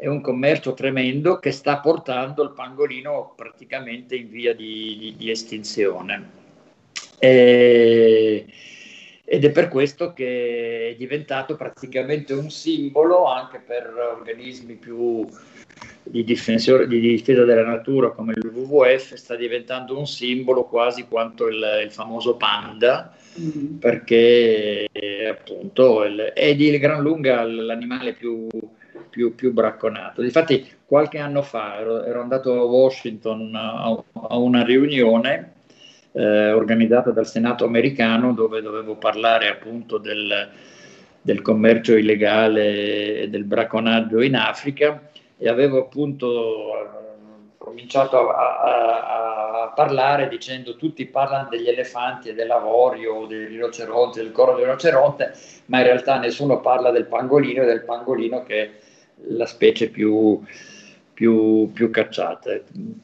è 0.00 0.06
un 0.06 0.22
commercio 0.22 0.72
tremendo 0.72 1.38
che 1.38 1.50
sta 1.50 1.78
portando 1.78 2.42
il 2.42 2.52
pangolino 2.52 3.34
praticamente 3.36 4.16
in 4.16 4.30
via 4.30 4.54
di, 4.54 4.96
di, 4.98 5.14
di 5.14 5.30
estinzione. 5.30 6.38
E, 7.18 8.46
ed 9.22 9.44
è 9.44 9.50
per 9.50 9.68
questo 9.68 10.14
che 10.14 10.88
è 10.88 10.94
diventato 10.96 11.54
praticamente 11.54 12.32
un 12.32 12.50
simbolo 12.50 13.26
anche 13.26 13.58
per 13.58 13.92
organismi 14.16 14.76
più 14.76 15.26
di, 16.02 16.24
di 16.24 17.00
difesa 17.00 17.44
della 17.44 17.66
natura 17.66 18.10
come 18.12 18.32
il 18.34 18.50
WWF, 18.54 19.12
sta 19.14 19.36
diventando 19.36 19.98
un 19.98 20.06
simbolo 20.06 20.64
quasi 20.64 21.06
quanto 21.08 21.46
il, 21.46 21.62
il 21.84 21.92
famoso 21.92 22.36
panda, 22.36 23.14
mm-hmm. 23.38 23.76
perché 23.76 24.88
appunto 25.28 26.04
il, 26.04 26.32
è 26.34 26.54
di 26.54 26.78
gran 26.78 27.02
lunga 27.02 27.44
l'animale 27.44 28.14
più 28.14 28.48
più, 29.10 29.34
più 29.34 29.52
bracconato. 29.52 30.22
Infatti 30.22 30.66
qualche 30.86 31.18
anno 31.18 31.42
fa 31.42 31.78
ero, 31.78 32.04
ero 32.04 32.20
andato 32.22 32.58
a 32.58 32.64
Washington 32.64 33.54
a, 33.54 34.02
a 34.28 34.36
una 34.38 34.64
riunione 34.64 35.52
eh, 36.12 36.52
organizzata 36.52 37.10
dal 37.10 37.26
Senato 37.26 37.64
americano 37.64 38.32
dove 38.32 38.60
dovevo 38.62 38.96
parlare 38.96 39.48
appunto 39.48 39.98
del, 39.98 40.48
del 41.20 41.42
commercio 41.42 41.96
illegale 41.96 43.20
e 43.20 43.28
del 43.28 43.44
bracconaggio 43.44 44.20
in 44.20 44.36
Africa 44.36 45.08
e 45.36 45.48
avevo 45.48 45.78
appunto 45.78 46.74
eh, 46.74 46.98
cominciato 47.56 48.30
a, 48.30 48.60
a, 48.60 49.62
a, 49.62 49.72
parlare 49.74 50.28
dicendo 50.28 50.76
tutti 50.76 51.06
parlano 51.06 51.48
degli 51.48 51.68
elefanti 51.68 52.28
e 52.28 52.34
dell'avorio, 52.34 53.26
del 53.26 53.46
rinoceronte, 53.46 54.20
del 54.20 54.32
coro 54.32 54.54
del 54.54 54.64
rinoceronte, 54.64 55.32
ma 55.66 55.78
in 55.78 55.84
realtà 55.84 56.18
nessuno 56.18 56.60
parla 56.60 56.90
del 56.90 57.06
pangolino 57.06 57.62
e 57.62 57.66
del 57.66 57.84
pangolino 57.84 58.42
che 58.42 58.72
la 59.28 59.46
specie 59.46 59.88
più, 59.88 60.40
più, 61.12 61.70
più 61.72 61.90
cacciata. 61.90 62.50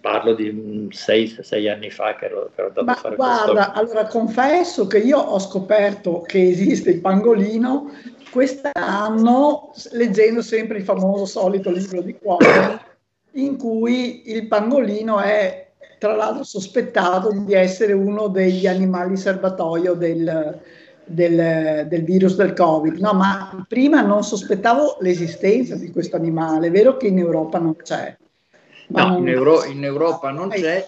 Parlo 0.01 0.34
di 0.34 0.88
sei, 0.90 1.28
sei, 1.40 1.68
anni 1.68 1.90
fa 1.90 2.16
che 2.16 2.26
ero, 2.26 2.51
che 2.55 2.60
ero 2.60 2.68
andato 2.68 2.84
Ma 2.86 2.93
a 2.93 2.97
fare 2.97 3.16
guarda, 3.16 3.52
questo. 3.52 3.72
allora 3.72 4.06
confesso 4.06 4.86
che 4.86 4.98
io 4.98 5.18
ho 5.18 5.38
scoperto 5.38 6.22
che 6.22 6.48
esiste 6.48 6.90
il 6.90 7.01
pangolino 7.01 7.90
quest'anno 8.30 9.72
leggendo 9.93 10.43
sempre 10.43 10.78
il 10.78 10.84
famoso 10.84 11.24
solito 11.24 11.70
libro 11.70 12.02
di 12.02 12.14
Cuomo 12.18 12.38
in 13.32 13.56
cui 13.56 14.30
il 14.30 14.47
pangolino 14.47 15.20
è 15.20 15.66
tra 15.98 16.14
l'altro 16.14 16.43
sospettato 16.43 17.30
di 17.32 17.55
essere 17.55 17.93
uno 17.93 18.28
degli 18.28 18.66
animali 18.66 19.16
serbatoio 19.16 19.94
del, 19.94 20.60
del, 21.07 21.87
del, 21.89 22.03
virus 22.03 22.37
del 22.37 22.53
Covid, 22.53 22.99
no, 22.99 23.12
ma 23.12 23.65
prima 23.69 24.03
non 24.03 24.23
sospettavo 24.23 24.99
l'esistenza 25.01 25.77
di 25.77 25.91
questo 25.91 26.16
animale, 26.16 26.66
è 26.66 26.70
vero 26.70 26.97
che 26.97 27.07
in 27.07 27.19
Europa 27.19 27.59
non 27.59 27.77
c'è. 27.77 28.16
No, 28.89 29.09
non... 29.09 29.19
In, 29.19 29.28
Euro- 29.28 29.65
in, 29.65 29.85
Europa 29.85 30.31
non 30.31 30.49
c'è, 30.51 30.87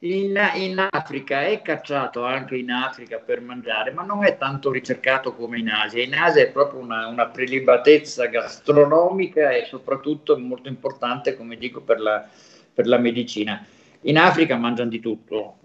in, 0.00 0.38
in, 0.54 0.86
Africa 0.90 1.42
è 1.42 1.60
cacciato 1.62 2.24
anche 2.24 2.56
in 2.56 2.70
Africa 2.70 3.18
per 3.18 3.40
mangiare, 3.40 3.90
ma 3.92 4.02
non 4.02 4.24
è 4.24 4.38
tanto 4.38 4.70
ricercato 4.70 5.34
come 5.34 5.58
in 5.58 5.68
Asia. 5.68 6.02
In 6.02 6.14
Asia 6.14 6.42
è 6.42 6.50
proprio 6.50 6.80
una, 6.80 7.06
una 7.06 7.26
prelibatezza 7.26 8.26
gastronomica 8.26 9.50
e 9.50 9.66
soprattutto 9.66 10.38
molto 10.38 10.68
importante, 10.68 11.36
come 11.36 11.56
dico, 11.56 11.82
per 11.82 12.00
la, 12.00 12.26
per 12.72 12.86
la 12.86 12.98
medicina. 12.98 13.64
In 14.04 14.16
Africa 14.16 14.56
mangiano 14.56 14.88
di 14.88 15.00
tutto, 15.00 15.58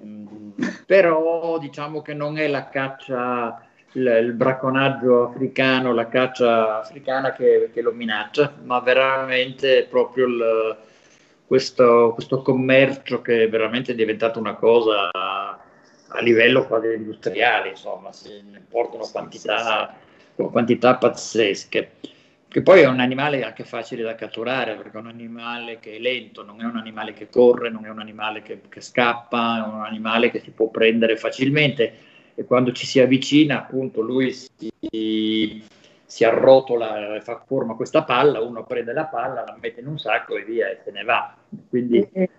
però 0.85 1.57
diciamo 1.57 2.01
che 2.01 2.13
non 2.13 2.37
è 2.37 2.47
la 2.49 2.67
caccia 2.67 3.65
il, 3.95 4.19
il 4.23 4.33
bracconaggio 4.33 5.29
africano, 5.29 5.93
la 5.93 6.07
caccia 6.07 6.79
africana 6.79 7.33
che, 7.33 7.69
che 7.73 7.81
lo 7.81 7.91
minaccia, 7.91 8.53
ma 8.63 8.79
veramente 8.79 9.87
proprio 9.89 10.27
il, 10.27 10.77
questo, 11.45 12.11
questo, 12.13 12.41
commercio 12.41 13.21
che 13.21 13.43
è 13.43 13.49
veramente 13.49 13.95
diventato 13.95 14.39
una 14.39 14.55
cosa 14.55 15.09
a, 15.11 15.59
a 16.07 16.21
livello 16.21 16.65
quasi 16.65 16.93
industriale, 16.93 17.69
insomma, 17.69 18.11
si 18.11 18.43
portano 18.69 19.07
quantità, 19.11 19.95
quantità 20.35 20.95
pazzesche. 20.95 21.91
Che 22.47 22.61
poi 22.61 22.81
è 22.81 22.87
un 22.87 23.01
animale 23.01 23.43
anche 23.43 23.65
facile 23.65 24.01
da 24.01 24.15
catturare 24.15 24.75
perché 24.75 24.95
è 24.95 25.01
un 25.01 25.07
animale 25.07 25.79
che 25.79 25.97
è 25.97 25.99
lento, 25.99 26.41
non 26.41 26.61
è 26.61 26.63
un 26.63 26.77
animale 26.77 27.11
che 27.11 27.27
corre, 27.27 27.69
non 27.69 27.85
è 27.85 27.89
un 27.89 27.99
animale 27.99 28.41
che, 28.41 28.61
che 28.69 28.79
scappa, 28.79 29.57
è 29.57 29.67
un 29.67 29.83
animale 29.83 30.31
che 30.31 30.39
si 30.39 30.51
può 30.51 30.69
prendere 30.69 31.17
facilmente 31.17 32.14
e 32.35 32.43
quando 32.43 32.71
ci 32.73 32.85
si 32.85 32.99
avvicina 32.99 33.59
appunto 33.59 34.01
lui 34.01 34.31
si, 34.33 35.63
si 36.05 36.23
arrotola, 36.23 37.19
fa 37.21 37.41
forma 37.45 37.75
questa 37.75 38.03
palla, 38.03 38.41
uno 38.41 38.65
prende 38.65 38.93
la 38.93 39.05
palla, 39.05 39.43
la 39.45 39.57
mette 39.59 39.79
in 39.79 39.87
un 39.87 39.97
sacco 39.97 40.35
e 40.37 40.43
via 40.43 40.69
e 40.69 40.79
se 40.83 40.91
ne 40.91 41.03
va. 41.03 41.35
Quindi 41.69 42.07
eh, 42.11 42.29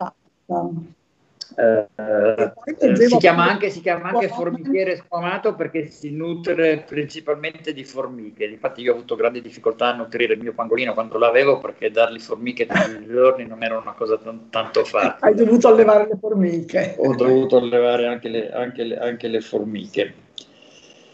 eh, 1.55 3.07
si, 3.07 3.17
chiama 3.19 3.49
anche, 3.49 3.71
si 3.71 3.81
chiama 3.81 4.09
anche 4.09 4.29
formichiere 4.29 4.97
squamato 4.97 5.55
perché 5.55 5.87
si 5.87 6.11
nutre 6.11 6.85
principalmente 6.87 7.73
di 7.73 7.85
formiche. 7.85 8.45
Infatti, 8.45 8.81
io 8.83 8.93
ho 8.93 8.97
avuto 8.97 9.15
grandi 9.15 9.41
difficoltà 9.41 9.89
a 9.89 9.95
nutrire 9.95 10.35
il 10.35 10.41
mio 10.41 10.53
pangolino 10.53 10.95
quando 10.95 11.19
l'avevo 11.19 11.59
perché 11.59 11.91
dargli 11.91 12.19
formiche 12.19 12.67
tutti 12.67 12.91
i 12.91 13.07
giorni 13.07 13.47
non 13.47 13.63
era 13.63 13.79
una 13.79 13.93
cosa 13.93 14.19
t- 14.19 14.51
tanto 14.51 14.85
facile. 14.85 15.17
Hai 15.21 15.35
dovuto 15.35 15.69
allevare 15.69 16.09
le 16.09 16.19
formiche. 16.19 16.95
Ho 16.99 17.15
dovuto 17.15 17.57
allevare 17.57 18.07
anche 18.07 18.29
le, 18.29 18.51
anche 18.51 18.83
le, 18.83 18.99
anche 18.99 19.29
le 19.29 19.41
formiche. 19.41 20.15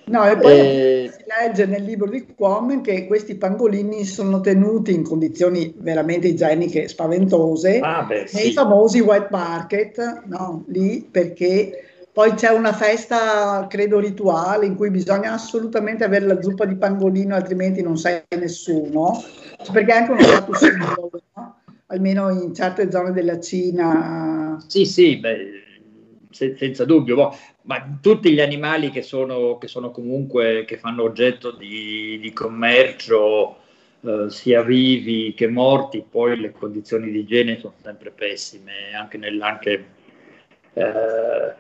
No, 0.05 0.29
e 0.29 0.37
poi 0.37 0.53
e... 0.53 1.13
si 1.13 1.25
legge 1.27 1.67
nel 1.67 1.85
libro 1.85 2.09
di 2.09 2.27
Quom 2.35 2.81
che 2.83 3.07
questi 3.07 3.37
pangolini 3.37 4.05
sono 4.05 4.41
tenuti 4.41 4.93
in 4.93 5.05
condizioni 5.05 5.73
veramente 5.77 6.29
igieniche 6.29 6.89
spaventose 6.89 7.79
ah, 7.79 8.03
beh, 8.03 8.29
nei 8.33 8.47
sì. 8.47 8.53
famosi 8.53 9.01
wet 9.01 9.29
market, 9.31 10.23
no? 10.27 10.65
lì 10.67 11.07
perché 11.09 11.85
poi 12.13 12.35
c'è 12.35 12.51
una 12.51 12.75
festa, 12.75 13.67
credo, 13.71 13.99
rituale 13.99 14.67
in 14.67 14.77
cui 14.77 14.91
bisogna 14.91 15.33
assolutamente 15.33 16.05
avere 16.05 16.27
la 16.27 16.43
zuppa 16.43 16.67
di 16.67 16.75
pangolino, 16.77 17.35
altrimenti 17.35 17.81
non 17.81 17.97
sei 17.97 18.21
nessuno, 18.37 19.23
perché 19.73 19.93
è 19.93 19.97
anche 19.97 20.13
uno 20.13 20.21
status 20.21 20.59
simbolo, 20.59 21.23
no? 21.35 21.57
almeno 21.87 22.29
in 22.29 22.55
certe 22.55 22.91
zone 22.91 23.13
della 23.13 23.41
Cina. 23.41 24.63
Sì, 24.67 24.85
sì, 24.85 25.17
beh, 25.17 25.39
se, 26.29 26.55
senza 26.59 26.85
dubbio. 26.85 27.15
Boh, 27.15 27.35
ma 27.63 27.99
tutti 28.01 28.33
gli 28.33 28.41
animali 28.41 28.91
che 28.91 29.03
sono, 29.03 29.59
che 29.59 29.69
sono 29.69 29.91
comunque, 29.91 30.65
che 30.67 30.79
fanno 30.79 31.03
oggetto 31.03 31.53
di, 31.53 32.19
di 32.21 32.33
commercio, 32.33 33.57
eh, 34.01 34.31
sia 34.31 34.63
vivi 34.63 35.33
che 35.35 35.47
morti, 35.49 36.05
poi 36.09 36.39
le 36.39 36.51
condizioni 36.51 37.11
di 37.11 37.21
igiene 37.21 37.59
sono 37.59 37.75
sempre 37.81 38.11
pessime, 38.11 38.95
anche, 38.95 39.19
nel, 39.19 39.41
anche 39.41 39.87
eh, 40.75 41.55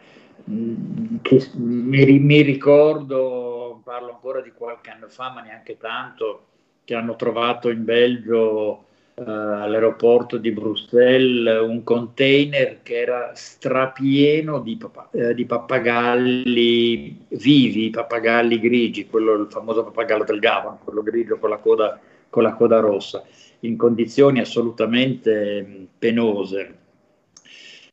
mi, 0.45 2.19
mi, 2.19 2.41
ricordo 2.43 3.81
parlo 3.85 4.11
ancora 4.12 4.41
di 4.41 4.51
qualche 4.53 4.91
anno 4.91 5.09
fa, 5.09 5.31
ma 5.31 5.41
neanche 5.41 5.77
tanto, 5.77 6.47
che 6.85 6.95
hanno 6.95 7.15
trovato 7.15 7.69
in 7.70 7.85
Belgio 7.85 8.87
eh, 9.24 9.31
all'aeroporto 9.31 10.36
di 10.36 10.51
Bruxelles 10.51 11.61
un 11.61 11.85
container 11.85 12.81
che 12.82 12.99
era 12.99 13.31
strapieno 13.35 14.59
di, 14.59 14.77
papa- 14.77 15.09
eh, 15.12 15.35
di 15.35 15.44
pappagalli 15.44 17.27
vivi, 17.28 17.90
pappagalli 17.90 18.59
grigi, 18.59 19.07
quello 19.07 19.35
il 19.35 19.47
famoso 19.49 19.85
pappagallo 19.85 20.24
del 20.24 20.40
Gabon, 20.40 20.78
quello 20.82 21.03
grigio 21.03 21.39
con 21.39 21.51
la 21.51 21.59
coda, 21.59 22.01
con 22.28 22.43
la 22.43 22.55
coda 22.55 22.81
rossa, 22.81 23.24
in 23.61 23.77
condizioni 23.77 24.40
assolutamente 24.40 25.62
mh, 25.62 25.86
penose. 25.99 26.78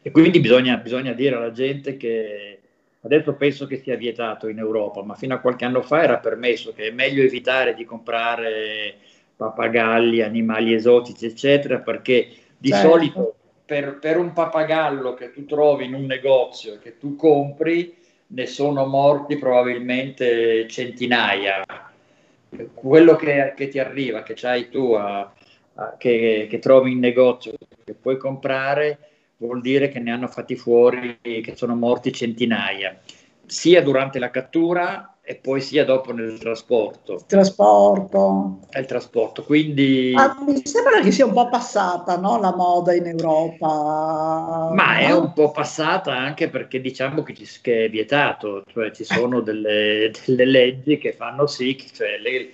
E 0.02 0.12
quindi 0.12 0.40
bisogna, 0.40 0.78
bisogna 0.78 1.14
dire 1.14 1.36
alla 1.36 1.52
gente 1.52 1.96
che 1.96 2.60
adesso 3.02 3.34
penso 3.34 3.68
che 3.68 3.78
sia 3.78 3.96
vietato 3.96 4.48
in 4.48 4.58
Europa, 4.58 5.04
ma 5.04 5.14
fino 5.16 5.36
a 5.36 5.40
qualche 5.40 5.66
anno 5.66 5.82
fa 5.82 6.02
era 6.02 6.18
permesso, 6.18 6.74
che 6.74 6.88
è 6.88 6.92
meglio 6.92 7.22
evitare 7.22 7.76
di 7.76 7.86
comprare 7.86 8.96
pappagalli, 9.40 10.22
animali 10.22 10.74
esotici, 10.74 11.26
eccetera, 11.26 11.80
perché 11.80 12.28
di 12.58 12.70
Certo. 12.70 12.88
solito 12.90 13.36
per, 13.66 14.00
per 14.00 14.18
un 14.18 14.34
pappagallo 14.34 15.14
che 15.14 15.32
tu 15.32 15.46
trovi 15.46 15.86
in 15.86 15.94
un 15.94 16.06
negozio 16.06 16.74
e 16.74 16.80
che 16.80 16.98
tu 16.98 17.16
compri, 17.16 17.96
ne 18.28 18.46
sono 18.46 18.86
morti 18.86 19.38
probabilmente 19.38 20.68
centinaia. 20.68 21.64
Quello 22.74 23.16
che, 23.16 23.54
che 23.56 23.68
ti 23.68 23.80
arriva, 23.80 24.24
che 24.24 24.34
c'hai 24.36 24.70
tu, 24.70 24.94
a- 24.94 25.32
a- 25.76 25.96
che, 25.98 26.48
che 26.50 26.60
trovi 26.60 26.92
in 26.92 27.00
negozio, 27.00 27.54
che 27.84 27.94
puoi 27.94 28.18
comprare, 28.18 28.98
vuol 29.38 29.62
dire 29.62 29.88
che 29.90 30.00
ne 30.00 30.12
hanno 30.12 30.28
fatti 30.28 30.56
fuori, 30.56 31.20
che 31.22 31.54
sono 31.56 31.76
morti 31.76 32.12
centinaia, 32.12 33.00
sia 33.46 33.82
durante 33.82 34.20
la 34.20 34.30
cattura 34.32 35.18
e 35.30 35.36
poi 35.36 35.62
sia 35.62 35.86
dopo 35.86 36.12
nel 36.12 36.40
trasporto. 36.40 37.22
Trasporto. 37.28 38.62
È 38.68 38.80
il 38.80 38.88
trasporto, 38.88 39.44
quindi... 39.44 40.16
Ah, 40.18 40.36
mi 40.44 40.60
sembra 40.66 41.02
che 41.02 41.12
sia 41.12 41.28
un 41.28 41.34
po' 41.34 41.48
passata, 41.50 42.18
no, 42.18 42.40
la 42.40 42.56
moda 42.56 42.96
in 42.96 43.06
Europa. 43.06 44.72
Ma 44.74 44.98
è 44.98 45.12
un 45.12 45.32
po' 45.34 45.52
passata 45.52 46.18
anche 46.18 46.50
perché 46.50 46.82
diciamo 46.82 47.22
che, 47.22 47.36
ci- 47.36 47.46
che 47.62 47.86
è 47.86 47.90
vietato, 47.92 48.64
cioè 48.74 48.90
ci 48.90 49.04
sono 49.04 49.42
delle, 49.42 50.12
delle 50.26 50.46
leggi 50.46 50.98
che 50.98 51.14
fanno 51.14 51.46
sì 51.46 51.76
che 51.76 51.86
cioè, 51.94 52.18
le- 52.18 52.54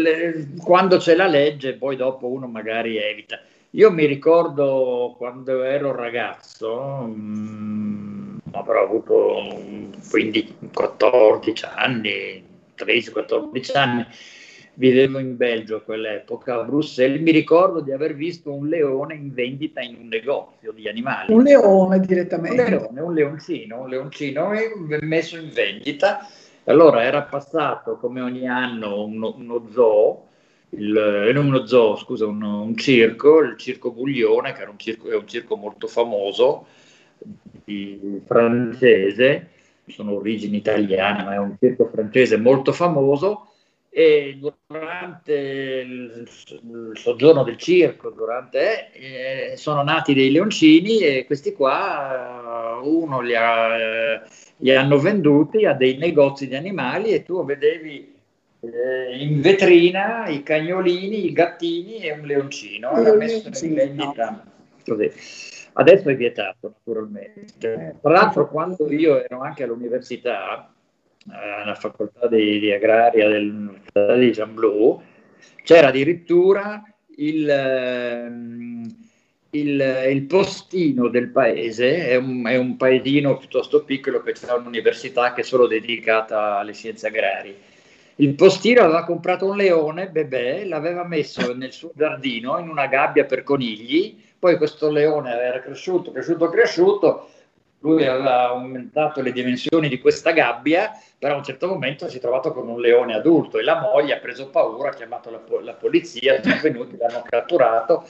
le- 0.00 0.48
quando 0.62 0.98
c'è 0.98 1.16
la 1.16 1.26
legge 1.26 1.74
poi 1.74 1.96
dopo 1.96 2.28
uno 2.28 2.46
magari 2.46 2.96
evita. 2.96 3.40
Io 3.70 3.90
mi 3.90 4.06
ricordo 4.06 5.16
quando 5.18 5.64
ero 5.64 5.92
ragazzo, 5.92 7.02
mm, 7.08 8.17
avrò 8.52 8.82
avuto 8.82 9.60
15, 10.10 10.54
14 10.72 11.64
anni, 11.74 12.44
13-14 12.76 13.76
anni, 13.76 14.06
vivevo 14.74 15.18
in 15.18 15.36
Belgio 15.36 15.76
a 15.76 15.80
quell'epoca, 15.80 16.60
a 16.60 16.64
Bruxelles, 16.64 17.20
mi 17.20 17.32
ricordo 17.32 17.80
di 17.80 17.92
aver 17.92 18.14
visto 18.14 18.52
un 18.52 18.68
leone 18.68 19.14
in 19.14 19.34
vendita 19.34 19.80
in 19.80 19.96
un 20.00 20.06
negozio 20.06 20.72
di 20.72 20.88
animali. 20.88 21.32
Un 21.32 21.42
leone 21.42 21.96
Un 21.96 22.02
direttamente. 22.02 22.68
leone, 22.68 23.00
un 23.00 23.14
leoncino, 23.14 23.82
un 23.82 23.88
leoncino 23.88 24.50
messo 25.00 25.36
in 25.36 25.50
vendita. 25.52 26.26
Allora 26.64 27.02
era 27.02 27.22
passato 27.22 27.96
come 27.96 28.20
ogni 28.20 28.46
anno 28.46 29.04
uno, 29.04 29.34
uno 29.36 29.68
zoo, 29.72 30.26
il, 30.70 30.96
eh, 30.96 31.32
non 31.32 31.46
uno 31.46 31.66
zoo, 31.66 31.96
scusa, 31.96 32.26
un, 32.26 32.42
un 32.42 32.76
circo, 32.76 33.40
il 33.40 33.56
circo 33.56 33.90
Buglione, 33.90 34.52
che 34.52 34.60
era 34.60 34.70
un 34.70 34.78
circo, 34.78 35.10
è 35.10 35.16
un 35.16 35.26
circo 35.26 35.56
molto 35.56 35.86
famoso, 35.86 36.66
di- 37.68 38.22
francese, 38.24 39.48
sono 39.86 40.14
origini 40.14 40.56
italiane, 40.56 41.24
ma 41.24 41.34
è 41.34 41.38
un 41.38 41.56
circo 41.58 41.88
francese 41.92 42.36
molto 42.38 42.72
famoso. 42.72 43.44
E 43.90 44.38
durante 44.38 45.32
il, 45.32 46.28
il 46.50 46.92
soggiorno 46.94 47.42
del 47.42 47.56
circo, 47.56 48.10
durante, 48.10 48.92
eh, 48.92 49.56
sono 49.56 49.82
nati 49.82 50.14
dei 50.14 50.30
leoncini 50.30 51.00
e 51.00 51.24
questi 51.24 51.52
qua, 51.52 52.80
uno 52.82 53.20
li, 53.20 53.34
ha, 53.34 54.22
li 54.58 54.74
hanno 54.74 54.98
venduti 54.98 55.64
a 55.64 55.72
dei 55.72 55.96
negozi 55.96 56.46
di 56.46 56.54
animali 56.54 57.10
e 57.10 57.24
tu 57.24 57.44
vedevi 57.44 58.14
eh, 58.60 59.16
in 59.18 59.40
vetrina 59.40 60.28
i 60.28 60.42
cagnolini, 60.42 61.26
i 61.26 61.32
gattini 61.32 62.00
e 62.00 62.12
un 62.12 62.26
leoncino. 62.26 62.92
Era 62.92 63.14
messo 63.14 63.48
in 63.64 63.74
vendita 63.74 64.44
così. 64.84 65.10
Adesso 65.78 66.08
è 66.08 66.16
vietato, 66.16 66.74
naturalmente. 66.76 67.98
Tra 68.02 68.10
l'altro, 68.10 68.48
quando 68.48 68.90
io 68.90 69.22
ero 69.22 69.40
anche 69.40 69.62
all'università, 69.62 70.74
eh, 71.30 71.62
alla 71.62 71.76
facoltà 71.76 72.26
di, 72.26 72.58
di 72.58 72.72
agraria 72.72 73.28
dell'Università 73.28 74.14
di 74.16 74.32
Giamblu, 74.32 75.00
c'era 75.62 75.88
addirittura 75.88 76.82
il, 77.18 77.48
ehm, 77.48 78.96
il, 79.50 80.06
il 80.10 80.22
postino 80.22 81.06
del 81.06 81.28
paese, 81.28 82.08
è 82.08 82.16
un, 82.16 82.44
è 82.44 82.56
un 82.56 82.76
paesino 82.76 83.36
piuttosto 83.36 83.84
piccolo 83.84 84.20
che 84.22 84.32
c'è 84.32 84.52
un'università 84.52 85.32
che 85.32 85.42
è 85.42 85.44
solo 85.44 85.68
dedicata 85.68 86.58
alle 86.58 86.72
scienze 86.72 87.06
agrarie. 87.06 87.56
Il 88.16 88.34
postino 88.34 88.82
aveva 88.82 89.04
comprato 89.04 89.46
un 89.46 89.56
leone, 89.56 90.10
bebè, 90.10 90.64
l'aveva 90.64 91.06
messo 91.06 91.54
nel 91.54 91.70
suo 91.70 91.92
giardino 91.94 92.58
in 92.58 92.68
una 92.68 92.88
gabbia 92.88 93.24
per 93.26 93.44
conigli, 93.44 94.26
poi 94.38 94.56
questo 94.56 94.90
leone 94.90 95.30
era 95.32 95.60
cresciuto, 95.60 96.12
cresciuto, 96.12 96.48
cresciuto, 96.48 97.28
lui 97.80 98.06
aveva 98.06 98.48
aumentato 98.48 99.20
le 99.20 99.32
dimensioni 99.32 99.88
di 99.88 100.00
questa 100.00 100.32
gabbia, 100.32 100.90
però 101.18 101.34
a 101.34 101.36
un 101.38 101.44
certo 101.44 101.68
momento 101.68 102.08
si 102.08 102.16
è 102.16 102.20
trovato 102.20 102.52
con 102.52 102.68
un 102.68 102.80
leone 102.80 103.14
adulto 103.14 103.58
e 103.58 103.62
la 103.62 103.80
moglie 103.80 104.14
ha 104.14 104.18
preso 104.18 104.48
paura, 104.48 104.90
ha 104.90 104.94
chiamato 104.94 105.30
la, 105.30 105.40
la 105.62 105.74
polizia, 105.74 106.42
sono 106.42 106.58
venuti, 106.60 106.96
l'hanno 106.96 107.22
catturato, 107.28 108.04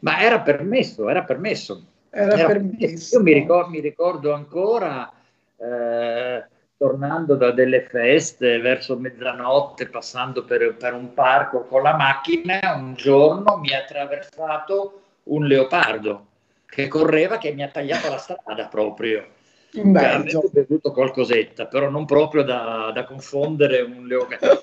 ma 0.00 0.20
era 0.20 0.40
permesso, 0.40 1.08
era 1.08 1.22
permesso. 1.22 1.84
Era 2.10 2.34
Era 2.34 2.46
permesso. 2.46 3.16
Io 3.16 3.22
mi 3.22 3.32
ricordo, 3.32 3.70
mi 3.70 3.80
ricordo 3.80 4.32
ancora, 4.32 5.12
eh, 5.56 6.44
tornando 6.76 7.36
da 7.36 7.52
delle 7.52 7.82
feste 7.82 8.58
verso 8.58 8.96
mezzanotte, 8.96 9.88
passando 9.88 10.44
per, 10.44 10.76
per 10.76 10.92
un 10.92 11.14
parco 11.14 11.64
con 11.64 11.82
la 11.82 11.96
macchina, 11.96 12.60
un 12.76 12.94
giorno 12.94 13.58
mi 13.58 13.72
ha 13.72 13.78
attraversato 13.78 15.03
un 15.24 15.46
leopardo 15.46 16.26
che 16.66 16.88
correva, 16.88 17.38
che 17.38 17.52
mi 17.52 17.62
ha 17.62 17.68
tagliato 17.68 18.08
la 18.08 18.18
strada 18.18 18.66
proprio. 18.66 19.26
In 19.74 19.90
Belgio. 19.90 20.38
avevo 20.38 20.50
bevuto 20.52 20.92
qualcosetta, 20.92 21.66
però 21.66 21.88
non 21.90 22.04
proprio 22.04 22.42
da, 22.42 22.92
da 22.94 23.04
confondere 23.04 23.80
un 23.80 24.06
leopardo. 24.06 24.62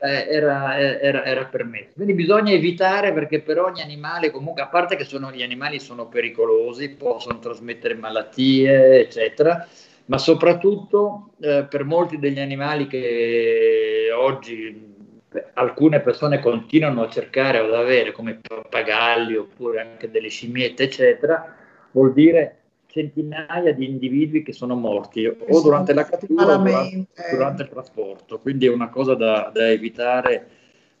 Era, 0.00 0.78
era, 0.78 1.24
era 1.24 1.44
permesso. 1.46 1.90
Quindi 1.94 2.14
bisogna 2.14 2.52
evitare 2.52 3.12
perché 3.12 3.40
per 3.40 3.58
ogni 3.58 3.82
animale, 3.82 4.30
comunque, 4.30 4.62
a 4.62 4.68
parte 4.68 4.94
che 4.94 5.04
sono, 5.04 5.32
gli 5.32 5.42
animali 5.42 5.80
sono 5.80 6.06
pericolosi, 6.06 6.90
possono 6.90 7.40
trasmettere 7.40 7.94
malattie, 7.94 9.00
eccetera, 9.00 9.66
ma 10.06 10.18
soprattutto 10.18 11.30
eh, 11.40 11.66
per 11.68 11.84
molti 11.84 12.18
degli 12.18 12.38
animali 12.38 12.86
che 12.86 14.10
oggi 14.14 14.91
alcune 15.54 16.00
persone 16.00 16.40
continuano 16.40 17.02
a 17.02 17.08
cercare 17.08 17.58
ad 17.58 17.72
avere, 17.72 18.12
come 18.12 18.40
pappagalli 18.40 19.36
oppure 19.36 19.80
anche 19.80 20.10
delle 20.10 20.28
scimmiette, 20.28 20.84
eccetera, 20.84 21.54
vuol 21.92 22.12
dire 22.12 22.56
centinaia 22.92 23.72
di 23.72 23.88
individui 23.88 24.42
che 24.42 24.52
sono 24.52 24.74
morti 24.74 25.24
o 25.26 25.62
durante 25.62 25.94
la 25.94 26.04
cattura 26.04 26.54
o 26.54 26.62
durante, 27.30 27.62
il 27.62 27.68
trasporto. 27.70 28.38
Quindi 28.38 28.66
è 28.66 28.70
una 28.70 28.90
cosa 28.90 29.14
da, 29.14 29.50
da 29.52 29.70
evitare, 29.70 30.46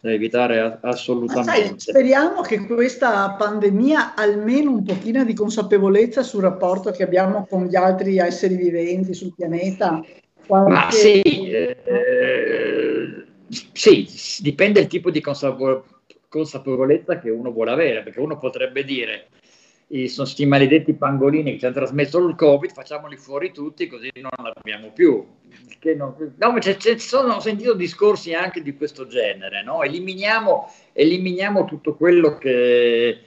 da 0.00 0.10
evitare 0.10 0.58
a- 0.58 0.68
Ma 0.68 0.78
sai, 0.80 0.90
assolutamente. 0.92 1.74
speriamo 1.78 2.40
che 2.40 2.64
questa 2.66 3.34
pandemia 3.38 4.14
almeno 4.14 4.70
un 4.70 4.82
pochino 4.84 5.22
di 5.24 5.34
consapevolezza 5.34 6.22
sul 6.22 6.42
rapporto 6.42 6.90
che 6.92 7.02
abbiamo 7.02 7.46
con 7.48 7.66
gli 7.66 7.76
altri 7.76 8.16
esseri 8.18 8.56
viventi 8.56 9.12
sul 9.12 9.34
pianeta. 9.36 10.02
Ma 10.48 10.64
qualche- 10.64 10.96
sì, 10.96 11.50
eh, 11.50 11.76
sì, 13.72 14.08
dipende 14.40 14.80
il 14.80 14.86
tipo 14.86 15.10
di 15.10 15.20
consapevo- 15.20 15.84
consapevolezza 16.28 17.18
che 17.18 17.30
uno 17.30 17.52
vuole 17.52 17.70
avere, 17.70 18.02
perché 18.02 18.20
uno 18.20 18.38
potrebbe 18.38 18.84
dire, 18.84 19.28
sono 20.06 20.26
sti 20.26 20.46
maledetti 20.46 20.94
pangolini 20.94 21.52
che 21.52 21.58
ci 21.58 21.66
hanno 21.66 21.74
trasmesso 21.74 22.18
il 22.26 22.34
Covid, 22.34 22.72
facciamoli 22.72 23.16
fuori 23.16 23.52
tutti 23.52 23.86
così 23.86 24.10
non 24.14 24.30
l'abbiamo 24.42 24.90
più. 24.92 25.24
Non- 25.96 26.34
no, 26.36 26.52
ma 26.52 26.58
c'è- 26.58 26.76
c'è- 26.76 26.96
sono, 26.96 27.34
ho 27.34 27.40
sentito 27.40 27.74
discorsi 27.74 28.32
anche 28.32 28.62
di 28.62 28.74
questo 28.74 29.06
genere, 29.06 29.62
no? 29.62 29.82
Eliminiamo, 29.82 30.72
eliminiamo 30.92 31.64
tutto 31.66 31.94
quello 31.96 32.38
che, 32.38 33.18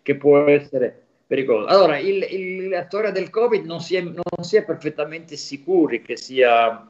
che 0.00 0.14
può 0.16 0.46
essere 0.46 1.02
pericoloso. 1.26 1.66
Allora, 1.66 1.98
il- 1.98 2.26
il- 2.30 2.68
la 2.68 2.84
storia 2.86 3.10
del 3.10 3.28
Covid 3.28 3.66
non 3.66 3.80
si 3.80 3.96
è, 3.96 4.00
non 4.00 4.22
si 4.42 4.56
è 4.56 4.64
perfettamente 4.64 5.36
sicuri 5.36 6.00
che 6.00 6.16
sia, 6.16 6.88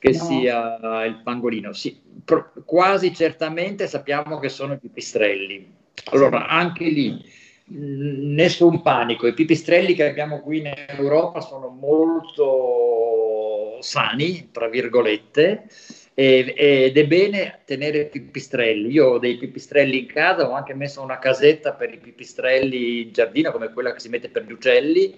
che 0.00 0.12
No. 0.12 0.24
sia 0.24 1.04
il 1.04 1.20
pangolino. 1.22 1.74
Sì, 1.74 2.00
pro- 2.24 2.52
quasi 2.64 3.14
certamente 3.14 3.86
sappiamo 3.86 4.38
che 4.38 4.48
sono 4.48 4.72
i 4.72 4.78
pipistrelli. 4.78 5.70
Allora, 6.12 6.48
anche 6.48 6.84
lì 6.84 7.22
mh, 7.66 8.32
nessun 8.34 8.80
panico. 8.80 9.26
I 9.26 9.34
pipistrelli 9.34 9.94
che 9.94 10.08
abbiamo 10.08 10.40
qui 10.40 10.60
in 10.60 10.72
Europa 10.96 11.42
sono 11.42 11.68
molto 11.68 13.76
sani, 13.82 14.48
tra 14.50 14.68
virgolette, 14.68 15.68
ed 16.14 16.96
è 16.96 17.06
bene 17.06 17.60
tenere 17.66 18.06
pipistrelli. 18.06 18.90
Io 18.90 19.06
ho 19.06 19.18
dei 19.18 19.36
pipistrelli 19.36 19.98
in 19.98 20.06
casa, 20.06 20.48
ho 20.48 20.52
anche 20.52 20.74
messo 20.74 21.02
una 21.02 21.18
casetta 21.18 21.74
per 21.74 21.92
i 21.92 21.98
pipistrelli 21.98 23.02
in 23.02 23.12
giardino, 23.12 23.52
come 23.52 23.70
quella 23.72 23.92
che 23.92 24.00
si 24.00 24.08
mette 24.08 24.30
per 24.30 24.44
gli 24.44 24.52
uccelli, 24.52 25.14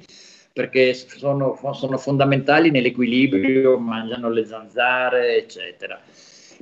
perché 0.53 0.95
sono, 0.95 1.59
sono 1.73 1.97
fondamentali 1.97 2.71
nell'equilibrio, 2.71 3.79
mangiano 3.79 4.31
le 4.31 4.45
zanzare, 4.45 5.37
eccetera. 5.37 6.01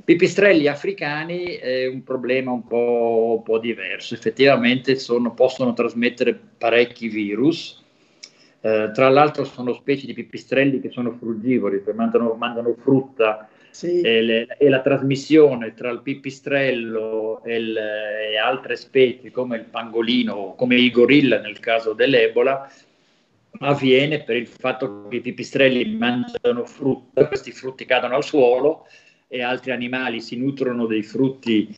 Pipistrelli 0.03 0.67
africani 0.67 1.45
è 1.55 1.85
un 1.85 2.03
problema 2.03 2.51
un 2.51 2.65
po', 2.65 3.35
un 3.37 3.43
po 3.43 3.59
diverso, 3.59 4.13
effettivamente 4.13 4.95
sono, 4.95 5.33
possono 5.33 5.73
trasmettere 5.73 6.39
parecchi 6.57 7.07
virus, 7.07 7.79
eh, 8.61 8.91
tra 8.93 9.09
l'altro 9.09 9.43
sono 9.43 9.73
specie 9.73 10.05
di 10.05 10.13
pipistrelli 10.13 10.79
che 10.79 10.89
sono 10.89 11.11
frugivori, 11.11 11.81
cioè 11.83 11.93
mangiano, 11.93 12.33
mangiano 12.33 12.75
frutta 12.81 13.47
sì. 13.71 14.01
e, 14.01 14.21
le, 14.21 14.47
e, 14.57 14.69
la 14.69 14.81
trasmissione 14.81 15.73
tra 15.73 15.89
il 15.89 16.01
pipistrello 16.01 17.43
e, 17.43 17.55
il, 17.55 17.77
e, 17.77 18.37
altre 18.37 18.75
specie 18.75 19.31
come 19.31 19.57
il 19.57 19.65
pangolino, 19.65 20.53
come 20.55 20.75
i 20.75 20.91
gorilla 20.91 21.39
nel 21.39 21.59
caso 21.59 21.93
dell'Ebola, 21.93 22.71
avviene 23.61 24.23
per 24.23 24.35
il 24.35 24.47
fatto 24.47 25.07
che 25.07 25.17
i 25.17 25.21
pipistrelli 25.21 25.95
mangiano 25.95 26.65
frutta, 26.65 27.27
questi 27.27 27.51
frutti 27.51 27.85
cadono 27.85 28.15
al 28.15 28.23
suolo 28.23 28.87
e 29.27 29.41
altri 29.41 29.71
animali 29.71 30.19
si 30.19 30.35
nutrono 30.35 30.85
dei 30.85 31.03
frutti 31.03 31.75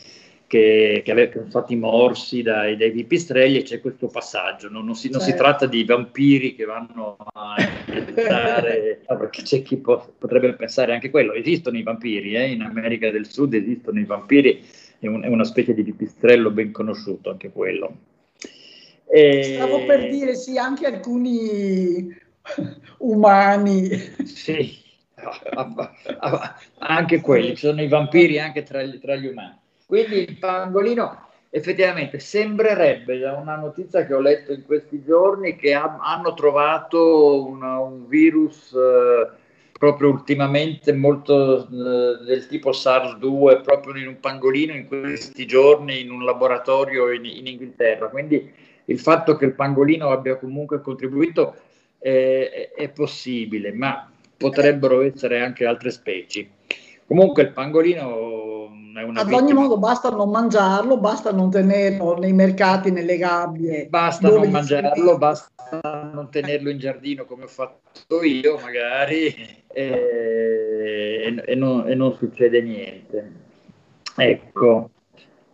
che, 0.48 1.02
che 1.04 1.12
avevano 1.12 1.50
stati 1.50 1.76
morsi 1.76 2.42
dai, 2.42 2.78
dai, 2.78 2.92
pipistrelli 2.92 3.58
e 3.58 3.64
c'è 3.64 3.82
questo 3.82 4.08
passaggio. 4.08 4.70
Non, 4.70 4.86
non, 4.86 4.96
si, 4.96 5.10
non 5.10 5.20
certo. 5.20 5.36
si, 5.36 5.42
tratta 5.42 5.66
di 5.66 5.84
vampiri 5.84 6.56
che 6.56 6.66
vanno 6.66 7.18
a 7.34 7.56
inventare, 7.88 9.02
perché 9.08 9.42
c'è 9.42 9.62
chi 9.62 9.78
po- 9.78 10.14
potrebbe 10.18 10.54
pensare 10.54 10.94
anche 10.94 11.10
quello. 11.10 11.34
Esistono 11.34 11.78
i 11.78 11.84
vampiri, 11.84 12.36
eh? 12.36 12.52
in 12.52 12.62
America 12.62 13.10
del 13.10 13.28
Sud 13.28 13.54
esistono 13.56 14.00
i 14.00 14.06
vampiri, 14.06 14.64
è, 15.00 15.08
un, 15.08 15.24
è 15.24 15.28
una 15.28 15.44
specie 15.44 15.74
di 15.74 15.84
pipistrello 15.84 16.52
ben 16.52 16.72
conosciuto 16.72 17.32
anche 17.32 17.52
quello. 17.52 18.12
E... 19.15 19.44
Stavo 19.44 19.85
per 19.85 20.10
dire 20.10 20.34
sì, 20.34 20.57
anche 20.57 20.88
alcuni 20.88 22.11
umani. 22.98 23.88
Sì, 24.26 24.76
anche 26.80 27.22
quelli, 27.22 27.49
ci 27.49 27.68
sono 27.68 27.84
i 27.84 27.88
vampiri 27.88 28.40
anche 28.40 28.64
tra, 28.64 28.81
tra 28.99 29.15
gli 29.15 29.27
umani. 29.27 29.56
Quindi 29.85 30.15
il 30.15 30.38
pangolino 30.40 31.27
effettivamente 31.52 32.18
sembrerebbe 32.18 33.19
da 33.19 33.34
una 33.34 33.56
notizia 33.56 34.03
che 34.07 34.15
ho 34.15 34.19
letto 34.19 34.52
in 34.52 34.65
questi 34.65 35.03
giorni 35.03 35.57
che 35.57 35.76
ha, 35.76 35.99
hanno 36.02 36.34
trovato 36.34 37.45
una, 37.45 37.77
un 37.77 38.07
virus 38.07 38.73
eh, 38.73 39.30
proprio 39.77 40.10
ultimamente 40.10 40.91
molto 40.91 41.68
eh, 41.68 42.23
del 42.26 42.48
tipo 42.48 42.72
SARS-2 42.72 43.61
proprio 43.61 43.95
in 43.95 44.07
un 44.07 44.19
pangolino 44.19 44.73
in 44.73 44.88
questi 44.88 45.45
giorni 45.45 46.02
in 46.02 46.10
un 46.10 46.26
laboratorio 46.26 47.11
in, 47.11 47.26
in 47.26 47.45
Inghilterra. 47.45 48.07
Quindi 48.07 48.72
il 48.86 49.00
fatto 49.00 49.36
che 49.36 49.46
il 49.46 49.54
pangolino 49.54 50.10
abbia 50.10 50.38
comunque 50.38 50.82
contribuito 50.82 51.56
eh, 52.00 52.72
è 52.76 52.90
possibile, 52.90 53.72
ma 53.72 54.10
potrebbero 54.38 55.02
essere 55.02 55.42
anche 55.42 55.66
altre 55.66 55.92
specie. 55.92 56.50
Comunque 57.06 57.44
il 57.44 57.52
pangolino 57.52 58.70
è 58.96 59.04
una 59.04 59.22
Ad 59.22 59.32
ogni 59.32 59.54
modo 59.54 59.78
basta 59.78 60.10
non 60.10 60.30
mangiarlo, 60.30 60.98
basta 60.98 61.32
non 61.32 61.50
tenerlo 61.50 62.18
nei 62.18 62.34
mercati, 62.34 62.92
nelle 62.92 63.18
gabbie. 63.18 63.88
Basta 63.88 64.30
non 64.30 64.50
mangiarlo, 64.50 65.18
basta 65.18 66.12
non 66.14 66.30
tenerlo 66.30 66.70
in 66.70 66.78
giardino 66.78 67.26
come 67.26 67.44
ho 67.44 67.48
fatto 67.48 68.24
io 68.24 68.58
magari 68.60 69.64
e, 69.68 71.44
e, 71.46 71.56
non, 71.56 71.88
e 71.88 71.96
non, 71.96 72.16
succede 72.16 72.62
niente. 72.62 73.32
Ecco. 74.16 74.90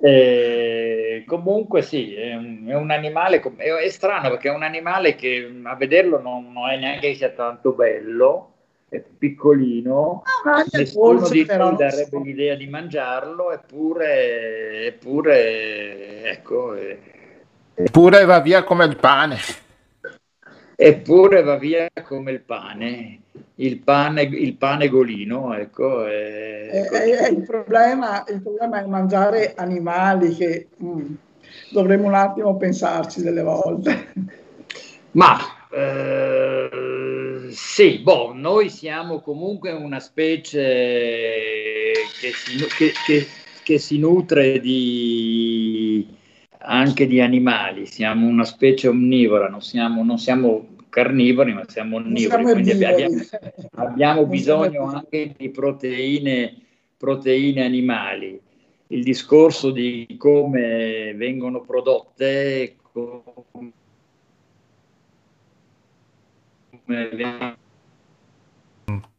E 0.01 1.23
comunque 1.27 1.81
sì, 1.81 2.13
è 2.13 2.35
un, 2.35 2.65
è 2.67 2.75
un 2.75 2.89
animale, 2.89 3.41
è, 3.57 3.69
è, 3.69 3.89
strano 3.89 4.29
perché 4.29 4.49
è 4.49 4.53
un 4.53 4.63
animale 4.63 5.15
che 5.15 5.59
a 5.63 5.75
vederlo 5.75 6.21
non, 6.21 6.51
non 6.53 6.69
è 6.69 6.77
neanche 6.77 7.13
sia 7.15 7.29
tanto 7.29 7.73
bello, 7.73 8.53
è 8.87 8.99
piccolino, 9.01 10.23
ah, 10.45 10.65
nessuno 10.71 11.27
di 11.27 11.45
noi 11.45 11.75
darebbe 11.75 12.19
l'idea 12.23 12.55
di 12.55 12.67
mangiarlo, 12.67 13.51
eppure, 13.51 14.85
eppure 14.87 16.23
ecco... 16.31 16.73
È, 16.73 16.97
eppure 17.75 18.25
va 18.25 18.39
via 18.39 18.63
come 18.63 18.85
il 18.85 18.95
pane. 18.95 19.37
Eppure 20.75 21.43
va 21.43 21.57
via 21.57 21.89
come 22.03 22.31
il 22.31 22.39
pane, 22.39 23.19
il 23.55 23.79
pane, 23.79 24.21
il 24.23 24.55
pane 24.55 24.89
golino, 24.89 25.53
ecco. 25.53 26.05
È, 26.05 26.67
è, 26.69 26.89
è 26.89 27.29
il, 27.29 27.43
problema, 27.43 28.23
il, 28.27 28.41
problema, 28.41 28.81
è 28.81 28.85
mangiare 28.85 29.53
animali 29.55 30.35
che 30.35 30.67
mm, 30.83 31.13
dovremmo 31.71 32.07
un 32.07 32.15
attimo 32.15 32.55
pensarci 32.57 33.21
delle 33.21 33.41
volte. 33.41 34.13
Ma 35.11 35.37
eh, 35.71 37.47
sì, 37.51 37.99
boh, 37.99 38.31
noi 38.33 38.69
siamo 38.69 39.19
comunque 39.21 39.71
una 39.71 39.99
specie 39.99 41.93
che 42.19 42.31
si, 42.33 42.57
che, 42.77 42.91
che, 43.05 43.27
che 43.63 43.77
si 43.77 43.99
nutre 43.99 44.59
di, 44.59 46.07
anche 46.59 47.07
di 47.07 47.21
animali, 47.21 47.85
siamo 47.85 48.27
una 48.27 48.45
specie 48.45 48.87
omnivora, 48.87 49.47
non 49.47 49.61
siamo, 49.61 50.03
non 50.03 50.17
siamo 50.17 50.77
carnivori, 50.89 51.53
ma 51.53 51.63
siamo 51.67 51.97
onnivori, 51.97 52.43
siamo 52.43 52.51
quindi 52.51 52.83
abbiamo, 52.83 53.15
abbiamo 53.75 54.25
bisogno 54.25 54.85
anche 54.85 55.33
di 55.37 55.49
proteine, 55.49 56.55
proteine 56.97 57.63
animali. 57.63 58.39
Il 58.87 59.03
discorso 59.03 59.71
di 59.71 60.15
come 60.17 61.13
vengono 61.15 61.61
prodotte, 61.61 62.75
come 62.91 63.73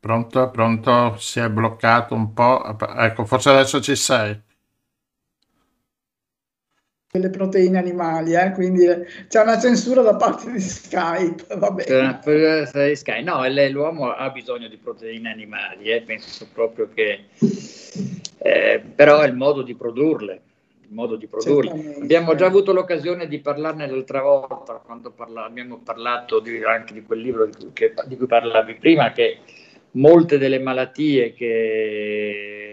Pronto, 0.00 0.50
pronto, 0.50 1.16
si 1.18 1.38
è 1.38 1.48
bloccato 1.48 2.14
un 2.14 2.32
po'. 2.32 2.76
Ecco, 2.96 3.24
forse 3.24 3.50
adesso 3.50 3.80
ci 3.80 3.94
sei. 3.94 4.48
Le 7.12 7.30
proteine 7.30 7.76
animali, 7.76 8.34
eh? 8.34 8.52
quindi 8.52 8.86
c'è 9.28 9.42
una 9.42 9.58
censura 9.58 10.00
da 10.00 10.14
parte 10.14 10.52
di 10.52 10.60
Skype. 10.60 11.56
Vabbè. 11.56 12.94
Sky. 12.94 13.24
No, 13.24 13.42
l'uomo 13.70 14.12
ha 14.12 14.30
bisogno 14.30 14.68
di 14.68 14.76
proteine 14.76 15.28
animali, 15.28 15.90
eh? 15.90 16.02
penso 16.02 16.46
proprio 16.52 16.88
che... 16.94 17.24
Eh, 18.38 18.82
però 18.94 19.20
è 19.20 19.26
il 19.26 19.34
modo 19.34 19.62
di 19.62 19.74
produrle 19.74 20.42
modo 20.90 21.16
di 21.16 21.26
produrli. 21.26 21.96
Abbiamo 22.02 22.34
già 22.34 22.46
avuto 22.46 22.72
l'occasione 22.72 23.26
di 23.26 23.38
parlarne 23.40 23.88
l'altra 23.88 24.22
volta, 24.22 24.74
quando 24.84 25.10
parla, 25.10 25.44
abbiamo 25.44 25.80
parlato 25.82 26.40
di, 26.40 26.62
anche 26.64 26.94
di 26.94 27.02
quel 27.02 27.20
libro 27.20 27.46
di, 27.46 27.70
che, 27.72 27.94
di 28.06 28.16
cui 28.16 28.26
parlavi 28.26 28.74
prima, 28.74 29.12
che 29.12 29.38
molte 29.92 30.38
delle 30.38 30.58
malattie 30.58 31.32
che, 31.32 32.69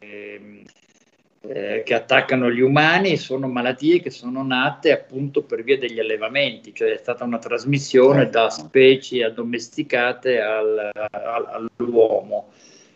eh, 1.48 1.84
che, 1.86 1.94
attaccano 1.94 2.52
gli 2.52 2.60
umani 2.60 3.16
sono 3.16 3.48
malattie 3.48 4.02
che 4.02 4.10
sono 4.10 4.44
nate 4.44 4.92
appunto 4.92 5.44
per 5.44 5.64
via 5.64 5.78
degli 5.78 6.00
allevamenti, 6.00 6.74
cioè 6.74 6.94
è 6.94 6.98
stata 6.98 7.24
una 7.24 7.38
trasmissione 7.38 8.30
da 8.30 8.50
certo. 8.50 8.66
specie 8.66 9.24
addomesticate 9.24 10.42
al, 10.42 10.92
al, 10.94 11.70
all'uomo. 11.78 12.52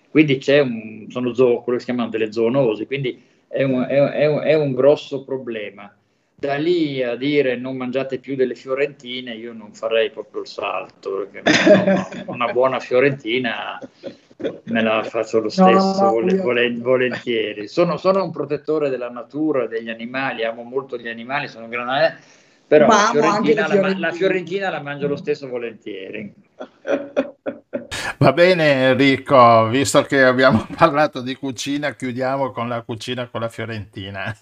Quindi 0.10 0.38
c'è 0.38 0.60
un, 0.60 1.06
sono 1.10 1.34
zoo, 1.34 1.61
quello 1.61 1.78
che 1.78 1.86
si 1.86 1.90
chiamano 1.90 2.10
delle 2.10 2.34
zoonosi, 2.34 2.86
quindi 2.86 3.22
è 3.48 3.64
un, 3.64 3.86
è, 3.88 4.28
un, 4.28 4.40
è 4.41 4.53
un 4.56 4.73
grosso 4.73 5.23
problema. 5.23 5.94
Da 6.36 6.56
lì 6.56 7.03
a 7.03 7.15
dire 7.15 7.56
non 7.56 7.78
mangiate 7.78 8.18
più 8.18 8.36
delle 8.36 8.56
fiorentine, 8.56 9.36
io 9.36 9.53
non 9.53 9.73
farei 9.73 10.10
proprio 10.10 10.41
il 10.41 10.48
salto, 10.48 11.30
perché 11.32 12.23
una 12.28 12.52
buona 12.52 12.80
fiorentina 12.80 13.80
me 14.64 14.82
la 14.82 15.04
faccio 15.04 15.40
lo 15.40 15.50
stesso, 15.50 16.02
no, 16.02 16.02
no, 16.02 16.12
vol- 16.12 16.82
volentieri. 16.82 17.68
Sono, 17.68 17.98
sono, 17.98 18.24
un 18.24 18.32
protettore 18.32 18.90
della 18.90 19.10
natura, 19.10 19.68
degli 19.68 19.90
animali, 19.90 20.44
amo 20.44 20.64
molto 20.64 20.98
gli 20.98 21.08
animali, 21.08 21.48
sono 21.48 21.66
un 21.66 21.70
grande... 21.70 22.18
Però 22.68 22.88
la 22.88 23.10
fiorentina, 23.12 23.68
la, 23.68 23.98
la 23.98 24.12
fiorentina 24.14 24.70
la 24.70 24.82
mangio 24.82 25.08
lo 25.08 25.18
stesso 25.18 25.50
volentieri. 25.50 26.34
Va 28.18 28.32
bene 28.32 28.90
Enrico, 28.90 29.68
visto 29.68 30.04
che 30.04 30.24
abbiamo 30.24 30.66
parlato 30.78 31.22
di 31.22 31.36
cucina, 31.36 31.94
chiudiamo 31.96 32.52
con 32.52 32.70
la 32.70 32.82
cucina 32.82 33.28
con 33.28 33.42
la 33.42 33.50
Fiorentina. 33.50 34.34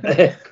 Ecco. 0.00 0.50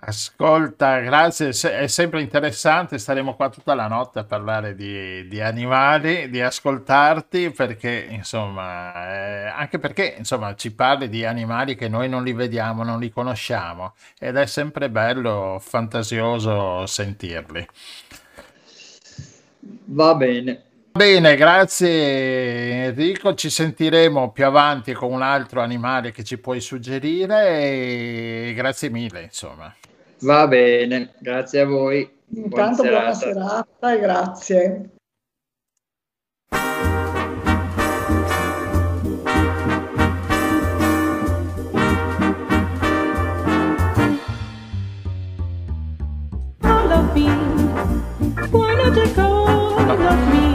Ascolta, 0.00 1.00
grazie, 1.00 1.48
è 1.48 1.88
sempre 1.88 2.20
interessante, 2.20 2.98
staremo 2.98 3.34
qua 3.34 3.48
tutta 3.48 3.74
la 3.74 3.88
notte 3.88 4.20
a 4.20 4.24
parlare 4.24 4.76
di, 4.76 5.26
di 5.26 5.40
animali, 5.40 6.30
di 6.30 6.40
ascoltarti, 6.40 7.50
perché 7.50 8.06
insomma, 8.08 8.92
eh, 9.10 9.46
anche 9.48 9.80
perché 9.80 10.14
insomma 10.16 10.54
ci 10.54 10.72
parli 10.72 11.08
di 11.08 11.24
animali 11.24 11.74
che 11.74 11.88
noi 11.88 12.08
non 12.08 12.22
li 12.22 12.32
vediamo, 12.32 12.84
non 12.84 13.00
li 13.00 13.10
conosciamo 13.10 13.94
ed 14.20 14.36
è 14.36 14.46
sempre 14.46 14.88
bello, 14.88 15.58
fantasioso 15.60 16.86
sentirli. 16.86 17.66
Va 19.86 20.14
bene, 20.14 20.62
Bene, 20.92 21.36
grazie 21.36 22.86
Enrico, 22.86 23.34
ci 23.34 23.50
sentiremo 23.50 24.32
più 24.32 24.44
avanti 24.44 24.92
con 24.92 25.12
un 25.12 25.22
altro 25.22 25.60
animale 25.60 26.10
che 26.12 26.24
ci 26.24 26.38
puoi 26.38 26.60
suggerire 26.60 27.48
e 27.60 28.52
grazie 28.54 28.90
mille, 28.90 29.22
insomma. 29.22 29.72
Va 30.20 30.46
bene, 30.48 31.14
grazie 31.18 31.60
a 31.60 31.66
voi. 31.66 32.08
Intanto 32.34 32.82
buona 32.82 33.14
serata 33.14 33.92
e 33.94 33.98
grazie. 33.98 34.90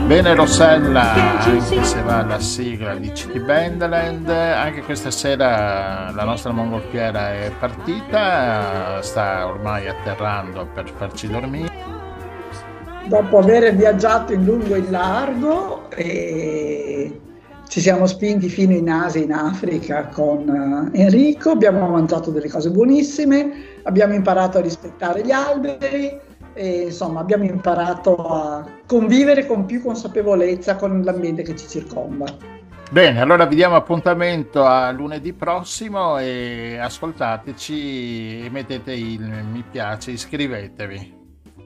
Bene 0.06 0.34
Rossella, 0.34 1.40
anche 1.40 1.82
se 1.82 2.02
va 2.02 2.18
alla 2.18 2.38
sigla 2.38 2.94
di 2.94 3.12
City 3.14 3.40
Bandland, 3.40 4.28
anche 4.28 4.82
questa 4.82 5.10
sera 5.10 6.10
la 6.14 6.24
nostra 6.24 6.52
mongolfiera 6.52 7.32
è 7.32 7.50
partita, 7.58 9.00
sta 9.00 9.46
ormai 9.46 9.88
atterrando 9.88 10.68
per 10.74 10.90
farci 10.94 11.26
dormire. 11.26 11.72
Dopo 13.06 13.38
aver 13.38 13.74
viaggiato 13.74 14.34
in 14.34 14.44
lungo 14.44 14.74
e 14.74 14.78
in 14.78 14.90
largo 14.90 15.90
e 15.90 17.20
ci 17.66 17.80
siamo 17.80 18.06
spinti 18.06 18.48
fino 18.48 18.72
in 18.72 18.88
Asia, 18.90 19.22
in 19.22 19.32
Africa 19.32 20.08
con 20.12 20.90
eh, 20.92 21.00
Enrico, 21.00 21.50
abbiamo 21.50 21.88
mangiato 21.88 22.30
delle 22.30 22.50
cose 22.50 22.70
buonissime, 22.70 23.80
abbiamo 23.84 24.12
imparato 24.12 24.58
a 24.58 24.60
rispettare 24.60 25.24
gli 25.24 25.32
alberi, 25.32 26.20
e 26.54 26.84
insomma 26.84 27.20
abbiamo 27.20 27.44
imparato 27.44 28.16
a 28.16 28.64
convivere 28.86 29.46
con 29.46 29.66
più 29.66 29.82
consapevolezza 29.82 30.76
con 30.76 31.02
l'ambiente 31.02 31.42
che 31.42 31.56
ci 31.56 31.68
circonda. 31.68 32.24
Bene, 32.90 33.20
allora 33.20 33.44
vi 33.46 33.56
diamo 33.56 33.74
appuntamento 33.74 34.64
a 34.64 34.90
lunedì 34.92 35.32
prossimo 35.32 36.18
e 36.18 36.78
ascoltateci 36.78 38.44
e 38.44 38.50
mettete 38.50 38.92
il 38.92 39.22
mi 39.22 39.64
piace, 39.68 40.12
iscrivetevi. 40.12 41.22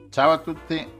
Ciao 0.09 0.31
a 0.31 0.37
tutti. 0.39 0.97